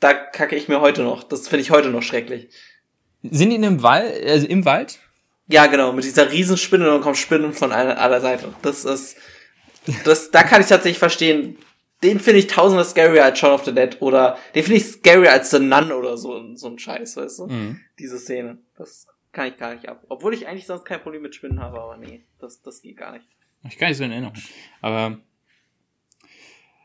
da 0.00 0.14
kacke 0.14 0.56
ich 0.56 0.68
mir 0.68 0.80
heute 0.80 1.02
noch. 1.02 1.22
Das 1.22 1.48
finde 1.48 1.62
ich 1.62 1.70
heute 1.70 1.88
noch 1.88 2.02
schrecklich. 2.02 2.48
Sind 3.22 3.50
die 3.50 3.56
in 3.56 3.64
einem 3.64 3.82
Wald, 3.82 4.24
also 4.24 4.46
im 4.46 4.64
Wald? 4.64 5.00
Ja, 5.48 5.66
genau, 5.66 5.92
mit 5.92 6.04
dieser 6.04 6.30
Riesenspinne 6.30 6.84
und 6.84 6.92
dann 6.92 7.00
kommen 7.00 7.14
Spinnen 7.14 7.52
von 7.52 7.72
einer, 7.72 7.98
aller 7.98 8.20
Seite. 8.20 8.54
Das 8.62 8.84
ist, 8.84 9.16
das, 10.04 10.30
da 10.30 10.42
kann 10.42 10.60
ich 10.60 10.68
tatsächlich 10.68 10.98
verstehen. 10.98 11.56
Den 12.02 12.20
finde 12.20 12.38
ich 12.38 12.46
tausendmal 12.46 12.84
scarier 12.84 13.24
als 13.24 13.38
Shaun 13.38 13.52
of 13.52 13.64
the 13.64 13.74
Dead 13.74 13.96
oder 14.00 14.38
den 14.54 14.62
finde 14.62 14.76
ich 14.76 14.86
scarier 14.86 15.32
als 15.32 15.50
The 15.50 15.58
Nun 15.58 15.90
oder 15.90 16.16
so, 16.16 16.54
so 16.54 16.68
ein 16.68 16.78
Scheiß, 16.78 17.16
weißt 17.16 17.38
du? 17.40 17.46
Mhm. 17.46 17.80
Diese 17.98 18.18
Szene. 18.18 18.58
Das 18.76 19.08
kann 19.32 19.48
ich 19.48 19.56
gar 19.56 19.74
nicht 19.74 19.88
ab. 19.88 20.04
Obwohl 20.08 20.34
ich 20.34 20.46
eigentlich 20.46 20.66
sonst 20.66 20.84
kein 20.84 21.00
Problem 21.00 21.22
mit 21.22 21.34
Spinnen 21.34 21.60
habe, 21.60 21.80
aber 21.80 21.96
nee, 21.96 22.24
das, 22.38 22.62
das 22.62 22.82
geht 22.82 22.98
gar 22.98 23.12
nicht. 23.12 23.26
Ich 23.64 23.76
kann 23.78 23.88
nicht 23.88 23.98
so 23.98 24.04
in 24.04 24.12
Erinnerung. 24.12 24.36
Aber 24.80 25.18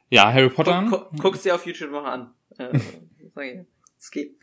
ja, 0.10 0.32
Harry 0.32 0.50
Potter. 0.50 0.86
Guck, 0.90 1.10
guck, 1.10 1.22
guck's 1.22 1.44
dir 1.44 1.56
auf 1.56 1.66
YouTube 1.66 1.92
mal 1.92 2.06
an. 2.06 2.34
Äh, 2.58 2.80
es 4.00 4.12
geht. 4.12 4.38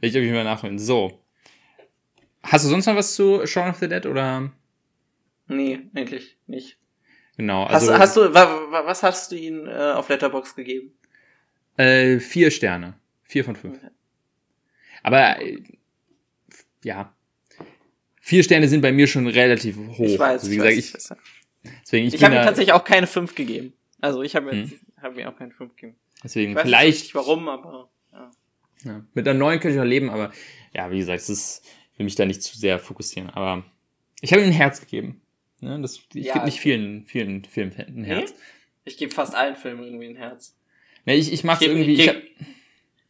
Will 0.00 0.10
ich 0.10 0.16
auf 0.16 0.22
jeden 0.22 0.34
Fall 0.34 0.44
nachholen. 0.44 0.78
So. 0.78 1.24
Hast 2.42 2.64
du 2.64 2.68
sonst 2.68 2.86
noch 2.86 2.96
was 2.96 3.14
zu 3.14 3.46
Shaun 3.46 3.70
of 3.70 3.78
the 3.78 3.88
Dead 3.88 4.04
oder? 4.06 4.50
Nee, 5.46 5.80
eigentlich 5.94 6.38
nicht. 6.46 6.78
Genau, 7.36 7.66
Hast, 7.68 7.88
also 7.88 7.98
hast 7.98 8.16
du, 8.16 8.34
wa, 8.34 8.70
wa, 8.70 8.86
was 8.86 9.02
hast 9.02 9.32
du 9.32 9.36
ihm 9.36 9.66
äh, 9.66 9.92
auf 9.92 10.08
Letterbox 10.08 10.54
gegeben? 10.54 10.92
äh, 11.76 12.18
vier 12.18 12.50
Sterne. 12.50 12.94
Vier 13.22 13.44
von 13.44 13.56
fünf. 13.56 13.78
Aber 15.02 15.40
äh, 15.40 15.62
ja. 16.84 17.14
Vier 18.22 18.42
Sterne 18.42 18.68
sind 18.68 18.80
bei 18.82 18.92
mir 18.92 19.06
schon 19.06 19.26
relativ 19.26 19.76
hoch. 19.76 19.98
Ich 19.98 20.18
weiß, 20.18 20.42
Also, 20.42 20.50
wie 20.50 20.56
ich 20.56 20.58
gesagt, 20.58 20.76
weiß, 20.76 20.78
ich, 20.78 20.94
weiß. 20.94 21.14
deswegen, 21.84 22.06
ich, 22.06 22.14
Ich 22.14 22.22
habe 22.24 22.34
ihm 22.34 22.38
da, 22.38 22.44
tatsächlich 22.44 22.72
auch 22.74 22.84
keine 22.84 23.06
5 23.06 23.34
gegeben. 23.34 23.72
Also 24.00 24.22
ich 24.22 24.36
habe 24.36 24.54
jetzt, 24.54 24.74
hab 25.00 25.14
mir 25.16 25.28
auch 25.28 25.36
keine 25.36 25.50
5 25.52 25.74
gegeben. 25.74 25.96
deswegen 26.22 26.52
Ich 26.52 26.56
weiß 26.56 26.62
vielleicht 26.64 27.02
nicht 27.04 27.14
warum, 27.14 27.48
aber 27.48 27.90
ja. 28.12 28.30
Ja, 28.84 29.04
mit 29.14 29.26
einer 29.28 29.38
neuen 29.38 29.58
könnte 29.60 29.74
ich 29.76 29.80
auch 29.80 29.84
leben, 29.86 30.08
aber 30.10 30.32
ja, 30.74 30.90
wie 30.90 30.98
gesagt, 30.98 31.20
es 31.20 31.28
ist, 31.28 31.62
ich 31.92 31.98
will 31.98 32.04
mich 32.04 32.14
da 32.14 32.24
nicht 32.24 32.42
zu 32.42 32.56
sehr 32.56 32.78
fokussieren. 32.78 33.28
Aber 33.30 33.64
ich 34.20 34.32
habe 34.32 34.42
ihm 34.42 34.48
ein 34.48 34.54
Herz 34.54 34.80
gegeben. 34.80 35.20
Ne? 35.60 35.78
Das, 35.82 36.00
ich 36.14 36.26
Ja, 36.26 36.34
gebe 36.34 36.46
nicht 36.46 36.60
vielen, 36.60 37.04
vielen 37.06 37.44
Filmen 37.44 37.74
ein 37.76 38.04
Herz. 38.04 38.32
Ich 38.84 38.96
gebe 38.96 39.12
fast 39.14 39.34
allen 39.34 39.56
Filmen 39.56 39.84
irgendwie 39.84 40.06
ein 40.06 40.16
Herz. 40.16 40.56
Ne, 41.04 41.14
ich, 41.16 41.32
ich 41.32 41.44
mache 41.44 41.64
irgendwie. 41.64 41.92
ich 41.94 42.06
Ich 42.06 42.14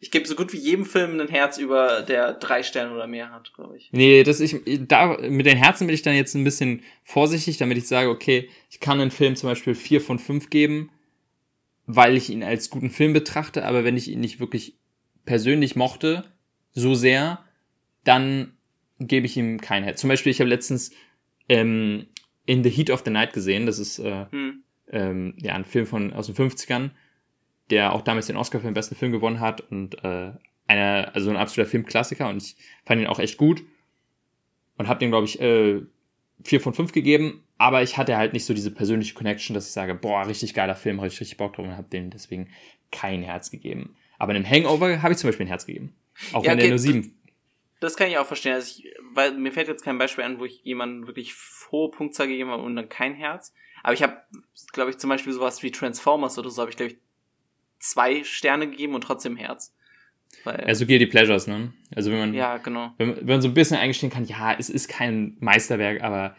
Ich 0.03 0.11
gebe 0.11 0.26
so 0.26 0.34
gut 0.34 0.53
wie 0.55 0.59
jedem 0.59 0.86
Film 0.86 1.20
ein 1.20 1.28
Herz 1.28 1.59
über, 1.59 2.01
der 2.03 2.32
drei 2.32 2.62
Sterne 2.62 2.94
oder 2.94 3.07
mehr 3.07 3.30
hat, 3.30 3.53
glaube 3.55 3.76
ich. 3.76 3.90
nee, 3.92 4.22
das 4.22 4.40
ich, 4.40 4.57
da, 4.88 5.18
mit 5.18 5.44
den 5.44 5.59
Herzen 5.59 5.86
bin 5.86 5.94
ich 5.94 6.03
dann 6.03 6.14
jetzt 6.14 6.34
ein 6.34 6.44
bisschen 6.44 6.82
vorsichtig, 7.05 7.59
damit 7.59 7.76
ich 7.76 7.86
sage, 7.86 8.09
okay, 8.09 8.48
ich 8.70 8.80
kann 8.80 9.01
einen 9.01 9.11
Film 9.11 9.36
zum 9.36 9.51
Beispiel 9.51 9.74
vier 9.74 10.01
von 10.01 10.18
fünf 10.18 10.48
geben, 10.48 10.90
weil 11.86 12.16
ich 12.16 12.30
ihn 12.30 12.42
als 12.42 12.70
guten 12.70 12.90
Film 12.90 13.12
betrachte, 13.12 13.64
aber 13.66 13.84
wenn 13.84 13.96
ich 13.96 14.09
ihn 14.09 14.20
nicht 14.20 14.40
wirklich 14.40 14.74
persönlich 15.26 15.76
mochte, 15.76 16.24
so 16.72 16.94
sehr, 16.94 17.44
dann 18.05 18.55
gebe 19.01 19.26
ich 19.26 19.36
ihm 19.36 19.61
kein 19.61 19.84
Herz. 19.84 20.01
Zum 20.01 20.09
Beispiel, 20.09 20.30
ich 20.30 20.40
habe 20.40 20.48
letztens 20.51 20.92
ähm, 21.48 22.07
In 22.46 22.64
the 22.64 22.70
Heat 22.70 22.90
of 22.90 23.03
the 23.05 23.11
Night 23.11 23.32
gesehen, 23.34 23.66
das 23.66 23.78
ist 23.78 23.98
äh, 23.98 24.26
Hm. 24.30 24.62
ähm, 24.90 25.34
ja, 25.38 25.55
ein 25.55 25.64
Film 25.64 25.86
von 25.86 26.12
aus 26.14 26.26
den 26.26 26.36
50ern, 26.36 26.90
der 27.71 27.93
auch 27.93 28.03
damals 28.03 28.27
den 28.27 28.37
Oscar 28.37 28.61
für 28.61 28.66
den 28.66 28.75
besten 28.75 28.95
Film 28.95 29.12
gewonnen 29.12 29.41
hat 29.41 29.61
und 29.71 30.03
äh, 30.05 30.33
einer, 30.66 31.11
also 31.14 31.31
ein 31.31 31.37
absoluter 31.37 31.71
Filmklassiker 31.71 32.29
und 32.29 32.43
ich 32.43 32.57
fand 32.85 33.01
ihn 33.01 33.07
auch 33.07 33.18
echt 33.18 33.37
gut 33.37 33.62
und 34.77 34.89
habe 34.89 35.01
dem, 35.01 35.11
glaube 35.11 35.27
ich, 35.27 35.41
äh, 35.41 35.83
vier 36.45 36.61
von 36.61 36.75
fünf 36.75 36.93
gegeben, 36.93 37.45
aber 37.59 37.83
ich 37.83 37.97
hatte 37.97 38.16
halt 38.16 38.33
nicht 38.33 38.45
so 38.45 38.55
diese 38.55 38.71
persönliche 38.71 39.14
Connection, 39.14 39.55
dass 39.55 39.66
ich 39.66 39.73
sage, 39.73 39.95
boah, 39.95 40.27
richtig 40.27 40.55
geiler 40.55 40.75
Film, 40.75 40.99
habe 40.99 41.09
ich 41.09 41.21
richtig 41.21 41.37
Bock 41.37 41.55
drauf 41.55 41.66
und 41.66 41.77
habe 41.77 41.91
dem 41.91 42.11
deswegen 42.11 42.49
kein 42.91 43.23
Herz 43.23 43.51
gegeben. 43.51 43.97
Aber 44.18 44.33
einem 44.33 44.49
Hangover 44.49 45.03
habe 45.03 45.12
ich 45.12 45.18
zum 45.18 45.29
Beispiel 45.29 45.47
ein 45.47 45.51
Herz 45.51 45.66
gegeben. 45.66 45.95
Auch 46.33 46.45
Ja, 46.45 46.53
wenn 46.53 46.59
der 46.59 46.66
okay, 46.66 46.71
nur 46.71 46.79
sieben. 46.79 47.21
Das 47.81 47.97
kann 47.97 48.09
ich 48.09 48.18
auch 48.18 48.27
verstehen. 48.27 48.53
Also 48.53 48.81
ich, 48.81 48.95
weil 49.12 49.33
mir 49.33 49.53
fällt 49.53 49.68
jetzt 49.68 49.85
kein 49.85 49.99
Beispiel 49.99 50.25
an, 50.25 50.39
wo 50.39 50.45
ich 50.45 50.62
jemanden 50.62 51.07
wirklich 51.07 51.35
hohe 51.71 51.91
Punktzahl 51.91 52.29
gegeben 52.29 52.51
habe 52.51 52.62
und 52.62 52.77
dann 52.77 52.89
kein 52.89 53.14
Herz. 53.14 53.55
Aber 53.83 53.95
ich 53.95 54.03
habe, 54.03 54.18
glaube 54.73 54.91
ich, 54.91 54.99
zum 54.99 55.09
Beispiel 55.09 55.33
sowas 55.33 55.62
wie 55.62 55.71
Transformers 55.71 56.39
oder 56.39 56.51
so, 56.51 56.61
habe 56.61 56.71
ich, 56.71 56.77
glaube 56.77 56.93
ich, 56.93 56.99
zwei 57.81 58.22
Sterne 58.24 58.70
gegeben 58.70 58.95
und 58.95 59.01
trotzdem 59.03 59.37
Herz. 59.37 59.74
Weil, 60.45 60.64
Ja, 60.66 60.74
so 60.74 60.87
Guilty 60.87 61.07
Pleasures, 61.07 61.47
ne? 61.49 61.72
Also 61.95 62.11
wenn 62.12 62.18
man, 62.20 62.35
ja, 62.35 62.59
genau. 62.59 62.93
wenn, 62.99 63.09
man- 63.09 63.16
wenn 63.18 63.26
man 63.26 63.43
so 63.43 63.49
ein 63.49 63.55
bisschen 63.55 63.76
eingestehen 63.76 64.12
kann, 64.12 64.24
ja, 64.24 64.55
es 64.57 64.70
ist 64.70 64.89
kein 64.89 65.37
Meisterwerk, 65.41 66.03
aber 66.03 66.37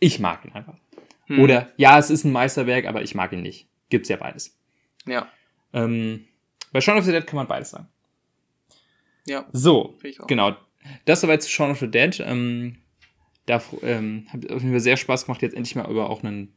ich 0.00 0.18
mag 0.18 0.44
ihn 0.44 0.52
einfach. 0.52 0.78
Hm. 1.26 1.40
Oder 1.40 1.70
ja, 1.76 1.98
es 1.98 2.08
ist 2.08 2.24
ein 2.24 2.32
Meisterwerk, 2.32 2.86
aber 2.86 3.02
ich 3.02 3.14
mag 3.14 3.32
ihn 3.32 3.42
nicht. 3.42 3.68
Gibt's 3.90 4.08
ja 4.08 4.16
beides. 4.16 4.58
Ja, 5.06 5.30
Ähm, 5.74 6.26
bei 6.72 6.80
Shaun 6.80 6.96
of 6.98 7.04
the 7.04 7.12
Dead 7.12 7.26
kann 7.26 7.36
man 7.36 7.46
beides 7.48 7.70
sagen. 7.70 7.88
ja, 9.26 9.46
So, 9.52 9.98
ich 10.02 10.20
auch. 10.20 10.26
genau. 10.26 10.56
Das 11.04 11.20
soweit 11.20 11.42
zu 11.42 11.50
Shaun 11.50 11.70
of 11.72 11.78
the 11.80 11.90
Dead. 11.90 12.18
Ähm, 12.20 12.78
da 13.46 13.62
ähm, 13.82 14.26
hat 14.30 14.44
auf 14.50 14.60
jeden 14.62 14.70
Fall 14.72 14.80
sehr 14.80 14.96
Spaß 14.96 15.26
gemacht, 15.26 15.42
jetzt 15.42 15.54
endlich 15.54 15.74
mal 15.76 15.90
über 15.90 16.08
auch 16.10 16.22
einen 16.22 16.54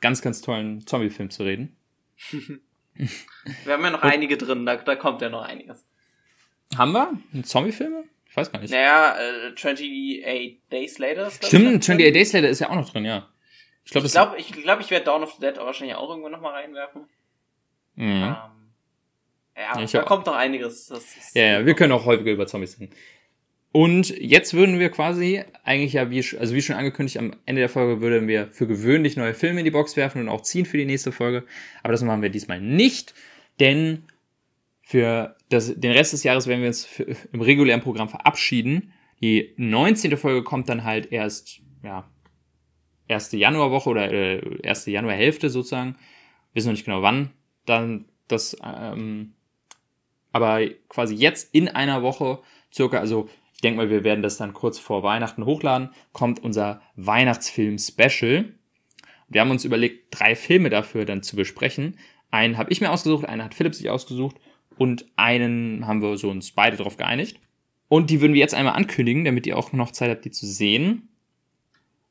ganz, 0.00 0.22
ganz 0.22 0.40
tollen 0.42 0.86
Zombie-Film 0.86 1.30
zu 1.30 1.42
reden. 1.44 1.76
Wir 3.64 3.72
haben 3.74 3.84
ja 3.84 3.90
noch 3.90 4.02
einige 4.02 4.36
drin, 4.36 4.66
da, 4.66 4.76
da 4.76 4.96
kommt 4.96 5.22
ja 5.22 5.28
noch 5.28 5.42
einiges. 5.42 5.86
Haben 6.76 6.92
wir? 6.92 7.42
Zombie-Filme? 7.42 8.04
Ich 8.28 8.36
weiß 8.36 8.50
gar 8.52 8.58
nicht. 8.60 8.70
Naja, 8.70 9.16
äh, 9.18 9.52
28 9.52 10.58
Days 10.70 10.98
Later 10.98 11.26
ist 11.28 11.40
glaub 11.40 11.42
ich, 11.42 11.48
Stimmt, 11.48 11.64
noch 11.64 11.70
28 11.78 12.04
drin. 12.04 12.14
Days 12.14 12.32
Later 12.32 12.48
ist 12.48 12.58
ja 12.60 12.70
auch 12.70 12.74
noch 12.74 12.90
drin, 12.90 13.04
ja. 13.04 13.28
Ich 13.84 13.92
glaube, 13.92 14.06
Ich 14.06 14.12
das 14.12 14.22
glaube, 14.22 14.38
ich, 14.38 14.52
glaub, 14.52 14.80
ich 14.80 14.90
werde 14.90 15.04
Dawn 15.04 15.22
of 15.22 15.32
the 15.34 15.40
Dead 15.40 15.56
wahrscheinlich 15.58 15.96
auch 15.96 16.08
irgendwann 16.10 16.32
nochmal 16.32 16.52
reinwerfen. 16.54 17.02
Mhm. 17.94 18.04
Ähm, 18.12 18.36
ja, 19.56 19.80
Ich 19.80 19.92
da 19.92 20.02
auch. 20.02 20.06
kommt 20.06 20.26
noch 20.26 20.34
einiges. 20.34 20.86
Das 20.88 21.04
ist, 21.16 21.34
Ja, 21.36 21.44
ja, 21.60 21.66
wir 21.66 21.74
können 21.74 21.92
auch 21.92 22.04
häufiger 22.04 22.32
über 22.32 22.46
Zombies 22.46 22.78
reden. 22.80 22.92
Und 23.76 24.08
jetzt 24.18 24.54
würden 24.54 24.78
wir 24.78 24.88
quasi 24.88 25.44
eigentlich 25.62 25.92
ja, 25.92 26.10
wie, 26.10 26.24
also 26.38 26.54
wie 26.54 26.62
schon 26.62 26.76
angekündigt, 26.76 27.18
am 27.18 27.36
Ende 27.44 27.60
der 27.60 27.68
Folge 27.68 28.00
würden 28.00 28.26
wir 28.26 28.46
für 28.46 28.66
gewöhnlich 28.66 29.18
neue 29.18 29.34
Filme 29.34 29.60
in 29.60 29.66
die 29.66 29.70
Box 29.70 29.98
werfen 29.98 30.22
und 30.22 30.30
auch 30.30 30.40
ziehen 30.40 30.64
für 30.64 30.78
die 30.78 30.86
nächste 30.86 31.12
Folge. 31.12 31.44
Aber 31.82 31.92
das 31.92 32.00
machen 32.02 32.22
wir 32.22 32.30
diesmal 32.30 32.58
nicht, 32.58 33.12
denn 33.60 34.04
für 34.80 35.36
das, 35.50 35.78
den 35.78 35.92
Rest 35.92 36.14
des 36.14 36.22
Jahres 36.22 36.46
werden 36.46 36.62
wir 36.62 36.68
uns 36.68 36.86
für, 36.86 37.02
im 37.30 37.42
regulären 37.42 37.82
Programm 37.82 38.08
verabschieden. 38.08 38.94
Die 39.20 39.52
19. 39.58 40.16
Folge 40.16 40.42
kommt 40.42 40.70
dann 40.70 40.84
halt 40.84 41.12
erst, 41.12 41.60
ja, 41.82 42.08
erste 43.08 43.36
Januarwoche 43.36 43.90
oder 43.90 44.10
äh, 44.10 44.40
erste 44.62 44.90
Januarhälfte 44.90 45.50
sozusagen. 45.50 45.96
Wissen 46.54 46.68
noch 46.68 46.72
nicht 46.72 46.86
genau 46.86 47.02
wann. 47.02 47.28
Dann 47.66 48.06
das, 48.26 48.56
ähm, 48.64 49.34
aber 50.32 50.66
quasi 50.88 51.14
jetzt 51.14 51.54
in 51.54 51.68
einer 51.68 52.02
Woche 52.02 52.38
circa, 52.72 53.00
also 53.00 53.28
ich 53.56 53.62
denke 53.62 53.78
mal, 53.78 53.88
wir 53.88 54.04
werden 54.04 54.20
das 54.20 54.36
dann 54.36 54.52
kurz 54.52 54.78
vor 54.78 55.02
Weihnachten 55.02 55.46
hochladen, 55.46 55.88
kommt 56.12 56.44
unser 56.44 56.82
Weihnachtsfilm-Special. 56.96 58.52
Wir 59.28 59.40
haben 59.40 59.50
uns 59.50 59.64
überlegt, 59.64 60.08
drei 60.10 60.36
Filme 60.36 60.68
dafür 60.68 61.06
dann 61.06 61.22
zu 61.22 61.36
besprechen. 61.36 61.98
Einen 62.30 62.58
habe 62.58 62.70
ich 62.70 62.82
mir 62.82 62.90
ausgesucht, 62.90 63.24
einen 63.24 63.42
hat 63.42 63.54
Philipp 63.54 63.74
sich 63.74 63.88
ausgesucht 63.88 64.36
und 64.76 65.06
einen 65.16 65.86
haben 65.86 66.02
wir 66.02 66.18
so 66.18 66.28
uns 66.28 66.52
beide 66.52 66.76
darauf 66.76 66.98
geeinigt. 66.98 67.40
Und 67.88 68.10
die 68.10 68.20
würden 68.20 68.34
wir 68.34 68.40
jetzt 68.40 68.54
einmal 68.54 68.74
ankündigen, 68.74 69.24
damit 69.24 69.46
ihr 69.46 69.56
auch 69.56 69.72
noch 69.72 69.90
Zeit 69.90 70.10
habt, 70.10 70.26
die 70.26 70.30
zu 70.30 70.46
sehen. 70.46 71.08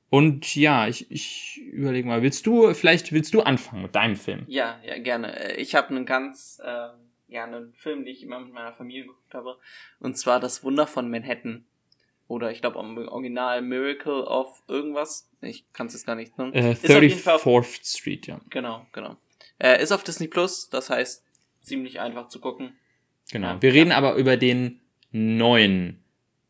Und 0.10 0.56
ja, 0.56 0.88
ich, 0.88 1.12
ich 1.12 1.62
überlege 1.72 2.08
mal, 2.08 2.24
willst 2.24 2.48
du, 2.48 2.74
vielleicht 2.74 3.12
willst 3.12 3.36
du 3.36 3.42
anfangen 3.42 3.84
mit 3.84 3.94
deinem 3.94 4.16
Film? 4.16 4.46
Ja, 4.48 4.80
ja, 4.84 4.98
gerne. 4.98 5.58
Ich 5.58 5.76
habe 5.76 5.90
einen 5.90 6.08
ganz, 6.08 6.60
äh, 6.66 6.88
ja, 7.28 7.44
einen 7.44 7.74
Film, 7.74 8.06
den 8.06 8.14
ich 8.14 8.24
immer 8.24 8.40
mit 8.40 8.54
meiner 8.54 8.74
Familie 8.74 9.04
geguckt 9.04 9.34
habe. 9.34 9.58
Und 10.00 10.18
zwar 10.18 10.40
Das 10.40 10.64
Wunder 10.64 10.88
von 10.88 11.10
Manhattan. 11.10 11.66
Oder 12.28 12.52
ich 12.52 12.62
glaube 12.62 12.80
am 12.80 12.98
Original 12.98 13.62
Miracle 13.62 14.24
of 14.24 14.64
irgendwas. 14.68 15.30
Ich 15.42 15.72
kann 15.74 15.88
es 15.88 15.94
jetzt 15.94 16.08
gar 16.08 16.16
nicht 16.16 16.38
nennen. 16.38 16.54
Äh, 16.54 16.72
34th 16.72 17.98
Street, 17.98 18.28
ja. 18.28 18.42
Genau, 18.50 18.86
genau. 18.94 19.18
Äh, 19.60 19.82
ist 19.82 19.92
auf 19.92 20.04
Disney 20.04 20.28
Plus, 20.28 20.70
das 20.70 20.90
heißt 20.90 21.24
ziemlich 21.62 22.00
einfach 22.00 22.28
zu 22.28 22.40
gucken. 22.40 22.76
Genau. 23.32 23.62
Wir 23.62 23.74
reden 23.74 23.92
ja. 23.92 23.98
aber 23.98 24.16
über 24.16 24.38
den 24.38 24.82
neuen 25.12 26.04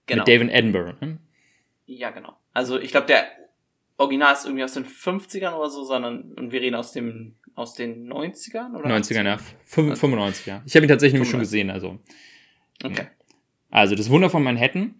genau. 0.05 0.21
mit 0.21 0.27
David 0.27 0.51
Edinburgh. 0.51 0.95
Hm? 0.99 1.19
Ja, 1.85 2.09
genau. 2.11 2.37
Also 2.53 2.79
ich 2.79 2.91
glaube, 2.91 3.07
der 3.07 3.27
Original 3.97 4.33
ist 4.33 4.45
irgendwie 4.45 4.63
aus 4.63 4.73
den 4.73 4.85
50ern 4.85 5.53
oder 5.53 5.69
so, 5.69 5.83
sondern 5.83 6.33
und 6.33 6.51
wir 6.51 6.61
reden 6.61 6.75
aus 6.75 6.91
dem 6.91 7.35
aus 7.55 7.73
den 7.73 8.11
90ern 8.11 8.75
oder 8.75 8.89
90ern, 8.89 9.25
ja. 9.25 9.39
95, 9.65 10.45
ja. 10.45 10.61
Ich 10.65 10.75
habe 10.75 10.85
ihn 10.85 10.89
tatsächlich 10.89 11.13
nämlich 11.13 11.31
schon 11.31 11.39
gesehen, 11.39 11.69
also. 11.69 11.99
Okay. 12.83 13.07
Also 13.71 13.95
das 13.95 14.09
Wunder 14.09 14.29
von 14.29 14.43
Manhattan. 14.43 14.95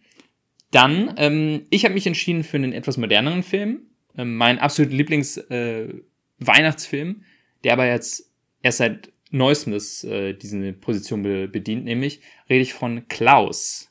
Dann, 0.71 1.13
ähm, 1.17 1.65
ich 1.69 1.83
habe 1.85 1.93
mich 1.93 2.07
entschieden 2.07 2.43
für 2.43 2.57
einen 2.57 2.73
etwas 2.73 2.97
moderneren 2.97 3.43
Film. 3.43 3.81
Ähm, 4.17 4.35
mein 4.35 4.57
absoluter 4.59 4.95
Lieblings-Weihnachtsfilm, 4.95 7.09
äh, 7.09 7.15
der 7.63 7.73
aber 7.73 7.87
jetzt 7.87 8.31
erst 8.61 8.79
seit 8.79 9.13
neuestem 9.31 9.71
das, 9.73 10.03
äh, 10.03 10.33
diese 10.33 10.73
Position 10.73 11.23
be 11.23 11.47
bedient, 11.47 11.85
nämlich 11.85 12.21
rede 12.49 12.61
ich 12.61 12.73
von 12.73 13.07
Klaus. 13.07 13.89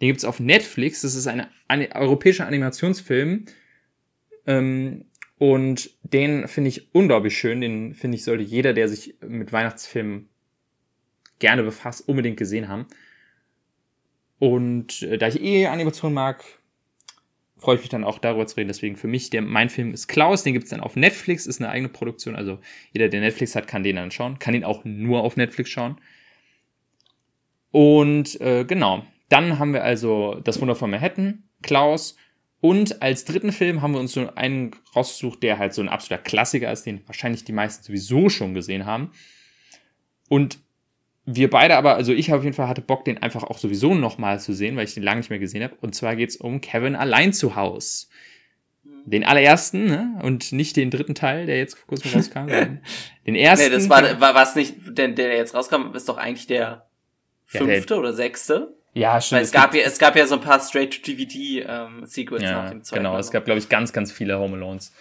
Den 0.00 0.06
gibt's 0.08 0.24
auf 0.24 0.40
Netflix. 0.40 1.02
Das 1.02 1.14
ist 1.14 1.26
ein, 1.26 1.46
ein 1.68 1.92
europäischer 1.92 2.46
Animationsfilm. 2.46 3.44
Ähm, 4.46 5.04
und 5.40 5.90
den 6.02 6.48
finde 6.48 6.68
ich 6.68 6.94
unglaublich 6.94 7.38
schön. 7.38 7.62
Den 7.62 7.94
finde 7.94 8.18
ich, 8.18 8.24
sollte 8.24 8.44
jeder, 8.44 8.74
der 8.74 8.88
sich 8.88 9.14
mit 9.26 9.54
Weihnachtsfilmen 9.54 10.28
gerne 11.38 11.62
befasst, 11.62 12.06
unbedingt 12.06 12.36
gesehen 12.36 12.68
haben. 12.68 12.86
Und 14.38 15.00
äh, 15.00 15.16
da 15.16 15.28
ich 15.28 15.40
eh 15.40 15.66
Animation 15.68 16.12
mag, 16.12 16.44
freue 17.56 17.76
ich 17.76 17.80
mich 17.80 17.88
dann 17.88 18.04
auch 18.04 18.18
darüber 18.18 18.46
zu 18.46 18.56
reden. 18.56 18.68
Deswegen 18.68 18.96
für 18.96 19.08
mich, 19.08 19.30
der, 19.30 19.40
mein 19.40 19.70
Film 19.70 19.94
ist 19.94 20.08
Klaus, 20.08 20.42
den 20.42 20.52
gibt's 20.52 20.68
dann 20.68 20.80
auf 20.80 20.94
Netflix, 20.94 21.46
ist 21.46 21.58
eine 21.58 21.70
eigene 21.70 21.88
Produktion. 21.88 22.36
Also 22.36 22.58
jeder, 22.92 23.08
der 23.08 23.22
Netflix 23.22 23.56
hat, 23.56 23.66
kann 23.66 23.82
den 23.82 23.96
dann 23.96 24.10
schauen. 24.10 24.38
Kann 24.38 24.52
ihn 24.52 24.64
auch 24.64 24.84
nur 24.84 25.22
auf 25.22 25.38
Netflix 25.38 25.70
schauen. 25.70 25.98
Und 27.70 28.38
äh, 28.42 28.66
genau, 28.66 29.06
dann 29.30 29.58
haben 29.58 29.72
wir 29.72 29.84
also 29.84 30.34
Das 30.44 30.60
Wunder 30.60 30.76
von 30.76 30.90
Manhattan, 30.90 31.44
Klaus. 31.62 32.18
Und 32.60 33.00
als 33.00 33.24
dritten 33.24 33.52
Film 33.52 33.80
haben 33.80 33.92
wir 33.92 34.00
uns 34.00 34.12
so 34.12 34.28
einen 34.34 34.72
rausgesucht, 34.94 35.42
der 35.42 35.58
halt 35.58 35.72
so 35.72 35.80
ein 35.80 35.88
absoluter 35.88 36.22
Klassiker 36.22 36.70
ist, 36.70 36.84
den 36.84 37.06
wahrscheinlich 37.06 37.44
die 37.44 37.52
meisten 37.52 37.82
sowieso 37.84 38.28
schon 38.28 38.52
gesehen 38.52 38.84
haben. 38.84 39.12
Und 40.28 40.58
wir 41.24 41.48
beide 41.48 41.76
aber, 41.76 41.94
also 41.94 42.12
ich 42.12 42.32
auf 42.32 42.44
jeden 42.44 42.54
Fall 42.54 42.68
hatte 42.68 42.82
Bock, 42.82 43.04
den 43.04 43.18
einfach 43.18 43.44
auch 43.44 43.58
sowieso 43.58 43.94
nochmal 43.94 44.40
zu 44.40 44.52
sehen, 44.52 44.76
weil 44.76 44.84
ich 44.84 44.94
den 44.94 45.02
lange 45.02 45.20
nicht 45.20 45.30
mehr 45.30 45.38
gesehen 45.38 45.62
habe. 45.62 45.76
Und 45.80 45.94
zwar 45.94 46.16
geht's 46.16 46.36
um 46.36 46.60
Kevin 46.60 46.96
allein 46.96 47.32
zu 47.32 47.56
Haus. 47.56 48.08
Den 49.06 49.24
allerersten, 49.24 49.86
ne? 49.86 50.20
Und 50.22 50.52
nicht 50.52 50.76
den 50.76 50.90
dritten 50.90 51.14
Teil, 51.14 51.46
der 51.46 51.56
jetzt 51.56 51.86
kurz 51.86 52.04
mal 52.04 52.14
rauskam. 52.14 52.46
den 53.26 53.34
ersten. 53.34 53.66
Nee, 53.66 53.74
das 53.74 53.88
war, 53.88 54.20
war 54.20 54.34
was 54.34 54.54
nicht, 54.54 54.76
der, 54.86 55.08
der 55.08 55.36
jetzt 55.36 55.54
rauskam, 55.54 55.94
ist 55.94 56.08
doch 56.08 56.18
eigentlich 56.18 56.46
der 56.46 56.86
fünfte 57.46 57.74
ja, 57.74 57.80
der, 57.80 57.98
oder 57.98 58.12
sechste. 58.12 58.76
Ja, 58.92 59.20
stimmt. 59.20 59.38
Weil 59.38 59.44
es, 59.44 59.52
gab 59.52 59.74
ja, 59.74 59.82
es 59.82 59.98
gab 59.98 60.16
ja 60.16 60.26
so 60.26 60.34
ein 60.34 60.40
paar 60.40 60.60
Straight-to-DVD 60.60 61.64
ähm, 61.68 62.06
Sequels 62.06 62.42
ja, 62.42 62.62
nach 62.62 62.70
dem 62.70 62.82
zweiten. 62.82 63.04
Genau, 63.04 63.18
es 63.18 63.30
gab, 63.30 63.44
glaube 63.44 63.58
ich, 63.58 63.68
ganz, 63.68 63.92
ganz 63.92 64.10
viele 64.10 64.38
Home 64.38 64.56
Alones. 64.56 64.92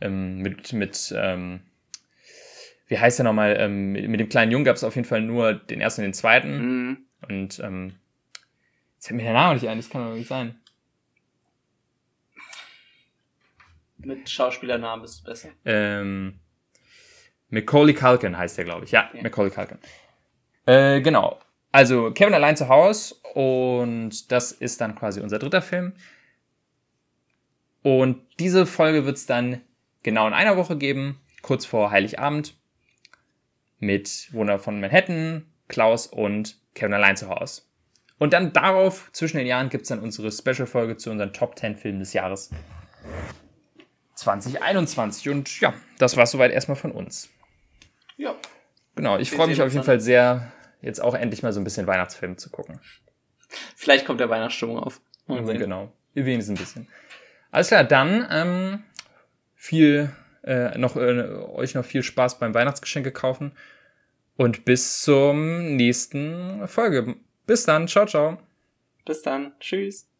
Ähm, 0.00 0.38
mit, 0.38 0.72
mit, 0.72 1.14
ähm, 1.16 1.60
wie 2.88 2.98
heißt 2.98 3.18
der 3.18 3.24
nochmal, 3.24 3.56
ähm, 3.58 3.92
mit 3.92 4.20
dem 4.20 4.28
kleinen 4.28 4.52
Jungen 4.52 4.64
gab 4.64 4.76
es 4.76 4.84
auf 4.84 4.96
jeden 4.96 5.08
Fall 5.08 5.22
nur 5.22 5.54
den 5.54 5.80
ersten 5.80 6.02
und 6.02 6.08
den 6.08 6.14
zweiten. 6.14 6.58
Mhm. 6.58 6.98
Und 7.28 7.60
ähm, 7.60 7.94
jetzt 8.96 9.06
fällt 9.06 9.16
mir 9.16 9.24
der 9.24 9.32
Name 9.32 9.54
nicht 9.54 9.68
ein, 9.68 9.78
das 9.78 9.88
kann 9.88 10.04
doch 10.04 10.14
nicht 10.14 10.28
sein. 10.28 10.58
Mit 13.98 14.28
Schauspielernamen 14.28 15.04
ist 15.04 15.12
es 15.12 15.20
besser. 15.22 15.50
Ähm, 15.64 16.40
Macaulay 17.50 17.94
Culkin 17.94 18.36
heißt 18.36 18.58
der, 18.58 18.64
glaube 18.64 18.84
ich. 18.84 18.90
Ja, 18.90 19.08
ja. 19.14 19.22
Macaulay 19.22 19.50
Culkin. 19.50 19.78
Äh, 20.66 21.00
genau. 21.00 21.38
Also 21.72 22.12
Kevin 22.12 22.34
allein 22.34 22.56
zu 22.56 22.68
Hause 22.68 23.14
und 23.34 24.30
das 24.30 24.52
ist 24.52 24.80
dann 24.80 24.94
quasi 24.94 25.20
unser 25.20 25.38
dritter 25.38 25.62
Film. 25.62 25.94
Und 27.82 28.20
diese 28.38 28.66
Folge 28.66 29.06
wird 29.06 29.16
es 29.16 29.26
dann 29.26 29.62
genau 30.02 30.26
in 30.26 30.34
einer 30.34 30.56
Woche 30.56 30.76
geben, 30.76 31.20
kurz 31.40 31.64
vor 31.64 31.90
Heiligabend 31.90 32.54
mit 33.78 34.28
Wunder 34.32 34.58
von 34.58 34.80
Manhattan, 34.80 35.46
Klaus 35.66 36.06
und 36.06 36.58
Kevin 36.74 36.94
allein 36.94 37.16
zu 37.16 37.28
Hause. 37.28 37.62
Und 38.18 38.32
dann 38.34 38.52
darauf, 38.52 39.10
zwischen 39.12 39.38
den 39.38 39.48
Jahren, 39.48 39.68
gibt 39.68 39.82
es 39.82 39.88
dann 39.88 39.98
unsere 39.98 40.30
Special-Folge 40.30 40.96
zu 40.96 41.10
unseren 41.10 41.32
Top 41.32 41.58
10 41.58 41.74
Filmen 41.74 41.98
des 41.98 42.12
Jahres 42.12 42.50
2021. 44.14 45.28
Und 45.28 45.60
ja, 45.60 45.74
das 45.98 46.16
war 46.16 46.26
soweit 46.26 46.52
erstmal 46.52 46.76
von 46.76 46.92
uns. 46.92 47.30
Ja. 48.16 48.36
Genau, 48.94 49.18
ich 49.18 49.32
freue 49.32 49.48
mich 49.48 49.60
auf 49.60 49.72
jeden 49.72 49.84
Fall 49.84 50.00
sehr, 50.00 50.52
jetzt 50.82 51.00
auch 51.00 51.14
endlich 51.14 51.42
mal 51.42 51.52
so 51.52 51.60
ein 51.60 51.64
bisschen 51.64 51.86
Weihnachtsfilm 51.86 52.36
zu 52.36 52.50
gucken. 52.50 52.80
Vielleicht 53.76 54.06
kommt 54.06 54.20
der 54.20 54.30
Weihnachtsstimmung 54.30 54.78
auf. 54.78 55.00
Genau, 55.26 55.92
wenigstens 56.14 56.58
ein 56.58 56.62
bisschen. 56.62 56.88
Alles 57.50 57.68
klar, 57.68 57.84
dann 57.84 58.26
ähm, 58.30 58.82
viel 59.54 60.10
äh, 60.42 60.76
noch 60.78 60.96
äh, 60.96 61.22
euch 61.54 61.74
noch 61.74 61.84
viel 61.84 62.02
Spaß 62.02 62.38
beim 62.38 62.54
Weihnachtsgeschenke 62.54 63.12
kaufen 63.12 63.52
und 64.36 64.64
bis 64.64 65.02
zum 65.02 65.76
nächsten 65.76 66.66
Folge. 66.66 67.16
Bis 67.46 67.64
dann, 67.64 67.88
ciao, 67.88 68.06
ciao. 68.06 68.38
Bis 69.04 69.22
dann, 69.22 69.52
tschüss. 69.60 70.11